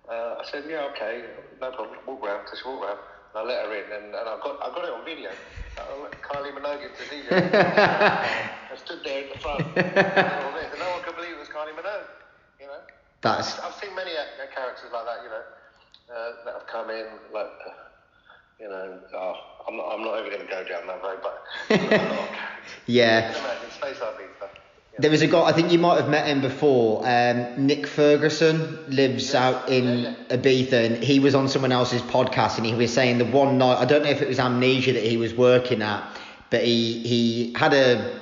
Uh, 0.09 0.41
I 0.41 0.45
said, 0.51 0.65
"Yeah, 0.69 0.89
okay, 0.95 1.25
no 1.61 1.71
problem. 1.71 1.99
Walk 2.07 2.25
round." 2.25 2.49
So 2.51 2.57
she 2.57 2.69
walked 2.69 2.85
round. 2.85 2.99
And 3.35 3.39
I 3.41 3.43
let 3.43 3.67
her 3.67 3.75
in, 3.75 3.93
and, 3.93 4.15
and 4.15 4.29
I 4.29 4.37
got 4.43 4.57
I 4.63 4.69
got 4.75 4.85
it 4.85 4.93
on 4.93 5.05
video. 5.05 5.31
I 5.77 5.83
Kylie 6.25 6.53
Minogue 6.57 6.83
into 6.83 6.99
the 6.99 7.09
DJ. 7.11 7.29
booth. 7.29 7.55
I 8.73 8.77
stood 8.77 9.01
there 9.05 9.25
in 9.25 9.29
the 9.29 9.39
front, 9.39 9.61
and 9.77 10.79
no 10.81 10.91
one 10.91 11.03
could 11.05 11.17
believe 11.17 11.33
it 11.33 11.39
was 11.39 11.49
Kylie 11.49 11.77
Minogue. 11.77 12.09
You 12.61 12.67
know. 12.67 12.81
That's 13.23 13.59
I've 13.59 13.75
seen 13.83 13.95
many 13.95 14.13
uh, 14.13 14.47
characters 14.55 14.91
like 14.93 15.05
that, 15.05 15.19
you 15.25 15.31
know, 15.31 15.45
uh, 16.15 16.31
that 16.45 16.55
have 16.55 16.67
come 16.71 16.91
in, 16.91 17.07
like, 17.33 17.51
uh, 17.67 17.73
you 18.61 18.69
know, 18.69 18.99
oh, 19.15 19.35
I'm 19.69 19.77
not, 19.77 19.93
I'm 19.93 20.03
not 20.03 20.19
even 20.21 20.31
going 20.31 20.47
to 20.47 20.53
go 20.53 20.65
down 20.65 20.87
that 20.87 21.03
road, 21.03 21.19
but 21.23 21.45
a 21.71 21.75
lot 21.75 21.83
of 21.83 21.91
characters. 21.91 22.73
yeah. 22.87 23.29
You 23.29 23.35
can 23.35 23.45
imagine 23.45 23.71
Space 23.71 23.97
Ibiza. 23.97 24.49
you 24.93 24.99
There 24.99 25.11
was 25.11 25.23
a 25.23 25.27
guy 25.27 25.43
I 25.43 25.53
think 25.53 25.73
you 25.73 25.79
might 25.79 26.01
have 26.01 26.09
met 26.09 26.27
him 26.27 26.41
before. 26.41 27.03
Um, 27.07 27.67
Nick 27.67 27.87
Ferguson 27.87 28.79
lives 28.89 29.35
out 29.35 29.69
in 29.69 30.03
yeah, 30.03 30.15
Ibiza, 30.31 30.87
and 30.87 31.05
he 31.05 31.21
was 31.21 31.35
on 31.35 31.49
someone 31.49 31.73
else's 31.73 32.03
podcast, 32.03 32.57
and 32.57 32.67
he 32.67 32.75
was 32.75 32.93
saying 32.93 33.19
the 33.19 33.27
one 33.27 33.59
night 33.59 33.79
I 33.79 33.85
don't 33.85 34.03
know 34.03 34.11
if 34.11 34.23
it 34.23 34.29
was 34.29 34.39
Amnesia 34.39 34.95
that 34.95 35.05
he 35.05 35.17
was 35.17 35.35
working 35.35 35.83
at, 35.83 36.19
but 36.51 36.65
he 36.65 37.01
he 37.01 37.53
had 37.55 37.75
a 37.75 38.21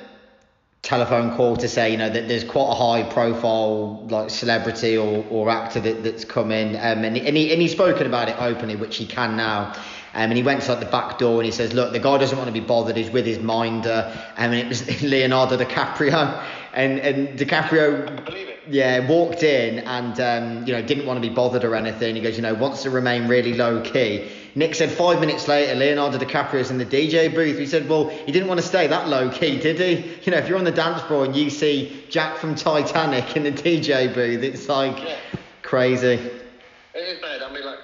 telephone 0.82 1.34
call 1.34 1.56
to 1.56 1.66
say 1.66 1.90
you 1.90 1.96
know 1.96 2.10
that 2.10 2.28
there's 2.28 2.44
quite 2.44 2.70
a 2.70 2.74
high 2.74 3.02
profile 3.10 4.06
like 4.08 4.28
celebrity 4.28 4.98
or, 4.98 5.24
or 5.30 5.48
actor 5.48 5.80
that, 5.80 6.04
that's 6.04 6.26
come 6.26 6.52
in 6.52 6.76
um, 6.76 7.02
and, 7.04 7.16
he, 7.16 7.26
and, 7.26 7.36
he, 7.38 7.52
and 7.54 7.62
he's 7.62 7.72
spoken 7.72 8.06
about 8.06 8.28
it 8.28 8.36
openly 8.38 8.76
which 8.76 8.98
he 8.98 9.06
can 9.06 9.34
now 9.34 9.74
um, 10.14 10.30
and 10.30 10.36
he 10.36 10.42
went 10.42 10.62
to 10.62 10.70
like 10.70 10.80
the 10.80 10.86
back 10.86 11.18
door 11.18 11.36
and 11.40 11.44
he 11.46 11.52
says 11.52 11.72
look 11.72 11.92
the 11.92 11.98
guy 11.98 12.16
doesn't 12.18 12.38
want 12.38 12.48
to 12.48 12.52
be 12.52 12.60
bothered 12.60 12.96
he's 12.96 13.10
with 13.10 13.26
his 13.26 13.38
minder 13.40 14.10
um, 14.36 14.52
and 14.52 14.54
it 14.54 14.68
was 14.68 15.02
Leonardo 15.02 15.56
DiCaprio 15.56 16.42
and 16.72 16.98
and 17.00 17.38
DiCaprio 17.38 18.02
I 18.02 18.06
can 18.16 18.24
believe 18.24 18.48
it. 18.48 18.58
yeah, 18.68 19.06
walked 19.08 19.42
in 19.42 19.80
and 19.80 20.18
um, 20.20 20.66
you 20.66 20.72
know 20.72 20.82
didn't 20.82 21.06
want 21.06 21.22
to 21.22 21.28
be 21.28 21.34
bothered 21.34 21.64
or 21.64 21.74
anything. 21.74 22.16
He 22.16 22.20
goes, 22.22 22.36
you 22.36 22.42
know, 22.42 22.54
wants 22.54 22.82
to 22.82 22.90
remain 22.90 23.28
really 23.28 23.54
low 23.54 23.80
key. 23.82 24.28
Nick 24.56 24.74
said 24.74 24.90
five 24.90 25.20
minutes 25.20 25.46
later, 25.48 25.74
Leonardo 25.74 26.18
DiCaprio's 26.18 26.70
in 26.70 26.78
the 26.78 26.86
DJ 26.86 27.32
booth. 27.34 27.58
He 27.58 27.66
said, 27.66 27.88
well, 27.88 28.08
he 28.08 28.32
didn't 28.32 28.48
want 28.48 28.60
to 28.60 28.66
stay 28.66 28.86
that 28.86 29.08
low 29.08 29.28
key, 29.30 29.58
did 29.60 29.78
he? 29.80 30.14
You 30.22 30.32
know, 30.32 30.38
if 30.38 30.48
you're 30.48 30.58
on 30.58 30.64
the 30.64 30.70
dance 30.72 31.02
floor 31.02 31.24
and 31.24 31.34
you 31.36 31.50
see 31.50 32.04
Jack 32.08 32.38
from 32.38 32.54
Titanic 32.54 33.36
in 33.36 33.42
the 33.44 33.52
DJ 33.52 34.12
booth, 34.14 34.42
it's 34.42 34.68
like 34.68 34.96
Yeah. 34.98 35.16
crazy. 35.62 36.14
It 36.14 36.98
is 36.98 37.20
mad. 37.20 37.42
I 37.42 37.52
mean, 37.52 37.64
like, 37.64 37.78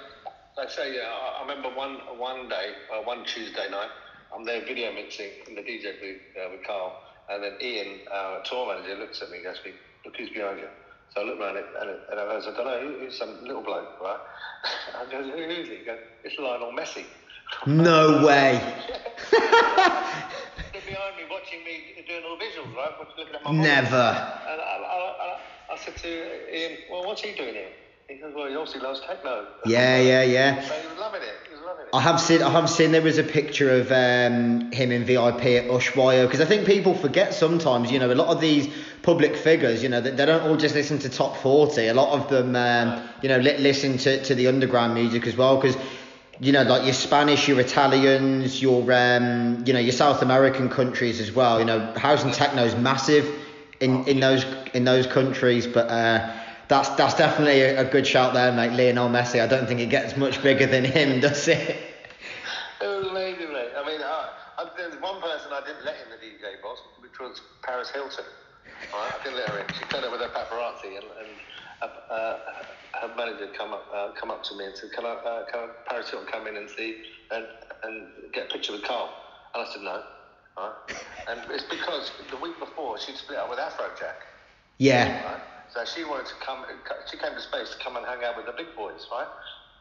I 0.61 0.67
say, 0.67 0.93
yeah, 0.93 1.09
I, 1.09 1.39
I 1.39 1.41
remember 1.41 1.69
one 1.75 1.97
one 2.19 2.47
day, 2.47 2.73
uh, 2.93 3.01
one 3.01 3.23
Tuesday 3.25 3.67
night, 3.69 3.89
I'm 4.33 4.45
there 4.45 4.61
video 4.61 4.91
mixing 4.93 5.31
in 5.47 5.55
the 5.55 5.61
DJ 5.61 5.99
booth 5.99 6.21
uh, 6.37 6.49
with 6.51 6.61
Carl, 6.67 6.93
and 7.29 7.43
then 7.43 7.53
Ian, 7.61 7.99
our 8.13 8.41
tour 8.45 8.67
manager, 8.67 8.95
looks 8.95 9.21
at 9.23 9.29
me 9.31 9.37
and 9.37 9.45
goes, 9.45 9.57
to 9.63 9.69
me, 9.69 9.75
"Look 10.05 10.13
who's 10.17 10.29
behind 10.29 10.59
you." 10.59 10.67
So 11.09 11.21
I 11.21 11.25
look 11.25 11.39
around 11.39 11.57
it, 11.57 11.65
and, 11.81 11.89
it, 11.89 11.99
and 12.11 12.19
I 12.19 12.25
goes, 12.25 12.47
"I 12.47 12.51
don't 12.51 12.65
know, 12.67 12.95
who's 12.99 13.17
some 13.17 13.39
little 13.41 13.63
bloke, 13.63 13.89
right?" 13.99 14.19
I 15.01 15.05
goes, 15.11 15.25
"Who 15.25 15.33
is 15.49 15.67
it?" 15.69 15.77
He 15.79 15.83
goes, 15.83 15.99
"It's 16.23 16.37
Lionel 16.37 16.71
Messi." 16.71 17.05
No 17.65 18.23
way. 18.27 18.61
Behind 20.85 21.15
me, 21.17 21.23
watching 21.29 21.63
me 21.65 21.81
doing 22.07 22.21
all 22.23 22.37
the 22.37 22.43
visuals, 22.45 22.75
right? 22.75 22.91
Watching- 22.99 23.17
Looking 23.17 23.35
at 23.35 23.43
my. 23.43 23.51
Never. 23.51 23.95
And 24.47 24.61
I, 24.61 24.77
I, 24.77 25.13
I, 25.25 25.73
I 25.73 25.75
said 25.77 25.97
to 25.97 26.55
Ian, 26.55 26.77
"Well, 26.87 27.03
what's 27.05 27.21
he 27.21 27.33
doing 27.33 27.55
here?" 27.55 27.71
He 28.11 28.17
goes, 28.17 28.33
"Well, 28.35 28.47
he 28.47 28.55
obviously 28.55 28.81
loves 28.81 28.99
techno." 28.99 29.47
Yeah, 29.65 29.97
yeah, 30.01 30.23
yeah. 30.23 30.61
So 30.61 30.73
he 30.73 30.87
was 30.87 30.97
loving 30.99 31.21
it. 31.21 31.29
He 31.47 31.53
was 31.55 31.63
loving 31.63 31.85
it. 31.85 31.89
I 31.95 32.01
have 32.01 32.19
seen 32.19 32.41
I 32.41 32.49
have 32.49 32.69
seen 32.69 32.91
there 32.91 33.01
was 33.01 33.17
a 33.17 33.23
picture 33.23 33.71
of 33.71 33.89
um, 33.91 34.69
him 34.73 34.91
in 34.91 35.05
VIP 35.05 35.45
at 35.45 35.69
Ushuaia 35.69 36.25
because 36.25 36.41
I 36.41 36.45
think 36.45 36.65
people 36.65 36.93
forget 36.93 37.33
sometimes 37.33 37.89
you 37.89 37.99
know 37.99 38.11
a 38.11 38.15
lot 38.15 38.27
of 38.27 38.41
these 38.41 38.67
public 39.01 39.37
figures 39.37 39.81
you 39.81 39.87
know 39.87 40.01
they, 40.01 40.11
they 40.11 40.25
don't 40.25 40.43
all 40.43 40.57
just 40.57 40.75
listen 40.75 40.99
to 40.99 41.09
top 41.09 41.37
40 41.37 41.87
a 41.87 41.93
lot 41.93 42.09
of 42.19 42.29
them 42.29 42.55
um, 42.55 43.07
you 43.21 43.29
know 43.29 43.37
li- 43.37 43.57
listen 43.57 43.97
to, 43.99 44.21
to 44.23 44.35
the 44.35 44.47
underground 44.47 44.93
music 44.93 45.25
as 45.25 45.35
well 45.37 45.55
because 45.55 45.77
you 46.39 46.51
know 46.51 46.63
like 46.63 46.83
your 46.83 46.93
Spanish 46.93 47.47
your 47.47 47.59
Italians 47.61 48.61
your 48.61 48.81
um, 48.91 49.63
you 49.65 49.73
know 49.73 49.79
your 49.79 49.93
South 49.93 50.21
American 50.21 50.69
countries 50.69 51.21
as 51.21 51.31
well 51.31 51.59
you 51.59 51.65
know 51.65 51.79
house 51.93 52.23
and 52.23 52.33
techno 52.33 52.63
is 52.63 52.75
massive 52.75 53.25
in, 53.79 54.05
in 54.05 54.19
those 54.19 54.45
in 54.73 54.83
those 54.83 55.07
countries 55.07 55.65
but 55.65 55.89
uh, 55.89 56.31
that's 56.71 56.87
that's 56.95 57.15
definitely 57.15 57.59
a, 57.61 57.81
a 57.81 57.83
good 57.83 58.07
shout 58.07 58.33
there, 58.33 58.51
mate. 58.53 58.71
Lionel 58.71 59.09
Messi. 59.09 59.41
I 59.43 59.47
don't 59.47 59.67
think 59.67 59.81
it 59.81 59.89
gets 59.89 60.15
much 60.15 60.41
bigger 60.41 60.65
than 60.65 60.85
him, 60.85 61.19
does 61.27 61.47
it? 61.49 61.59
It 62.81 62.87
was 62.87 63.07
amazing, 63.07 63.51
mate. 63.51 63.75
I 63.75 63.85
mean, 63.85 63.99
I, 63.99 64.29
I, 64.57 64.69
there 64.77 64.87
was 64.87 64.97
one 65.01 65.21
person 65.21 65.51
I 65.51 65.59
didn't 65.67 65.83
let 65.83 65.95
in 65.99 66.09
the 66.09 66.15
DJ 66.15 66.61
box, 66.63 66.79
which 66.99 67.19
was 67.19 67.41
Paris 67.61 67.91
Hilton. 67.91 68.23
Right? 68.93 69.11
I 69.19 69.23
didn't 69.23 69.37
let 69.37 69.49
her 69.49 69.59
in. 69.59 69.67
She 69.73 69.83
turned 69.91 70.05
up 70.05 70.11
with 70.11 70.21
her 70.21 70.29
paparazzi, 70.29 70.95
and, 70.95 71.05
and 71.19 71.91
uh, 72.09 72.37
her 73.01 73.13
manager 73.17 73.49
come 73.55 73.73
up 73.73 73.85
uh, 73.93 74.11
come 74.17 74.31
up 74.31 74.41
to 74.45 74.55
me 74.55 74.65
and 74.65 74.75
said, 74.75 74.93
"Can 74.93 75.05
I, 75.05 75.09
uh, 75.09 75.45
can 75.51 75.67
Paris 75.87 76.09
Hilton 76.09 76.31
come 76.31 76.47
in 76.47 76.55
and 76.55 76.69
see 76.69 77.03
and 77.31 77.45
and 77.83 78.07
get 78.31 78.49
a 78.49 78.53
picture 78.53 78.71
with 78.71 78.83
Carl?" 78.83 79.13
And 79.53 79.67
I 79.67 79.73
said, 79.73 79.81
"No." 79.81 80.03
Right? 80.57 80.71
And 81.27 81.51
it's 81.51 81.65
because 81.65 82.11
the 82.29 82.37
week 82.37 82.57
before 82.59 82.97
she'd 82.97 83.17
split 83.17 83.39
up 83.39 83.49
with 83.49 83.59
Afrojack. 83.59 84.23
Yeah. 84.77 85.23
Right? 85.25 85.41
So 85.73 85.85
she 85.85 86.03
wanted 86.03 86.27
to 86.27 86.33
come. 86.45 86.65
She 87.09 87.17
came 87.17 87.33
to 87.33 87.41
space 87.41 87.69
to 87.69 87.77
come 87.83 87.95
and 87.95 88.05
hang 88.05 88.23
out 88.23 88.35
with 88.35 88.45
the 88.45 88.51
big 88.51 88.75
boys, 88.75 89.07
right? 89.11 89.27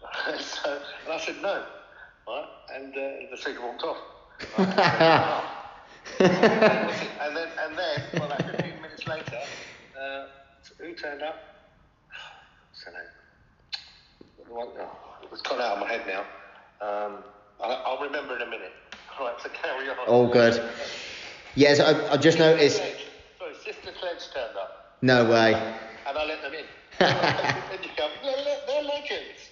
so, 0.40 0.78
and 1.04 1.12
I 1.12 1.18
said 1.18 1.36
no, 1.42 1.64
right? 2.28 2.46
And 2.74 2.94
uh, 2.96 3.30
the 3.30 3.36
singer 3.36 3.60
walked 3.60 3.82
off. 3.82 3.98
Right? 4.56 5.44
and 6.20 7.36
then, 7.36 7.48
and 7.64 7.76
then, 7.76 8.00
well, 8.14 8.28
like 8.30 8.44
15 8.46 8.82
minutes 8.82 9.06
later, 9.06 9.38
uh, 10.00 10.26
who 10.78 10.94
turned 10.94 11.22
up? 11.22 11.36
What's 12.70 12.84
her 12.84 12.92
name? 12.92 14.46
The 14.48 14.54
one- 14.54 14.68
oh, 14.80 15.28
it's 15.32 15.42
gone 15.42 15.60
out 15.60 15.74
of 15.74 15.80
my 15.80 15.88
head 15.88 16.02
now. 16.06 16.20
Um, 16.80 17.24
I, 17.62 17.82
I'll 17.84 18.02
remember 18.02 18.36
in 18.36 18.42
a 18.42 18.46
minute. 18.50 18.72
Right, 19.20 19.34
so 19.42 19.50
carry 19.50 19.86
on. 19.90 19.96
All 20.06 20.28
good. 20.28 20.62
Yes, 21.54 21.78
I, 21.78 22.12
I 22.12 22.16
just 22.16 22.38
noticed. 22.38 22.78
Sorry, 22.78 23.54
Sister 23.54 23.90
Sledge 24.00 24.32
turned 24.32 24.56
up, 24.56 24.69
No 25.02 25.30
way. 25.30 25.54
and 26.06 26.18
I 26.18 26.24
let 26.26 26.42
them 26.42 26.52
in. 26.52 26.64
and 27.00 27.84
you 27.84 27.90
go, 27.96 28.08
they're, 28.22 28.82
le- 28.82 28.88
legends. 28.88 29.50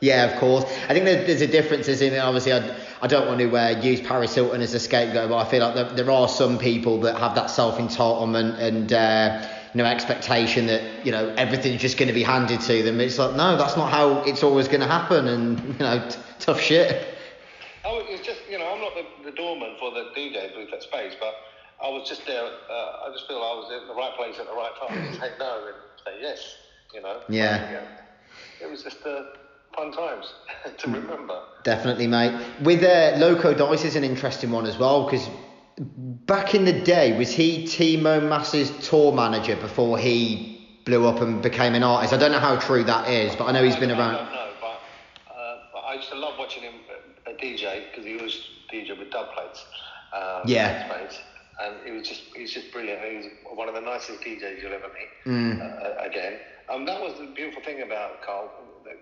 Yeah, 0.00 0.26
of 0.32 0.38
course. 0.38 0.64
I 0.88 0.94
think 0.94 1.04
there's 1.04 1.40
a 1.40 1.46
difference, 1.46 1.88
isn't 1.88 2.12
it? 2.12 2.18
Obviously, 2.18 2.52
I, 2.52 2.76
I 3.02 3.06
don't 3.06 3.26
want 3.26 3.40
to 3.40 3.56
uh, 3.56 3.80
use 3.80 4.00
Paris 4.00 4.34
Hilton 4.34 4.60
as 4.60 4.72
a 4.74 4.80
scapegoat, 4.80 5.28
but 5.28 5.36
I 5.38 5.44
feel 5.50 5.60
like 5.60 5.74
there, 5.74 6.04
there 6.04 6.10
are 6.10 6.28
some 6.28 6.58
people 6.58 7.00
that 7.00 7.18
have 7.18 7.34
that 7.34 7.50
self 7.50 7.78
entitlement 7.78 8.58
and 8.58 8.92
uh, 8.92 9.48
you 9.74 9.78
know 9.78 9.84
expectation 9.84 10.66
that 10.68 11.04
you 11.04 11.10
know 11.10 11.34
everything's 11.36 11.80
just 11.80 11.98
going 11.98 12.08
to 12.08 12.14
be 12.14 12.22
handed 12.22 12.60
to 12.62 12.82
them. 12.82 13.00
It's 13.00 13.18
like 13.18 13.34
no, 13.34 13.56
that's 13.56 13.76
not 13.76 13.90
how 13.90 14.22
it's 14.22 14.42
always 14.42 14.68
going 14.68 14.80
to 14.80 14.86
happen, 14.86 15.26
and 15.26 15.58
you 15.60 15.78
know 15.80 16.08
t- 16.08 16.16
tough 16.38 16.60
shit. 16.60 17.14
Oh, 17.84 18.02
it's 18.06 18.24
just 18.24 18.40
you 18.48 18.58
know 18.58 18.72
I'm 18.72 18.80
not 18.80 18.92
the, 18.94 19.30
the 19.30 19.36
doorman 19.36 19.74
for 19.80 19.90
the 19.90 20.10
DJ 20.16 20.54
booth 20.54 20.72
at 20.72 20.82
Space, 20.82 21.14
but 21.18 21.34
I 21.82 21.88
was 21.88 22.08
just 22.08 22.26
there. 22.26 22.44
Uh, 22.44 23.06
I 23.06 23.10
just 23.12 23.26
feel 23.28 23.36
I 23.36 23.54
was 23.54 23.70
in 23.80 23.86
the 23.86 23.94
right 23.94 24.14
place 24.16 24.38
at 24.38 24.46
the 24.46 24.52
right 24.54 24.72
time 24.80 25.12
to 25.12 25.18
say 25.18 25.30
no 25.38 25.66
and 25.66 25.76
say 26.04 26.20
yes. 26.20 26.56
You 26.94 27.02
know. 27.02 27.20
Yeah. 27.28 27.84
It 28.60 28.68
was 28.68 28.82
just 28.82 29.04
uh, 29.06 29.22
fun 29.76 29.92
times 29.92 30.32
to 30.78 30.90
remember. 30.90 31.40
Definitely, 31.62 32.06
mate. 32.06 32.32
With 32.62 32.82
uh, 32.82 33.16
Loco 33.18 33.54
Dice 33.54 33.84
is 33.84 33.96
an 33.96 34.04
interesting 34.04 34.50
one 34.50 34.66
as 34.66 34.76
well 34.78 35.04
because 35.04 35.28
back 35.78 36.54
in 36.54 36.64
the 36.64 36.72
day, 36.72 37.16
was 37.16 37.30
he 37.30 37.64
Timo 37.64 38.26
Maas's 38.26 38.70
tour 38.88 39.12
manager 39.12 39.56
before 39.56 39.98
he 39.98 40.80
blew 40.84 41.06
up 41.06 41.20
and 41.20 41.40
became 41.42 41.74
an 41.74 41.82
artist? 41.84 42.12
I 42.12 42.16
don't 42.16 42.32
know 42.32 42.40
how 42.40 42.56
true 42.56 42.82
that 42.84 43.08
is, 43.08 43.36
but 43.36 43.44
I 43.44 43.52
know 43.52 43.62
he's 43.62 43.76
been 43.76 43.90
around. 43.90 44.14
I 44.14 44.18
don't 44.18 44.32
know, 44.32 44.50
but, 44.60 45.32
uh, 45.32 45.56
but 45.72 45.78
I 45.78 45.94
used 45.94 46.08
to 46.08 46.16
love 46.16 46.34
watching 46.38 46.64
him 46.64 46.74
uh, 47.26 47.30
a 47.30 47.34
DJ 47.34 47.84
because 47.90 48.04
he 48.04 48.16
was 48.16 48.48
DJ 48.72 48.98
with 48.98 49.10
dub 49.10 49.28
plates. 49.34 49.64
Um, 50.12 50.42
Yeah. 50.46 50.88
at 50.88 50.90
Space. 50.90 51.20
And 51.60 51.74
he 51.84 51.90
was 51.90 52.06
just 52.08 52.22
he's 52.36 52.52
just 52.52 52.70
brilliant. 52.72 53.02
He 53.04 53.16
was 53.16 53.26
one 53.54 53.68
of 53.68 53.74
the 53.74 53.80
nicest 53.80 54.20
DJs 54.20 54.62
you'll 54.62 54.72
ever 54.72 54.88
meet. 54.88 55.10
Mm. 55.26 55.60
Uh, 55.60 56.08
again, 56.08 56.34
um, 56.68 56.84
that 56.86 57.00
was 57.00 57.18
the 57.18 57.26
beautiful 57.26 57.62
thing 57.62 57.82
about 57.82 58.22
Carl. 58.22 58.50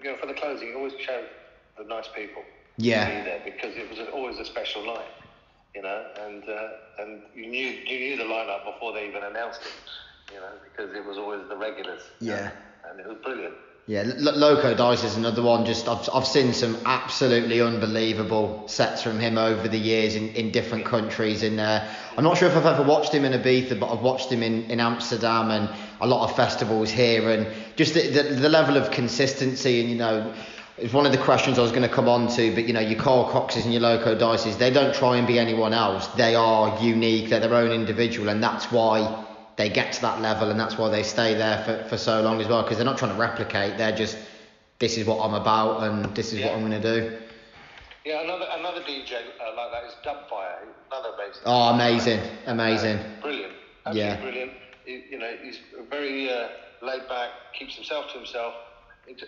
You 0.03 0.13
know, 0.13 0.17
for 0.17 0.27
the 0.27 0.35
closing, 0.35 0.69
he 0.69 0.75
always 0.75 0.95
chose 0.95 1.27
the 1.79 1.85
nice 1.85 2.09
people 2.15 2.43
Yeah. 2.79 3.05
to 3.09 3.15
be 3.17 3.23
there 3.25 3.41
because 3.45 3.77
it 3.77 3.89
was 3.91 3.99
always 4.13 4.39
a 4.39 4.45
special 4.45 4.85
night. 4.87 5.09
You 5.75 5.83
know, 5.83 6.07
and 6.25 6.43
uh, 6.49 6.69
and 7.03 7.23
you 7.35 7.47
knew 7.47 7.67
you 7.67 7.99
knew 7.99 8.17
the 8.17 8.25
lineup 8.25 8.65
before 8.65 8.93
they 8.95 9.07
even 9.09 9.23
announced 9.23 9.61
it. 9.63 10.33
You 10.35 10.41
know, 10.41 10.53
because 10.65 10.95
it 10.97 11.05
was 11.05 11.19
always 11.19 11.43
the 11.49 11.57
regulars. 11.57 12.03
Yeah. 12.21 12.51
And 12.89 12.99
it 13.01 13.07
was 13.07 13.19
brilliant. 13.23 13.55
Yeah, 13.89 14.01
L- 14.01 14.37
Loco 14.37 14.75
Dice 14.75 15.05
is 15.05 15.17
another 15.17 15.43
one. 15.43 15.65
Just 15.65 15.87
I've, 15.87 16.09
I've 16.13 16.27
seen 16.27 16.53
some 16.53 16.77
absolutely 16.85 17.61
unbelievable 17.61 18.67
sets 18.67 19.01
from 19.01 19.21
him 19.21 19.39
over 19.39 19.69
the 19.69 19.79
years 19.79 20.17
in, 20.17 20.31
in 20.31 20.51
different 20.51 20.85
countries. 20.85 21.45
And 21.45 21.61
uh, 21.61 21.87
I'm 22.17 22.25
not 22.25 22.37
sure 22.37 22.49
if 22.49 22.57
I've 22.57 22.67
ever 22.67 22.83
watched 22.83 23.13
him 23.13 23.25
in 23.25 23.33
Ibiza, 23.41 23.79
but 23.79 23.93
I've 23.93 24.03
watched 24.03 24.29
him 24.29 24.43
in, 24.43 24.69
in 24.73 24.81
Amsterdam 24.81 25.53
and 25.53 25.71
a 26.01 26.07
lot 26.07 26.29
of 26.29 26.35
festivals 26.35 26.91
here. 26.91 27.31
And 27.31 27.47
just 27.77 27.95
the, 27.95 28.09
the, 28.09 28.23
the 28.35 28.49
level 28.49 28.77
of 28.77 28.91
consistency 28.91 29.81
and 29.81 29.89
you 29.89 29.97
know. 29.97 30.35
It's 30.79 30.93
one 30.93 31.07
of 31.07 31.13
the 31.13 31.17
questions 31.17 31.59
I 31.59 31.63
was 31.63 31.71
going 31.71 31.89
to 31.89 31.89
come 31.89 32.07
on 32.07 32.29
to, 32.35 32.55
but 32.55 32.67
you 32.67 32.75
know, 32.75 32.81
your 32.81 33.01
Carl 33.01 33.31
Coxes 33.31 33.65
and 33.65 33.73
your 33.73 33.81
Loco 33.81 34.15
Dices, 34.15 34.59
they 34.59 34.71
don't 34.71 34.95
try 34.95 35.17
and 35.17 35.27
be 35.27 35.39
anyone 35.39 35.73
else. 35.73 36.07
They 36.09 36.35
are 36.35 36.79
unique, 36.83 37.31
they're 37.31 37.41
their 37.41 37.55
own 37.55 37.73
individual, 37.73 38.29
and 38.29 38.43
that's 38.43 38.71
why 38.71 39.25
they 39.57 39.69
get 39.69 39.93
to 39.93 40.01
that 40.03 40.21
level 40.21 40.51
and 40.51 40.59
that's 40.61 40.77
why 40.79 40.89
they 40.91 41.03
stay 41.03 41.35
there 41.35 41.59
for, 41.65 41.89
for 41.89 41.97
so 41.97 42.21
long 42.23 42.41
as 42.41 42.49
well 42.49 42.63
because 42.63 42.77
they're 42.77 42.85
not 42.87 42.99
trying 42.99 43.13
to 43.13 43.19
replicate 43.21 43.77
they're 43.79 43.97
just 43.97 44.19
this 44.79 44.97
is 44.99 45.07
what 45.07 45.19
i'm 45.25 45.35
about 45.35 45.83
and 45.83 46.15
this 46.15 46.33
is 46.33 46.41
what 46.45 46.53
i'm 46.53 46.61
going 46.61 46.81
to 46.81 47.01
do 47.01 47.17
Yeah, 48.05 48.23
another 48.23 48.47
another 48.53 48.81
DJ 48.83 49.13
uh, 49.15 49.57
like 49.57 49.71
that 49.73 49.85
is 49.85 49.95
Dubfire, 50.05 50.63
another 50.91 51.11
amazing. 51.17 51.43
oh 51.45 51.75
amazing 51.75 52.21
amazing 52.47 52.99
Uh, 52.99 53.21
brilliant, 53.23 53.53
absolutely 53.87 54.15
Yeah. 54.15 54.21
brilliant. 54.21 54.53
He, 54.85 55.03
you 55.11 55.19
know, 55.19 55.33
he's 55.43 55.59
very 55.91 56.31
uh, 56.31 56.47
laid 56.83 57.09
back, 57.09 57.31
keeps 57.59 57.75
himself 57.75 58.07
to 58.13 58.19
himself. 58.19 58.55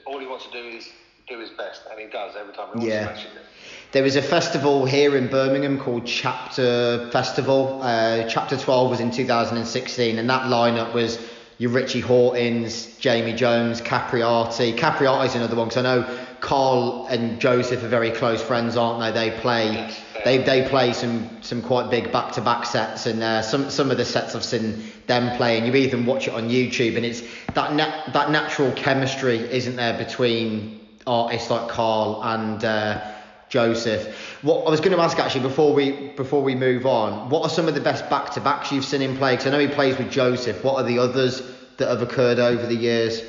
All 0.07 0.21
he 0.21 0.27
wants 0.27 0.45
to 0.47 0.53
do 0.53 0.65
is 0.77 0.89
do 1.29 1.39
his 1.41 1.51
best, 1.51 1.83
and 1.91 1.99
he 1.99 2.07
does 2.07 2.37
every 2.37 2.53
time. 2.53 2.69
He 2.69 2.79
always 2.79 2.89
Yeah. 2.89 3.11
it. 3.11 3.47
There 3.91 4.03
was 4.03 4.17
a 4.17 4.23
festival 4.23 4.85
here 4.85 5.17
in 5.17 5.29
birmingham 5.29 5.79
called 5.79 6.05
chapter 6.05 7.09
festival. 7.11 7.81
Uh, 7.83 8.29
chapter 8.29 8.59
12 8.59 8.91
was 8.91 9.01
in 9.01 9.11
2016 9.11 10.19
and 10.19 10.29
that 10.29 10.43
lineup 10.43 10.93
was 10.93 11.19
your 11.57 11.71
richie 11.71 12.01
hawtins 12.01 12.95
jamie 12.99 13.33
jones 13.33 13.81
capriati. 13.81 14.77
Capriati's 14.77 15.35
another 15.37 15.57
one 15.57 15.69
because 15.69 15.85
i 15.87 15.97
know 16.01 16.19
carl 16.41 17.07
and 17.07 17.41
joseph 17.41 17.83
are 17.83 17.89
very 17.89 18.11
close 18.11 18.43
friends 18.43 18.77
aren't 18.77 19.01
they? 19.15 19.31
They 19.31 19.41
play 19.41 19.91
they, 20.23 20.37
they 20.37 20.45
they 20.45 20.69
play 20.69 20.93
some 20.93 21.39
some 21.41 21.63
quite 21.63 21.91
big 21.91 22.13
back 22.13 22.33
to 22.33 22.43
back 22.43 22.67
sets 22.67 23.07
and 23.07 23.23
uh, 23.23 23.41
some 23.41 23.71
some 23.71 23.91
of 23.91 23.97
the 23.97 24.05
sets 24.05 24.35
I've 24.35 24.45
seen 24.45 24.85
them 25.07 25.35
play 25.39 25.57
and 25.57 25.67
you 25.67 25.75
even 25.77 26.05
watch 26.05 26.29
it 26.29 26.35
on 26.35 26.51
YouTube 26.51 26.97
and 26.97 27.07
it's 27.07 27.23
that 27.55 27.73
na- 27.73 28.13
that 28.13 28.31
natural 28.31 28.71
chemistry 28.73 29.39
isn't 29.39 29.77
there 29.77 29.97
between 29.97 30.87
artists 31.07 31.49
like 31.49 31.71
Carl 31.71 32.23
and 32.23 32.63
uh, 32.63 33.15
Joseph. 33.49 34.39
What 34.43 34.67
I 34.67 34.71
was 34.71 34.81
going 34.81 34.93
to 34.93 35.01
ask 35.01 35.19
actually 35.19 35.43
before 35.43 35.73
we 35.73 36.09
before 36.11 36.43
we 36.43 36.55
move 36.55 36.87
on, 36.87 37.31
what 37.31 37.43
are 37.43 37.49
some 37.49 37.69
of 37.69 37.75
the 37.75 37.81
best 37.81 38.09
back 38.11 38.31
to 38.33 38.41
backs 38.41 38.71
you've 38.71 38.85
seen 38.85 39.03
him 39.03 39.17
play? 39.17 39.33
Because 39.33 39.47
I 39.47 39.51
know 39.51 39.59
he 39.59 39.69
plays 39.69 39.97
with 39.99 40.11
Joseph. 40.11 40.63
What 40.63 40.77
are 40.77 40.87
the 40.87 40.99
others 40.99 41.43
that 41.79 41.89
have 41.89 42.03
occurred 42.03 42.39
over 42.39 42.67
the 42.67 42.75
years? 42.75 43.23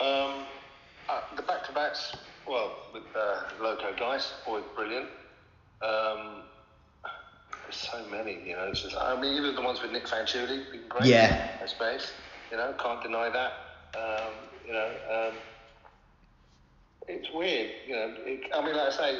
Um, 0.00 0.44
uh, 1.08 1.20
the 1.36 1.42
back-to-backs, 1.42 2.16
well, 2.48 2.76
with 2.92 3.04
uh, 3.16 3.42
Loco 3.62 3.94
Dice, 3.96 4.32
always 4.46 4.64
brilliant. 4.74 5.08
Um, 5.82 6.42
there's 7.64 7.76
so 7.76 8.04
many, 8.10 8.38
you 8.46 8.54
know. 8.54 8.64
It's 8.64 8.82
just, 8.82 8.96
I 8.96 9.20
mean, 9.20 9.34
even 9.34 9.54
the 9.54 9.62
ones 9.62 9.82
with 9.82 9.92
Nick 9.92 10.06
Fanciulli, 10.06 10.70
been 10.70 10.82
great. 10.88 11.06
Yeah. 11.06 11.64
Space, 11.66 12.12
you 12.50 12.56
know, 12.56 12.74
can't 12.78 13.02
deny 13.02 13.28
that. 13.28 13.52
Um, 13.98 14.32
you 14.66 14.72
know, 14.72 14.90
um, 15.10 15.34
it's 17.08 17.28
weird, 17.32 17.70
you 17.86 17.94
know. 17.94 18.14
It, 18.24 18.50
I 18.54 18.64
mean, 18.64 18.76
like 18.76 18.92
I 18.92 18.96
say, 18.96 19.18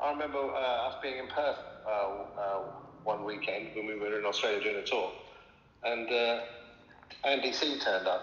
I 0.00 0.10
remember 0.10 0.38
uh, 0.38 0.88
us 0.88 0.96
being 1.02 1.18
in 1.18 1.26
Perth 1.26 1.58
uh, 1.86 1.90
uh, 1.90 2.62
one 3.04 3.24
weekend 3.24 3.68
when 3.74 3.86
we 3.86 3.96
were 3.96 4.18
in 4.18 4.24
Australia 4.24 4.62
doing 4.62 4.76
a 4.76 4.86
tour, 4.86 5.10
and 5.84 6.10
uh, 6.10 6.40
Andy 7.24 7.52
C 7.52 7.78
turned 7.78 8.06
up, 8.06 8.22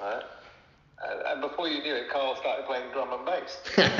right? 0.00 0.22
And, 1.02 1.20
and 1.26 1.40
before 1.40 1.68
you 1.68 1.82
knew 1.82 1.94
it, 1.94 2.08
Carl 2.08 2.36
started 2.36 2.66
playing 2.66 2.90
drum 2.92 3.12
and 3.12 3.26
bass. 3.26 3.58
but, 3.76 3.90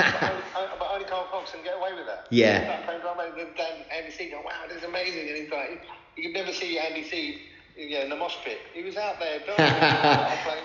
only, 0.55 0.71
but 0.79 0.91
only 0.91 1.05
Carl 1.05 1.27
Cox 1.29 1.51
can 1.51 1.63
get 1.63 1.77
away 1.77 1.93
with 1.93 2.05
that. 2.07 2.27
Yeah. 2.29 2.59
He 2.59 2.65
started 2.65 2.85
playing 2.85 3.01
drum 3.01 3.19
and 3.19 3.35
bass, 3.35 3.45
and 3.47 3.57
then 3.57 3.85
Andy 3.91 4.11
C 4.11 4.29
going, 4.29 4.45
wow, 4.45 4.63
this 4.67 4.77
is 4.77 4.83
amazing. 4.83 5.27
And 5.27 5.37
he's 5.37 5.51
like, 5.51 5.83
you 6.15 6.23
could 6.23 6.33
never 6.33 6.53
see 6.53 6.79
Andy 6.79 7.03
C 7.03 7.41
you 7.77 7.91
know, 7.91 8.01
in 8.01 8.09
the 8.09 8.15
mosh 8.15 8.37
pit. 8.43 8.59
He 8.73 8.83
was 8.83 8.97
out 8.97 9.19
there 9.19 9.39
dancing, 9.57 10.43
playing, 10.43 10.63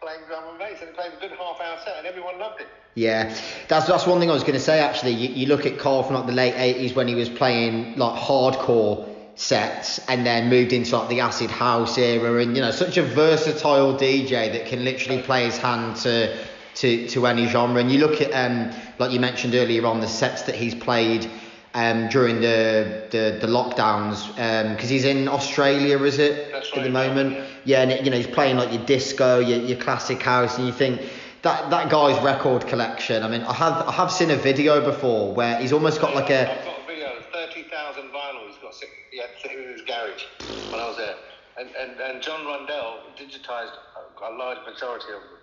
playing 0.00 0.20
drum 0.26 0.44
and 0.48 0.58
bass, 0.58 0.78
and 0.80 0.88
he 0.88 0.94
played 0.94 1.12
a 1.16 1.20
good 1.20 1.32
half 1.32 1.60
hour 1.60 1.78
set, 1.84 1.98
and 1.98 2.06
everyone 2.06 2.38
loved 2.38 2.60
it. 2.60 2.68
Yeah, 2.94 3.36
that's 3.68 3.86
that's 3.86 4.06
one 4.06 4.18
thing 4.18 4.30
I 4.30 4.32
was 4.32 4.42
going 4.42 4.54
to 4.54 4.60
say 4.60 4.80
actually. 4.80 5.12
You, 5.12 5.28
you 5.34 5.46
look 5.46 5.66
at 5.66 5.78
Carl 5.78 6.02
from 6.02 6.16
like 6.16 6.26
the 6.26 6.32
late 6.32 6.54
eighties 6.56 6.94
when 6.94 7.06
he 7.06 7.14
was 7.14 7.28
playing 7.28 7.96
like 7.96 8.18
hardcore 8.18 9.06
sets, 9.36 10.00
and 10.08 10.24
then 10.24 10.48
moved 10.48 10.72
into 10.72 10.96
like 10.96 11.08
the 11.08 11.20
acid 11.20 11.50
house 11.50 11.98
era, 11.98 12.42
and 12.42 12.56
you 12.56 12.62
know 12.62 12.70
such 12.70 12.96
a 12.96 13.02
versatile 13.02 13.94
DJ 13.94 14.52
that 14.52 14.66
can 14.66 14.84
literally 14.84 15.22
play 15.22 15.44
his 15.44 15.58
hand 15.58 15.96
to 15.96 16.34
to 16.76 17.06
to 17.08 17.26
any 17.26 17.46
genre. 17.46 17.80
And 17.80 17.92
you 17.92 17.98
look 17.98 18.20
at 18.20 18.32
um 18.32 18.72
like 18.98 19.12
you 19.12 19.20
mentioned 19.20 19.54
earlier 19.54 19.86
on 19.86 20.00
the 20.00 20.08
sets 20.08 20.42
that 20.42 20.54
he's 20.54 20.74
played. 20.74 21.30
Um, 21.72 22.08
during 22.08 22.40
the, 22.40 23.06
the, 23.12 23.38
the 23.40 23.46
lockdowns, 23.46 24.26
because 24.74 24.88
he's 24.88 25.04
in 25.04 25.28
Australia, 25.28 26.02
is 26.02 26.18
it? 26.18 26.50
That's 26.50 26.68
at 26.76 26.82
the 26.82 26.90
moment, 26.90 27.34
yeah. 27.34 27.44
yeah, 27.64 27.82
and 27.82 28.04
you 28.04 28.10
know 28.10 28.16
he's 28.16 28.26
playing 28.26 28.56
like 28.56 28.72
your 28.72 28.84
disco, 28.86 29.38
your, 29.38 29.60
your 29.60 29.78
classic 29.78 30.20
house, 30.20 30.58
and 30.58 30.66
you 30.66 30.72
think 30.72 31.00
that 31.42 31.70
that 31.70 31.88
guy's 31.88 32.20
record 32.22 32.66
collection. 32.66 33.22
I 33.22 33.28
mean, 33.28 33.42
I 33.42 33.54
have 33.54 33.86
I 33.86 33.92
have 33.92 34.10
seen 34.10 34.30
a 34.30 34.36
video 34.36 34.84
before 34.84 35.32
where 35.32 35.58
he's 35.60 35.72
almost 35.72 36.00
got 36.00 36.14
like 36.14 36.30
a 36.30 36.50
I've 36.50 36.64
got 36.64 36.82
a 36.82 36.86
video 36.86 37.08
30,000 37.32 38.10
vinyl 38.10 38.46
he's 38.48 38.58
got 38.58 38.74
sitting, 38.74 38.94
he 39.10 39.18
had 39.18 39.30
sitting 39.40 39.62
in 39.62 39.72
his 39.72 39.82
garage 39.82 40.24
when 40.70 40.80
I 40.80 40.88
was 40.88 40.96
there. 40.96 41.16
And, 41.58 41.68
and, 41.76 42.00
and 42.00 42.22
John 42.22 42.46
Rundell 42.46 43.00
digitized 43.18 43.72
a, 43.96 44.24
a 44.24 44.32
large 44.36 44.58
majority 44.66 45.06
of 45.12 45.20
them. 45.20 45.38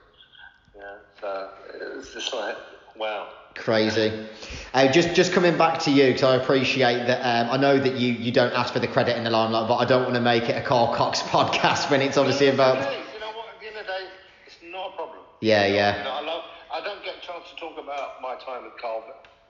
Yeah, 0.76 0.96
so 1.20 1.50
it's 1.98 2.14
just 2.14 2.34
like, 2.34 2.56
wow. 3.00 3.28
Crazy. 3.56 4.28
Uh, 4.74 4.92
just 4.92 5.16
just 5.16 5.34
coming 5.34 5.58
back 5.58 5.80
to 5.80 5.92
you 5.92 6.08
because 6.08 6.24
I 6.24 6.36
appreciate 6.36 7.08
that. 7.08 7.22
Um, 7.22 7.50
I 7.52 7.58
know 7.58 7.80
that 7.80 7.96
you, 7.96 8.14
you 8.14 8.32
don't 8.32 8.54
ask 8.54 8.72
for 8.72 8.80
the 8.80 8.88
credit 8.88 9.18
in 9.18 9.24
the 9.24 9.32
limelight, 9.32 9.68
but 9.68 9.78
I 9.78 9.86
don't 9.86 10.04
want 10.04 10.14
to 10.16 10.22
make 10.22 10.44
it 10.44 10.54
a 10.56 10.62
Carl 10.62 10.94
Cox 10.94 11.22
podcast 11.34 11.90
when 11.90 12.02
it's 12.02 12.18
obviously 12.18 12.50
about. 12.50 12.78
You 12.78 13.20
know 13.20 13.28
what? 13.36 13.48
At 13.56 13.60
the 13.60 13.68
end 13.68 13.78
of 13.78 13.86
the 13.88 13.92
day, 13.92 14.06
it's 14.46 14.58
not 14.64 14.94
a 14.94 14.96
problem. 14.96 15.20
Yeah, 15.42 15.66
You 15.66 15.76
yeah, 15.76 16.04
know, 16.04 16.12
I 16.12 16.22
love. 16.22 16.44
I 16.72 16.82
don't 16.82 17.04
get 17.04 17.16
a 17.18 17.26
chance 17.26 17.46
to 17.50 17.56
talk 17.60 17.80
about 17.84 18.22
my 18.22 18.36
time 18.46 18.64
with 18.64 18.78
Carl 18.80 19.04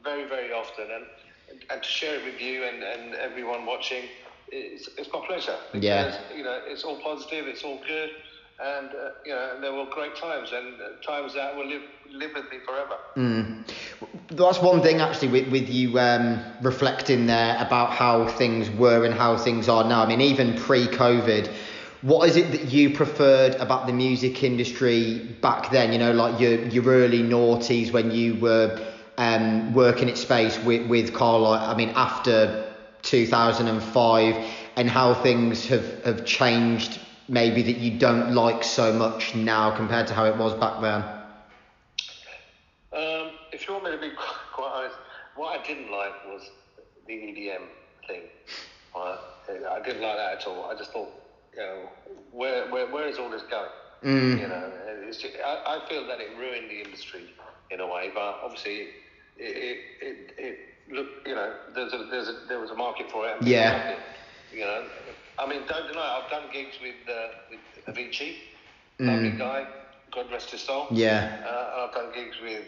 very, 0.04 0.24
very 0.30 0.54
often, 0.54 0.86
and 0.90 1.06
and 1.70 1.84
to 1.84 1.90
share 1.90 2.16
it 2.20 2.26
with 2.26 2.40
you 2.42 2.64
and, 2.64 2.84
and 2.84 3.16
everyone 3.16 3.66
watching, 3.66 4.04
it's, 4.52 4.90
it's 4.98 5.10
my 5.12 5.22
pleasure. 5.26 5.56
Yeah. 5.74 6.18
You 6.36 6.44
know, 6.44 6.60
it's 6.66 6.84
all 6.84 7.00
positive. 7.02 7.48
It's 7.48 7.64
all 7.64 7.80
good. 7.88 8.12
And 8.60 8.90
uh, 8.90 9.10
you 9.24 9.34
know, 9.34 9.62
there 9.62 9.74
were 9.74 9.86
great 9.86 10.16
times, 10.16 10.52
and 10.52 10.82
uh, 10.82 11.02
times 11.06 11.36
that 11.36 11.56
will 11.56 11.68
live 11.68 11.84
live 12.12 12.32
with 12.34 12.50
me 12.50 12.58
forever. 12.66 12.96
Mm. 13.16 13.70
That's 14.30 14.60
one 14.60 14.82
thing 14.82 15.00
actually 15.00 15.28
with, 15.28 15.50
with 15.50 15.70
you 15.70 16.00
um, 16.00 16.42
reflecting 16.62 17.28
there 17.28 17.56
about 17.60 17.92
how 17.92 18.28
things 18.28 18.70
were 18.72 19.06
and 19.06 19.14
how 19.14 19.38
things 19.38 19.70
are 19.70 19.84
now. 19.84 20.04
I 20.04 20.08
mean, 20.08 20.22
even 20.22 20.56
pre-COVID, 20.56 21.54
what 22.02 22.28
is 22.28 22.36
it 22.36 22.52
that 22.52 22.66
you 22.66 22.96
preferred 22.96 23.56
about 23.56 23.86
the 23.86 23.94
music 23.94 24.44
industry 24.44 25.38
back 25.42 25.70
then? 25.72 25.94
You 25.94 26.00
know, 26.00 26.12
like 26.12 26.40
your 26.40 26.60
your 26.68 26.86
early 26.86 27.22
noughties 27.22 27.92
when 27.92 28.10
you 28.10 28.36
were 28.36 28.80
um, 29.20 29.74
working 29.76 30.10
at 30.10 30.18
Space 30.18 30.58
with 30.64 30.88
with 30.88 31.14
Carl. 31.14 31.46
I 31.46 31.76
mean, 31.76 31.90
after 31.96 32.74
2005, 33.04 34.46
and 34.78 34.90
how 34.90 35.14
things 35.14 35.66
have 35.68 36.04
have 36.04 36.26
changed. 36.26 37.00
Maybe 37.30 37.62
that 37.64 37.78
you 37.78 38.00
don't 38.00 38.34
like 38.34 38.64
so 38.64 38.94
much 38.94 39.36
now 39.36 39.76
compared 39.76 40.08
to 40.08 40.14
how 40.14 40.26
it 40.26 40.38
was 40.38 40.54
back 40.54 40.82
then. 40.82 41.02
Um, 42.94 43.32
if 43.52 43.68
you 43.68 43.74
want 43.74 43.86
me 43.86 43.92
to 43.92 43.98
be 43.98 44.12
quite 44.54 44.72
honest, 44.74 44.96
what 45.36 45.60
I 45.60 45.64
didn't 45.66 45.92
like 45.92 46.14
was 46.26 46.50
the 47.06 47.14
EDM 47.14 47.64
thing. 48.08 48.22
Right? 48.96 49.18
I 49.50 49.80
didn't 49.82 50.02
like 50.02 50.18
that 50.18 50.40
at 50.40 50.48
all. 50.48 50.70
I 50.70 50.76
just 50.76 50.92
thought, 50.92 51.10
you 51.54 51.60
know, 51.60 51.90
where 52.32 52.70
where, 52.72 52.88
where 52.88 53.08
is 53.08 53.18
all 53.18 53.30
this 53.30 53.44
going? 53.44 53.70
Mm. 54.04 54.40
You 54.40 54.48
know, 54.48 54.72
it's 55.08 55.18
just, 55.18 55.36
I, 55.44 55.80
I 55.84 55.90
feel 55.90 56.06
that 56.08 56.20
it 56.20 56.38
ruined 56.38 56.70
the 56.70 56.82
industry 56.84 57.24
in 57.72 57.80
a 57.80 57.88
way, 57.88 58.12
but 58.14 58.40
obviously 58.44 58.74
it 58.76 58.90
it, 59.38 59.80
it, 60.02 60.34
it 60.38 60.60
look, 60.90 61.08
you 61.26 61.36
know, 61.36 61.54
there's 61.76 61.94
a, 61.94 62.08
there's 62.10 62.28
a, 62.28 62.36
there 62.48 62.60
was 62.60 62.72
a 62.72 62.76
market 62.76 63.12
for 63.12 63.28
it. 63.28 63.42
Yeah. 63.42 63.90
it, 63.92 64.00
You 64.54 64.62
know, 64.62 64.86
I 65.40 65.48
mean, 65.48 65.62
don't 65.68 65.88
deny, 65.88 66.22
I've 66.22 66.30
done 66.30 66.44
gigs 66.52 66.76
with 66.82 66.96
uh, 67.08 67.28
with 67.52 67.96
Avicii, 67.96 68.36
lovely 69.00 69.32
guy, 69.32 69.68
God 70.12 70.32
rest 70.32 70.52
his 70.52 70.62
soul. 70.62 70.88
Yeah. 70.92 71.38
Uh, 71.46 71.72
and 71.74 71.90
I've 71.90 71.94
done 71.94 72.14
gigs 72.14 72.38
with, 72.42 72.64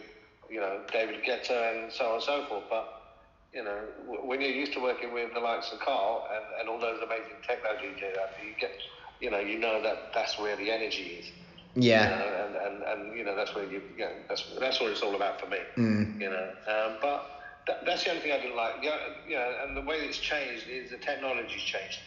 you 0.48 0.60
know, 0.60 0.80
David 0.92 1.22
Guetta 1.24 1.84
and 1.84 1.92
so 1.92 2.06
on 2.06 2.14
and 2.14 2.22
so 2.22 2.44
forth. 2.46 2.64
But, 2.68 3.02
you 3.52 3.64
know, 3.64 3.80
w- 4.06 4.24
when 4.26 4.40
you're 4.40 4.50
used 4.50 4.72
to 4.74 4.80
working 4.80 5.12
with 5.12 5.32
the 5.34 5.40
likes 5.40 5.72
of 5.72 5.80
Carl 5.80 6.28
and, 6.32 6.60
and 6.60 6.68
all 6.68 6.78
those 6.80 7.00
amazing 7.02 7.38
techno 7.46 7.70
DJs 7.70 8.00
there, 8.14 8.30
you 8.46 8.54
get, 8.60 8.72
you 9.20 9.30
know, 9.30 9.40
you 9.40 9.58
know 9.58 9.82
that 9.82 10.12
that's 10.14 10.38
where 10.38 10.56
the 10.56 10.70
energy 10.70 11.18
is. 11.20 11.30
Yeah. 11.74 12.04
You 12.04 12.16
know, 12.16 12.46
and, 12.46 12.56
and, 12.56 12.82
and, 13.08 13.18
you 13.18 13.24
know, 13.24 13.34
that's 13.34 13.54
where 13.54 13.64
you, 13.64 13.82
you 13.96 14.04
know, 14.04 14.12
that's, 14.28 14.44
that's 14.58 14.80
what 14.80 14.90
it's 14.90 15.02
all 15.02 15.14
about 15.14 15.40
for 15.40 15.46
me. 15.46 15.58
Mm. 15.76 16.20
You 16.20 16.30
know, 16.30 16.50
um, 16.68 16.96
but 17.00 17.42
that, 17.66 17.84
that's 17.86 18.04
the 18.04 18.10
only 18.10 18.22
thing 18.22 18.32
I 18.32 18.38
didn't 18.38 18.56
like. 18.56 18.74
Yeah, 18.82 18.96
you 19.28 19.36
know, 19.36 19.54
and 19.64 19.76
the 19.76 19.82
way 19.82 19.96
it's 19.96 20.18
changed 20.18 20.68
is 20.68 20.90
the 20.90 20.98
technology's 20.98 21.62
changed. 21.62 21.98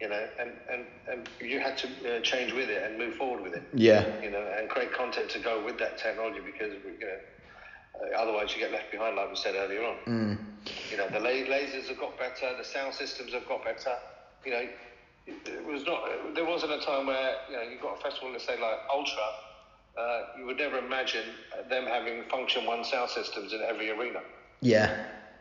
You 0.00 0.08
know, 0.08 0.26
and, 0.40 0.50
and, 0.72 0.86
and 1.10 1.28
you 1.40 1.60
had 1.60 1.76
to 1.78 1.88
uh, 2.16 2.20
change 2.20 2.52
with 2.52 2.70
it 2.70 2.82
and 2.82 2.98
move 2.98 3.14
forward 3.14 3.42
with 3.42 3.54
it 3.54 3.62
Yeah. 3.74 4.04
you 4.22 4.30
know, 4.30 4.44
and 4.58 4.68
create 4.68 4.92
content 4.92 5.28
to 5.30 5.38
go 5.38 5.62
with 5.64 5.78
that 5.78 5.98
technology 5.98 6.40
because 6.40 6.72
you 6.84 6.98
know, 7.06 7.18
uh, 8.00 8.16
otherwise 8.20 8.52
you 8.54 8.60
get 8.60 8.72
left 8.72 8.90
behind, 8.90 9.16
like 9.16 9.28
we 9.28 9.36
said 9.36 9.54
earlier 9.54 9.82
on. 9.84 9.96
Mm. 10.06 10.38
You 10.90 10.96
know, 10.96 11.08
the 11.08 11.20
la- 11.20 11.28
lasers 11.54 11.88
have 11.88 11.98
got 11.98 12.16
better, 12.18 12.54
the 12.56 12.64
sound 12.64 12.94
systems 12.94 13.32
have 13.32 13.46
got 13.46 13.64
better. 13.64 13.94
You 14.44 14.52
know, 14.52 14.64
it, 15.26 15.36
it 15.46 15.64
was 15.64 15.84
not. 15.84 16.00
There 16.34 16.44
wasn't 16.44 16.72
a 16.72 16.78
time 16.78 17.06
where 17.06 17.32
you 17.50 17.56
know 17.56 17.62
you 17.62 17.78
got 17.78 17.98
a 17.98 18.00
festival, 18.00 18.30
let's 18.32 18.46
say 18.46 18.56
like 18.58 18.78
Ultra. 18.92 19.22
Uh, 19.98 20.22
you 20.38 20.46
would 20.46 20.56
never 20.56 20.78
imagine 20.78 21.24
them 21.68 21.84
having 21.86 22.22
function 22.30 22.64
one 22.64 22.84
sound 22.84 23.10
systems 23.10 23.52
in 23.52 23.60
every 23.60 23.90
arena. 23.90 24.20
Yeah. 24.60 24.88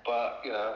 But 0.06 0.42
you 0.44 0.52
know, 0.52 0.76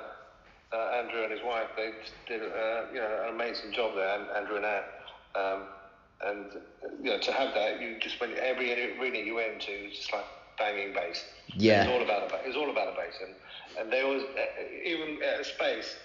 uh, 0.74 1.02
Andrew 1.04 1.24
and 1.24 1.32
his 1.32 1.42
wife, 1.46 1.68
they 1.76 1.92
did 2.28 2.42
uh, 2.42 2.86
you 2.94 3.00
know 3.00 3.26
an 3.28 3.36
amazing 3.36 3.72
job 3.72 3.96
there, 3.96 4.20
and 4.20 4.30
Andrew 4.36 4.58
and 4.58 4.66
Anne. 4.66 4.84
Um, 5.36 5.64
and 6.26 6.46
uh, 6.46 6.88
you 7.02 7.12
know, 7.12 7.20
to 7.20 7.32
have 7.32 7.54
that, 7.54 7.82
you 7.82 7.98
just 8.00 8.20
went 8.20 8.34
every 8.36 8.72
arena 9.00 9.20
you 9.20 9.36
went 9.36 9.62
to, 9.62 9.84
was 9.84 9.98
just 9.98 10.14
like 10.14 10.26
banging 10.58 10.94
bass. 10.94 11.26
Yeah. 11.56 11.84
it 11.84 11.88
was 11.88 11.96
all 11.98 12.04
about 12.04 12.30
the 12.30 12.36
bass. 12.36 12.46
It 12.46 12.48
was 12.50 12.58
all 12.58 12.70
about 12.70 12.96
the 12.96 13.02
bass, 13.02 13.16
and 13.22 13.36
and 13.80 13.92
there 13.92 14.08
was 14.08 14.24
uh, 14.24 14.86
even 14.86 15.20
at 15.24 15.46
space. 15.46 15.96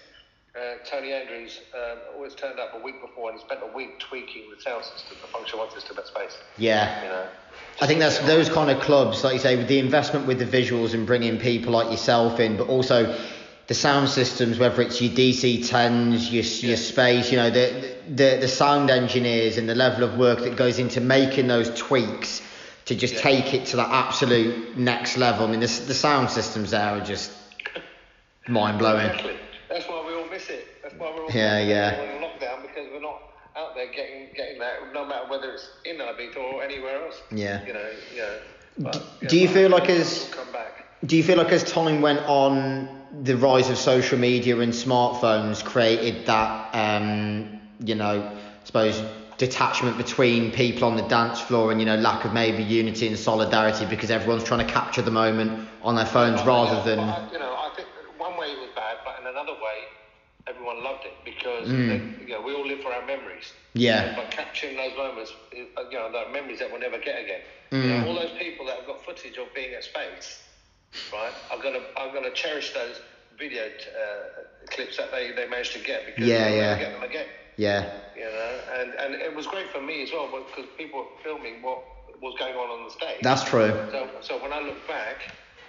Uh, 0.55 0.83
Tony 0.83 1.13
Andrews 1.13 1.61
um, 1.75 1.99
always 2.15 2.33
turned 2.33 2.59
up 2.59 2.73
a 2.73 2.83
week 2.83 2.99
before, 3.01 3.29
and 3.29 3.39
he 3.39 3.45
spent 3.45 3.61
a 3.63 3.75
week 3.75 3.99
tweaking 3.99 4.49
the 4.49 4.59
sound 4.59 4.83
system, 4.83 5.15
the 5.21 5.27
function 5.27 5.59
one 5.59 5.69
system 5.69 5.95
at 5.99 6.07
space. 6.07 6.39
Yeah. 6.57 7.03
You 7.03 7.09
know, 7.09 7.27
I 7.81 7.87
think 7.87 7.99
that's 7.99 8.17
those 8.19 8.49
kind 8.49 8.71
of 8.71 8.81
clubs, 8.81 9.23
like 9.23 9.33
you 9.33 9.39
say, 9.39 9.55
with 9.55 9.67
the 9.67 9.77
investment 9.77 10.25
with 10.25 10.39
the 10.39 10.45
visuals 10.45 10.95
and 10.95 11.05
bringing 11.05 11.37
people 11.37 11.71
like 11.71 11.91
yourself 11.91 12.39
in, 12.39 12.57
but 12.57 12.67
also 12.67 13.15
the 13.69 13.75
sound 13.75 14.09
systems, 14.09 14.57
whether 14.59 14.81
it's 14.81 14.99
your 14.99 15.11
DC10s, 15.13 16.31
your, 16.31 16.43
your 16.69 16.75
space, 16.77 17.31
you 17.31 17.37
know, 17.37 17.49
the, 17.51 17.95
the 18.09 18.37
the 18.41 18.47
sound 18.47 18.89
engineers 18.89 19.57
and 19.57 19.69
the 19.69 19.75
level 19.75 20.03
of 20.03 20.17
work 20.17 20.39
that 20.39 20.55
goes 20.57 20.79
into 20.79 20.99
making 20.99 21.47
those 21.47 21.69
tweaks 21.75 22.41
to 22.85 22.95
just 22.95 23.13
Yeah. 23.13 23.21
take 23.21 23.53
it 23.53 23.67
to 23.67 23.75
that 23.77 23.89
absolute 23.91 24.75
next 24.75 25.17
level. 25.17 25.45
I 25.47 25.51
mean, 25.51 25.59
the, 25.59 25.67
the 25.67 25.93
sound 25.93 26.31
systems 26.31 26.71
there 26.71 26.81
are 26.81 26.99
just 27.01 27.31
mind 28.47 28.79
blowing. 28.79 29.05
Exactly. 29.05 29.37
That's 29.69 29.87
why 29.87 30.03
we 30.07 30.15
all 30.15 30.27
miss 30.29 30.49
it. 30.49 30.65
That's 30.81 30.95
why 30.95 31.11
we're 31.15 31.23
all 31.25 31.31
Yeah, 31.31 31.59
yeah. 31.59 32.01
in 32.01 32.21
lockdown 32.23 32.63
because 32.63 32.87
we're 32.91 33.01
not 33.01 33.21
out 33.55 33.75
there 33.75 33.91
getting 33.91 34.29
getting 34.35 34.57
that, 34.59 34.93
no 34.93 35.05
matter 35.05 35.29
whether 35.29 35.51
it's 35.53 35.69
in 35.85 35.97
Ibiza 35.97 36.37
or 36.37 36.63
anywhere 36.63 37.05
else. 37.05 37.21
Yeah. 37.31 37.63
You 37.67 37.73
know, 37.73 37.89
yeah. 38.15 38.33
But, 38.79 38.95
yeah, 39.21 39.27
do 39.29 39.37
you 39.39 39.47
feel 39.47 39.69
like 39.69 39.87
as- 39.89 40.27
come 40.31 40.51
back? 40.51 40.85
Do 41.05 41.15
you 41.15 41.23
feel 41.23 41.37
like 41.37 41.51
as 41.51 41.63
time 41.63 42.01
went 42.01 42.19
on, 42.27 42.98
the 43.23 43.35
rise 43.37 43.69
of 43.69 43.77
social 43.77 44.17
media 44.17 44.57
and 44.59 44.73
smartphones 44.73 45.63
created 45.63 46.25
that, 46.27 46.69
um, 46.73 47.59
you 47.83 47.95
know, 47.95 48.21
I 48.21 48.65
suppose 48.65 49.01
detachment 49.37 49.97
between 49.97 50.51
people 50.51 50.85
on 50.87 50.97
the 50.97 51.03
dance 51.03 51.39
floor 51.39 51.71
and 51.71 51.79
you 51.79 51.85
know 51.85 51.95
lack 51.95 52.25
of 52.25 52.33
maybe 52.33 52.61
unity 52.61 53.07
and 53.07 53.17
solidarity 53.17 53.85
because 53.85 54.11
everyone's 54.11 54.43
trying 54.43 54.65
to 54.65 54.71
capture 54.71 55.01
the 55.01 55.11
moment 55.11 55.67
on 55.81 55.95
their 55.95 56.05
phones 56.05 56.41
But, 56.41 56.47
rather 56.47 56.75
yeah, 56.75 56.83
than 56.83 56.99
I, 56.99 57.31
you 57.31 57.39
know, 57.39 57.53
I 57.55 57.69
think 57.75 57.87
one 58.17 58.35
way 58.37 58.51
it 58.51 58.59
was 58.59 58.69
bad, 58.75 58.97
but 59.05 59.17
in 59.19 59.25
another 59.27 59.53
way, 59.53 59.87
everyone 60.47 60.83
loved 60.83 61.05
it 61.05 61.13
because 61.23 61.67
Mm. 61.69 61.87
they, 61.87 62.25
you 62.25 62.33
know 62.33 62.41
we 62.41 62.53
all 62.53 62.65
live 62.65 62.81
for 62.81 62.91
our 62.91 63.01
memories. 63.05 63.53
Yeah. 63.73 64.13
But 64.15 64.29
capturing 64.31 64.75
those 64.75 64.95
moments, 64.97 65.33
uh, 65.77 65.81
you 65.89 65.97
know, 65.97 66.11
the 66.11 66.29
memories 66.31 66.59
that 66.59 66.69
we'll 66.69 66.81
never 66.81 66.97
get 66.97 67.19
again. 67.21 67.41
You 67.71 67.77
Mm. 67.79 67.89
know, 67.89 68.07
all 68.07 68.15
those 68.15 68.31
people 68.37 68.65
that 68.65 68.77
have 68.77 68.85
got 68.85 69.01
footage 69.03 69.37
of 69.37 69.53
being 69.53 69.73
at 69.73 69.83
space, 69.83 70.39
right? 71.13 71.33
I'm 71.51 71.61
gonna 71.61 71.79
I'm 71.97 72.13
gonna 72.13 72.31
cherish 72.33 72.73
those 72.73 72.99
video 73.37 73.63
uh, 73.65 74.43
clips 74.71 74.97
that 74.97 75.11
they, 75.11 75.31
they 75.31 75.45
managed 75.47 75.73
to 75.73 75.79
get 75.79 76.05
because 76.05 76.27
Yeah, 76.27 76.49
yeah. 76.49 76.77
get 76.77 76.91
them 76.93 77.03
again. 77.03 77.27
yeah 77.57 77.85
You 78.15 78.23
know, 78.23 78.59
and 78.79 78.93
and 78.99 79.13
it 79.21 79.33
was 79.35 79.47
great 79.47 79.69
for 79.69 79.81
me 79.81 80.01
as 80.03 80.11
well 80.11 80.27
because 80.31 80.69
people 80.77 80.99
were 80.99 81.05
filming 81.23 81.61
what 81.61 81.79
was 82.21 82.33
going 82.39 82.55
on 82.55 82.69
on 82.69 82.83
the 82.83 82.89
stage. 82.91 83.19
that's 83.21 83.43
true 83.43 83.71
So, 83.91 84.07
so 84.21 84.41
when 84.41 84.51
I 84.51 84.59
look 84.59 84.85
back, 84.87 85.21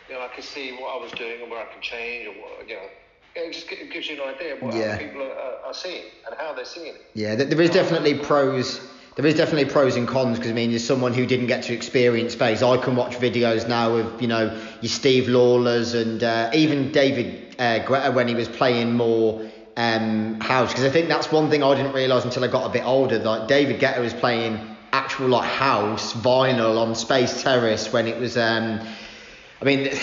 you 0.09 0.15
know, 0.15 0.21
I 0.23 0.29
can 0.35 0.43
see 0.43 0.73
what 0.73 0.97
I 0.97 0.97
was 1.03 1.13
doing 1.13 1.41
and 1.43 1.51
where 1.51 1.61
I 1.61 1.67
can 1.73 1.81
change, 1.81 2.27
or 2.27 2.33
what, 2.33 2.67
you 2.69 2.75
know, 2.75 2.89
it 3.37 3.53
just 3.53 3.69
gi- 3.69 3.89
gives 3.93 4.09
you 4.09 4.17
an 4.21 4.35
idea 4.35 4.55
of 4.55 4.61
what 4.63 4.75
Yeah. 4.75 4.81
other 4.89 4.99
people 4.99 5.23
are, 5.23 5.57
are 5.67 5.75
seeing 5.75 6.07
and 6.27 6.35
how 6.39 6.53
they're 6.53 6.65
seeing 6.65 6.95
it. 6.95 7.03
yeah 7.15 7.35
there 7.37 7.61
is 7.61 7.71
definitely 7.71 8.15
pros 8.15 8.81
there 9.17 9.27
is 9.27 9.35
definitely 9.35 9.71
pros 9.71 9.97
and 9.97 10.07
cons 10.07 10.39
because 10.39 10.53
I 10.53 10.55
mean, 10.55 10.73
as 10.73 10.87
someone 10.87 11.13
who 11.13 11.27
didn't 11.27 11.49
get 11.49 11.65
to 11.65 11.75
experience 11.75 12.35
space, 12.35 12.63
I 12.63 12.77
can 12.77 12.95
watch 12.95 13.17
videos 13.17 13.69
now 13.69 13.97
of 13.97 14.23
you 14.23 14.29
know 14.29 14.57
your 14.81 14.91
Steve 14.91 15.29
Lawlers 15.29 15.95
and 15.95 16.23
uh, 16.23 16.51
even 16.55 16.93
David 16.93 17.57
uh, 17.59 17.81
Guetta 17.85 18.15
when 18.15 18.29
he 18.29 18.35
was 18.35 18.49
playing 18.49 18.95
more 18.95 19.51
um, 19.77 20.41
house 20.41 20.71
because 20.71 20.85
I 20.85 20.91
think 20.91 21.09
that's 21.09 21.33
one 21.33 21.51
thing 21.51 21.63
I 21.63 21.75
didn't 21.75 21.93
realise 21.93 22.25
until 22.25 22.45
I 22.45 22.49
got 22.49 22.67
a 22.67 22.73
bit 22.73 22.85
older. 22.85 23.19
Like 23.19 23.49
David 23.49 23.81
Guetta 23.81 24.01
was 24.01 24.15
playing 24.15 24.59
actual 24.93 25.29
like 25.29 25.51
house 25.51 26.13
vinyl 26.13 26.79
on 26.79 26.95
Space 26.95 27.43
Terrace 27.43 27.93
when 27.93 28.07
it 28.07 28.19
was. 28.19 28.37
Um, 28.37 28.81
I 29.61 29.65
mean. 29.65 29.91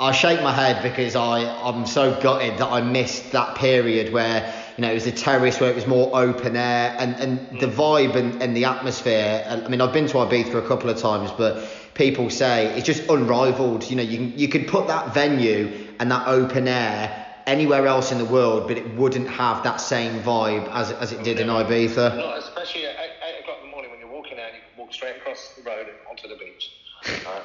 I 0.00 0.10
shake 0.10 0.42
my 0.42 0.52
head 0.52 0.82
because 0.82 1.14
I, 1.14 1.44
I'm 1.62 1.86
so 1.86 2.20
gutted 2.20 2.58
that 2.58 2.66
I 2.66 2.80
missed 2.80 3.30
that 3.30 3.54
period 3.54 4.12
where 4.12 4.52
you 4.76 4.82
know 4.82 4.90
it 4.90 4.94
was 4.94 5.04
the 5.04 5.12
terrace 5.12 5.60
where 5.60 5.70
it 5.70 5.76
was 5.76 5.86
more 5.86 6.10
open 6.14 6.56
air 6.56 6.96
and, 6.98 7.14
and 7.16 7.60
the 7.60 7.66
vibe 7.66 8.16
and, 8.16 8.42
and 8.42 8.56
the 8.56 8.64
atmosphere. 8.64 9.44
I 9.48 9.68
mean 9.68 9.80
I've 9.80 9.92
been 9.92 10.06
to 10.08 10.14
Ibiza 10.14 10.54
a 10.54 10.66
couple 10.66 10.90
of 10.90 10.98
times, 10.98 11.30
but 11.32 11.68
people 11.94 12.30
say 12.30 12.66
it's 12.76 12.86
just 12.86 13.08
unrivaled. 13.08 13.88
You 13.88 13.96
know, 13.96 14.02
you 14.02 14.18
can, 14.18 14.38
you 14.38 14.48
could 14.48 14.66
put 14.66 14.88
that 14.88 15.14
venue 15.14 15.88
and 16.00 16.10
that 16.10 16.26
open 16.26 16.68
air 16.68 17.20
anywhere 17.46 17.86
else 17.86 18.10
in 18.10 18.18
the 18.18 18.24
world, 18.24 18.68
but 18.68 18.78
it 18.78 18.94
wouldn't 18.94 19.28
have 19.28 19.62
that 19.64 19.80
same 19.80 20.22
vibe 20.22 20.68
as 20.72 20.90
as 20.92 21.12
it 21.12 21.22
did 21.22 21.40
in 21.40 21.48
Ibiza. 21.48 22.16
Not 22.16 22.38
especially 22.38 22.86
at 22.86 22.96
8, 22.98 23.10
8 23.36 23.40
o'clock 23.40 23.58
in 23.62 23.66
the 23.66 23.70
morning 23.70 23.90
when 23.90 24.00
you're 24.00 24.10
walking 24.12 24.38
out, 24.38 24.52
you 24.54 24.60
can 24.60 24.78
walk 24.78 24.92
straight 24.92 25.16
across 25.16 25.54
the 25.56 25.62
road 25.62 25.86
and 25.88 25.96
onto 26.08 26.28
the 26.28 26.36
beach. 26.36 26.72
uh, 27.26 27.40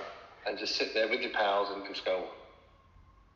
and 0.47 0.57
just 0.57 0.75
sit 0.75 0.93
there 0.93 1.07
with 1.07 1.21
your 1.21 1.31
pals 1.31 1.69
and 1.75 1.85
just 1.87 2.05
go, 2.05 2.23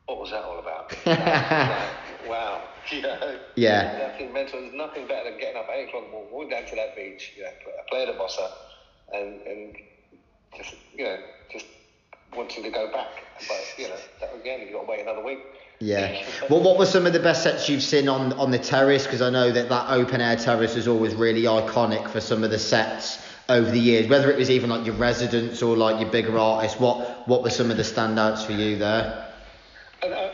what 0.06 0.18
was 0.18 0.30
that 0.30 0.42
all 0.44 0.58
about? 0.58 0.94
wow. 2.28 2.62
Know, 2.92 3.38
Yeah. 3.56 4.10
Nothing 4.12 4.32
mental. 4.32 4.60
There's 4.60 4.74
nothing 4.74 5.06
better 5.06 5.30
than 5.30 5.40
getting 5.40 5.56
up 5.56 5.68
at 5.68 5.76
8 5.76 5.88
o'clock 5.88 6.04
the 6.10 6.16
walking 6.30 6.50
down 6.50 6.66
to 6.66 6.76
that 6.76 6.94
beach, 6.94 7.32
you 7.36 7.42
know, 7.42 7.50
play 7.88 8.04
the 8.06 8.12
bossa, 8.12 8.50
and, 9.12 9.40
and 9.42 9.76
just, 10.56 10.74
you 10.94 11.04
know, 11.04 11.16
just 11.50 11.66
wanting 12.36 12.62
to 12.62 12.70
go 12.70 12.92
back. 12.92 13.08
But, 13.48 13.74
you 13.78 13.88
know, 13.88 13.96
that, 14.20 14.34
again, 14.34 14.60
you've 14.60 14.72
got 14.72 14.82
to 14.82 14.90
wait 14.90 15.00
another 15.00 15.24
week. 15.24 15.38
Yeah. 15.80 16.24
Well, 16.48 16.62
what 16.62 16.78
were 16.78 16.86
some 16.86 17.06
of 17.06 17.12
the 17.12 17.20
best 17.20 17.42
sets 17.42 17.68
you've 17.68 17.82
seen 17.82 18.08
on 18.08 18.32
on 18.34 18.50
the 18.50 18.58
terrace? 18.58 19.04
Because 19.04 19.20
I 19.20 19.30
know 19.30 19.50
that 19.50 19.68
that 19.68 19.90
open 19.90 20.20
air 20.20 20.36
terrace 20.36 20.76
is 20.76 20.86
always 20.86 21.14
really 21.14 21.42
iconic 21.42 22.08
for 22.10 22.20
some 22.20 22.44
of 22.44 22.50
the 22.50 22.58
sets 22.58 23.18
over 23.48 23.70
the 23.70 23.80
years. 23.80 24.08
Whether 24.08 24.30
it 24.30 24.38
was 24.38 24.50
even 24.50 24.70
like 24.70 24.86
your 24.86 24.94
residents 24.94 25.62
or 25.62 25.76
like 25.76 26.00
your 26.00 26.10
bigger 26.10 26.38
artists, 26.38 26.78
what 26.78 27.28
what 27.28 27.42
were 27.42 27.50
some 27.50 27.70
of 27.70 27.76
the 27.76 27.82
standouts 27.82 28.46
for 28.46 28.52
you 28.52 28.76
there? 28.76 29.32
And, 30.02 30.12
uh, 30.12 30.16
you 30.16 30.20
know, 30.20 30.24
it, 30.24 30.33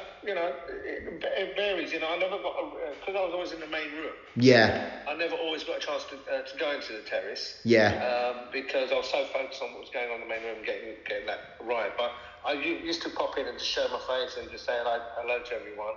You 1.93 2.01
know, 2.01 2.09
I 2.09 2.19
never 2.19 2.39
got, 2.39 2.55
because 3.01 3.17
I 3.17 3.23
was 3.25 3.33
always 3.35 3.53
in 3.53 3.61
the 3.61 3.67
main 3.67 3.91
room. 3.93 4.15
Yeah. 4.37 5.03
I 5.09 5.15
never 5.15 5.35
always 5.35 5.65
got 5.65 5.79
a 5.79 5.81
chance 5.81 6.05
to, 6.11 6.17
uh, 6.33 6.43
to 6.43 6.59
go 6.59 6.73
into 6.73 6.93
the 6.93 7.03
terrace. 7.03 7.61
Yeah. 7.65 7.99
Um, 7.99 8.49
because 8.53 8.93
I 8.93 8.97
was 8.97 9.11
so 9.11 9.25
focused 9.33 9.63
on 9.63 9.73
what 9.73 9.81
was 9.81 9.91
going 9.91 10.09
on 10.11 10.23
in 10.23 10.29
the 10.29 10.33
main 10.33 10.43
room, 10.45 10.65
getting 10.65 10.95
getting 11.09 11.27
that 11.27 11.59
right. 11.65 11.91
But 11.97 12.13
I 12.47 12.53
used 12.55 13.03
to 13.03 13.11
pop 13.11 13.39
in 13.39 13.47
and 13.47 13.59
just 13.59 13.71
show 13.71 13.87
my 13.89 14.01
face 14.07 14.37
and 14.39 14.51
just 14.51 14.67
say 14.67 14.73
hello, 14.79 14.99
hello 15.19 15.43
to 15.43 15.53
everyone. 15.55 15.95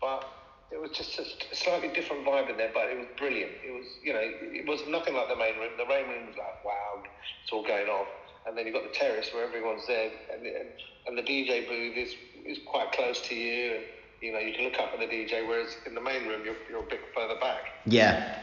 But 0.00 0.26
it 0.72 0.80
was 0.80 0.90
just 0.90 1.18
a 1.18 1.24
slightly 1.54 1.88
different 1.88 2.24
vibe 2.24 2.48
in 2.50 2.56
there, 2.56 2.70
but 2.72 2.88
it 2.88 2.96
was 2.96 3.06
brilliant. 3.18 3.52
It 3.60 3.72
was, 3.72 3.86
you 4.02 4.12
know, 4.12 4.22
it 4.22 4.66
was 4.66 4.80
nothing 4.88 5.14
like 5.14 5.28
the 5.28 5.36
main 5.36 5.58
room. 5.58 5.72
The 5.76 5.86
main 5.86 6.08
room 6.08 6.26
was 6.26 6.36
like, 6.36 6.64
wow, 6.64 7.02
it's 7.04 7.52
all 7.52 7.62
going 7.62 7.88
on. 7.88 8.06
And 8.46 8.56
then 8.56 8.66
you've 8.66 8.74
got 8.74 8.84
the 8.84 8.96
terrace 8.98 9.30
where 9.32 9.46
everyone's 9.46 9.86
there, 9.86 10.10
and, 10.32 10.46
and, 10.46 10.68
and 11.06 11.18
the 11.18 11.22
DJ 11.22 11.68
booth 11.68 11.96
is, 11.96 12.14
is 12.44 12.58
quite 12.66 12.90
close 12.92 13.20
to 13.28 13.34
you, 13.34 13.76
and 13.76 13.84
you 14.22 14.32
know 14.32 14.38
you 14.38 14.54
can 14.54 14.64
look 14.64 14.78
up 14.78 14.90
at 14.94 15.00
the 15.00 15.06
DJ. 15.06 15.46
Whereas 15.46 15.76
in 15.84 15.94
the 15.94 16.00
main 16.00 16.26
room, 16.28 16.42
you're, 16.44 16.56
you're 16.70 16.80
a 16.80 16.88
bit 16.88 17.00
further 17.14 17.38
back 17.40 17.64
Yeah. 17.84 18.38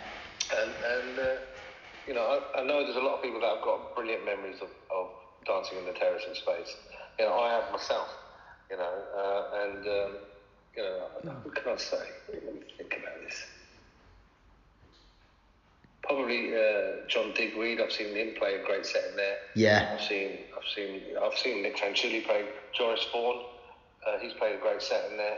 and 0.62 0.72
and 0.72 1.20
uh, 1.20 1.36
you 2.08 2.14
know 2.14 2.22
I, 2.56 2.60
I 2.60 2.64
know 2.66 2.84
there's 2.84 2.98
a 2.98 3.02
lot 3.02 3.16
of 3.18 3.24
people 3.24 3.40
that 3.40 3.56
have 3.56 3.64
got 3.64 3.96
brilliant 3.96 4.26
memories 4.26 4.58
of, 4.62 4.68
of 4.94 5.08
dancing 5.46 5.78
in 5.80 5.86
the 5.86 5.94
terrace 5.94 6.24
in 6.28 6.36
space. 6.36 6.76
You 7.18 7.26
know 7.26 7.34
I 7.40 7.54
have 7.54 7.72
myself. 7.72 8.10
You 8.70 8.78
know 8.78 8.94
uh, 9.18 9.64
and 9.64 9.88
um, 9.88 10.12
you 10.76 10.84
know 10.84 11.08
what 11.44 11.56
can 11.56 11.74
I 11.74 11.78
say? 11.78 12.04
Let 12.34 12.44
me 12.54 12.62
think 12.78 12.94
about 13.02 13.24
this. 13.26 13.46
Probably 16.04 16.56
uh, 16.56 17.08
John 17.08 17.34
Digweed. 17.36 17.80
I've 17.82 17.92
seen 17.92 18.16
him 18.16 18.34
play 18.38 18.56
a 18.56 18.66
great 18.66 18.86
set 18.86 19.04
in 19.12 19.16
there. 19.16 19.38
Yeah. 19.56 19.92
I've 19.94 20.02
seen 20.08 20.40
I've 20.58 20.68
seen 20.76 21.02
I've 21.22 21.38
seen 21.38 21.62
Nick 21.64 21.78
Fanciulli 21.78 22.26
play 22.26 22.46
Joris 22.78 23.06
Voorn. 23.14 23.38
Uh, 24.08 24.18
he's 24.20 24.34
played 24.34 24.56
a 24.56 24.60
great 24.62 24.82
set 24.82 25.10
in 25.12 25.18
there 25.18 25.38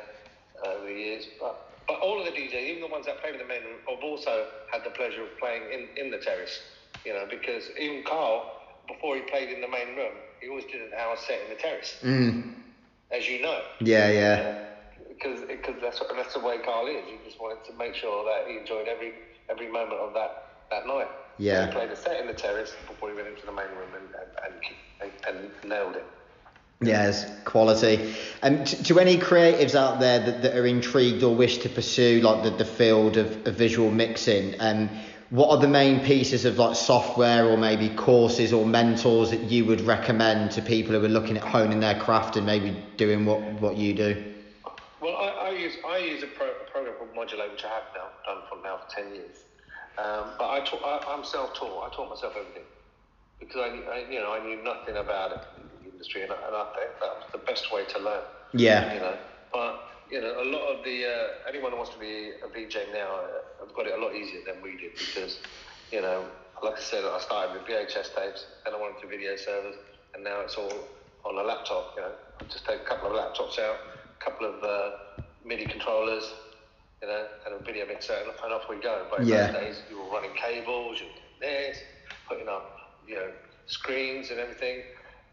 uh, 0.65 0.69
over 0.69 0.85
the 0.88 0.93
years. 0.93 1.27
But 1.39 1.55
but 1.88 1.99
all 1.99 2.19
of 2.19 2.25
the 2.25 2.31
DJs, 2.31 2.69
even 2.69 2.81
the 2.81 2.88
ones 2.88 3.05
that 3.05 3.19
played 3.21 3.33
in 3.33 3.39
the 3.39 3.45
main 3.45 3.63
room, 3.63 3.79
have 3.89 4.03
also 4.03 4.45
had 4.71 4.83
the 4.83 4.91
pleasure 4.91 5.23
of 5.23 5.38
playing 5.39 5.63
in, 5.73 5.88
in 5.97 6.11
the 6.11 6.17
terrace. 6.17 6.59
You 7.05 7.13
know, 7.13 7.25
because 7.29 7.69
even 7.79 8.03
Carl, 8.03 8.45
before 8.88 9.15
he 9.15 9.21
played 9.21 9.49
in 9.49 9.61
the 9.61 9.67
main 9.67 9.95
room, 9.95 10.13
he 10.39 10.47
always 10.47 10.65
did 10.65 10.81
an 10.81 10.91
hour 10.97 11.15
set 11.17 11.41
in 11.43 11.49
the 11.49 11.55
terrace, 11.55 11.97
Mm. 12.03 12.53
as 13.11 13.27
you 13.27 13.41
know. 13.41 13.59
Yeah. 13.79 14.09
Yeah. 14.09 14.65
Because 15.09 15.41
because 15.47 15.75
that's 15.81 16.01
that's 16.15 16.33
the 16.33 16.39
way 16.39 16.57
Carl 16.59 16.88
is. 16.88 17.05
He 17.07 17.17
just 17.25 17.39
wanted 17.39 17.63
to 17.65 17.73
make 17.73 17.95
sure 17.95 18.23
that 18.25 18.47
he 18.47 18.57
enjoyed 18.57 18.88
every 18.88 19.13
every 19.49 19.67
moment 19.67 19.99
of 19.99 20.13
that 20.13 20.31
that 20.71 20.85
night. 20.88 21.07
Yeah. 21.38 21.65
He 21.65 21.71
played 21.71 21.89
a 21.91 21.95
set 21.95 22.19
in 22.19 22.27
the 22.27 22.33
terrace 22.33 22.73
before 22.88 23.09
he 23.09 23.15
went 23.15 23.27
into 23.27 23.45
the 23.45 23.51
main 23.51 23.69
room 23.77 23.89
and 23.95 24.07
and, 24.45 24.53
and, 25.01 25.11
and, 25.27 25.38
and 25.61 25.69
nailed 25.69 25.95
it. 25.95 26.05
Yes, 26.81 27.29
quality. 27.45 28.15
And 28.41 28.65
t- 28.65 28.83
to 28.83 28.99
any 28.99 29.17
creatives 29.17 29.75
out 29.75 29.99
there 29.99 30.19
that, 30.19 30.41
that 30.41 30.57
are 30.57 30.65
intrigued 30.65 31.21
or 31.21 31.35
wish 31.35 31.59
to 31.59 31.69
pursue 31.69 32.21
like 32.21 32.43
the, 32.43 32.49
the 32.49 32.65
field 32.65 33.17
of, 33.17 33.45
of 33.45 33.55
visual 33.55 33.91
mixing, 33.91 34.59
um, 34.59 34.89
what 35.29 35.49
are 35.49 35.61
the 35.61 35.67
main 35.67 36.03
pieces 36.03 36.43
of 36.43 36.57
like 36.57 36.75
software 36.75 37.45
or 37.45 37.55
maybe 37.55 37.89
courses 37.95 38.51
or 38.51 38.65
mentors 38.65 39.29
that 39.29 39.43
you 39.43 39.63
would 39.65 39.81
recommend 39.81 40.51
to 40.51 40.61
people 40.61 40.93
who 40.93 41.05
are 41.05 41.09
looking 41.09 41.37
at 41.37 41.43
honing 41.43 41.79
their 41.79 41.99
craft 41.99 42.35
and 42.35 42.45
maybe 42.45 42.75
doing 42.97 43.25
what, 43.25 43.39
what 43.61 43.77
you 43.77 43.93
do? 43.93 44.33
Well, 44.99 45.15
I, 45.15 45.29
I 45.29 45.49
use 45.51 45.73
I 45.87 45.97
use 45.99 46.23
a, 46.23 46.27
pro, 46.27 46.47
a 46.47 46.71
program 46.71 46.95
called 46.95 47.15
Modulate, 47.15 47.51
which 47.51 47.63
I 47.63 47.69
have 47.69 47.83
now 47.95 48.09
done 48.25 48.43
for 48.49 48.61
now 48.63 48.77
for 48.77 48.95
ten 48.95 49.15
years. 49.15 49.37
Um, 49.97 50.31
but 50.37 50.45
I, 50.45 51.03
I'm 51.07 51.23
self-taught. 51.23 51.91
I 51.91 51.95
taught 51.95 52.09
myself 52.09 52.33
everything 52.37 52.63
because 53.39 53.57
I, 53.57 53.89
I 53.91 54.09
you 54.11 54.19
know 54.19 54.33
I 54.33 54.43
knew 54.43 54.63
nothing 54.63 54.97
about 54.97 55.31
it, 55.31 55.70
industry, 56.02 56.23
and 56.23 56.32
I, 56.32 56.36
and 56.48 56.56
I 56.56 56.65
think 56.73 56.90
that 56.99 57.14
was 57.14 57.26
the 57.32 57.38
best 57.45 57.72
way 57.72 57.86
to 57.86 57.99
learn. 57.99 58.23
Yeah. 58.53 58.94
You 58.94 58.99
know, 58.99 59.15
but 59.53 59.76
you 60.10 60.19
know 60.22 60.34
a 60.41 60.48
lot 60.49 60.65
of 60.73 60.84
the 60.84 61.06
uh, 61.06 61.49
anyone 61.49 61.72
who 61.72 61.78
wants 61.78 61.91
to 61.94 61.99
be 61.99 62.32
a 62.41 62.48
VJ 62.49 62.90
now 62.91 63.22
uh, 63.22 63.65
have 63.65 63.73
got 63.76 63.86
it 63.86 63.94
a 63.94 64.02
lot 64.02 64.14
easier 64.15 64.41
than 64.45 64.61
we 64.61 64.76
did 64.78 64.91
because 64.98 65.38
you 65.91 66.02
know, 66.02 66.26
like 66.64 66.78
I 66.78 66.82
said, 66.82 67.03
I 67.06 67.19
started 67.19 67.53
with 67.53 67.68
VHS 67.69 68.15
tapes, 68.15 68.45
then 68.65 68.73
I 68.73 68.82
went 68.82 68.99
to 69.02 69.07
video 69.07 69.36
servers, 69.36 69.76
and 70.14 70.23
now 70.23 70.41
it's 70.41 70.56
all 70.57 70.73
on 71.26 71.38
a 71.38 71.44
laptop. 71.44 71.94
You 71.95 72.02
know, 72.03 72.14
I 72.40 72.44
just 72.45 72.65
take 72.65 72.82
a 72.82 72.84
couple 72.86 73.10
of 73.10 73.14
laptops 73.14 73.60
out, 73.60 73.78
a 74.19 74.23
couple 74.23 74.48
of 74.48 74.64
uh, 74.64 74.90
MIDI 75.45 75.65
controllers, 75.65 76.34
you 77.02 77.07
know, 77.07 77.26
and 77.45 77.56
a 77.56 77.64
video 77.64 77.86
mixer, 77.86 78.14
and, 78.14 78.32
and 78.44 78.53
off 78.53 78.64
we 78.69 78.78
go. 78.80 79.06
But 79.11 79.22
in 79.22 79.28
Yeah. 79.28 79.52
those 79.52 79.56
days, 79.61 79.84
you 79.90 79.98
were 79.99 80.10
running 80.10 80.34
cables, 80.34 80.99
you 80.99 81.07
were 81.07 81.18
doing 81.19 81.40
this, 81.41 81.78
putting 82.28 82.48
up, 82.48 82.65
you 83.07 83.15
know, 83.15 83.30
screens 83.68 84.30
and 84.32 84.40
everything. 84.40 84.84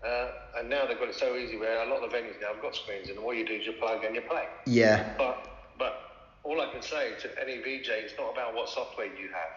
Uh, 0.04 0.28
and 0.58 0.70
now 0.70 0.86
they've 0.86 0.98
got 0.98 1.08
it 1.08 1.14
so 1.14 1.36
easy 1.36 1.56
where 1.56 1.82
a 1.82 1.90
lot 1.90 2.02
of 2.02 2.10
the 2.10 2.16
venues 2.16 2.40
now 2.40 2.52
have 2.52 2.62
got 2.62 2.74
screens, 2.74 3.08
and 3.08 3.18
all 3.18 3.34
you 3.34 3.46
do 3.46 3.54
is 3.54 3.66
you 3.66 3.72
plug 3.72 4.04
and 4.04 4.14
you 4.14 4.20
play. 4.22 4.44
Yeah. 4.66 5.14
But 5.18 5.48
but 5.78 6.08
all 6.44 6.60
I 6.60 6.70
can 6.70 6.82
say 6.82 7.12
to 7.20 7.40
any 7.40 7.58
VJ, 7.58 7.88
it's 7.90 8.14
not 8.18 8.32
about 8.32 8.54
what 8.54 8.68
software 8.68 9.06
you 9.06 9.28
have. 9.28 9.50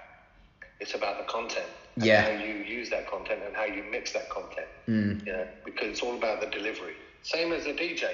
It's 0.80 0.96
about 0.96 1.20
the 1.20 1.32
content. 1.32 1.68
and 1.96 2.06
Yeah. 2.06 2.22
How 2.24 2.44
you 2.44 2.56
use 2.56 2.90
that 2.90 3.08
content 3.10 3.42
and 3.46 3.56
how 3.56 3.66
you 3.66 3.84
mix 3.92 4.14
that 4.14 4.30
content. 4.30 4.68
Mm. 4.88 5.26
Yeah. 5.26 5.46
Because 5.64 5.90
it's 5.90 6.02
all 6.02 6.16
about 6.16 6.42
the 6.42 6.48
delivery. 6.48 6.96
Same 7.22 7.54
as 7.54 7.66
a 7.68 7.74
DJ. 7.74 8.10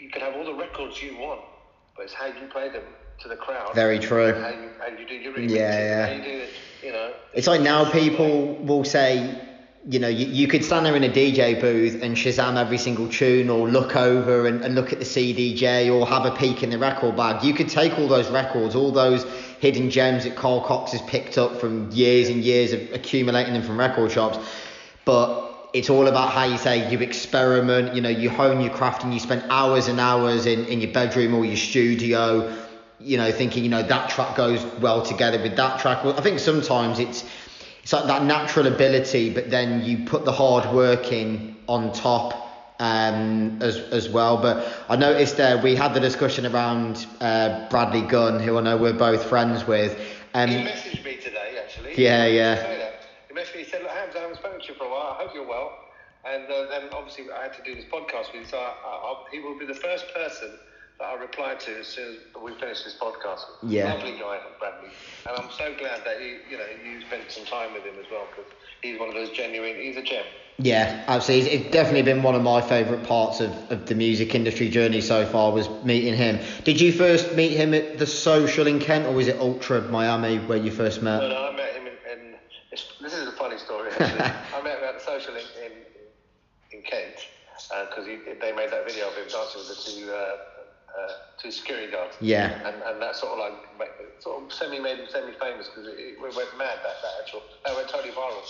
You 0.00 0.10
can 0.10 0.22
have 0.22 0.34
all 0.34 0.44
the 0.44 0.54
records 0.54 1.00
you 1.00 1.16
want, 1.18 1.40
but 1.96 2.02
it's 2.02 2.14
how 2.14 2.26
you 2.26 2.48
play 2.50 2.68
them 2.68 2.82
to 3.20 3.28
the 3.28 3.36
crowd. 3.36 3.74
Very 3.74 3.98
true. 4.00 4.32
How 4.32 4.48
you 4.48 4.70
how 4.80 4.86
you 4.88 5.06
do 5.06 5.14
your 5.14 5.32
remixes. 5.34 5.50
Yeah, 5.50 6.08
yeah. 6.08 6.16
You 6.16 6.22
do 6.22 6.30
it. 6.30 6.50
You 6.82 6.92
know. 6.92 7.12
It's 7.32 7.46
like 7.46 7.60
now 7.60 7.90
people 7.90 8.56
will 8.56 8.84
say, 8.84 9.38
you 9.88 9.98
know, 9.98 10.08
you, 10.08 10.26
you 10.26 10.46
could 10.46 10.62
stand 10.62 10.84
there 10.84 10.94
in 10.94 11.04
a 11.04 11.08
DJ 11.08 11.58
booth 11.58 12.02
and 12.02 12.14
Shazam 12.14 12.56
every 12.56 12.76
single 12.76 13.08
tune 13.08 13.48
or 13.48 13.68
look 13.68 13.96
over 13.96 14.46
and, 14.46 14.62
and 14.62 14.74
look 14.74 14.92
at 14.92 14.98
the 14.98 15.04
CDJ 15.06 15.92
or 15.94 16.06
have 16.06 16.26
a 16.26 16.36
peek 16.36 16.62
in 16.62 16.70
the 16.70 16.78
record 16.78 17.16
bag. 17.16 17.42
You 17.42 17.54
could 17.54 17.68
take 17.68 17.98
all 17.98 18.06
those 18.06 18.28
records, 18.30 18.74
all 18.74 18.92
those 18.92 19.24
hidden 19.58 19.90
gems 19.90 20.24
that 20.24 20.36
Carl 20.36 20.60
Cox 20.60 20.92
has 20.92 21.00
picked 21.02 21.38
up 21.38 21.60
from 21.60 21.90
years 21.92 22.28
and 22.28 22.42
years 22.42 22.72
of 22.72 22.92
accumulating 22.92 23.54
them 23.54 23.62
from 23.62 23.78
record 23.78 24.12
shops, 24.12 24.38
but 25.06 25.46
it's 25.72 25.88
all 25.88 26.08
about 26.08 26.30
how 26.30 26.44
you 26.44 26.58
say 26.58 26.90
you 26.90 26.98
experiment, 26.98 27.94
you 27.94 28.02
know, 28.02 28.08
you 28.08 28.28
hone 28.28 28.60
your 28.60 28.72
craft 28.72 29.04
and 29.04 29.14
you 29.14 29.20
spend 29.20 29.44
hours 29.48 29.88
and 29.88 29.98
hours 29.98 30.44
in, 30.44 30.66
in 30.66 30.80
your 30.80 30.92
bedroom 30.92 31.34
or 31.34 31.44
your 31.44 31.56
studio, 31.56 32.54
you 32.98 33.16
know, 33.16 33.32
thinking, 33.32 33.64
you 33.64 33.70
know, 33.70 33.82
that 33.82 34.10
track 34.10 34.36
goes 34.36 34.62
well 34.80 35.02
together 35.02 35.40
with 35.40 35.56
that 35.56 35.80
track. 35.80 36.04
Well, 36.04 36.18
I 36.18 36.22
think 36.22 36.38
sometimes 36.38 36.98
it's 36.98 37.24
like 37.92 38.06
that 38.06 38.24
natural 38.24 38.66
ability, 38.66 39.30
but 39.30 39.50
then 39.50 39.84
you 39.84 40.04
put 40.04 40.24
the 40.24 40.32
hard 40.32 40.72
work 40.74 41.12
in 41.12 41.56
on 41.66 41.92
top 41.92 42.34
um, 42.78 43.60
as 43.62 43.78
as 43.92 44.08
well. 44.08 44.36
But 44.36 44.66
I 44.88 44.96
noticed 44.96 45.36
there 45.36 45.58
we 45.58 45.74
had 45.76 45.94
the 45.94 46.00
discussion 46.00 46.46
around 46.46 47.06
uh, 47.20 47.68
Bradley 47.68 48.02
Gunn, 48.02 48.40
who 48.40 48.58
I 48.58 48.62
know 48.62 48.76
we're 48.76 48.92
both 48.92 49.24
friends 49.24 49.66
with. 49.66 49.98
Um, 50.34 50.48
he 50.48 50.56
messaged 50.56 51.04
me 51.04 51.16
today, 51.16 51.58
actually. 51.62 51.94
Yeah, 51.96 52.26
yeah. 52.26 52.96
He 53.28 53.34
messaged 53.34 53.56
me. 53.56 53.64
He 53.64 53.70
said, 53.70 53.82
"Look, 53.82 53.90
Habs, 53.90 54.16
I 54.16 54.20
haven't 54.20 54.36
spoken 54.36 54.60
to 54.60 54.66
you 54.66 54.74
for 54.74 54.84
a 54.84 54.90
while. 54.90 55.16
I 55.18 55.22
hope 55.22 55.34
you're 55.34 55.46
well." 55.46 55.76
And 56.24 56.44
uh, 56.44 56.66
then 56.68 56.90
obviously 56.92 57.24
I 57.32 57.44
had 57.44 57.54
to 57.54 57.62
do 57.62 57.74
this 57.74 57.86
podcast 57.86 58.32
with 58.32 58.42
you, 58.42 58.44
so 58.44 58.58
I, 58.58 58.74
I, 58.84 59.00
I'll, 59.04 59.26
he 59.32 59.40
will 59.40 59.58
be 59.58 59.64
the 59.64 59.74
first 59.74 60.04
person 60.14 60.50
I 61.02 61.14
reply 61.14 61.54
to 61.54 61.78
as 61.78 61.86
soon 61.86 62.14
as 62.14 62.42
we 62.42 62.52
finish 62.54 62.84
this 62.84 62.96
podcast. 63.00 63.40
Yeah. 63.62 63.94
Lovely 63.94 64.12
guy, 64.12 64.38
Bradley, 64.58 64.90
and 65.26 65.36
I'm 65.38 65.50
so 65.50 65.74
glad 65.78 66.04
that 66.04 66.20
you, 66.20 66.40
you 66.50 66.58
know, 66.58 66.66
you 66.84 67.00
spent 67.06 67.30
some 67.30 67.46
time 67.46 67.72
with 67.72 67.84
him 67.84 67.94
as 67.98 68.04
well 68.10 68.26
because 68.30 68.52
he's 68.82 68.98
one 69.00 69.08
of 69.08 69.14
those 69.14 69.30
genuine. 69.30 69.76
He's 69.76 69.96
a 69.96 70.02
gem. 70.02 70.24
Yeah, 70.58 71.04
absolutely. 71.08 71.52
It's 71.52 71.70
definitely 71.70 72.02
been 72.02 72.22
one 72.22 72.34
of 72.34 72.42
my 72.42 72.60
favourite 72.60 73.02
parts 73.04 73.40
of, 73.40 73.50
of 73.70 73.86
the 73.86 73.94
music 73.94 74.34
industry 74.34 74.68
journey 74.68 75.00
so 75.00 75.24
far 75.24 75.52
was 75.52 75.70
meeting 75.84 76.14
him. 76.14 76.38
Did 76.64 76.78
you 76.82 76.92
first 76.92 77.34
meet 77.34 77.52
him 77.52 77.72
at 77.72 77.98
the 77.98 78.06
Social 78.06 78.66
in 78.66 78.78
Kent 78.78 79.06
or 79.06 79.12
was 79.12 79.26
it 79.26 79.40
Ultra 79.40 79.80
Miami 79.82 80.36
where 80.38 80.58
you 80.58 80.70
first 80.70 81.00
met? 81.00 81.20
No, 81.22 81.28
no, 81.28 81.48
I 81.48 81.56
met 81.56 81.74
him 81.76 81.86
in. 81.86 82.18
in 82.18 82.34
it's, 82.72 82.92
this 83.00 83.14
is 83.14 83.26
a 83.26 83.32
funny 83.32 83.56
story. 83.56 83.90
Actually. 83.90 84.20
I 84.54 84.62
met 84.62 84.78
him 84.78 84.84
at 84.84 84.98
the 84.98 85.04
social 85.04 85.34
in, 85.34 85.44
in, 85.64 85.72
in 86.72 86.82
because 86.82 88.06
they 88.06 88.52
made 88.52 88.70
that 88.70 88.84
video 88.84 89.08
of 89.08 89.14
him 89.14 89.28
dancing 89.28 89.60
with 89.60 89.68
the 89.68 89.90
two 89.90 90.12
uh, 90.12 90.59
uh, 90.98 91.12
two 91.38 91.50
security 91.50 91.90
guards. 91.90 92.16
Yeah. 92.20 92.66
And, 92.66 92.82
and 92.82 93.02
that 93.02 93.16
sort 93.16 93.32
of 93.32 93.38
like 93.38 93.90
sort 94.20 94.42
of 94.42 94.52
semi 94.52 94.78
made 94.78 94.98
him 94.98 95.06
semi 95.08 95.32
famous 95.38 95.68
because 95.68 95.88
it, 95.88 95.98
it 95.98 96.20
went 96.20 96.34
mad 96.58 96.78
that 96.84 96.96
that 97.02 97.14
actual 97.22 97.42
that 97.64 97.74
went 97.76 97.88
totally 97.88 98.12
viral. 98.12 98.42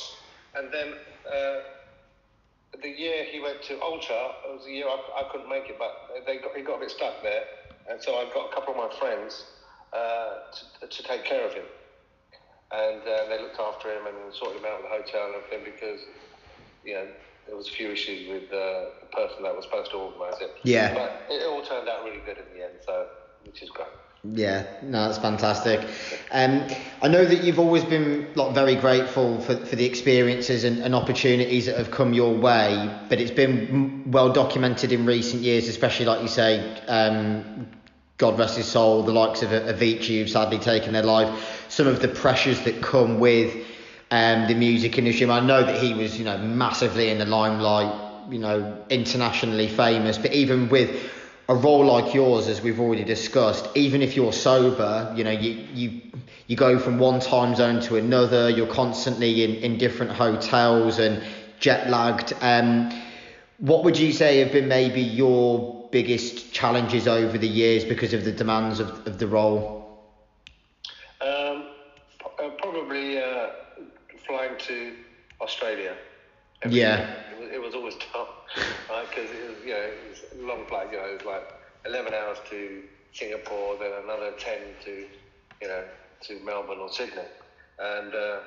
And 0.55 0.73
then 0.73 0.95
uh, 1.27 1.61
the 2.83 2.89
year 2.89 3.25
he 3.25 3.41
went 3.41 3.63
to 3.65 3.81
Ultra, 3.83 4.35
it 4.47 4.55
was 4.57 4.65
the 4.65 4.73
year 4.73 4.87
I, 4.87 5.23
I 5.23 5.29
couldn't 5.31 5.49
make 5.49 5.69
it, 5.69 5.77
but 5.79 6.11
they 6.27 6.39
got, 6.39 6.57
he 6.57 6.63
got 6.63 6.77
a 6.77 6.81
bit 6.81 6.91
stuck 6.91 7.23
there, 7.23 7.45
and 7.89 8.03
so 8.03 8.15
I 8.17 8.25
got 8.33 8.51
a 8.51 8.55
couple 8.55 8.75
of 8.75 8.79
my 8.79 8.99
friends 8.99 9.45
uh, 9.93 10.51
to, 10.81 10.87
to 10.87 11.03
take 11.03 11.25
care 11.25 11.47
of 11.47 11.53
him, 11.53 11.67
and 12.73 13.03
uh, 13.03 13.29
they 13.29 13.41
looked 13.41 13.59
after 13.59 13.91
him 13.91 14.07
and 14.07 14.35
sorted 14.35 14.59
him 14.61 14.67
out 14.67 14.81
in 14.81 14.83
the 14.87 14.95
hotel 14.95 15.27
and 15.27 15.35
everything 15.35 15.65
because 15.65 16.01
you 16.85 16.95
know 16.95 17.07
there 17.51 17.57
was 17.57 17.69
a 17.69 17.73
few 17.73 17.91
issues 17.91 18.29
with 18.29 18.45
uh, 18.53 18.91
the 19.01 19.07
person 19.13 19.43
that 19.43 19.55
was 19.57 19.65
supposed 19.65 19.91
to 19.91 19.97
organise 19.97 20.41
it. 20.41 20.55
Yeah. 20.63 20.95
But 20.95 21.27
it 21.29 21.45
all 21.49 21.63
turned 21.63 21.89
out 21.89 22.05
really 22.05 22.21
good 22.25 22.39
in 22.39 22.45
the 22.57 22.65
end, 22.65 22.75
so 22.87 23.09
which 23.45 23.61
is 23.61 23.71
great. 23.71 23.89
Yeah, 24.23 24.67
no, 24.83 25.07
that's 25.07 25.19
fantastic. 25.19 25.81
Um, 26.31 26.65
I 27.03 27.09
know 27.09 27.25
that 27.25 27.43
you've 27.43 27.59
always 27.59 27.85
been 27.85 28.29
like 28.37 28.55
very 28.55 28.77
grateful 28.77 29.41
for, 29.41 29.57
for 29.57 29.75
the 29.75 29.85
experiences 29.85 30.63
and, 30.63 30.79
and 30.79 30.95
opportunities 30.95 31.67
that 31.67 31.77
have 31.77 31.91
come 31.91 32.13
your 32.13 32.35
way, 32.35 32.89
but 33.09 33.19
it's 33.19 33.33
been 33.33 34.13
well 34.13 34.33
documented 34.33 34.93
in 34.93 35.05
recent 35.05 35.43
years, 35.43 35.67
especially 35.67 36.07
like 36.07 36.23
you 36.23 36.29
say, 36.29 36.79
um, 36.87 37.67
God 38.19 38.39
rest 38.39 38.59
his 38.59 38.67
soul, 38.67 39.03
the 39.03 39.13
likes 39.13 39.43
of 39.43 39.51
Avicii 39.51 40.21
who've 40.21 40.31
sadly 40.31 40.59
taken 40.59 40.93
their 40.93 41.03
life, 41.03 41.67
some 41.69 41.89
of 41.89 42.01
the 42.01 42.09
pressures 42.09 42.61
that 42.61 42.81
come 42.81 43.19
with 43.19 43.67
um, 44.11 44.49
the 44.49 44.55
music 44.55 44.99
industry. 44.99 45.29
I 45.29 45.41
know 45.41 45.63
that 45.63 45.83
he 45.83 45.95
was, 45.95 46.19
you 46.19 46.25
know, 46.25 46.39
massively 46.39 47.11
in 47.11 47.19
the 47.19 47.27
limelight, 47.27 48.31
you 48.31 48.39
know, 48.39 48.85
internationally 48.91 49.69
famous, 49.69 50.19
but 50.19 50.33
even 50.33 50.69
with 50.69 51.11
a 51.49 51.55
role 51.55 51.85
like 51.85 52.15
yours, 52.15 52.47
as 52.47 52.61
we've 52.61 52.79
already 52.79 53.05
discussed, 53.05 53.69
even 53.75 54.03
if 54.03 54.15
you're 54.15 54.33
sober, 54.33 55.13
you 55.17 55.25
know, 55.25 55.31
you 55.31 55.67
you 55.75 56.01
you 56.47 56.57
go 56.57 56.79
from 56.79 56.99
one 56.99 57.21
time 57.21 57.55
zone 57.55 57.81
to 57.83 57.97
another. 57.97 58.51
You're 58.51 58.73
constantly 58.73 59.45
in, 59.45 59.57
in 59.57 59.79
different 59.79 60.13
hotels 60.13 60.99
and 60.99 61.23
jet 61.59 61.91
lagged. 61.91 62.33
Um, 62.41 62.93
what 63.59 63.85
would 63.85 63.99
you 63.99 64.13
say 64.13 64.39
have 64.39 64.53
been 64.53 64.69
maybe 64.69 65.03
your 65.03 65.89
biggest 65.91 66.53
challenges 66.53 67.07
over 67.07 67.37
the 67.37 67.49
years 67.49 67.85
because 67.85 68.15
of 68.15 68.25
the 68.25 68.33
demands 68.33 68.81
of, 68.81 69.07
of 69.07 69.19
the 69.19 69.27
role? 69.27 69.80
Australia. 75.41 75.97
every 76.63 76.79
Yeah. 76.79 76.97
year. 76.97 77.07
It 77.33 77.39
was, 77.41 77.49
it 77.53 77.61
was 77.63 77.75
always 77.75 77.97
tough, 78.13 78.29
right? 78.89 79.09
Because 79.09 79.31
it 79.31 79.49
was, 79.49 79.59
you 79.65 79.73
know, 79.73 79.81
it 79.81 80.09
was 80.11 80.21
a 80.33 80.47
long 80.47 80.67
flight. 80.67 80.89
You 80.93 80.99
know, 80.99 81.07
it 81.07 81.25
was 81.25 81.25
like 81.25 81.45
11 81.87 82.15
hours 82.15 82.39
to 82.51 82.83
Singapore, 83.13 83.77
then 83.79 83.93
another 84.05 84.33
10 84.39 84.59
to, 84.85 84.91
you 85.63 85.69
know, 85.69 85.85
to 86.23 86.41
Melbourne 86.45 86.79
or 86.81 86.89
Sydney. 86.91 87.29
And 87.79 88.15
uh, 88.15 88.41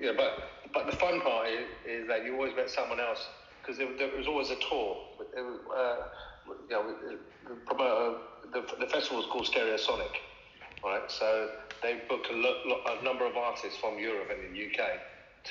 yeah, 0.00 0.12
but 0.16 0.32
but 0.72 0.86
the 0.86 0.92
fun 0.92 1.20
part 1.20 1.48
is, 1.48 1.66
is 1.84 2.08
that 2.08 2.24
you 2.24 2.34
always 2.34 2.54
met 2.56 2.70
someone 2.70 3.00
else 3.00 3.20
because 3.62 3.78
there, 3.78 3.88
there 3.98 4.08
was 4.16 4.26
always 4.26 4.50
a 4.50 4.56
tour. 4.68 4.96
It 5.36 5.44
uh, 5.76 5.96
you 6.68 6.76
know, 6.76 6.94
the 7.48 7.54
promoter, 7.66 8.18
the, 8.52 8.62
the 8.80 8.86
festival 8.86 9.18
was 9.18 9.26
called 9.26 9.46
Stereosonic, 9.46 10.14
right? 10.84 11.02
So 11.08 11.48
they 11.82 12.00
booked 12.08 12.30
a, 12.30 12.34
lo- 12.34 12.60
lo- 12.66 12.82
a 13.00 13.04
number 13.04 13.26
of 13.26 13.36
artists 13.36 13.78
from 13.78 13.98
Europe 13.98 14.28
and 14.30 14.40
the 14.54 14.66
UK 14.66 14.88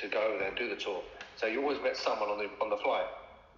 to 0.00 0.08
go 0.08 0.20
over 0.28 0.38
there 0.38 0.48
and 0.48 0.56
do 0.56 0.68
the 0.68 0.76
tour. 0.76 1.02
So 1.36 1.46
you 1.46 1.60
always 1.62 1.80
met 1.82 1.96
someone 1.96 2.28
on 2.28 2.38
the 2.38 2.48
on 2.60 2.68
the 2.70 2.76
flight, 2.76 3.06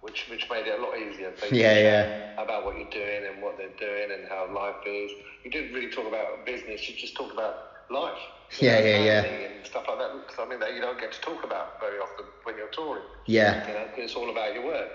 which 0.01 0.27
which 0.29 0.49
made 0.49 0.67
it 0.67 0.79
a 0.79 0.81
lot 0.81 0.97
easier. 0.97 1.31
Yeah, 1.51 1.77
yeah. 1.77 2.41
About 2.41 2.63
what 2.65 2.77
you're 2.77 2.89
doing 2.89 3.25
and 3.25 3.41
what 3.41 3.57
they're 3.57 3.77
doing 3.77 4.11
and 4.11 4.27
how 4.27 4.47
life 4.53 4.75
is. 4.85 5.11
You 5.43 5.51
didn't 5.51 5.73
really 5.73 5.89
talk 5.89 6.07
about 6.07 6.45
business. 6.45 6.87
You 6.87 6.95
just 6.95 7.15
talked 7.15 7.33
about 7.33 7.55
life. 7.89 8.17
Yeah, 8.59 8.79
know, 8.79 8.85
yeah, 8.85 9.03
yeah. 9.03 9.21
And 9.21 9.65
stuff 9.65 9.85
like 9.87 9.97
that. 9.99 10.11
because 10.13 10.35
Something 10.35 10.59
that 10.59 10.73
you 10.73 10.81
don't 10.81 10.99
get 10.99 11.11
to 11.13 11.21
talk 11.21 11.43
about 11.43 11.79
very 11.79 11.97
often 11.99 12.25
when 12.43 12.55
you're 12.57 12.67
touring. 12.67 13.03
Yeah. 13.25 13.67
You 13.67 13.73
know, 13.73 13.85
it's 13.95 14.15
all 14.15 14.29
about 14.29 14.53
your 14.53 14.65
work. 14.65 14.89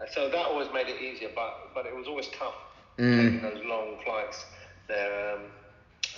And 0.00 0.08
so 0.10 0.28
that 0.28 0.46
always 0.46 0.68
made 0.72 0.88
it 0.88 1.00
easier, 1.00 1.30
but 1.34 1.52
but 1.74 1.86
it 1.86 1.94
was 1.94 2.06
always 2.06 2.28
tough 2.28 2.54
Mm. 2.98 3.16
taking 3.24 3.42
those 3.42 3.64
long 3.64 3.96
flights 4.04 4.44
there. 4.88 5.34
Um, 5.34 5.42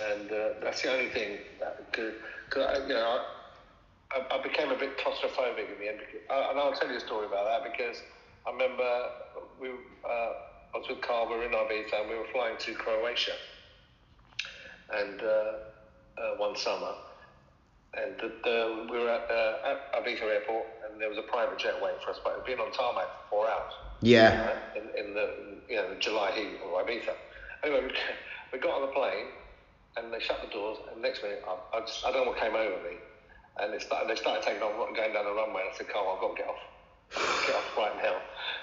and 0.02 0.30
uh, 0.32 0.48
that's 0.62 0.82
the 0.82 0.90
only 0.92 1.08
thing 1.08 1.38
that 1.60 1.92
could, 1.92 2.14
I, 2.62 2.78
you 2.86 2.94
know, 2.94 3.18
I, 3.18 3.18
I- 4.12 4.26
I 4.34 4.38
became 4.42 4.70
a 4.70 4.76
bit 4.76 4.96
claustrophobic 4.98 5.70
in 5.72 5.78
the 5.78 5.88
end. 5.88 5.98
Because, 6.00 6.20
uh, 6.28 6.50
and 6.50 6.58
I'll 6.58 6.72
tell 6.72 6.88
you 6.90 6.96
a 6.96 7.00
story 7.00 7.26
about 7.26 7.44
that 7.44 7.72
because 7.72 8.02
I 8.46 8.50
remember 8.50 9.10
we, 9.60 9.70
uh, 9.70 10.32
I 10.74 10.78
was 10.78 10.88
with 10.88 11.00
Carl, 11.02 11.28
we 11.28 11.36
were 11.36 11.44
in 11.44 11.52
Ibiza 11.52 12.00
and 12.00 12.08
we 12.10 12.16
were 12.16 12.26
flying 12.32 12.56
to 12.58 12.74
Croatia. 12.74 13.32
And 14.92 15.22
uh, 15.22 15.26
uh, 16.18 16.36
one 16.38 16.56
summer, 16.56 16.94
and 17.94 18.16
the, 18.18 18.32
the, 18.44 18.86
we 18.90 18.98
were 18.98 19.08
at, 19.10 19.30
uh, 19.30 19.70
at 19.94 20.04
Ibiza 20.04 20.22
airport 20.22 20.64
and 20.88 21.00
there 21.00 21.08
was 21.08 21.18
a 21.18 21.22
private 21.22 21.58
jet 21.58 21.74
waiting 21.82 21.98
for 22.04 22.10
us, 22.10 22.18
but 22.24 22.34
had 22.34 22.44
been 22.44 22.58
on 22.60 22.72
tarmac 22.72 23.06
for 23.28 23.42
four 23.44 23.50
hours 23.50 23.72
Yeah. 24.00 24.58
in, 24.74 24.82
in 24.98 25.14
the 25.14 25.34
you 25.68 25.76
know 25.76 25.88
the 25.94 26.00
July 26.00 26.32
heat 26.32 26.58
of 26.64 26.70
Ibiza. 26.86 27.14
Anyway, 27.62 27.82
we, 27.86 27.92
we 28.52 28.58
got 28.58 28.74
on 28.74 28.82
the 28.82 28.92
plane 28.92 29.26
and 29.96 30.12
they 30.12 30.20
shut 30.20 30.40
the 30.42 30.48
doors. 30.52 30.78
And 30.92 31.00
next 31.02 31.22
minute, 31.22 31.44
I, 31.46 31.76
I, 31.76 31.80
just, 31.80 32.04
I 32.04 32.10
don't 32.12 32.24
know 32.24 32.30
what 32.32 32.40
came 32.40 32.54
over 32.54 32.76
me, 32.82 32.96
and 33.58 33.74
it 33.74 33.82
started, 33.82 34.08
they 34.08 34.16
started 34.16 34.42
taking 34.42 34.62
off, 34.62 34.76
going 34.76 35.12
down 35.12 35.24
the 35.24 35.34
runway. 35.34 35.62
And 35.66 35.74
I 35.74 35.76
said, 35.76 35.88
"Carl, 35.88 36.14
I've 36.14 36.20
got 36.20 36.36
to 36.36 36.42
get 36.42 36.48
off, 36.48 36.62
get 37.46 37.56
off 37.56 37.76
right 37.76 37.96
now." 38.02 38.16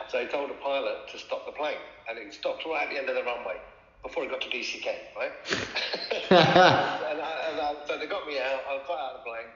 So 0.09 0.19
he 0.19 0.27
told 0.27 0.49
the 0.49 0.59
pilot 0.63 1.09
to 1.11 1.19
stop 1.19 1.45
the 1.45 1.51
plane, 1.51 1.81
and 2.09 2.17
it 2.17 2.33
stopped 2.33 2.65
right 2.65 2.87
at 2.87 2.89
the 2.89 2.97
end 2.97 3.09
of 3.09 3.15
the 3.15 3.23
runway 3.23 3.59
before 4.03 4.23
it 4.23 4.31
got 4.31 4.41
to 4.41 4.49
DCK, 4.49 4.87
right? 5.17 5.33
and, 6.31 7.19
I, 7.19 7.33
and 7.51 7.59
I, 7.59 7.75
so 7.87 7.97
they 7.97 8.07
got 8.07 8.27
me 8.27 8.39
out. 8.39 8.61
I 8.69 8.79
got 8.87 8.99
out 8.99 9.11
of 9.15 9.23
the 9.23 9.29
plane. 9.29 9.51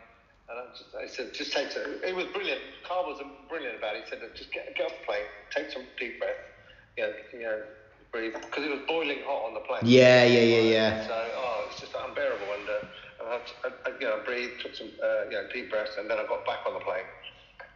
And 0.52 0.60
I, 0.60 0.64
just, 0.76 0.92
I 0.92 1.08
said, 1.08 1.34
just 1.34 1.54
take 1.54 1.72
some. 1.72 2.04
It 2.04 2.14
was 2.14 2.26
brilliant. 2.34 2.60
Carl 2.84 3.06
was 3.08 3.24
brilliant 3.48 3.78
about 3.78 3.96
it. 3.96 4.04
He 4.04 4.10
said, 4.10 4.20
just 4.36 4.52
get, 4.52 4.76
get 4.76 4.88
off 4.88 5.00
the 5.00 5.06
plane, 5.06 5.28
take 5.56 5.72
some 5.72 5.84
deep 5.98 6.20
breath, 6.20 6.36
you 6.98 7.04
know, 7.04 7.14
you 7.32 7.40
know 7.40 7.62
breathe, 8.12 8.36
because 8.36 8.66
it 8.66 8.70
was 8.70 8.84
boiling 8.88 9.24
hot 9.24 9.48
on 9.48 9.54
the 9.54 9.64
plane. 9.64 9.80
Yeah, 9.88 10.26
yeah, 10.26 10.44
yeah, 10.44 10.68
yeah. 10.68 11.08
So, 11.08 11.16
oh, 11.16 11.68
it's 11.72 11.80
just 11.80 11.96
unbearable. 11.96 12.44
And, 12.60 12.68
uh, 12.68 12.88
I, 13.32 13.90
you 14.00 14.08
know, 14.08 14.20
breathed, 14.26 14.60
took 14.62 14.76
some, 14.76 14.92
uh, 15.04 15.24
you 15.26 15.32
know, 15.32 15.48
deep 15.54 15.70
breaths, 15.70 15.96
and 15.98 16.10
then 16.10 16.20
I 16.20 16.26
got 16.28 16.46
back 16.46 16.60
on 16.68 16.74
the 16.74 16.80
plane 16.80 17.08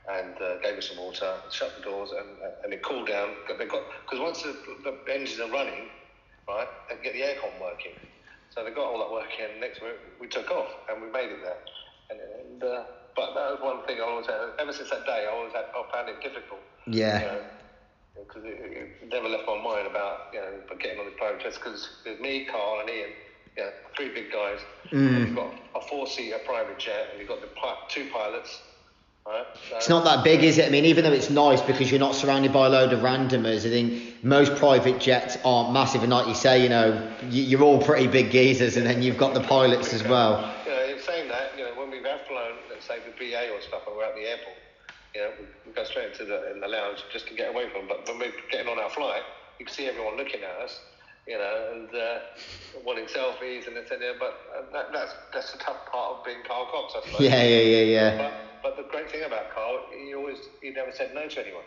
and 0.08 0.36
uh, 0.42 0.58
gave 0.62 0.76
me 0.76 0.82
some 0.82 0.98
water, 0.98 1.34
shut 1.52 1.74
the 1.78 1.82
doors, 1.82 2.12
and, 2.12 2.30
and 2.64 2.74
it 2.74 2.84
cooled 2.84 3.08
down. 3.08 3.30
Because 3.48 4.20
once 4.20 4.44
the, 4.44 4.56
the 4.84 4.94
engines 5.12 5.40
are 5.40 5.50
running, 5.50 5.90
right, 6.48 6.68
they 6.90 6.96
get 7.04 7.14
the 7.14 7.22
aircon 7.22 7.60
working. 7.60 7.94
So 8.50 8.64
they 8.64 8.72
got 8.72 8.86
all 8.86 9.00
that 9.00 9.12
working. 9.12 9.46
And 9.52 9.60
next 9.60 9.82
week 9.82 9.98
we 10.20 10.28
took 10.28 10.52
off, 10.52 10.70
and 10.90 11.02
we 11.02 11.10
made 11.10 11.32
it 11.32 11.42
there. 11.42 11.58
And, 12.12 12.20
and 12.20 12.64
uh, 12.64 12.84
but 13.16 13.34
that 13.34 13.52
was 13.52 13.60
one 13.62 13.82
thing 13.88 13.98
I 14.00 14.04
always 14.04 14.28
had. 14.28 14.40
Ever 14.60 14.74
since 14.74 14.90
that 14.92 15.06
day, 15.06 15.26
I 15.26 15.32
always 15.34 15.54
had, 15.54 15.66
I 15.74 15.84
found 15.92 16.10
it 16.10 16.22
difficult. 16.22 16.62
Yeah. 16.86 17.20
You 17.20 17.26
know, 17.26 17.42
because 18.28 18.44
it, 18.46 18.58
it 19.02 19.10
never 19.12 19.28
left 19.28 19.44
my 19.48 19.58
mind 19.58 19.88
about 19.88 20.32
you 20.34 20.40
know 20.40 20.52
getting 20.80 21.00
on 21.00 21.06
the 21.06 21.12
plane 21.18 21.40
just 21.42 21.60
because 21.60 21.90
there's 22.04 22.20
me, 22.20 22.46
Carl, 22.46 22.80
and 22.80 22.90
Ian, 22.90 23.10
yeah, 23.58 23.70
three 23.96 24.10
big 24.10 24.32
guys. 24.32 24.60
Mm. 24.92 25.20
You've 25.20 25.36
got 25.36 25.54
a 25.76 25.82
four-seater 25.82 26.40
private 26.46 26.78
jet, 26.80 27.08
and 27.12 27.20
you've 27.20 27.28
got 27.30 27.42
the 27.42 27.48
pi- 27.48 27.78
two 27.90 28.10
pilots. 28.12 28.62
Right? 29.26 29.46
So, 29.70 29.78
It's 29.78 29.90
not 29.90 30.04
that 30.04 30.24
big, 30.24 30.44
is 30.44 30.60
it? 30.60 30.68
I 30.68 30.70
mean, 30.70 30.86
even 30.86 31.04
though 31.04 31.12
it's 31.12 31.32
nice 31.32 31.60
because 31.60 31.90
you're 31.90 32.00
not 32.00 32.14
surrounded 32.14 32.54
by 32.54 32.68
a 32.68 32.70
load 32.70 32.94
of 32.94 33.00
randomers, 33.00 33.66
I 33.66 33.70
think 33.70 34.24
most 34.24 34.56
private 34.56 35.00
jets 35.00 35.36
aren't 35.44 35.74
massive. 35.74 36.04
And 36.04 36.12
like 36.12 36.28
you 36.28 36.36
say, 36.36 36.62
you 36.62 36.70
know, 36.70 37.12
you- 37.32 37.42
you're 37.44 37.64
all 37.64 37.82
pretty 37.82 38.06
big 38.06 38.30
geezers, 38.32 38.78
and 38.78 38.86
then 38.86 39.02
you've 39.02 39.18
got 39.18 39.34
the 39.34 39.42
pilots 39.42 39.94
as 39.94 40.04
well. 40.04 40.54
You 40.66 40.72
know, 40.72 40.84
in 40.84 41.00
saying 41.00 41.28
that, 41.30 41.54
you 41.58 41.64
know, 41.66 41.74
when 41.74 41.90
we've 41.90 42.06
flown, 42.28 42.54
let's 42.70 42.86
say 42.86 43.00
with 43.06 43.18
BA 43.18 43.50
or 43.50 43.62
stuff, 43.62 43.82
and 43.88 43.96
we're 43.96 44.04
at 44.04 44.16
the 44.16 44.22
airport, 44.30 44.58
you 45.16 45.22
know, 45.22 45.30
we, 45.40 45.46
we 45.66 45.72
go 45.74 45.84
straight 45.86 46.12
into 46.12 46.26
the 46.26 46.52
in 46.52 46.60
the 46.60 46.68
lounge 46.68 47.04
just 47.12 47.28
to 47.28 47.34
get 47.34 47.50
away 47.50 47.70
from. 47.70 47.88
them. 47.88 47.98
But 47.98 48.08
when 48.08 48.20
we're 48.20 48.34
getting 48.52 48.68
on 48.72 48.80
our 48.80 48.90
flight, 48.90 49.24
you 49.60 49.66
can 49.66 49.74
see 49.74 49.88
everyone 49.88 50.18
looking 50.18 50.42
at 50.44 50.56
us, 50.64 50.80
you 51.28 51.38
know, 51.38 51.72
and 51.74 51.90
uh, 51.96 52.20
wanting 52.86 53.06
selfies 53.06 53.68
and 53.68 53.76
this 53.76 53.90
and 53.92 54.02
that. 54.02 54.16
But 54.20 54.38
uh, 54.56 54.72
that, 54.74 54.92
that's 54.94 55.14
that's 55.34 55.52
the 55.54 55.60
tough 55.60 55.86
part 55.92 56.18
of 56.18 56.26
being 56.26 56.38
Carl 56.48 56.68
Cox, 56.72 56.94
I 56.98 57.06
suppose. 57.06 57.22
Yeah, 57.22 57.44
yeah, 57.44 57.60
yeah, 57.60 57.84
yeah. 57.84 58.18
But 58.18 58.34
but 58.64 58.78
the 58.78 58.90
great 58.90 59.12
thing 59.12 59.24
about 59.24 59.54
Carl, 59.54 59.80
he 59.96 60.14
always 60.14 60.38
he 60.62 60.70
never 60.72 60.92
said 60.92 61.14
no 61.14 61.28
to 61.28 61.42
anyone. 61.42 61.64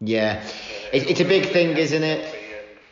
Yeah. 0.00 0.42
You 0.42 0.46
know, 0.46 0.88
It, 0.92 1.10
it's 1.10 1.20
a 1.20 1.24
big 1.24 1.46
thing, 1.46 1.76
isn't 1.76 2.02
it? 2.02 2.48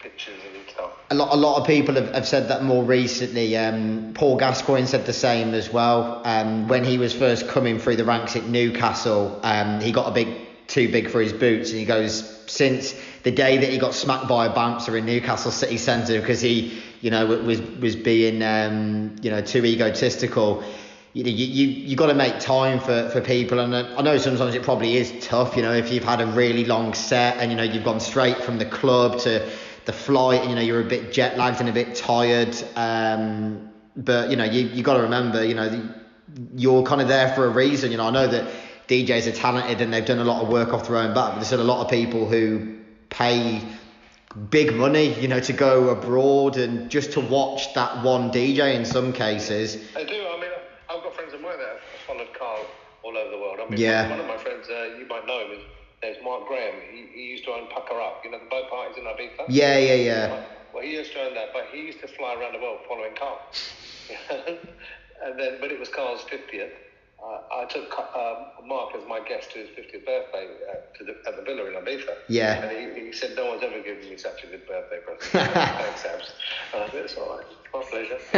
pictures 0.06 0.40
and 0.54 0.68
stuff. 0.70 0.90
A 1.10 1.14
lot, 1.14 1.32
a 1.32 1.36
lot 1.36 1.60
of 1.60 1.66
people 1.66 1.94
have, 1.96 2.12
have 2.14 2.28
said 2.28 2.48
that 2.48 2.62
more 2.62 2.84
recently. 2.84 3.56
Um, 3.56 4.12
Paul 4.14 4.36
Gascoigne 4.36 4.86
said 4.86 5.06
the 5.06 5.12
same 5.12 5.54
as 5.54 5.72
well. 5.72 6.22
Um, 6.24 6.68
when 6.68 6.84
he 6.84 6.98
was 6.98 7.12
first 7.12 7.48
coming 7.48 7.78
through 7.78 7.96
the 7.96 8.04
ranks 8.04 8.36
at 8.36 8.44
Newcastle, 8.44 9.40
um, 9.42 9.80
he 9.80 9.90
got 9.92 10.08
a 10.08 10.12
big 10.12 10.28
too 10.68 10.90
big 10.90 11.10
for 11.10 11.20
his 11.20 11.32
boots, 11.32 11.70
and 11.70 11.78
he 11.78 11.84
goes 11.86 12.44
since 12.46 12.92
the 13.26 13.32
day 13.32 13.58
that 13.58 13.70
he 13.70 13.76
got 13.76 13.92
smacked 13.92 14.28
by 14.28 14.46
a 14.46 14.54
bouncer 14.54 14.96
in 14.96 15.04
Newcastle 15.04 15.50
City 15.50 15.78
Centre 15.78 16.20
because 16.20 16.40
he, 16.40 16.80
you 17.00 17.10
know, 17.10 17.26
was 17.26 17.60
was 17.60 17.96
being, 17.96 18.40
um, 18.40 19.16
you 19.20 19.32
know, 19.32 19.40
too 19.40 19.64
egotistical. 19.64 20.62
you 21.12 21.24
know, 21.24 21.30
you, 21.30 21.44
you, 21.44 21.66
you 21.66 21.96
got 21.96 22.06
to 22.06 22.14
make 22.14 22.38
time 22.38 22.78
for, 22.78 23.08
for 23.08 23.20
people. 23.20 23.58
And 23.58 23.74
I 23.74 24.00
know 24.00 24.16
sometimes 24.18 24.54
it 24.54 24.62
probably 24.62 24.96
is 24.96 25.12
tough, 25.26 25.56
you 25.56 25.62
know, 25.62 25.72
if 25.72 25.90
you've 25.90 26.04
had 26.04 26.20
a 26.20 26.26
really 26.26 26.66
long 26.66 26.94
set 26.94 27.38
and, 27.38 27.50
you 27.50 27.56
know, 27.56 27.64
you've 27.64 27.82
gone 27.82 27.98
straight 27.98 28.36
from 28.44 28.58
the 28.58 28.64
club 28.64 29.18
to 29.22 29.50
the 29.86 29.92
flight 29.92 30.42
and, 30.42 30.50
you 30.50 30.54
know, 30.54 30.62
you're 30.62 30.80
a 30.80 30.84
bit 30.84 31.12
jet 31.12 31.36
lagged 31.36 31.58
and 31.58 31.68
a 31.68 31.72
bit 31.72 31.96
tired. 31.96 32.56
Um, 32.76 33.70
but, 33.96 34.30
you 34.30 34.36
know, 34.36 34.44
you, 34.44 34.68
you 34.68 34.84
got 34.84 34.98
to 34.98 35.02
remember, 35.02 35.44
you 35.44 35.54
know, 35.54 35.90
you're 36.54 36.84
kind 36.84 37.00
of 37.00 37.08
there 37.08 37.34
for 37.34 37.44
a 37.46 37.50
reason. 37.50 37.90
You 37.90 37.96
know, 37.96 38.06
I 38.06 38.10
know 38.10 38.28
that 38.28 38.48
DJs 38.86 39.26
are 39.26 39.32
talented 39.34 39.80
and 39.80 39.92
they've 39.92 40.06
done 40.06 40.20
a 40.20 40.24
lot 40.24 40.44
of 40.44 40.48
work 40.48 40.72
off 40.72 40.86
their 40.86 40.98
own 40.98 41.12
back, 41.12 41.30
but 41.30 41.34
there's 41.36 41.48
still 41.48 41.60
a 41.60 41.64
lot 41.64 41.82
of 41.84 41.90
people 41.90 42.28
who 42.28 42.75
pay 43.10 43.62
big 44.50 44.74
money, 44.74 45.18
you 45.20 45.28
know, 45.28 45.40
to 45.40 45.52
go 45.52 45.88
abroad 45.88 46.56
and 46.56 46.90
just 46.90 47.12
to 47.12 47.20
watch 47.20 47.72
that 47.74 48.02
one 48.02 48.30
DJ 48.30 48.74
in 48.74 48.84
some 48.84 49.12
cases. 49.12 49.76
I 49.96 50.04
do. 50.04 50.14
I 50.14 50.40
mean, 50.40 50.50
I've 50.90 51.02
got 51.02 51.14
friends 51.14 51.32
of 51.32 51.40
mine 51.40 51.58
that 51.58 51.68
have 51.68 51.80
followed 52.06 52.32
Carl 52.38 52.66
all 53.02 53.16
over 53.16 53.30
the 53.30 53.38
world. 53.38 53.58
I 53.64 53.68
mean, 53.70 53.80
Yeah. 53.80 54.10
one 54.10 54.20
of 54.20 54.26
my 54.26 54.36
friends, 54.36 54.68
uh, 54.68 54.96
you 54.98 55.06
might 55.08 55.26
know 55.26 55.40
him, 55.40 55.52
is 55.52 55.62
there's 56.02 56.16
Mark 56.22 56.46
Graham. 56.46 56.74
He, 56.92 57.06
he 57.14 57.22
used 57.30 57.44
to 57.44 57.52
own 57.52 57.66
Pukka 57.68 57.94
Up, 58.00 58.20
you 58.24 58.30
know, 58.30 58.38
the 58.38 58.46
boat 58.50 58.68
parties 58.68 58.96
in 58.98 59.04
Ibiza. 59.04 59.46
Yeah, 59.48 59.78
yeah, 59.78 59.94
yeah. 59.94 60.42
Well, 60.72 60.82
he 60.82 60.92
used 60.92 61.12
to 61.12 61.22
own 61.22 61.34
that, 61.34 61.48
but 61.54 61.66
he 61.72 61.80
used 61.80 62.00
to 62.00 62.08
fly 62.08 62.34
around 62.34 62.52
the 62.52 62.58
world 62.58 62.80
following 62.86 63.14
Carl. 63.14 63.40
and 65.24 65.38
then, 65.40 65.60
when 65.60 65.70
it 65.70 65.78
was 65.80 65.88
Carl's 65.88 66.22
50th, 66.24 66.70
uh, 67.22 67.38
I 67.54 67.64
took 67.64 67.92
um, 67.98 68.68
Mark 68.68 68.94
as 68.94 69.02
my 69.08 69.20
guest 69.26 69.50
to 69.52 69.58
his 69.58 69.68
50th 69.70 70.04
birthday 70.04 70.48
uh, 70.70 70.74
to 70.98 71.04
the, 71.04 71.16
at 71.26 71.36
the 71.36 71.42
villa 71.42 71.66
in 71.66 71.74
Ibiza. 71.74 72.14
Yeah. 72.28 72.62
And 72.62 72.96
he, 72.96 73.06
he 73.06 73.12
said, 73.12 73.34
No 73.36 73.46
one's 73.46 73.62
ever 73.62 73.80
given 73.82 74.08
me 74.08 74.16
such 74.16 74.44
a 74.44 74.46
good 74.46 74.66
birthday 74.66 74.98
present. 75.00 75.22
Thanks, 75.54 76.04
Abs. 76.04 76.32
And 76.74 76.82
I 76.82 76.88
said, 76.90 77.04
It's 77.04 77.14
all 77.16 77.36
right. 77.36 77.46
My 77.72 77.82
pleasure. 77.82 78.18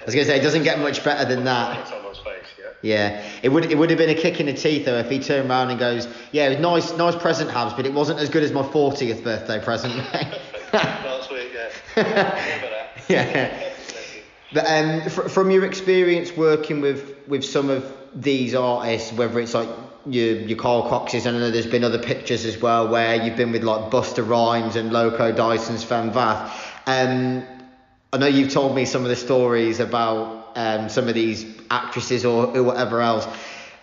I 0.00 0.06
was 0.06 0.14
gonna 0.14 0.26
say 0.26 0.38
it 0.38 0.42
doesn't 0.42 0.64
get 0.64 0.80
much 0.80 1.02
better 1.02 1.24
than 1.24 1.44
that. 1.44 1.88
Face, 1.88 2.44
yeah. 2.58 2.64
Yeah, 2.82 3.30
it 3.42 3.48
would 3.48 3.70
it 3.70 3.78
would 3.78 3.88
have 3.90 3.98
been 3.98 4.10
a 4.10 4.14
kick 4.14 4.38
in 4.38 4.46
the 4.46 4.52
teeth 4.52 4.84
though 4.84 4.98
if 4.98 5.08
he 5.08 5.18
turned 5.18 5.48
around 5.48 5.70
and 5.70 5.78
goes, 5.78 6.06
yeah, 6.30 6.46
it 6.46 6.50
was 6.50 6.58
nice 6.58 6.98
nice 6.98 7.16
present, 7.16 7.50
Habs, 7.50 7.74
but 7.74 7.86
it 7.86 7.92
wasn't 7.92 8.20
as 8.20 8.28
good 8.28 8.42
as 8.42 8.52
my 8.52 8.62
40th 8.62 9.22
birthday 9.24 9.62
present. 9.62 9.96
mate." 9.96 10.40
Last 10.72 11.30
week, 11.30 11.52
yeah. 11.54 11.70
Remember 11.96 12.70
that. 12.70 12.88
Yeah. 13.08 13.73
But 14.54 14.66
um, 14.66 15.10
fr- 15.10 15.28
from 15.28 15.50
your 15.50 15.64
experience 15.64 16.36
working 16.36 16.80
with, 16.80 17.28
with 17.28 17.44
some 17.44 17.70
of 17.70 17.92
these 18.14 18.54
artists, 18.54 19.12
whether 19.12 19.40
it's 19.40 19.52
like 19.52 19.68
your 20.06 20.36
your 20.36 20.56
Carl 20.58 20.88
Coxes, 20.88 21.26
and 21.26 21.36
I 21.36 21.40
know 21.40 21.50
there's 21.50 21.66
been 21.66 21.82
other 21.82 21.98
pictures 21.98 22.44
as 22.44 22.60
well 22.60 22.88
where 22.88 23.22
you've 23.22 23.36
been 23.36 23.52
with 23.52 23.64
like 23.64 23.90
Busta 23.90 24.26
Rhymes 24.26 24.76
and 24.76 24.92
Loco 24.92 25.32
Dice 25.32 25.68
and 25.70 25.80
Sven 25.80 26.12
Väth. 26.12 26.50
Um, 26.86 27.44
I 28.12 28.18
know 28.18 28.26
you've 28.26 28.52
told 28.52 28.76
me 28.76 28.84
some 28.84 29.02
of 29.02 29.08
the 29.08 29.16
stories 29.16 29.80
about 29.80 30.52
um, 30.54 30.88
some 30.88 31.08
of 31.08 31.14
these 31.14 31.44
actresses 31.70 32.24
or, 32.24 32.46
whatever 32.62 33.00
else. 33.00 33.26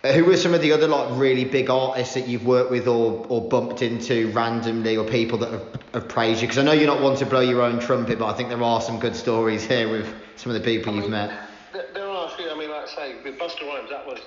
Who 0.03 0.23
were 0.23 0.37
some 0.37 0.53
of 0.53 0.61
the 0.61 0.71
other 0.71 0.87
like 0.87 1.19
really 1.19 1.43
big 1.43 1.69
artists 1.69 2.13
that 2.13 2.27
you've 2.27 2.45
worked 2.45 2.71
with 2.71 2.87
or, 2.87 3.25
or 3.27 3.41
bumped 3.41 3.81
into 3.81 4.31
randomly, 4.31 4.95
or 4.95 5.05
people 5.05 5.37
that 5.39 5.51
have, 5.51 5.79
have 5.93 6.07
praised 6.07 6.41
you? 6.41 6.47
Because 6.47 6.59
I 6.59 6.63
know 6.63 6.71
you're 6.71 6.87
not 6.87 7.01
one 7.01 7.17
to 7.17 7.25
blow 7.25 7.41
your 7.41 7.61
own 7.61 7.79
trumpet, 7.79 8.17
but 8.19 8.27
I 8.27 8.33
think 8.33 8.49
there 8.49 8.63
are 8.63 8.81
some 8.81 8.99
good 8.99 9.15
stories 9.15 9.65
here 9.65 9.91
with 9.91 10.07
some 10.41 10.55
of 10.55 10.59
the 10.59 10.65
people 10.65 10.95
you've 10.95 11.09
met. 11.09 11.29
There, 11.71 12.09
are 12.09 12.25
a 12.25 12.35
few. 12.35 12.49
I 12.49 12.57
mean, 12.57 12.71
like 12.71 12.89
I 12.89 12.95
say, 12.95 13.15
with 13.23 13.37
Busta 13.37 13.61
Rhymes, 13.61 13.91
that 13.91 14.07
was, 14.07 14.19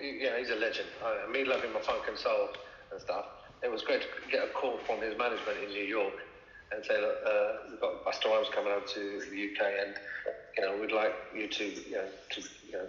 yeah, 0.00 0.36
he's 0.36 0.50
a 0.50 0.56
legend. 0.56 0.88
I, 1.04 1.30
me 1.30 1.44
loving 1.44 1.72
my 1.72 1.80
funk 1.80 2.02
and 2.08 2.18
soul 2.18 2.48
and 2.90 3.00
stuff. 3.00 3.26
It 3.62 3.70
was 3.70 3.82
great 3.82 4.02
to 4.02 4.08
get 4.28 4.42
a 4.44 4.48
call 4.48 4.78
from 4.78 5.00
his 5.00 5.16
management 5.16 5.58
in 5.64 5.70
New 5.70 5.84
York 5.84 6.14
and 6.74 6.84
say, 6.84 7.00
look, 7.00 7.16
uh, 7.24 7.70
we've 7.70 7.80
got 7.80 8.04
Busta 8.04 8.26
Rhymes 8.26 8.48
coming 8.52 8.72
over 8.72 8.84
to 8.84 9.22
the 9.30 9.50
UK, 9.50 9.86
and 9.86 9.94
you 10.58 10.64
know, 10.64 10.76
we'd 10.80 10.90
like 10.90 11.14
you 11.32 11.46
to, 11.46 11.64
you 11.64 11.92
know, 11.92 12.08
to, 12.30 12.40
you 12.66 12.72
know, 12.72 12.86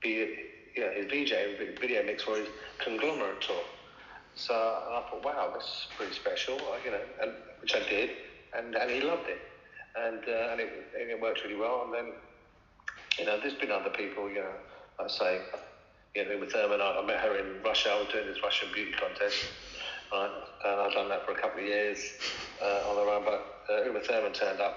be, 0.00 0.36
you 0.76 0.82
know, 0.84 0.90
his 0.92 1.06
VJ, 1.06 1.80
video 1.80 2.04
mix 2.04 2.22
for 2.22 2.36
his 2.36 2.46
conglomerate 2.78 3.40
tour. 3.40 3.56
So 4.36 4.54
and 4.54 4.94
I 4.94 5.10
thought, 5.10 5.24
wow, 5.24 5.52
this 5.52 5.64
is 5.64 5.86
pretty 5.96 6.14
special, 6.14 6.60
you 6.84 6.92
know, 6.92 7.00
and 7.22 7.32
which 7.60 7.74
I 7.74 7.80
did, 7.88 8.10
and, 8.56 8.76
and 8.76 8.88
he 8.88 9.00
loved 9.00 9.28
it, 9.28 9.40
and 9.96 10.18
uh, 10.28 10.50
and 10.52 10.60
it 10.60 10.70
and 11.00 11.10
it 11.10 11.20
worked 11.20 11.42
really 11.44 11.56
well. 11.56 11.82
And 11.86 11.94
then, 11.94 12.12
you 13.18 13.26
know, 13.26 13.38
there's 13.40 13.54
been 13.54 13.70
other 13.70 13.90
people, 13.90 14.28
you 14.28 14.36
know, 14.42 14.54
like 14.98 15.10
say, 15.10 15.40
you 16.14 16.24
know, 16.24 16.32
Uma 16.32 16.46
Thurman. 16.46 16.80
I, 16.80 16.98
I 17.00 17.06
met 17.06 17.20
her 17.20 17.36
in 17.36 17.62
Russia. 17.62 17.90
I 17.90 17.98
was 18.00 18.08
doing 18.12 18.26
this 18.26 18.42
Russian 18.42 18.68
beauty 18.74 18.92
contest, 18.92 19.36
right? 20.12 20.30
And 20.64 20.80
I've 20.80 20.92
done 20.92 21.08
that 21.08 21.24
for 21.24 21.32
a 21.32 21.40
couple 21.40 21.60
of 21.60 21.66
years 21.66 21.98
uh, 22.62 22.88
on 22.90 22.96
the 22.96 23.04
run. 23.04 23.22
But 23.24 23.46
uh, 23.70 23.84
Uma 23.84 24.00
Thurman 24.00 24.32
turned 24.32 24.60
up 24.60 24.76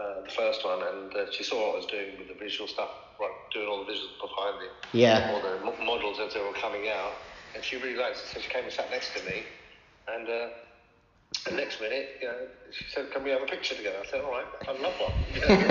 uh, 0.00 0.22
the 0.22 0.30
first 0.30 0.64
one, 0.64 0.82
and 0.82 1.14
uh, 1.14 1.30
she 1.32 1.42
saw 1.42 1.56
what 1.68 1.72
I 1.72 1.76
was 1.76 1.86
doing 1.86 2.18
with 2.18 2.28
the 2.28 2.34
visual 2.38 2.68
stuff, 2.68 2.90
right, 3.20 3.30
doing 3.52 3.66
all 3.68 3.84
the 3.84 3.92
visuals 3.92 4.20
behind 4.20 4.62
it, 4.62 4.70
Yeah. 4.92 5.30
all 5.32 5.40
the 5.42 5.84
models 5.84 6.18
as 6.20 6.34
they 6.34 6.40
were 6.40 6.52
coming 6.52 6.88
out, 6.88 7.12
and 7.54 7.64
she 7.64 7.76
really 7.76 7.96
liked 7.96 8.16
it. 8.18 8.26
So 8.34 8.40
she 8.40 8.48
came 8.48 8.64
and 8.64 8.72
sat 8.72 8.90
next 8.90 9.16
to 9.16 9.24
me, 9.24 9.42
and. 10.08 10.28
Uh, 10.28 10.48
the 11.44 11.52
next 11.54 11.80
minute, 11.80 12.06
you 12.20 12.28
know, 12.28 12.46
she 12.70 12.84
said, 12.90 13.10
"Can 13.12 13.22
we 13.22 13.30
have 13.30 13.42
a 13.42 13.46
picture 13.46 13.74
together?" 13.74 13.98
I 14.02 14.06
said, 14.10 14.20
"All 14.20 14.30
right, 14.30 14.46
I'd 14.68 14.80
love 14.80 14.94
one." 14.98 15.14
You 15.36 15.40
know? 15.46 15.62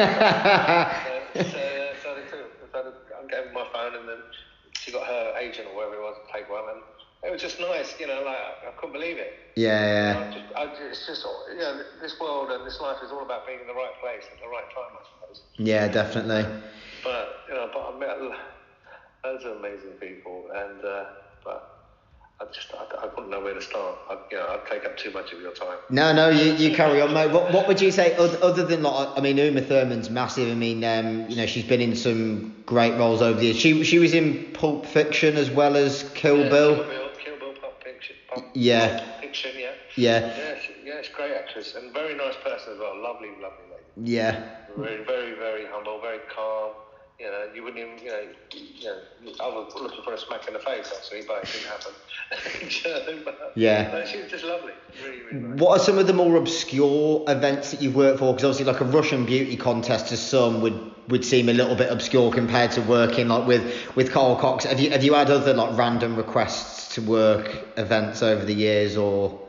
so, 1.05 1.43
so, 1.43 1.59
uh, 1.59 1.93
so 2.01 2.07
they 2.15 2.25
took, 2.31 2.47
so 2.71 2.79
I 2.79 3.27
gave 3.27 3.45
her 3.45 3.51
my 3.53 3.65
phone, 3.73 3.95
and 3.95 4.07
then 4.07 4.21
she 4.79 4.91
got 4.91 5.07
her 5.07 5.33
agent 5.39 5.67
or 5.67 5.73
whoever 5.73 5.95
it 5.95 6.03
was 6.03 6.15
to 6.15 6.27
take 6.37 6.49
one, 6.49 6.63
and 6.69 6.81
it 7.23 7.31
was 7.31 7.41
just 7.41 7.59
nice, 7.59 7.95
you 7.99 8.07
know. 8.07 8.21
Like 8.23 8.37
I 8.67 8.71
couldn't 8.77 8.93
believe 8.93 9.17
it. 9.17 9.33
Yeah, 9.55 10.19
I 10.19 10.31
just, 10.31 10.45
I 10.55 10.65
just, 10.67 10.81
it's 10.81 11.05
just, 11.07 11.25
you 11.51 11.59
know, 11.59 11.79
this 12.01 12.19
world 12.19 12.51
and 12.51 12.65
this 12.65 12.79
life 12.81 12.97
is 13.03 13.11
all 13.11 13.23
about 13.23 13.47
being 13.47 13.59
in 13.61 13.67
the 13.67 13.73
right 13.73 13.95
place 14.01 14.23
at 14.31 14.39
the 14.39 14.47
right 14.51 14.67
time, 14.75 14.91
I 14.91 15.03
suppose. 15.07 15.41
yeah, 15.57 15.85
yeah, 15.85 15.91
definitely. 15.91 16.43
But 17.03 17.27
you 17.47 17.55
know, 17.55 17.69
but 17.73 17.79
I 17.79 17.97
met 17.97 18.19
lo- 18.19 18.35
loads 19.23 19.45
of 19.45 19.57
amazing 19.57 19.95
people, 19.99 20.47
and 20.53 20.83
uh, 20.83 21.03
but 21.43 21.74
I 22.37 22.45
just, 22.53 22.73
I, 22.73 22.83
I 23.03 23.05
wouldn't 23.05 23.29
know 23.29 23.39
where 23.39 23.53
to 23.53 23.61
start. 23.61 23.95
I, 24.09 24.17
you 24.29 24.37
know, 24.37 24.45
I'd 24.49 24.69
take 24.69 24.83
up 24.83 24.97
too 24.97 25.09
much 25.11 25.31
of 25.31 25.39
your 25.39 25.53
time. 25.53 25.77
No, 25.89 26.11
no, 26.13 26.29
you, 26.29 26.51
you 26.53 26.75
carry 26.75 26.99
on, 27.01 27.13
mate. 27.13 27.31
What, 27.31 27.53
what 27.53 27.65
would 27.67 27.79
you 27.79 27.91
say 27.91 28.13
other, 28.17 28.37
other 28.43 28.65
than 28.65 28.83
like? 28.83 29.17
I 29.17 29.21
mean, 29.21 29.37
Uma 29.37 29.61
Thurman's 29.61 30.09
massive. 30.09 30.49
I 30.51 30.53
mean, 30.55 30.83
um, 30.83 31.29
you 31.29 31.37
know, 31.37 31.45
she's 31.45 31.63
been 31.63 31.79
in 31.79 31.95
some 31.95 32.53
great 32.65 32.97
roles 32.97 33.21
over 33.21 33.39
the 33.39 33.45
years. 33.45 33.57
She 33.57 33.83
she 33.85 33.99
was 33.99 34.13
in 34.13 34.51
Pulp 34.53 34.85
Fiction 34.85 35.37
as 35.37 35.49
well 35.49 35.77
as 35.77 36.03
Kill 36.13 36.39
Yeah, 36.43 36.49
Bill. 36.49 36.75
Kill 36.75 36.85
Bill, 36.85 37.09
Kill 37.23 37.39
Bill, 37.39 37.53
Pulp 37.61 37.81
Fiction. 37.81 38.15
Pulp, 38.27 38.45
Yeah. 38.53 38.99
Pulp 38.99 39.21
Fiction, 39.21 39.51
yeah. 39.57 39.71
Yeah, 39.95 40.19
Yeah, 40.37 40.55
she, 40.59 40.73
yeah, 40.83 41.01
she's 41.01 41.11
a 41.13 41.15
great 41.15 41.31
actress 41.37 41.75
and 41.75 41.93
very 41.93 42.15
nice 42.15 42.35
person 42.43 42.73
as 42.73 42.79
well. 42.79 43.01
Lovely, 43.01 43.29
lovely 43.41 43.63
lady. 43.71 44.11
yeah, 44.11 44.43
Very, 44.75 45.05
very, 45.05 45.35
very 45.35 45.65
humble, 45.71 46.01
very 46.01 46.19
calm. 46.35 46.71
You 47.17 47.27
know, 47.27 47.47
you 47.55 47.63
wouldn't 47.63 47.79
even, 47.79 47.97
you 48.03 48.11
know, 48.11 48.23
you 48.51 48.85
know, 48.87 49.33
I 49.41 49.47
was 49.47 49.73
looking 49.81 50.03
for 50.03 50.13
a 50.13 50.17
smack 50.17 50.47
in 50.49 50.53
the 50.53 50.59
face 50.59 50.91
actually, 50.93 51.21
but 51.25 51.43
it 51.43 51.49
didn't 51.53 51.67
happen. 51.69 53.21
But- 53.25 53.53
Yeah. 53.55 53.89
But 53.89 54.07
she 54.09 54.17
was 54.21 54.29
just 54.29 54.43
lovely. 54.43 54.73
Really, 55.01 55.21
really 55.23 55.39
nice. 55.39 55.59
What 55.61 55.79
are 55.79 55.83
some 55.83 55.97
of 55.97 56.07
the 56.07 56.13
more 56.13 56.35
obscure 56.35 57.23
events 57.29 57.71
that 57.71 57.81
you've 57.81 57.95
worked 57.95 58.19
for? 58.19 58.33
Because 58.33 58.43
obviously, 58.49 58.65
like 58.71 58.81
a 58.81 58.85
Russian 58.85 59.25
beauty 59.25 59.55
contest 59.55 60.07
to 60.07 60.17
some 60.17 60.61
would 60.61 60.91
would 61.07 61.23
seem 61.23 61.47
a 61.49 61.53
little 61.53 61.75
bit 61.75 61.89
obscure 61.91 62.31
compared 62.33 62.71
to 62.71 62.81
working 62.81 63.29
like 63.29 63.47
with 63.47 63.95
with 63.95 64.11
Carl 64.11 64.35
Cox. 64.35 64.65
Have 64.65 64.79
you 64.81 64.89
have 64.89 65.03
you 65.03 65.13
had 65.13 65.29
other 65.31 65.53
like 65.53 65.77
random 65.77 66.17
requests 66.17 66.95
to 66.95 67.01
work 67.01 67.49
events 67.77 68.21
over 68.23 68.43
the 68.43 68.53
years 68.53 68.97
or? 68.97 69.39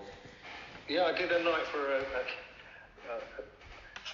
Yeah, 0.88 1.05
I 1.06 1.12
did 1.18 1.32
a 1.32 1.43
night 1.43 1.66
for 1.72 1.78
a. 1.80 1.97
a, 1.98 2.01
a 2.01 3.20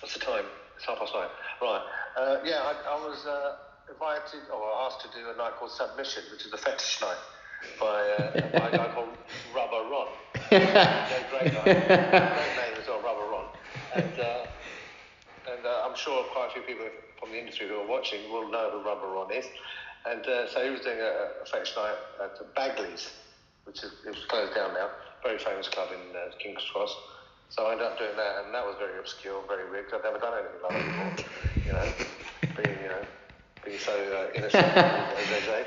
what's 0.01 0.15
the 0.15 0.21
time? 0.21 0.45
It's 0.77 0.87
half 0.87 0.99
past 0.99 1.13
nine. 1.15 1.29
Right. 1.63 1.83
Uh, 2.19 2.37
yeah, 2.45 2.59
I, 2.59 2.75
I 2.91 2.99
was 3.07 3.25
uh, 3.25 3.55
invited 3.89 4.51
or 4.51 4.67
asked 4.83 5.01
to 5.03 5.09
do 5.17 5.31
a 5.31 5.37
night 5.39 5.55
called 5.61 5.71
Submission, 5.71 6.25
which 6.33 6.45
is 6.45 6.53
a 6.53 6.59
fetish 6.59 7.01
night 7.01 7.23
by, 7.79 7.87
uh, 7.87 8.59
by 8.59 8.69
a 8.69 8.77
guy 8.77 8.91
called 8.93 9.15
Rubber 9.55 9.87
Ron. 9.87 10.09
yeah, 10.51 11.07
great 11.31 11.55
guy. 11.55 11.63
Great 11.63 12.55
name 12.59 12.75
as 12.83 12.89
well, 12.89 13.01
Rubber 13.01 13.31
Ron. 13.31 13.47
And, 13.95 14.19
uh, 14.19 14.47
and 15.55 15.65
uh, 15.65 15.87
I'm 15.87 15.95
sure 15.95 16.25
quite 16.35 16.51
a 16.51 16.53
few 16.53 16.63
people 16.63 16.87
from 17.21 17.31
the 17.31 17.39
industry 17.39 17.69
who 17.69 17.77
are 17.77 17.87
watching 17.87 18.29
will 18.33 18.51
know 18.51 18.71
who 18.73 18.83
Rubber 18.83 19.07
Ron 19.07 19.33
is. 19.33 19.47
And 20.05 20.27
uh, 20.27 20.49
so 20.51 20.65
he 20.65 20.71
was 20.71 20.81
doing 20.81 20.99
a, 20.99 21.43
a 21.43 21.47
fetish 21.47 21.77
night 21.77 21.95
at 22.25 22.55
Bagley's, 22.57 23.13
which 23.65 23.85
is 23.85 23.93
it 24.05 24.11
was 24.11 24.25
closed 24.27 24.57
down 24.57 24.75
now. 24.75 24.91
Very 25.23 25.39
famous 25.39 25.69
club 25.69 25.91
in 25.95 26.17
uh, 26.17 26.35
King's 26.43 26.65
Cross. 26.73 26.97
So 27.53 27.67
I 27.67 27.73
ended 27.73 27.87
up 27.87 27.99
doing 27.99 28.17
that, 28.17 28.45
and 28.45 28.55
that 28.55 28.65
was 28.65 28.77
very 28.79 28.99
obscure, 28.99 29.45
very 29.47 29.71
weird. 29.71 29.85
I've 29.93 30.03
never 30.03 30.19
done 30.19 30.33
anything 30.41 30.63
like 30.65 30.73
that 30.73 31.17
before. 31.17 31.52
You 31.67 31.73
know, 31.73 31.89
being 32.57 32.77
you 32.83 32.89
know, 32.89 33.03
being 33.65 33.79
so 33.79 33.93
uh, 33.93 34.31
innocent, 34.35 34.65
as 34.65 35.29
they 35.29 35.41
say. 35.41 35.65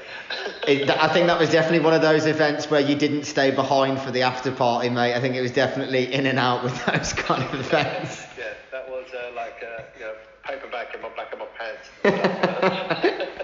It, 0.67 0.89
I 0.89 1.07
think 1.13 1.27
that 1.27 1.39
was 1.39 1.49
definitely 1.51 1.79
one 1.79 1.93
of 1.93 2.01
those 2.01 2.25
events 2.25 2.69
where 2.69 2.81
you 2.81 2.95
didn't 2.95 3.23
stay 3.25 3.51
behind 3.51 3.99
for 4.01 4.11
the 4.11 4.23
after 4.23 4.51
party, 4.51 4.89
mate. 4.89 5.13
I 5.13 5.21
think 5.21 5.35
it 5.35 5.41
was 5.41 5.51
definitely 5.51 6.11
in 6.13 6.25
and 6.25 6.39
out 6.39 6.63
with 6.63 6.73
those 6.87 7.13
kind 7.13 7.43
of 7.43 7.53
events. 7.59 8.23
yeah, 8.37 8.53
that 8.71 8.89
was 8.89 9.05
uh, 9.13 9.31
like 9.35 9.63
uh, 9.63 9.83
you 9.97 10.05
know, 10.05 10.13
paperback 10.43 10.93
in 10.95 11.01
my 11.01 11.09
back 11.09 11.31
of 11.33 11.39
my 11.39 11.47
pants. 11.57 13.31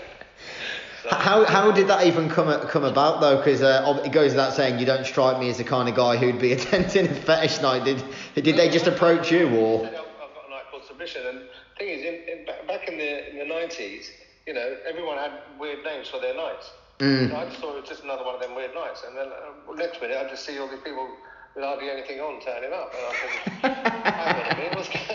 So- 1.03 1.09
How, 1.09 1.45
how 1.45 1.71
did 1.71 1.87
that 1.87 2.05
even 2.05 2.29
come 2.29 2.47
come 2.67 2.83
about 2.83 3.21
though? 3.21 3.37
Because 3.37 3.63
uh, 3.63 3.99
it 4.05 4.11
goes 4.11 4.33
without 4.33 4.53
saying 4.53 4.77
you 4.77 4.85
don't 4.85 5.03
strike 5.03 5.39
me 5.39 5.49
as 5.49 5.57
the 5.57 5.63
kind 5.63 5.89
of 5.89 5.95
guy 5.95 6.15
who'd 6.15 6.37
be 6.39 6.51
attending 6.53 7.07
a 7.07 7.13
fetish 7.15 7.59
night. 7.59 7.83
Did 7.85 8.03
did 8.35 8.55
they 8.55 8.69
just 8.69 8.85
approach 8.85 9.31
you 9.31 9.49
or? 9.55 9.83
I've 9.87 9.93
got 9.93 10.05
a 10.45 10.49
night 10.51 10.61
called 10.69 10.83
Submission, 10.85 11.25
and 11.25 11.39
thing 11.81 11.89
is, 11.97 12.05
in, 12.05 12.15
in, 12.29 12.45
back- 12.45 12.87
in 12.87 12.97
the 12.97 13.31
in 13.31 13.37
the 13.39 13.45
nineties, 13.45 14.11
you 14.45 14.53
know, 14.53 14.77
everyone 14.87 15.17
had 15.17 15.31
weird 15.59 15.83
names 15.83 16.07
for 16.07 16.19
their 16.19 16.35
nights. 16.35 16.69
Mm. 16.99 17.29
So 17.29 17.35
I 17.35 17.45
just 17.45 17.57
thought 17.57 17.75
it 17.77 17.81
was 17.81 17.89
just 17.89 18.03
another 18.03 18.23
one 18.23 18.35
of 18.35 18.41
them 18.41 18.53
weird 18.55 18.75
nights. 18.75 19.03
And 19.07 19.17
then 19.17 19.27
uh, 19.29 19.73
next 19.73 20.01
minute, 20.01 20.17
I 20.17 20.29
just 20.29 20.45
see 20.45 20.59
all 20.59 20.69
these 20.69 20.81
people 20.81 21.09
with 21.55 21.63
hardly 21.65 21.89
anything 21.89 22.19
on 22.19 22.39
turning 22.41 22.71
up. 22.71 22.93
And 22.93 23.05
I 23.09 23.67
hang 24.13 24.35
on 24.37 24.51
a 24.51 24.55
minute, 24.55 24.75
what's 24.77 24.89
going 24.89 25.09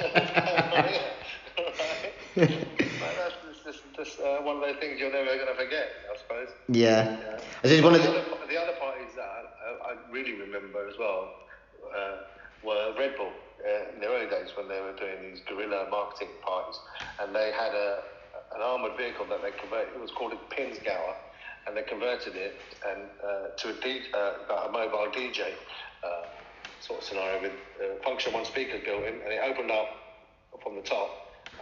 on 0.75 0.89
here? 0.91 1.15
that's 3.17 3.35
just, 3.47 3.65
just, 3.65 3.83
just 3.95 4.21
uh, 4.21 4.43
one 4.43 4.57
of 4.57 4.63
those 4.63 4.77
things 4.81 4.99
you're 4.99 5.13
never 5.13 5.37
going 5.37 5.47
to 5.47 5.55
forget, 5.55 5.89
I 6.13 6.19
suppose. 6.19 6.49
Yeah. 6.69 7.39
Yeah. 7.63 7.83
One 7.83 7.95
of 7.95 8.03
the, 8.03 8.11
the. 8.11 8.19
other, 8.19 8.47
the 8.51 8.61
other 8.61 8.77
parties 8.81 9.15
that 9.15 9.23
I, 9.23 9.93
I 9.93 9.97
really 10.11 10.35
remember 10.35 10.89
as 10.89 10.99
well 10.99 11.35
uh, 11.97 12.17
were 12.65 12.95
Red 12.99 13.17
Bull 13.17 13.31
in 13.65 14.01
the 14.01 14.07
early 14.07 14.27
days 14.27 14.51
when 14.57 14.69
they 14.69 14.81
were 14.81 14.93
doing 14.93 15.23
these 15.23 15.41
guerrilla 15.49 15.87
marketing 15.91 16.35
parties, 16.45 16.79
and 17.21 17.35
they 17.35 17.53
had 17.53 17.73
a 17.75 18.01
an 18.55 18.61
armored 18.63 18.97
vehicle 18.97 19.27
that 19.27 19.41
they 19.43 19.53
converted. 19.53 19.95
It 19.95 20.01
was 20.01 20.11
called 20.13 20.33
a 20.33 20.55
Pinzgauer, 20.55 21.15
and 21.67 21.77
they 21.77 21.83
converted 21.83 22.37
it 22.37 22.55
and 22.87 23.09
uh, 23.25 23.49
to 23.57 23.69
uh, 24.15 24.67
a 24.67 24.69
mobile 24.71 25.09
DJ 25.13 25.55
uh, 26.05 26.27
sort 26.81 27.03
of 27.03 27.09
scenario 27.09 27.41
with 27.43 27.53
uh, 27.83 28.03
function 28.05 28.33
one 28.33 28.45
speakers 28.45 28.81
built 28.85 29.05
in, 29.05 29.15
and 29.23 29.33
it 29.33 29.41
opened 29.45 29.71
up 29.71 29.89
from 30.63 30.77
the 30.77 30.83
top, 30.83 31.11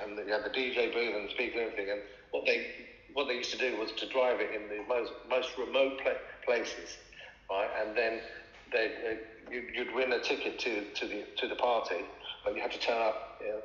and 0.02 0.18
you 0.26 0.32
had 0.32 0.44
the 0.44 0.50
DJ 0.50 0.92
booth 0.92 1.14
and 1.14 1.30
speaker 1.30 1.60
and 1.60 1.70
everything. 1.70 1.90
And 1.92 2.02
what 2.30 2.44
they 2.46 2.66
what 3.14 3.28
they 3.28 3.34
used 3.34 3.52
to 3.52 3.58
do 3.58 3.76
was 3.78 3.92
to 3.92 4.06
drive 4.08 4.40
it 4.40 4.50
in 4.54 4.68
the 4.68 4.82
most 4.88 5.12
most 5.28 5.56
remote 5.58 5.92
pla- 6.02 6.20
places, 6.44 6.98
right? 7.50 7.68
And 7.80 7.96
then 7.96 8.20
they, 8.74 8.90
they 9.02 9.54
you'd, 9.54 9.74
you'd 9.74 9.94
win 9.94 10.12
a 10.12 10.20
ticket 10.20 10.58
to, 10.58 10.84
to 10.92 11.06
the 11.06 11.24
to 11.38 11.48
the 11.48 11.54
party, 11.54 12.04
but 12.44 12.54
you 12.54 12.60
had 12.60 12.72
to 12.72 12.80
turn 12.80 13.00
up. 13.00 13.40
You 13.40 13.62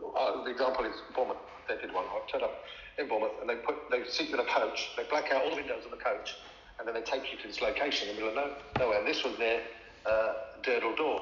know, 0.00 0.10
uh, 0.16 0.44
the 0.44 0.50
example 0.50 0.84
is 0.84 0.94
Bournemouth. 1.14 1.36
They 1.68 1.76
did 1.76 1.92
one. 1.92 2.04
I 2.04 2.20
turned 2.30 2.44
up 2.44 2.64
in 2.98 3.08
Bournemouth, 3.08 3.32
and 3.40 3.50
they 3.50 3.56
put 3.56 3.90
they 3.90 4.04
seat 4.06 4.28
you 4.28 4.34
in 4.34 4.40
a 4.40 4.48
coach. 4.48 4.90
They 4.96 5.04
black 5.10 5.32
out 5.32 5.42
all 5.42 5.50
the 5.50 5.56
windows 5.56 5.84
of 5.84 5.90
the 5.90 6.02
coach, 6.02 6.36
and 6.78 6.86
then 6.86 6.94
they 6.94 7.02
take 7.02 7.30
you 7.32 7.38
to 7.38 7.48
this 7.48 7.60
location 7.60 8.08
in 8.08 8.16
the 8.16 8.22
middle 8.22 8.38
of 8.38 8.46
no, 8.78 8.84
nowhere. 8.84 8.98
And 9.00 9.06
this 9.06 9.24
was 9.24 9.36
near 9.38 9.60
uh, 10.06 10.32
Durdle 10.62 10.96
Door. 10.96 11.20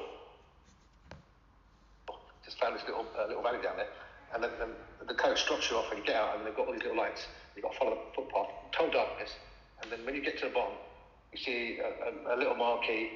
Just 2.45 2.59
found 2.59 2.75
this 2.75 2.83
little 2.87 3.05
uh, 3.19 3.27
little 3.27 3.43
valley 3.43 3.61
down 3.61 3.75
there, 3.75 3.89
and 4.33 4.43
then, 4.43 4.51
then 4.59 4.69
the 5.07 5.15
coach 5.15 5.45
drops 5.47 5.69
you 5.69 5.77
off, 5.77 5.89
and 5.89 5.99
you 5.99 6.05
get 6.05 6.15
out, 6.15 6.37
and 6.37 6.45
they've 6.45 6.55
got 6.55 6.67
all 6.67 6.73
these 6.73 6.83
little 6.83 6.97
lights. 6.97 7.25
You've 7.55 7.63
got 7.63 7.73
to 7.73 7.79
follow 7.79 7.91
the 7.91 8.15
footpath, 8.15 8.53
total 8.71 8.93
darkness, 8.93 9.31
and 9.81 9.91
then 9.91 10.05
when 10.05 10.13
you 10.13 10.21
get 10.21 10.37
to 10.39 10.45
the 10.45 10.53
bottom, 10.53 10.77
you 11.31 11.37
see 11.37 11.79
a, 11.79 12.31
a, 12.31 12.35
a 12.35 12.37
little 12.37 12.55
marquee, 12.55 13.11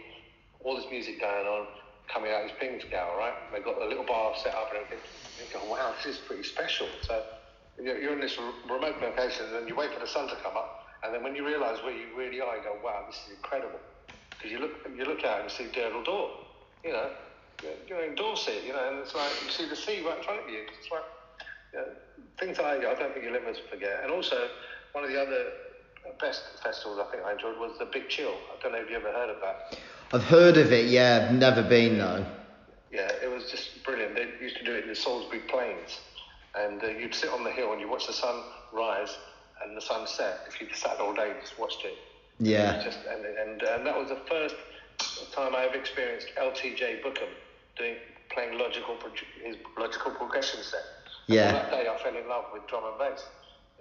all 0.63 0.75
this 0.75 0.85
music 0.91 1.19
going 1.19 1.47
on, 1.47 1.67
coming 2.11 2.31
out. 2.31 2.43
It's 2.43 2.53
Pinzgauer, 2.61 3.17
right? 3.17 3.33
They've 3.51 3.63
got 3.63 3.81
a 3.81 3.85
little 3.85 4.05
bar 4.05 4.33
set 4.43 4.53
up 4.53 4.69
and 4.69 4.83
everything. 4.83 4.99
And 5.39 5.47
you 5.47 5.53
go, 5.53 5.61
oh, 5.63 5.71
wow, 5.71 5.93
this 5.97 6.15
is 6.15 6.21
pretty 6.21 6.43
special. 6.43 6.87
So 7.03 7.23
you're, 7.81 8.13
in 8.13 8.19
this 8.19 8.37
remote 8.69 9.01
location, 9.01 9.45
and 9.55 9.67
you 9.67 9.75
wait 9.75 9.93
for 9.93 9.99
the 9.99 10.07
sun 10.07 10.27
to 10.27 10.35
come 10.43 10.57
up, 10.57 10.85
and 11.03 11.13
then 11.13 11.23
when 11.23 11.35
you 11.35 11.45
realise 11.45 11.81
where 11.83 11.95
you 11.95 12.07
really 12.15 12.41
are, 12.41 12.57
you 12.57 12.63
go, 12.63 12.77
wow, 12.83 13.05
this 13.07 13.15
is 13.25 13.37
incredible. 13.37 13.79
Because 14.29 14.51
you 14.51 14.59
look, 14.59 14.71
you 14.95 15.05
look 15.05 15.23
out 15.23 15.41
and 15.41 15.51
see 15.51 15.65
Durdle 15.65 16.05
Door, 16.05 16.29
you 16.83 16.91
know, 16.91 17.09
you're, 17.87 18.03
in 18.03 18.15
Dorset, 18.15 18.63
you 18.65 18.73
know, 18.73 18.89
and 18.89 18.99
it's 18.99 19.13
like 19.13 19.31
you 19.45 19.51
see 19.51 19.69
the 19.69 19.75
sea 19.75 20.01
right 20.05 20.17
in 20.17 20.23
front 20.23 20.41
of 20.41 20.49
you. 20.49 20.65
It's 20.79 20.89
like 20.91 21.05
you 21.73 21.79
know, 21.79 21.85
things 22.39 22.57
like 22.57 22.79
I 22.79 22.93
don't 22.97 23.13
think 23.13 23.23
you'll 23.23 23.35
ever 23.35 23.53
forget. 23.69 24.01
And 24.03 24.11
also, 24.11 24.49
one 24.93 25.03
of 25.03 25.11
the 25.11 25.21
other 25.21 25.45
best 26.21 26.43
festivals 26.63 26.99
I 26.99 27.11
think 27.11 27.23
I 27.23 27.33
enjoyed 27.33 27.57
was 27.57 27.77
the 27.79 27.85
Big 27.85 28.07
Chill. 28.09 28.33
I 28.51 28.61
don't 28.61 28.71
know 28.71 28.79
if 28.79 28.89
you 28.89 28.95
ever 28.95 29.11
heard 29.11 29.29
of 29.29 29.37
that. 29.41 29.77
I've 30.13 30.23
heard 30.23 30.57
of 30.57 30.71
it. 30.71 30.85
Yeah, 30.85 31.27
I've 31.29 31.35
never 31.35 31.63
been 31.63 31.97
though. 31.97 32.25
Yeah, 32.91 33.11
it 33.23 33.31
was 33.31 33.49
just 33.49 33.83
brilliant. 33.83 34.15
They 34.15 34.27
used 34.41 34.57
to 34.57 34.63
do 34.63 34.73
it 34.73 34.83
in 34.83 34.89
the 34.89 34.95
Salisbury 34.95 35.39
Plains, 35.39 35.99
and 36.55 36.83
uh, 36.83 36.87
you'd 36.87 37.15
sit 37.15 37.29
on 37.29 37.43
the 37.43 37.51
hill 37.51 37.71
and 37.71 37.79
you 37.79 37.89
watch 37.89 38.07
the 38.07 38.13
sun 38.13 38.43
rise 38.73 39.17
and 39.63 39.75
the 39.75 39.81
sun 39.81 40.05
set. 40.07 40.39
If 40.47 40.59
you'd 40.59 40.75
sat 40.75 40.99
all 40.99 41.13
day, 41.13 41.33
just 41.41 41.57
watched 41.57 41.83
it. 41.85 41.97
Yeah. 42.39 42.81
Just 42.83 42.99
and 43.09 43.25
and, 43.25 43.61
and 43.61 43.85
that 43.85 43.97
was 43.97 44.09
the 44.09 44.19
first 44.29 44.55
time 45.33 45.55
I 45.55 45.65
ever 45.65 45.75
experienced 45.75 46.27
LTJ 46.37 47.01
Bukem 47.01 47.29
doing 47.77 47.95
playing 48.33 48.57
logical 48.57 48.95
pro- 48.95 49.11
his 49.43 49.57
logical 49.77 50.11
progression 50.11 50.61
set. 50.63 50.83
Yeah. 51.27 51.51
that 51.51 51.71
day, 51.71 51.87
I 51.87 51.97
fell 52.03 52.15
in 52.15 52.27
love 52.27 52.45
with 52.51 52.67
drum 52.67 52.83
and 52.85 52.97
bass. 52.97 53.23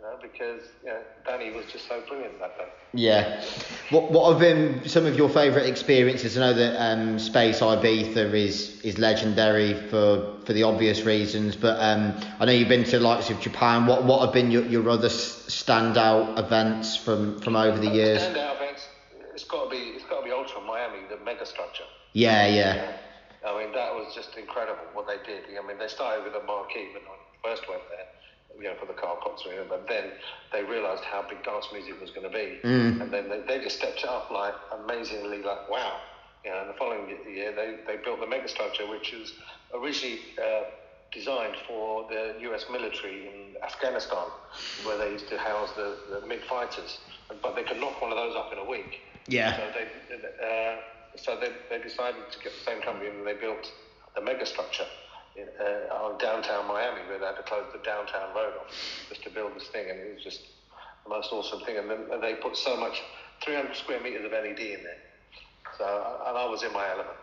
You 0.00 0.06
know, 0.06 0.16
because 0.22 0.62
you 0.82 0.88
know 0.88 1.00
Danny 1.26 1.50
was 1.50 1.66
just 1.66 1.86
so 1.86 2.00
brilliant 2.08 2.38
that 2.38 2.56
day. 2.56 2.68
Yeah. 2.94 3.44
What 3.90 4.10
What 4.10 4.30
have 4.30 4.40
been 4.40 4.88
some 4.88 5.04
of 5.04 5.14
your 5.14 5.28
favourite 5.28 5.68
experiences? 5.68 6.38
I 6.38 6.40
know 6.40 6.54
that 6.54 6.80
um, 6.80 7.18
Space 7.18 7.60
Ibiza 7.60 8.32
is 8.32 8.80
is 8.80 8.96
legendary 8.98 9.74
for 9.74 10.38
for 10.46 10.54
the 10.54 10.62
obvious 10.62 11.02
reasons, 11.02 11.54
but 11.54 11.78
um, 11.80 12.18
I 12.38 12.46
know 12.46 12.52
you've 12.52 12.68
been 12.68 12.84
to 12.84 12.98
the 12.98 13.00
likes 13.00 13.28
of 13.28 13.40
Japan. 13.40 13.86
What 13.86 14.04
What 14.04 14.24
have 14.24 14.32
been 14.32 14.50
your, 14.50 14.64
your 14.64 14.88
other 14.88 15.10
standout 15.10 16.38
events 16.38 16.96
from 16.96 17.38
from 17.40 17.54
over 17.54 17.78
the 17.78 17.90
years? 17.90 18.22
Standout 18.22 18.56
events. 18.56 18.88
It's 19.34 19.44
got 19.44 19.64
to 19.64 19.70
be 19.70 19.92
it's 19.96 20.04
got 20.04 20.20
to 20.20 20.24
be 20.24 20.32
Ultra 20.32 20.62
Miami, 20.62 21.00
the 21.10 21.22
mega 21.22 21.44
structure. 21.44 21.84
Yeah, 22.14 22.46
yeah, 22.48 22.96
I 23.46 23.56
mean, 23.56 23.72
that 23.72 23.94
was 23.94 24.14
just 24.14 24.36
incredible 24.36 24.82
what 24.92 25.06
they 25.06 25.16
did. 25.24 25.44
I 25.46 25.66
mean, 25.66 25.78
they 25.78 25.88
started 25.88 26.24
with 26.24 26.34
a 26.34 26.44
marquee 26.44 26.88
when 26.92 27.02
I 27.06 27.16
first 27.42 27.68
went 27.68 27.82
there, 27.88 28.06
you 28.60 28.68
know, 28.68 28.74
for 28.78 28.86
the 28.86 28.92
Carl 28.92 29.18
Cox 29.22 29.42
Arena, 29.46 29.64
but 29.68 29.88
then 29.88 30.12
they 30.52 30.62
realised 30.62 31.02
how 31.04 31.24
big 31.28 31.42
dance 31.44 31.66
music 31.72 32.00
was 32.00 32.10
going 32.10 32.30
to 32.30 32.36
be, 32.36 32.58
Mm. 32.62 33.00
and 33.00 33.10
then 33.12 33.28
they, 33.28 33.40
they 33.48 33.58
just 33.64 33.78
stepped 33.78 33.98
it 34.04 34.04
up 34.08 34.30
like 34.30 34.54
amazingly, 34.72 35.42
like 35.42 35.68
wow. 35.70 35.96
You 36.44 36.50
know, 36.50 36.60
and 36.60 36.70
the 36.70 36.74
following 36.74 37.08
year 37.28 37.52
they, 37.54 37.76
they 37.86 37.96
built 38.02 38.20
the 38.20 38.26
megastructure, 38.26 38.88
which 38.88 39.12
was 39.12 39.32
originally 39.74 40.20
uh, 40.38 40.62
designed 41.12 41.56
for 41.66 42.06
the 42.08 42.34
U.S. 42.42 42.64
military 42.70 43.26
in 43.28 43.62
Afghanistan, 43.62 44.26
where 44.84 44.96
they 44.96 45.10
used 45.10 45.28
to 45.28 45.38
house 45.38 45.70
the, 45.72 45.96
the 46.20 46.26
MiG 46.26 46.40
fighters, 46.48 46.98
but 47.42 47.54
they 47.56 47.62
could 47.62 47.78
knock 47.80 48.00
one 48.00 48.10
of 48.10 48.16
those 48.16 48.34
up 48.36 48.52
in 48.52 48.58
a 48.58 48.64
week. 48.64 49.00
Yeah. 49.26 49.56
So 49.56 49.62
they, 49.74 49.86
uh, 50.46 50.76
so 51.16 51.36
they, 51.40 51.50
they 51.68 51.82
decided 51.82 52.22
to 52.30 52.38
get 52.38 52.52
the 52.52 52.64
same 52.64 52.80
company 52.82 53.08
and 53.10 53.26
they 53.26 53.34
built 53.34 53.70
the 54.14 54.20
megastructure 54.20 54.86
in, 55.36 55.46
uh, 55.60 55.94
on 55.94 56.18
downtown 56.18 56.66
Miami, 56.68 57.00
where 57.08 57.18
they 57.18 57.26
had 57.26 57.36
to 57.36 57.42
close 57.42 57.66
the 57.72 57.78
downtown 57.78 58.34
road 58.34 58.54
off 58.60 58.74
just 59.08 59.22
to 59.24 59.30
build 59.30 59.54
this 59.54 59.68
thing, 59.68 59.90
and 59.90 59.98
it 59.98 60.14
was 60.14 60.24
just 60.24 60.40
the 61.04 61.10
most 61.10 61.32
awesome 61.32 61.60
thing. 61.60 61.76
And 61.78 61.90
then 61.90 62.06
and 62.12 62.22
they 62.22 62.34
put 62.34 62.56
so 62.56 62.76
much, 62.76 63.02
300 63.42 63.74
square 63.76 64.00
meters 64.00 64.24
of 64.24 64.32
LED 64.32 64.60
in 64.60 64.82
there. 64.82 64.98
So 65.78 65.84
and 66.26 66.36
I 66.36 66.46
was 66.46 66.62
in 66.62 66.72
my 66.72 66.88
element. 66.90 67.16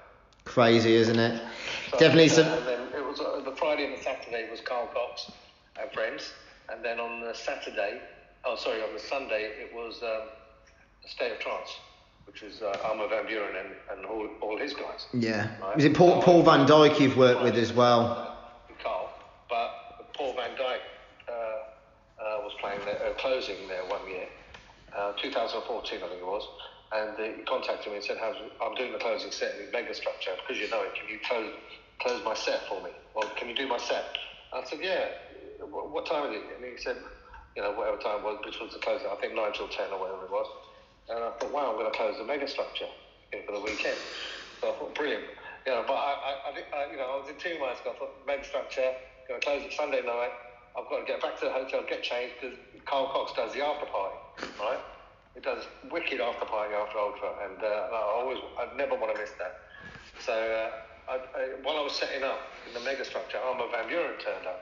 crazy, 0.46 0.96
isn't 0.96 1.20
it? 1.20 1.42
So, 1.92 2.00
Definitely 2.00 2.30
uh, 2.32 2.34
some. 2.34 2.48
And 2.48 2.68
then 2.68 2.82
it 2.96 3.06
was 3.06 3.20
uh, 3.20 3.42
the 3.44 3.56
Friday 3.56 3.86
and 3.86 3.98
the 3.98 4.04
Saturday 4.04 4.50
was 4.50 4.62
Carl 4.62 4.88
Cox 4.94 5.32
and 5.80 5.92
friends, 5.92 6.34
and 6.70 6.84
then 6.84 7.00
on 7.00 7.22
the 7.22 7.34
Saturday, 7.34 8.02
oh 8.46 8.56
sorry, 8.56 8.82
on 8.82 8.94
the 8.94 9.00
Sunday 9.00 9.44
it 9.60 9.74
was 9.74 10.02
um, 10.02 10.30
a 11.06 11.08
State 11.08 11.34
of 11.34 11.40
Trance, 11.40 11.70
which 12.28 12.42
was 12.42 12.62
uh, 12.62 12.78
Armin 12.84 13.10
van 13.10 13.26
Buuren 13.26 13.56
and, 13.60 13.74
and 13.92 14.06
all, 14.06 14.28
all 14.42 14.58
his 14.60 14.74
guys. 14.74 15.08
Yeah. 15.14 15.48
Right. 15.62 15.78
Is 15.78 15.86
it 15.86 15.96
Paul, 15.96 16.22
Paul 16.22 16.44
van 16.44 16.68
Dyk 16.68 17.00
you've 17.00 17.18
worked 17.18 17.42
with 17.42 17.56
as 17.56 17.74
well? 17.74 18.38
Carl, 18.84 19.10
but 19.50 20.14
Paul 20.14 20.36
van 20.36 20.52
Dyk 20.52 20.80
uh, 21.28 21.32
uh, 21.32 22.40
was 22.44 22.54
playing 22.60 22.80
there, 22.86 23.02
uh, 23.04 23.14
closing 23.14 23.68
there 23.68 23.84
one 23.86 24.08
year, 24.10 24.28
uh, 24.96 25.14
2014 25.14 25.98
I 26.04 26.08
think 26.08 26.22
it 26.22 26.26
was, 26.26 26.48
and 26.94 27.38
he 27.38 27.44
contacted 27.44 27.88
me 27.92 27.96
and 27.98 28.06
said, 28.06 28.18
How's, 28.20 28.36
"I'm 28.62 28.76
doing 28.76 28.92
the 28.92 29.00
closing 29.00 29.32
set 29.32 29.56
in 29.56 29.72
Mega 29.72 29.94
Structure 29.94 30.32
because 30.42 30.62
you 30.62 30.70
know 30.70 30.84
it. 30.84 30.94
Can 30.96 31.10
you 31.10 31.20
close 31.28 31.54
close 32.00 32.24
my 32.24 32.36
set 32.36 32.68
for 32.68 32.82
me? 32.84 32.92
Well, 33.16 33.30
can 33.36 33.50
you 33.50 33.56
do 33.56 33.68
my 33.68 33.78
set?" 33.78 34.06
I 34.54 34.64
said, 34.66 34.80
"Yeah." 34.82 35.10
What, 35.60 35.92
what 35.92 36.06
time 36.06 36.30
is 36.32 36.38
it? 36.38 36.44
And 36.56 36.64
he 36.64 36.78
said, 36.78 36.98
"You 37.56 37.64
know, 37.64 37.72
whatever 37.72 37.98
time 37.98 38.20
it 38.20 38.24
was, 38.24 38.40
which 38.46 38.60
was 38.60 38.72
the 38.74 38.80
closing. 38.80 39.08
I 39.12 39.16
think 39.20 39.34
nine 39.34 39.52
till 39.54 39.68
ten 39.68 39.92
or 39.92 40.00
whatever 40.00 40.26
it 40.26 40.32
was." 40.32 40.48
And 41.10 41.24
I 41.24 41.32
thought, 41.40 41.52
"Wow, 41.52 41.72
I'm 41.72 41.80
going 41.80 41.92
to 41.92 41.98
close 41.98 42.18
the 42.18 42.26
Mega 42.26 42.48
Structure 42.48 42.90
for 43.32 43.52
the 43.54 43.62
weekend." 43.62 43.98
So 44.62 44.74
I 44.74 44.80
thought, 44.80 44.96
"Brilliant." 44.96 45.24
You 45.66 45.74
know, 45.76 45.84
but 45.88 46.00
I, 46.00 46.14
I, 46.16 46.52
I, 46.56 46.92
you 46.92 46.98
know, 46.98 47.12
I 47.12 47.16
was 47.20 47.28
in 47.28 47.36
two 47.40 47.60
minds. 47.60 47.84
I 47.84 47.92
thought, 48.00 48.24
Mega 48.26 48.44
Structure, 48.44 48.88
going 49.28 49.40
to 49.40 49.46
close 49.46 49.64
it 49.68 49.74
Sunday 49.76 50.00
night. 50.00 50.32
I've 50.80 50.88
got 50.88 51.04
to 51.04 51.06
get 51.06 51.22
back 51.22 51.36
to 51.42 51.46
the 51.46 51.52
hotel, 51.52 51.84
get 51.90 52.04
changed 52.04 52.36
because 52.40 52.56
Carl 52.86 53.12
Cox 53.12 53.34
does 53.36 53.52
the 53.52 53.66
after 53.66 53.86
party, 53.90 54.16
right? 54.62 54.80
He 55.36 55.42
does 55.42 55.68
wicked 55.92 56.22
after 56.22 56.46
party 56.46 56.74
after 56.74 56.98
Ultra, 56.98 57.30
and 57.50 57.60
uh, 57.62 57.94
I 57.94 58.02
always, 58.16 58.40
I'd 58.62 58.78
never 58.78 58.96
want 58.96 59.14
to 59.14 59.20
miss 59.20 59.32
that. 59.38 59.54
So 60.24 60.34
uh, 60.34 61.12
I, 61.12 61.16
I, 61.20 61.42
while 61.64 61.78
I 61.78 61.84
was 61.84 61.94
setting 61.94 62.24
up 62.24 62.40
in 62.68 62.74
the 62.74 62.80
mega 62.80 63.04
structure, 63.04 63.38
Armin 63.38 63.68
van 63.72 63.90
Buuren 63.92 64.18
turned 64.24 64.48
up, 64.48 64.62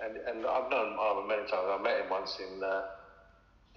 and 0.00 0.16
and 0.16 0.46
I've 0.46 0.70
known 0.70 0.96
Armin 0.96 1.28
many 1.28 1.44
times. 1.50 1.68
I 1.68 1.78
met 1.82 2.00
him 2.00 2.10
once 2.10 2.38
in 2.38 2.62
uh, 2.62 2.82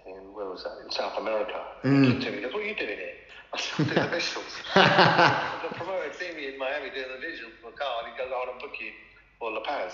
in 0.06 0.34
where 0.34 0.46
was 0.46 0.64
that? 0.64 0.78
In 0.84 0.90
South 0.90 1.18
America. 1.18 1.60
Mm. 1.84 2.20
To 2.22 2.30
me, 2.30 2.36
he 2.36 2.42
goes, 2.42 2.52
"What 2.52 2.62
are 2.62 2.66
you 2.66 2.74
doing 2.76 2.98
here?" 2.98 3.16
I 3.52 3.56
said, 3.60 3.72
"I'm 3.78 3.84
doing 3.84 4.10
the 4.10 4.16
visuals." 4.16 4.52
the 5.62 5.74
promoter 5.74 6.04
had 6.04 6.16
seen 6.16 6.36
me 6.36 6.48
in 6.48 6.58
Miami 6.58 6.90
doing 6.90 7.08
the 7.08 7.22
visuals 7.24 7.56
for 7.62 7.72
Carl, 7.72 8.04
and 8.04 8.12
he 8.12 8.18
goes, 8.18 8.30
"I 8.32 8.36
want 8.36 8.58
to 8.58 8.66
book 8.66 8.76
you 8.80 8.92
for 9.38 9.50
La 9.52 9.62
Paz 9.64 9.92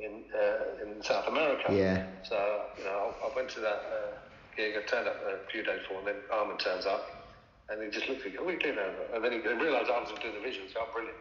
in 0.00 0.24
uh, 0.34 0.84
in 0.84 1.02
South 1.02 1.28
America." 1.28 1.72
Yeah. 1.72 2.06
So 2.28 2.36
you 2.78 2.84
know, 2.84 3.14
I, 3.22 3.28
I 3.28 3.36
went 3.36 3.48
to 3.50 3.60
that 3.60 3.80
uh, 3.88 4.16
gig. 4.56 4.74
I 4.76 4.82
turned 4.86 5.08
up 5.08 5.16
a 5.22 5.50
few 5.50 5.62
days 5.62 5.80
before, 5.82 5.98
and 5.98 6.08
then 6.08 6.20
Armin 6.32 6.58
turns 6.58 6.86
up, 6.86 7.06
and 7.68 7.82
he 7.82 7.90
just 7.90 8.08
looked 8.08 8.26
at 8.26 8.32
me, 8.32 8.38
"What 8.38 8.48
are 8.48 8.52
you 8.52 8.60
doing?" 8.60 8.78
over?" 8.78 9.14
And 9.14 9.24
then 9.24 9.32
he 9.32 9.38
realised 9.38 9.90
I 9.90 10.00
was 10.00 10.12
doing 10.20 10.34
the 10.34 10.44
visuals. 10.46 10.72
So 10.72 10.80
I'm 10.80 10.92
brilliant. 10.92 11.16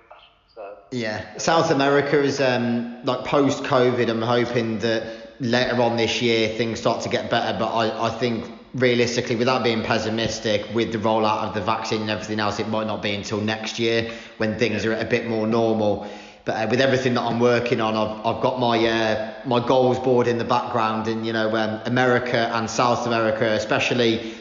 So 0.58 0.76
Yeah, 0.90 1.38
South 1.38 1.70
America 1.70 2.20
is 2.20 2.41
um, 2.41 3.06
like 3.06 3.26
post 3.26 3.64
COVID. 3.64 4.10
I'm 4.10 4.24
hoping 4.24 4.80
that 4.80 5.27
later 5.39 5.81
on 5.81 5.97
this 5.97 6.22
year 6.22 6.49
things 6.57 6.80
start 6.80 7.01
to 7.03 7.09
get 7.09 7.30
better. 7.30 7.57
But 7.57 7.73
I, 7.73 8.07
I 8.07 8.09
think 8.09 8.45
realistically, 8.73 9.35
without 9.35 9.64
being 9.64 9.84
pessimistic, 9.84 10.65
with 10.73 10.91
the 10.91 10.97
rollout 10.99 11.47
of 11.47 11.53
the 11.53 11.61
vaccine 11.61 12.01
and 12.01 12.09
everything 12.09 12.39
else, 12.39 12.59
it 12.59 12.68
might 12.68 12.88
not 12.88 13.01
be 13.01 13.14
until 13.14 13.39
next 13.41 13.80
year 13.80 14.11
when 14.38 14.57
things 14.57 14.85
are 14.85 14.93
a 14.95 15.05
bit 15.05 15.27
more 15.27 15.47
normal. 15.47 16.07
But 16.45 16.55
uh, 16.55 16.68
with 16.69 16.80
everything 16.80 17.14
that 17.15 17.23
I'm 17.23 17.39
working 17.39 17.81
on, 17.81 17.95
I've, 17.95 18.26
I've 18.26 18.41
got 18.41 18.59
my 18.59 18.77
uh, 18.88 19.34
my 19.45 19.65
goals 19.65 19.99
board 19.99 20.27
in 20.27 20.38
the 20.38 20.45
background, 20.45 21.07
and 21.07 21.26
you 21.26 21.34
know, 21.34 21.53
um, 21.55 21.81
America 21.85 22.49
and 22.53 22.69
South 22.69 23.05
America, 23.05 23.45
especially 23.51 24.34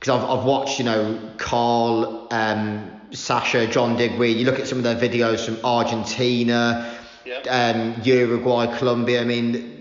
because 0.00 0.20
I've, 0.20 0.28
I've 0.38 0.44
watched, 0.44 0.78
you 0.78 0.84
know, 0.84 1.18
Carl, 1.38 2.26
um, 2.30 2.90
Sasha, 3.12 3.66
John 3.68 3.96
Digweed. 3.96 4.36
You 4.36 4.44
look 4.46 4.58
at 4.58 4.66
some 4.66 4.78
of 4.78 4.84
their 4.84 4.96
videos 4.96 5.44
from 5.46 5.58
Argentina, 5.64 6.98
Yeah. 7.24 7.38
um, 7.48 8.02
Uruguay, 8.02 8.76
Colombia. 8.76 9.20
I 9.22 9.24
mean, 9.24 9.73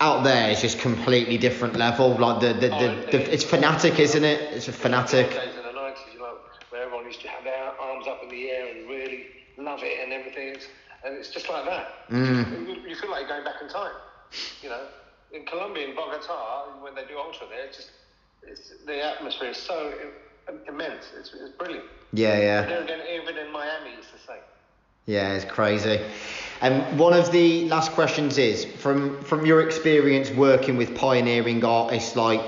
out 0.00 0.24
there 0.24 0.50
it's 0.50 0.60
just 0.60 0.78
completely 0.78 1.38
different 1.38 1.76
level. 1.76 2.14
Like 2.16 2.40
the 2.40 2.52
the, 2.54 2.68
the, 2.68 2.74
Oh, 2.74 3.10
the 3.10 3.32
it's 3.32 3.44
fanatic, 3.44 3.98
isn't 3.98 4.24
it? 4.24 4.40
It's 4.52 4.68
a 4.68 4.72
fanatic. 4.72 5.26
In 5.26 5.62
the 5.62 5.72
nineties, 5.72 6.02
you 6.12 6.18
know, 6.20 6.36
where 6.70 6.82
everyone 6.82 7.06
used 7.06 7.20
to 7.22 7.28
have 7.28 7.44
their 7.44 7.72
arms 7.80 8.06
up 8.06 8.22
in 8.22 8.28
the 8.28 8.50
air 8.50 8.74
and 8.74 8.88
really 8.88 9.26
love 9.56 9.80
it 9.82 10.02
and 10.02 10.12
everything, 10.12 10.48
it's, 10.48 10.66
and 11.04 11.14
it's 11.16 11.30
just 11.30 11.48
like 11.48 11.64
that. 11.66 12.08
Mm. 12.10 12.66
You, 12.66 12.88
you 12.88 12.96
feel 12.96 13.10
like 13.10 13.20
you're 13.20 13.28
going 13.28 13.44
back 13.44 13.62
in 13.62 13.68
time. 13.68 13.92
You 14.62 14.70
know, 14.70 14.86
in 15.32 15.44
Colombia, 15.44 15.88
in 15.88 15.94
Bogota, 15.94 16.82
when 16.82 16.94
they 16.94 17.04
do 17.04 17.18
ultra 17.18 17.46
there, 17.48 17.66
it's 17.66 17.76
just 17.76 17.90
it's, 18.42 18.72
the 18.86 19.04
atmosphere 19.04 19.50
is 19.50 19.56
so 19.56 19.92
immense. 20.68 21.06
It's, 21.18 21.32
it's 21.34 21.56
brilliant. 21.56 21.84
Yeah, 22.12 22.38
yeah. 22.38 22.60
Again, 22.62 23.00
even 23.12 23.36
in 23.36 23.52
Miami, 23.52 23.90
it's 23.98 24.10
the 24.10 24.18
same. 24.18 24.42
Yeah, 25.06 25.34
it's 25.34 25.44
crazy. 25.44 26.00
And 26.64 26.98
one 26.98 27.12
of 27.12 27.30
the 27.30 27.68
last 27.68 27.92
questions 27.92 28.38
is 28.38 28.64
from 28.64 29.22
from 29.22 29.44
your 29.44 29.60
experience 29.60 30.30
working 30.30 30.78
with 30.78 30.96
pioneering 30.96 31.62
artists 31.62 32.16
like 32.16 32.40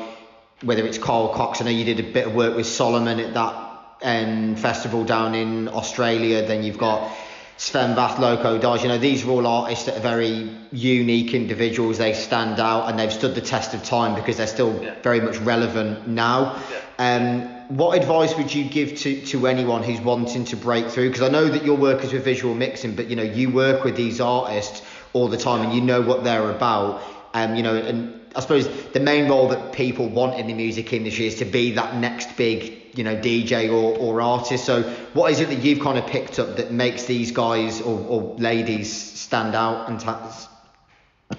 whether 0.62 0.86
it's 0.86 0.96
Carl 0.96 1.28
Cox, 1.34 1.60
I 1.60 1.66
know 1.66 1.70
you 1.70 1.84
did 1.84 2.00
a 2.00 2.12
bit 2.14 2.26
of 2.26 2.34
work 2.34 2.56
with 2.56 2.64
Solomun 2.64 3.22
at 3.22 3.34
that 3.34 3.54
um, 4.02 4.56
festival 4.56 5.04
down 5.04 5.34
in 5.34 5.68
Australia. 5.68 6.46
Then 6.46 6.62
you've 6.62 6.78
got 6.78 7.14
Sven 7.58 7.94
Väth, 7.94 8.18
Loco 8.18 8.56
Dice. 8.56 8.82
You 8.82 8.88
know, 8.88 8.96
these 8.96 9.26
are 9.26 9.30
all 9.32 9.46
artists 9.46 9.84
that 9.84 9.98
are 9.98 10.00
very 10.00 10.48
unique 10.72 11.34
individuals. 11.34 11.98
They 11.98 12.14
stand 12.14 12.58
out 12.58 12.88
and 12.88 12.98
they've 12.98 13.12
stood 13.12 13.34
the 13.34 13.42
test 13.42 13.74
of 13.74 13.84
time 13.84 14.14
because 14.14 14.38
they're 14.38 14.46
still 14.46 14.82
Yeah. 14.82 14.94
very 15.02 15.20
much 15.20 15.36
relevant 15.40 16.08
now. 16.08 16.56
Um, 16.98 17.50
what 17.68 17.98
advice 17.98 18.36
would 18.36 18.54
you 18.54 18.64
give 18.64 18.96
to, 18.98 19.20
to 19.26 19.46
anyone 19.46 19.82
who's 19.82 20.00
wanting 20.00 20.44
to 20.46 20.56
break 20.56 20.88
through? 20.88 21.08
Because 21.08 21.22
I 21.22 21.28
know 21.28 21.46
that 21.48 21.64
your 21.64 21.76
work 21.76 22.04
is 22.04 22.12
with 22.12 22.24
visual 22.24 22.54
mixing, 22.54 22.94
but 22.94 23.08
you 23.08 23.16
know 23.16 23.22
you 23.22 23.50
work 23.50 23.84
with 23.84 23.96
these 23.96 24.20
artists 24.20 24.82
all 25.12 25.28
the 25.28 25.36
time 25.36 25.62
and 25.64 25.74
you 25.74 25.80
know 25.80 26.00
what 26.00 26.24
they're 26.24 26.50
about. 26.50 27.02
Um, 27.34 27.54
you 27.54 27.62
know, 27.62 27.74
and 27.74 28.20
I 28.34 28.40
suppose 28.40 28.68
the 28.92 29.00
main 29.00 29.28
role 29.28 29.48
that 29.48 29.72
people 29.72 30.08
want 30.08 30.38
in 30.38 30.46
the 30.46 30.54
music 30.54 30.92
industry 30.92 31.26
is 31.26 31.36
to 31.36 31.44
be 31.44 31.72
that 31.72 31.96
next 31.96 32.36
big, 32.36 32.96
you 32.96 33.04
know, 33.04 33.16
DJ 33.16 33.70
or, 33.70 33.96
or 33.98 34.20
artist. 34.20 34.64
So 34.64 34.82
what 35.14 35.30
is 35.30 35.40
it 35.40 35.48
that 35.48 35.58
you've 35.58 35.80
kind 35.80 35.98
of 35.98 36.06
picked 36.06 36.38
up 36.38 36.56
that 36.56 36.70
makes 36.70 37.04
these 37.04 37.32
guys 37.32 37.80
or, 37.80 37.98
or 37.98 38.34
ladies 38.36 38.92
stand 38.92 39.54
out 39.54 39.88
and 39.88 39.98
ta- 39.98 40.48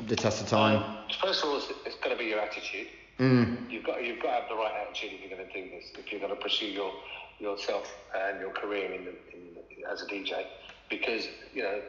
the 0.07 0.15
test 0.15 0.41
of 0.41 0.49
time? 0.49 0.97
First 1.21 1.43
of 1.43 1.49
all, 1.49 1.57
it's, 1.57 1.71
it's 1.85 1.95
going 1.97 2.15
to 2.15 2.21
be 2.21 2.29
your 2.29 2.39
attitude. 2.39 2.87
Mm. 3.19 3.69
You've 3.69 3.83
got 3.83 4.03
you've 4.03 4.21
got 4.21 4.27
to 4.27 4.41
have 4.41 4.49
the 4.49 4.55
right 4.55 4.73
attitude 4.81 5.13
if 5.13 5.21
you're 5.21 5.37
going 5.37 5.49
to 5.49 5.53
do 5.53 5.69
this. 5.69 5.91
If 5.97 6.11
you're 6.11 6.21
going 6.21 6.35
to 6.35 6.41
pursue 6.41 6.67
your 6.67 6.91
yourself 7.39 7.91
and 8.15 8.39
your 8.39 8.51
career 8.51 8.91
in, 8.91 9.05
the, 9.05 9.11
in 9.33 9.83
as 9.91 10.01
a 10.01 10.05
DJ, 10.05 10.45
because 10.89 11.27
you 11.53 11.63
know, 11.63 11.81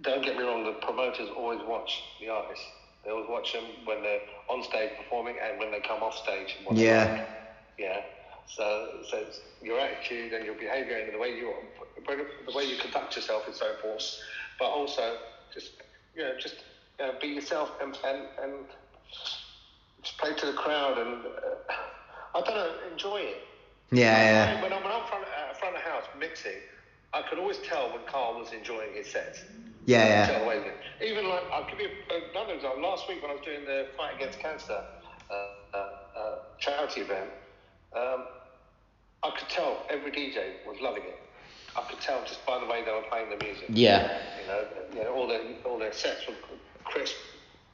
don't 0.00 0.24
get 0.24 0.36
me 0.36 0.42
wrong, 0.42 0.64
the 0.64 0.72
promoters 0.72 1.28
always 1.36 1.60
watch 1.66 2.02
the 2.20 2.28
artists. 2.28 2.64
They 3.04 3.10
always 3.10 3.28
watch 3.28 3.52
them 3.52 3.64
when 3.84 4.02
they're 4.02 4.20
on 4.48 4.62
stage 4.62 4.90
performing 4.96 5.36
and 5.42 5.58
when 5.58 5.70
they 5.70 5.80
come 5.80 6.02
off 6.02 6.16
stage. 6.16 6.56
Yeah. 6.72 7.24
Yeah. 7.78 8.02
So, 8.46 8.88
so 9.08 9.18
it's 9.18 9.40
your 9.62 9.78
attitude 9.78 10.32
and 10.32 10.44
your 10.44 10.54
behaviour 10.54 10.96
and 10.96 11.14
the 11.14 11.18
way 11.18 11.36
you 11.36 11.54
the 12.06 12.52
way 12.52 12.64
you 12.64 12.76
conduct 12.78 13.14
yourself 13.14 13.48
is 13.48 13.56
so 13.56 13.70
important. 13.70 14.02
But 14.58 14.66
also, 14.66 15.16
just 15.54 15.70
you 16.16 16.22
know, 16.22 16.32
just 16.38 16.56
you 16.98 17.06
know, 17.06 17.14
be 17.20 17.28
yourself 17.28 17.70
and 17.80 17.96
and, 18.04 18.22
and 18.42 18.54
just 20.02 20.18
play 20.18 20.34
to 20.34 20.46
the 20.46 20.52
crowd 20.52 20.98
and 20.98 21.24
uh, 21.24 21.72
I 22.34 22.40
don't 22.40 22.54
know, 22.54 22.72
enjoy 22.92 23.18
it. 23.18 23.42
Yeah, 23.90 24.22
yeah. 24.22 24.62
When 24.62 24.72
I'm, 24.72 24.82
when 24.82 24.92
I'm 24.92 25.06
front, 25.06 25.24
uh, 25.24 25.54
front 25.54 25.76
of 25.76 25.82
house 25.82 26.04
mixing, 26.18 26.60
I 27.12 27.22
could 27.22 27.38
always 27.38 27.58
tell 27.58 27.90
when 27.90 28.02
Carl 28.06 28.38
was 28.38 28.52
enjoying 28.52 28.94
his 28.94 29.10
sets. 29.10 29.40
Yeah, 29.86 30.28
yeah. 30.30 30.42
Away 30.42 30.58
with 30.58 30.68
it. 30.68 31.04
Even 31.04 31.28
like, 31.28 31.42
I'll 31.52 31.68
give 31.68 31.80
you 31.80 31.88
another 32.32 32.54
example. 32.54 32.82
Last 32.82 33.08
week 33.08 33.22
when 33.22 33.30
I 33.30 33.34
was 33.34 33.44
doing 33.44 33.64
the 33.64 33.88
Fight 33.96 34.14
Against 34.16 34.38
Cancer 34.38 34.80
uh, 35.30 35.34
uh, 35.74 35.76
uh, 36.16 36.38
charity 36.58 37.00
event, 37.00 37.30
um, 37.96 38.24
I 39.22 39.30
could 39.36 39.48
tell 39.48 39.84
every 39.90 40.12
DJ 40.12 40.64
was 40.66 40.80
loving 40.80 41.02
it. 41.02 41.18
I 41.76 41.82
could 41.88 42.00
tell 42.00 42.20
just 42.24 42.44
by 42.46 42.58
the 42.58 42.66
way 42.66 42.84
they 42.84 42.92
were 42.92 43.02
playing 43.10 43.30
the 43.30 43.44
music. 43.44 43.66
Yeah. 43.68 44.18
You 44.40 44.46
know, 44.48 44.64
you 44.94 45.04
know 45.04 45.14
all 45.14 45.26
their 45.26 45.42
all 45.64 45.78
their 45.78 45.92
sets 45.92 46.26
were 46.26 46.34
crisp, 46.84 47.16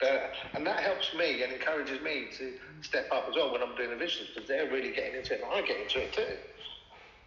uh, 0.03 0.19
and 0.55 0.67
that 0.67 0.81
helps 0.81 1.15
me 1.15 1.43
and 1.43 1.53
encourages 1.53 2.01
me 2.03 2.27
to 2.39 2.53
step 2.83 3.09
up 3.13 3.27
as 3.29 3.35
well 3.35 3.53
when 3.53 3.63
I'm 3.63 3.75
doing 3.77 3.91
the 3.91 3.97
visuals 4.05 4.35
because 4.35 4.49
they're 4.49 4.71
really 4.71 4.93
getting 4.93 5.17
into 5.17 5.35
it 5.35 5.43
and 5.43 5.53
I 5.53 5.67
get 5.67 5.81
into 5.81 6.01
it 6.03 6.13
too. 6.13 6.37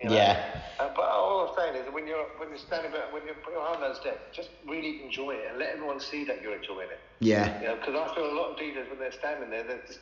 you 0.02 0.10
know. 0.10 0.16
Yeah. 0.16 0.62
Uh, 0.80 0.90
but 0.96 1.10
all 1.10 1.48
I'm 1.48 1.56
saying 1.56 1.76
is 1.84 1.94
when 1.94 2.06
you're 2.08 2.26
when 2.38 2.50
you're 2.50 2.58
standing 2.58 2.92
back, 2.92 3.12
when 3.12 3.24
you're 3.26 3.36
behind 3.36 3.82
those 3.82 4.00
decks, 4.04 4.20
just 4.36 4.50
really 4.68 5.04
enjoy 5.04 5.32
it 5.32 5.48
and 5.50 5.60
let 5.60 5.70
everyone 5.70 6.00
see 6.00 6.24
that 6.26 6.42
you're 6.42 6.56
enjoying 6.56 6.90
it. 6.90 7.00
Yeah. 7.20 7.60
You 7.62 7.68
know, 7.70 7.76
because 7.76 7.96
I 7.96 8.16
feel 8.16 8.32
a 8.32 8.36
lot 8.36 8.52
of 8.52 8.58
DJs 8.58 8.90
when 8.90 9.00
they're 9.00 9.12
standing 9.12 9.50
there, 9.50 9.64
they're 9.64 9.82
just 9.88 10.00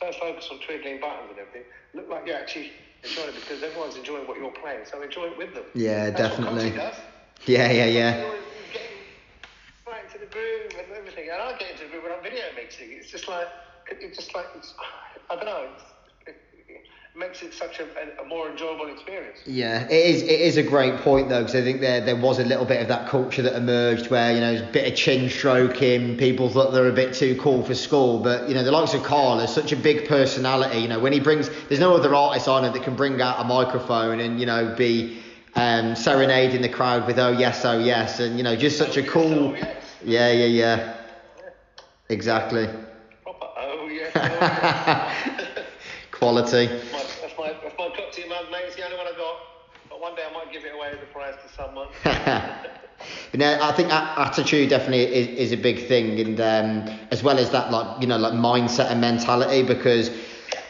so 0.00 0.12
focused 0.20 0.50
on 0.52 0.58
twiddling 0.60 1.00
buttons 1.00 1.30
and 1.30 1.38
everything, 1.38 1.64
look 1.94 2.08
like 2.08 2.26
you're 2.26 2.36
actually 2.36 2.70
enjoying 3.02 3.28
it 3.28 3.40
because 3.40 3.62
everyone's 3.62 3.96
enjoying 3.96 4.26
what 4.26 4.38
you're 4.38 4.50
playing, 4.52 4.84
so 4.84 5.00
enjoy 5.02 5.24
it 5.24 5.38
with 5.38 5.54
them. 5.54 5.64
Yeah, 5.74 6.10
That's 6.10 6.36
definitely. 6.36 6.72
Yeah, 7.46 7.70
yeah, 7.70 7.86
yeah. 7.86 8.32
You're 10.36 10.68
getting 10.68 10.76
right 10.76 10.76
into 10.76 10.76
the 10.76 10.82
groove 10.82 10.88
and 10.88 10.98
everything, 10.98 11.30
and 11.30 11.42
I 11.42 11.58
get 11.58 11.70
into 11.72 11.84
the 11.84 11.90
groove 11.90 12.04
when 12.04 12.12
I'm 12.12 12.22
video 12.22 12.44
mixing. 12.54 12.92
It's 12.92 13.10
just 13.10 13.28
like, 13.28 13.48
it's 13.90 14.16
just 14.16 14.34
like, 14.34 14.46
it's, 14.56 14.74
I 15.30 15.36
don't 15.36 15.46
know, 15.46 15.68
it, 16.26 16.36
it 16.68 17.18
makes 17.18 17.42
it 17.42 17.54
such 17.54 17.80
a, 17.80 18.22
a, 18.22 18.26
more 18.26 18.50
enjoyable 18.50 18.88
experience. 18.88 19.38
Yeah, 19.46 19.84
it 19.84 19.92
is. 19.92 20.22
It 20.22 20.40
is 20.40 20.56
a 20.56 20.62
great 20.62 20.98
point 21.00 21.28
though, 21.28 21.40
because 21.40 21.54
I 21.54 21.62
think 21.62 21.80
there 21.80 22.00
there 22.04 22.16
was 22.16 22.38
a 22.38 22.44
little 22.44 22.64
bit 22.64 22.82
of 22.82 22.88
that 22.88 23.08
culture 23.08 23.42
that 23.42 23.54
emerged 23.54 24.10
where 24.10 24.32
you 24.32 24.40
know 24.40 24.54
there's 24.54 24.68
a 24.68 24.72
bit 24.72 24.92
of 24.92 24.98
chin 24.98 25.30
stroking. 25.30 26.18
People 26.18 26.50
thought 26.50 26.72
they 26.72 26.80
were 26.80 26.88
a 26.88 26.92
bit 26.92 27.14
too 27.14 27.38
cool 27.40 27.62
for 27.62 27.74
school, 27.74 28.18
but 28.18 28.48
you 28.48 28.54
know 28.54 28.64
the 28.64 28.72
likes 28.72 28.92
of 28.94 29.02
Carl 29.02 29.40
is 29.40 29.50
such 29.50 29.72
a 29.72 29.76
big 29.76 30.06
personality. 30.08 30.80
You 30.80 30.88
know 30.88 30.98
when 30.98 31.12
he 31.12 31.20
brings, 31.20 31.48
there's 31.68 31.80
no 31.80 31.94
other 31.94 32.14
artist 32.14 32.48
on 32.48 32.64
it 32.64 32.72
that 32.74 32.82
can 32.82 32.96
bring 32.96 33.20
out 33.22 33.40
a 33.40 33.44
microphone 33.44 34.20
and 34.20 34.38
you 34.38 34.46
know 34.46 34.74
be 34.76 35.22
um, 35.54 35.96
serenading 35.96 36.60
the 36.60 36.68
crowd 36.68 37.06
with 37.06 37.18
oh 37.18 37.32
yes, 37.32 37.64
oh 37.64 37.78
yes, 37.78 38.20
and 38.20 38.36
you 38.36 38.42
know 38.42 38.54
just 38.54 38.76
such 38.76 38.96
a 38.98 39.02
cool. 39.02 39.56
Yeah, 40.06 40.30
yeah, 40.30 40.46
yeah. 40.46 40.94
Exactly. 42.08 42.68
Proper, 43.24 43.46
oh 43.58 43.88
yeah. 43.88 44.10
Oh, 44.14 44.20
yeah. 44.40 45.64
Quality. 46.12 46.66
my, 46.66 46.72
that's 46.72 47.38
my 47.38 47.52
that's 47.62 47.78
my 47.78 47.88
cocktail 47.96 48.28
mug, 48.28 48.46
mate. 48.52 48.62
It's 48.66 48.76
the 48.76 48.84
only 48.84 48.96
one 48.96 49.06
I 49.06 49.16
got. 49.16 49.36
But 49.90 50.00
one 50.00 50.14
day 50.14 50.24
I 50.28 50.32
might 50.32 50.52
give 50.52 50.64
it 50.64 50.74
away 50.74 50.88
as 50.92 51.02
a 51.02 51.12
prize 51.12 51.34
to 51.46 51.52
someone. 51.52 51.88
But 53.30 53.40
no, 53.40 53.58
I 53.60 53.72
think 53.72 53.92
attitude 53.92 54.70
definitely 54.70 55.04
is, 55.04 55.50
is 55.50 55.52
a 55.52 55.56
big 55.56 55.86
thing, 55.86 56.18
and 56.18 56.40
um, 56.40 56.98
as 57.10 57.22
well 57.22 57.38
as 57.38 57.50
that, 57.50 57.70
like 57.70 58.00
you 58.00 58.06
know, 58.06 58.16
like 58.16 58.32
mindset 58.32 58.90
and 58.90 59.00
mentality. 59.00 59.62
Because 59.62 60.10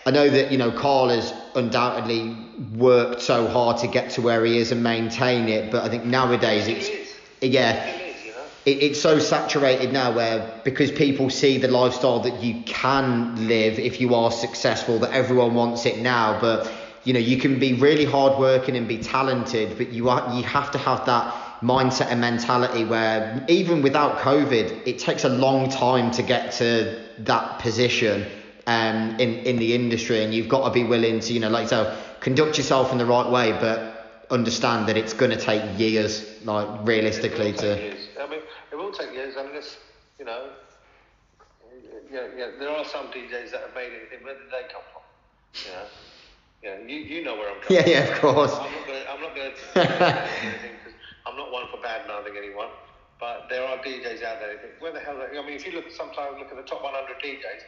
I 0.07 0.11
know 0.11 0.29
that 0.29 0.51
you 0.51 0.59
know 0.59 0.73
Carl 0.73 1.11
has 1.11 1.33
undoubtedly 1.55 2.37
worked 2.75 3.23
so 3.23 3.47
hard 3.47 3.79
to 3.79 3.87
get 3.87 4.11
to 4.13 4.23
where 4.23 4.45
he 4.45 4.59
is 4.59 4.73
and 4.73 4.83
maintain 4.83 5.49
it. 5.49 5.71
But 5.71 5.85
I 5.85 5.89
think 5.89 6.05
nowadays 6.05 6.67
it's 6.67 6.91
yeah, 7.41 8.06
It 8.67 8.83
it's 8.83 9.01
so 9.01 9.19
saturated 9.19 9.93
now 9.93 10.15
where 10.15 10.61
because 10.65 10.91
people 10.91 11.31
see 11.31 11.59
the 11.59 11.69
lifestyle 11.69 12.21
that 12.21 12.43
you 12.43 12.63
can 12.65 13.49
live 13.49 13.79
if 13.79 14.01
you 14.01 14.15
are 14.15 14.31
successful 14.31 14.99
that 14.99 15.13
everyone 15.13 15.55
wants 15.55 15.87
it 15.87 15.99
now. 16.01 16.39
But 16.41 16.71
you 17.05 17.13
know 17.13 17.21
you 17.21 17.39
can 17.39 17.59
be 17.59 17.73
really 17.73 18.05
hardworking 18.05 18.77
and 18.77 18.89
be 18.89 18.99
talented 18.99 19.79
but 19.79 19.91
you 19.93 20.09
are 20.09 20.35
you 20.37 20.43
have 20.43 20.73
to 20.73 20.79
have 20.79 21.07
that 21.07 21.33
mindset 21.63 22.09
and 22.09 22.21
mentality 22.21 22.85
where 22.85 23.45
even 23.49 23.81
without 23.81 24.19
covid 24.19 24.87
it 24.87 24.99
takes 24.99 25.23
a 25.23 25.29
long 25.29 25.71
time 25.71 26.11
to 26.11 26.23
get 26.23 26.51
to 26.51 27.01
that 27.19 27.61
position 27.61 28.27
um, 28.67 29.17
in 29.21 29.35
in 29.47 29.57
the 29.59 29.75
industry. 29.75 30.25
And 30.25 30.35
you've 30.35 30.49
got 30.49 30.67
to 30.67 30.75
be 30.75 30.85
willing 30.85 31.21
to 31.21 31.33
you 31.33 31.41
know 31.41 31.49
like 31.49 31.69
so 31.69 31.97
conduct 32.21 32.59
yourself 32.59 32.93
in 32.93 32.99
the 32.99 33.07
right 33.07 33.31
way 33.31 33.53
but 33.53 34.25
understand 34.31 34.89
that 34.89 34.97
it's 34.97 35.13
going 35.13 35.31
to 35.31 35.37
take 35.37 35.79
years 35.79 36.27
like 36.45 36.67
realistically 36.83 37.51
it 37.51 37.96
will 38.87 38.93
take 38.93 39.13
years. 39.13 39.37
I 39.37 39.43
mean, 39.43 39.51
it 39.51 39.55
will 39.55 39.63
take 39.63 39.71
years 39.71 39.77
unless 39.77 39.79
you 40.19 40.25
know. 40.25 40.51
Yeah, 42.11 42.29
yeah. 42.37 42.51
There 42.59 42.71
are 42.71 42.85
some 42.85 43.09
DJs 43.09 43.51
that 43.51 43.61
have 43.61 43.75
made 43.75 43.93
it. 43.93 44.23
Where 44.23 44.35
did 44.35 44.49
they 44.49 44.71
come 44.73 44.83
from? 44.93 45.03
You 45.65 45.73
know. 45.75 45.87
Yeah, 46.63 46.79
you, 46.87 46.99
you 47.05 47.25
know 47.25 47.35
where 47.37 47.51
I'm 47.51 47.61
coming 47.61 47.83
Yeah, 47.83 47.89
yeah, 47.89 48.13
of 48.13 48.19
course. 48.19 48.53
I'm 48.53 48.73
not 48.73 48.87
going. 48.87 49.05
I'm 49.11 49.21
not 49.21 49.35
going 49.35 49.53
to. 49.75 50.81
I'm 51.27 51.37
not 51.37 51.53
one 51.53 51.67
for 51.71 51.83
bad 51.83 52.07
mouthing 52.09 52.35
anyone. 52.37 52.69
But 53.19 53.49
there 53.49 53.65
are 53.65 53.79
DJs 53.79 54.23
out 54.23 54.41
there. 54.41 54.59
Think, 54.59 54.81
Where 54.81 54.93
the 54.93 55.01
hell? 55.01 55.17
Are, 55.21 55.29
they? 55.31 55.39
I 55.39 55.43
mean, 55.45 55.55
if 55.55 55.67
you 55.67 55.73
look 55.73 55.91
sometimes 55.91 56.37
look 56.39 56.51
at 56.51 56.57
the 56.57 56.63
top 56.69 56.83
100 56.83 57.17
DJs, 57.23 57.63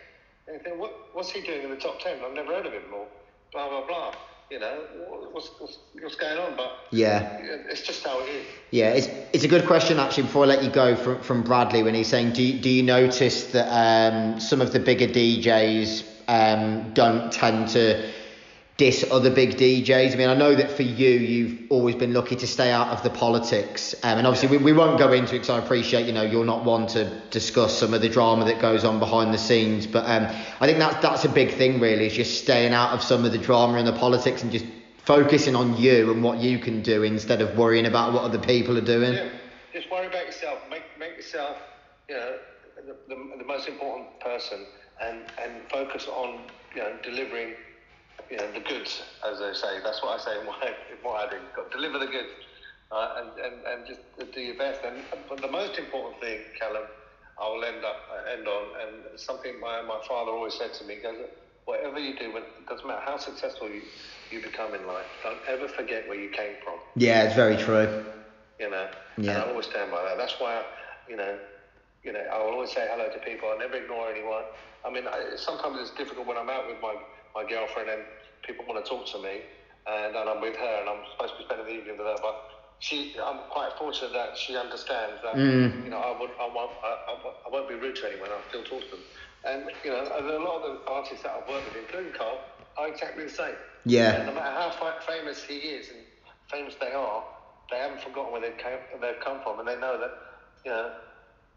and 0.46 0.56
you 0.56 0.62
think, 0.62 0.78
what, 0.78 0.92
what's 1.14 1.30
he 1.30 1.40
doing 1.40 1.62
in 1.62 1.70
the 1.70 1.76
top 1.76 2.00
10? 2.00 2.18
I've 2.24 2.34
never 2.34 2.54
heard 2.54 2.66
of 2.66 2.72
him. 2.72 2.82
Or 2.94 3.06
blah 3.52 3.68
blah 3.68 3.86
blah. 3.86 4.14
You 4.50 4.60
know, 4.60 4.78
what- 5.10 5.34
what's 5.34 5.50
what's, 5.58 5.78
what's 6.00 6.14
going 6.14 6.38
on? 6.38 6.56
But 6.56 6.78
Yeah. 6.90 7.36
it's 7.68 7.82
just 7.82 8.02
how 8.02 8.20
it 8.20 8.28
is. 8.30 8.46
Yeah, 8.70 8.92
it's, 8.94 9.08
it's 9.34 9.44
a 9.44 9.48
good 9.48 9.66
question 9.66 9.98
actually. 9.98 10.22
Before 10.24 10.44
I 10.44 10.46
let 10.46 10.62
you 10.64 10.70
go, 10.70 10.96
from, 10.96 11.20
from 11.20 11.42
Bradley, 11.42 11.82
when 11.82 11.94
he's 11.94 12.08
saying, 12.08 12.32
do 12.32 12.42
you, 12.42 12.58
do 12.60 12.70
you 12.70 12.82
notice 12.82 13.44
that 13.52 13.68
um, 13.68 14.40
some 14.40 14.60
of 14.62 14.72
the 14.72 14.80
bigger 14.80 15.06
DJs 15.06 16.02
um, 16.28 16.92
don't 16.94 17.30
tend 17.30 17.68
to 17.70 18.10
diss 18.78 19.04
other 19.10 19.28
big 19.28 19.56
DJs? 19.56 20.12
I 20.12 20.16
mean, 20.16 20.28
I 20.28 20.34
know 20.34 20.54
that 20.54 20.70
for 20.70 20.84
you, 20.84 21.10
you've 21.10 21.70
always 21.70 21.96
been 21.96 22.14
lucky 22.14 22.36
to 22.36 22.46
stay 22.46 22.70
out 22.70 22.88
of 22.88 23.02
the 23.02 23.10
politics, 23.10 23.94
um, 24.02 24.18
and 24.18 24.26
obviously 24.26 24.56
we, 24.56 24.64
we 24.64 24.72
won't 24.72 24.98
go 24.98 25.12
into 25.12 25.34
it 25.34 25.40
because 25.40 25.50
I 25.50 25.58
appreciate 25.58 26.06
you 26.06 26.12
know 26.12 26.22
you're 26.22 26.46
not 26.46 26.64
one 26.64 26.86
to 26.88 27.20
discuss 27.30 27.76
some 27.76 27.92
of 27.92 28.00
the 28.00 28.08
drama 28.08 28.46
that 28.46 28.60
goes 28.60 28.84
on 28.84 28.98
behind 28.98 29.34
the 29.34 29.38
scenes, 29.38 29.86
but 29.86 30.08
um, 30.08 30.34
I 30.60 30.66
think 30.66 30.78
that's 30.78 31.02
that's 31.02 31.24
a 31.26 31.28
big 31.28 31.52
thing 31.52 31.80
really, 31.80 32.06
is 32.06 32.14
just 32.14 32.40
staying 32.40 32.72
out 32.72 32.92
of 32.92 33.02
some 33.02 33.24
of 33.24 33.32
the 33.32 33.38
drama 33.38 33.78
and 33.78 33.86
the 33.86 33.92
politics 33.92 34.42
and 34.42 34.50
just 34.50 34.64
focusing 35.04 35.56
on 35.56 35.76
you 35.76 36.12
and 36.12 36.22
what 36.22 36.38
you 36.38 36.58
can 36.58 36.82
do 36.82 37.02
instead 37.02 37.40
of 37.40 37.56
worrying 37.56 37.86
about 37.86 38.12
what 38.12 38.22
other 38.22 38.38
people 38.38 38.76
are 38.76 38.82
doing. 38.82 39.14
Yeah, 39.14 39.28
just 39.72 39.90
worry 39.90 40.06
about 40.06 40.26
yourself. 40.26 40.58
Make 40.70 40.82
make 40.98 41.16
yourself, 41.16 41.56
you 42.08 42.14
know, 42.14 42.36
the, 42.86 42.94
the, 43.08 43.36
the 43.38 43.44
most 43.44 43.66
important 43.66 44.20
person, 44.20 44.66
and 45.02 45.20
and 45.42 45.52
focus 45.68 46.06
on 46.06 46.40
you 46.76 46.82
know 46.82 46.96
delivering, 47.02 47.54
you 48.30 48.36
know, 48.36 48.50
the 48.52 48.60
goods, 48.60 49.02
as 49.24 49.38
they 49.38 49.52
say. 49.52 49.80
That's 49.82 50.02
what 50.02 50.20
I 50.20 50.24
say 50.24 50.38
in 50.38 50.46
my 50.46 50.58
in 50.92 50.98
my 51.04 51.26
got 51.54 51.70
to 51.70 51.76
deliver 51.76 51.98
the 51.98 52.06
goods, 52.06 52.30
uh, 52.90 53.08
and 53.18 53.28
and 53.38 53.54
and 53.66 53.86
just 53.86 54.00
do 54.32 54.40
your 54.40 54.54
best. 54.54 54.80
And 54.84 55.02
but 55.28 55.40
the 55.40 55.48
most 55.48 55.78
important 55.78 56.20
thing, 56.20 56.40
Callum, 56.58 56.84
I 57.40 57.48
will 57.48 57.64
end 57.64 57.84
up 57.84 57.96
end 58.32 58.46
on, 58.48 58.64
and 58.82 59.20
something 59.20 59.58
my 59.60 59.80
my 59.82 60.00
father 60.06 60.32
always 60.32 60.54
said 60.54 60.72
to 60.74 60.84
me. 60.84 60.94
He 60.96 61.00
goes, 61.00 61.16
whatever 61.64 61.98
you 61.98 62.14
do, 62.14 62.34
it 62.36 62.44
doesn't 62.68 62.86
matter 62.86 63.02
how 63.04 63.16
successful 63.16 63.68
you 63.68 63.82
you 64.30 64.40
become 64.40 64.74
in 64.74 64.86
life. 64.86 65.06
Don't 65.22 65.40
ever 65.48 65.68
forget 65.68 66.06
where 66.06 66.18
you 66.18 66.28
came 66.28 66.54
from 66.62 66.78
Yeah, 66.96 67.24
it's 67.24 67.34
very 67.34 67.56
true. 67.56 67.88
you 68.58 68.68
know. 68.68 68.88
Yeah. 69.16 69.32
And 69.32 69.42
I 69.42 69.46
always 69.48 69.66
stand 69.66 69.90
by 69.90 70.02
that. 70.04 70.16
That's 70.18 70.34
why, 70.38 70.62
you 71.08 71.16
know, 71.16 71.38
you 72.04 72.12
know, 72.12 72.20
I 72.32 72.38
will 72.42 72.52
always 72.52 72.70
say 72.72 72.86
hello 72.90 73.08
to 73.08 73.18
people. 73.20 73.48
I 73.50 73.56
never 73.56 73.76
ignore 73.76 74.08
anyone. 74.10 74.44
I 74.84 74.90
mean, 74.90 75.06
I, 75.06 75.36
sometimes 75.36 75.78
it's 75.80 75.90
difficult 75.90 76.26
when 76.26 76.36
I'm 76.36 76.48
out 76.50 76.66
with 76.66 76.76
my, 76.80 76.94
my 77.34 77.44
girlfriend 77.48 77.88
and 77.90 78.02
people 78.42 78.64
want 78.68 78.82
to 78.84 78.88
talk 78.88 79.06
to 79.12 79.18
me, 79.22 79.42
and, 79.86 80.14
and 80.16 80.28
I'm 80.28 80.40
with 80.40 80.56
her 80.56 80.74
and 80.80 80.88
I'm 80.88 81.02
supposed 81.12 81.34
to 81.34 81.38
be 81.38 81.44
spending 81.44 81.66
the 81.66 81.72
evening 81.72 81.96
with 81.98 82.06
her, 82.06 82.16
but 82.22 82.36
she, 82.80 83.16
I'm 83.22 83.38
quite 83.50 83.72
fortunate 83.78 84.12
that 84.12 84.36
she 84.38 84.56
understands 84.56 85.20
that, 85.22 85.34
Mm. 85.34 85.84
you 85.84 85.90
know, 85.90 85.98
I, 85.98 86.18
would, 86.18 86.30
I, 86.40 86.46
won't, 86.46 86.70
I, 86.82 86.96
I, 87.46 87.50
won't- 87.50 87.68
be 87.68 87.74
rude 87.74 87.96
to 87.96 88.06
anyone. 88.10 88.30
I'll 88.30 88.48
still 88.48 88.62
talk 88.62 88.84
to 88.84 88.90
them. 88.96 89.04
And, 89.44 89.70
you 89.84 89.90
know, 89.90 90.00
a 90.02 90.38
lot 90.38 90.62
of 90.62 90.78
the 90.84 90.90
artists 90.90 91.22
that 91.24 91.32
I've 91.32 91.48
worked 91.48 91.66
with, 91.74 91.82
including 91.84 92.12
Carl, 92.12 92.38
are 92.76 92.88
exactly 92.88 93.24
the 93.24 93.30
same. 93.30 93.54
Yeah. 93.84 94.12
And 94.14 94.26
no 94.26 94.32
matter 94.34 94.50
how 94.50 94.70
fa- 94.70 95.00
famous 95.06 95.42
he 95.42 95.56
is 95.58 95.88
and 95.90 95.98
famous 96.50 96.74
they 96.80 96.92
are, 96.92 97.24
they 97.70 97.78
haven't 97.78 98.00
forgotten 98.00 98.32
where 98.32 98.40
they've, 98.40 98.56
came, 98.56 98.78
they've 99.00 99.20
come 99.20 99.40
from, 99.42 99.58
and 99.58 99.66
they 99.68 99.76
know 99.76 99.98
that, 99.98 100.10
you 100.64 100.70
know, 100.70 100.92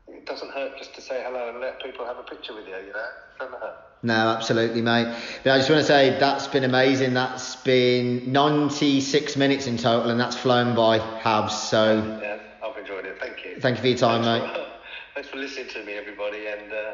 it 0.07 0.25
doesn't 0.25 0.51
hurt 0.51 0.77
just 0.77 0.93
to 0.95 1.01
say 1.01 1.23
hello 1.25 1.49
and 1.49 1.59
let 1.61 1.81
people 1.81 2.05
have 2.05 2.17
a 2.17 2.23
picture 2.23 2.53
with 2.53 2.65
you. 2.67 2.75
You 2.75 2.93
know, 2.93 2.99
it 2.99 3.39
doesn't 3.39 3.59
hurt. 3.59 3.75
No, 4.03 4.13
absolutely, 4.13 4.81
mate. 4.81 5.15
But 5.43 5.51
I 5.51 5.57
just 5.59 5.69
want 5.69 5.81
to 5.81 5.85
say 5.87 6.17
that's 6.19 6.47
been 6.47 6.63
amazing. 6.63 7.13
That's 7.13 7.55
been 7.57 8.31
96 8.31 9.35
minutes 9.37 9.67
in 9.67 9.77
total, 9.77 10.09
and 10.09 10.19
that's 10.19 10.35
flown 10.35 10.75
by 10.75 10.97
Habs. 10.97 11.51
So 11.51 12.19
Yeah, 12.21 12.39
I've 12.63 12.77
enjoyed 12.77 13.05
it. 13.05 13.17
Thank 13.19 13.45
you. 13.45 13.59
thank 13.59 13.77
you 13.77 13.81
for 13.81 13.87
your 13.89 13.97
time, 13.97 14.23
Thanks 14.23 14.45
mate. 14.45 14.55
for, 14.55 14.67
thanks 15.13 15.29
for 15.29 15.37
listening 15.37 15.67
to 15.69 15.83
me, 15.83 15.93
everybody, 15.93 16.47
and 16.47 16.73
uh, 16.73 16.93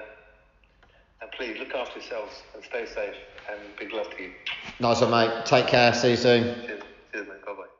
and 1.21 1.31
please 1.31 1.57
look 1.59 1.73
after 1.73 1.99
yourselves 1.99 2.33
and 2.53 2.63
stay 2.63 2.85
safe. 2.85 3.15
And 3.49 3.59
big 3.79 3.93
love 3.93 4.09
to 4.17 4.21
you. 4.23 4.31
Nice 4.81 4.99
one, 4.99 5.11
mate. 5.11 5.45
Take 5.45 5.67
care. 5.67 5.93
See 5.93 6.11
you 6.11 6.17
soon. 6.17 6.43
Cheers, 6.43 6.81
cheers, 7.13 7.27
mate. 7.29 7.45
Bye 7.45 7.53
bye. 7.53 7.76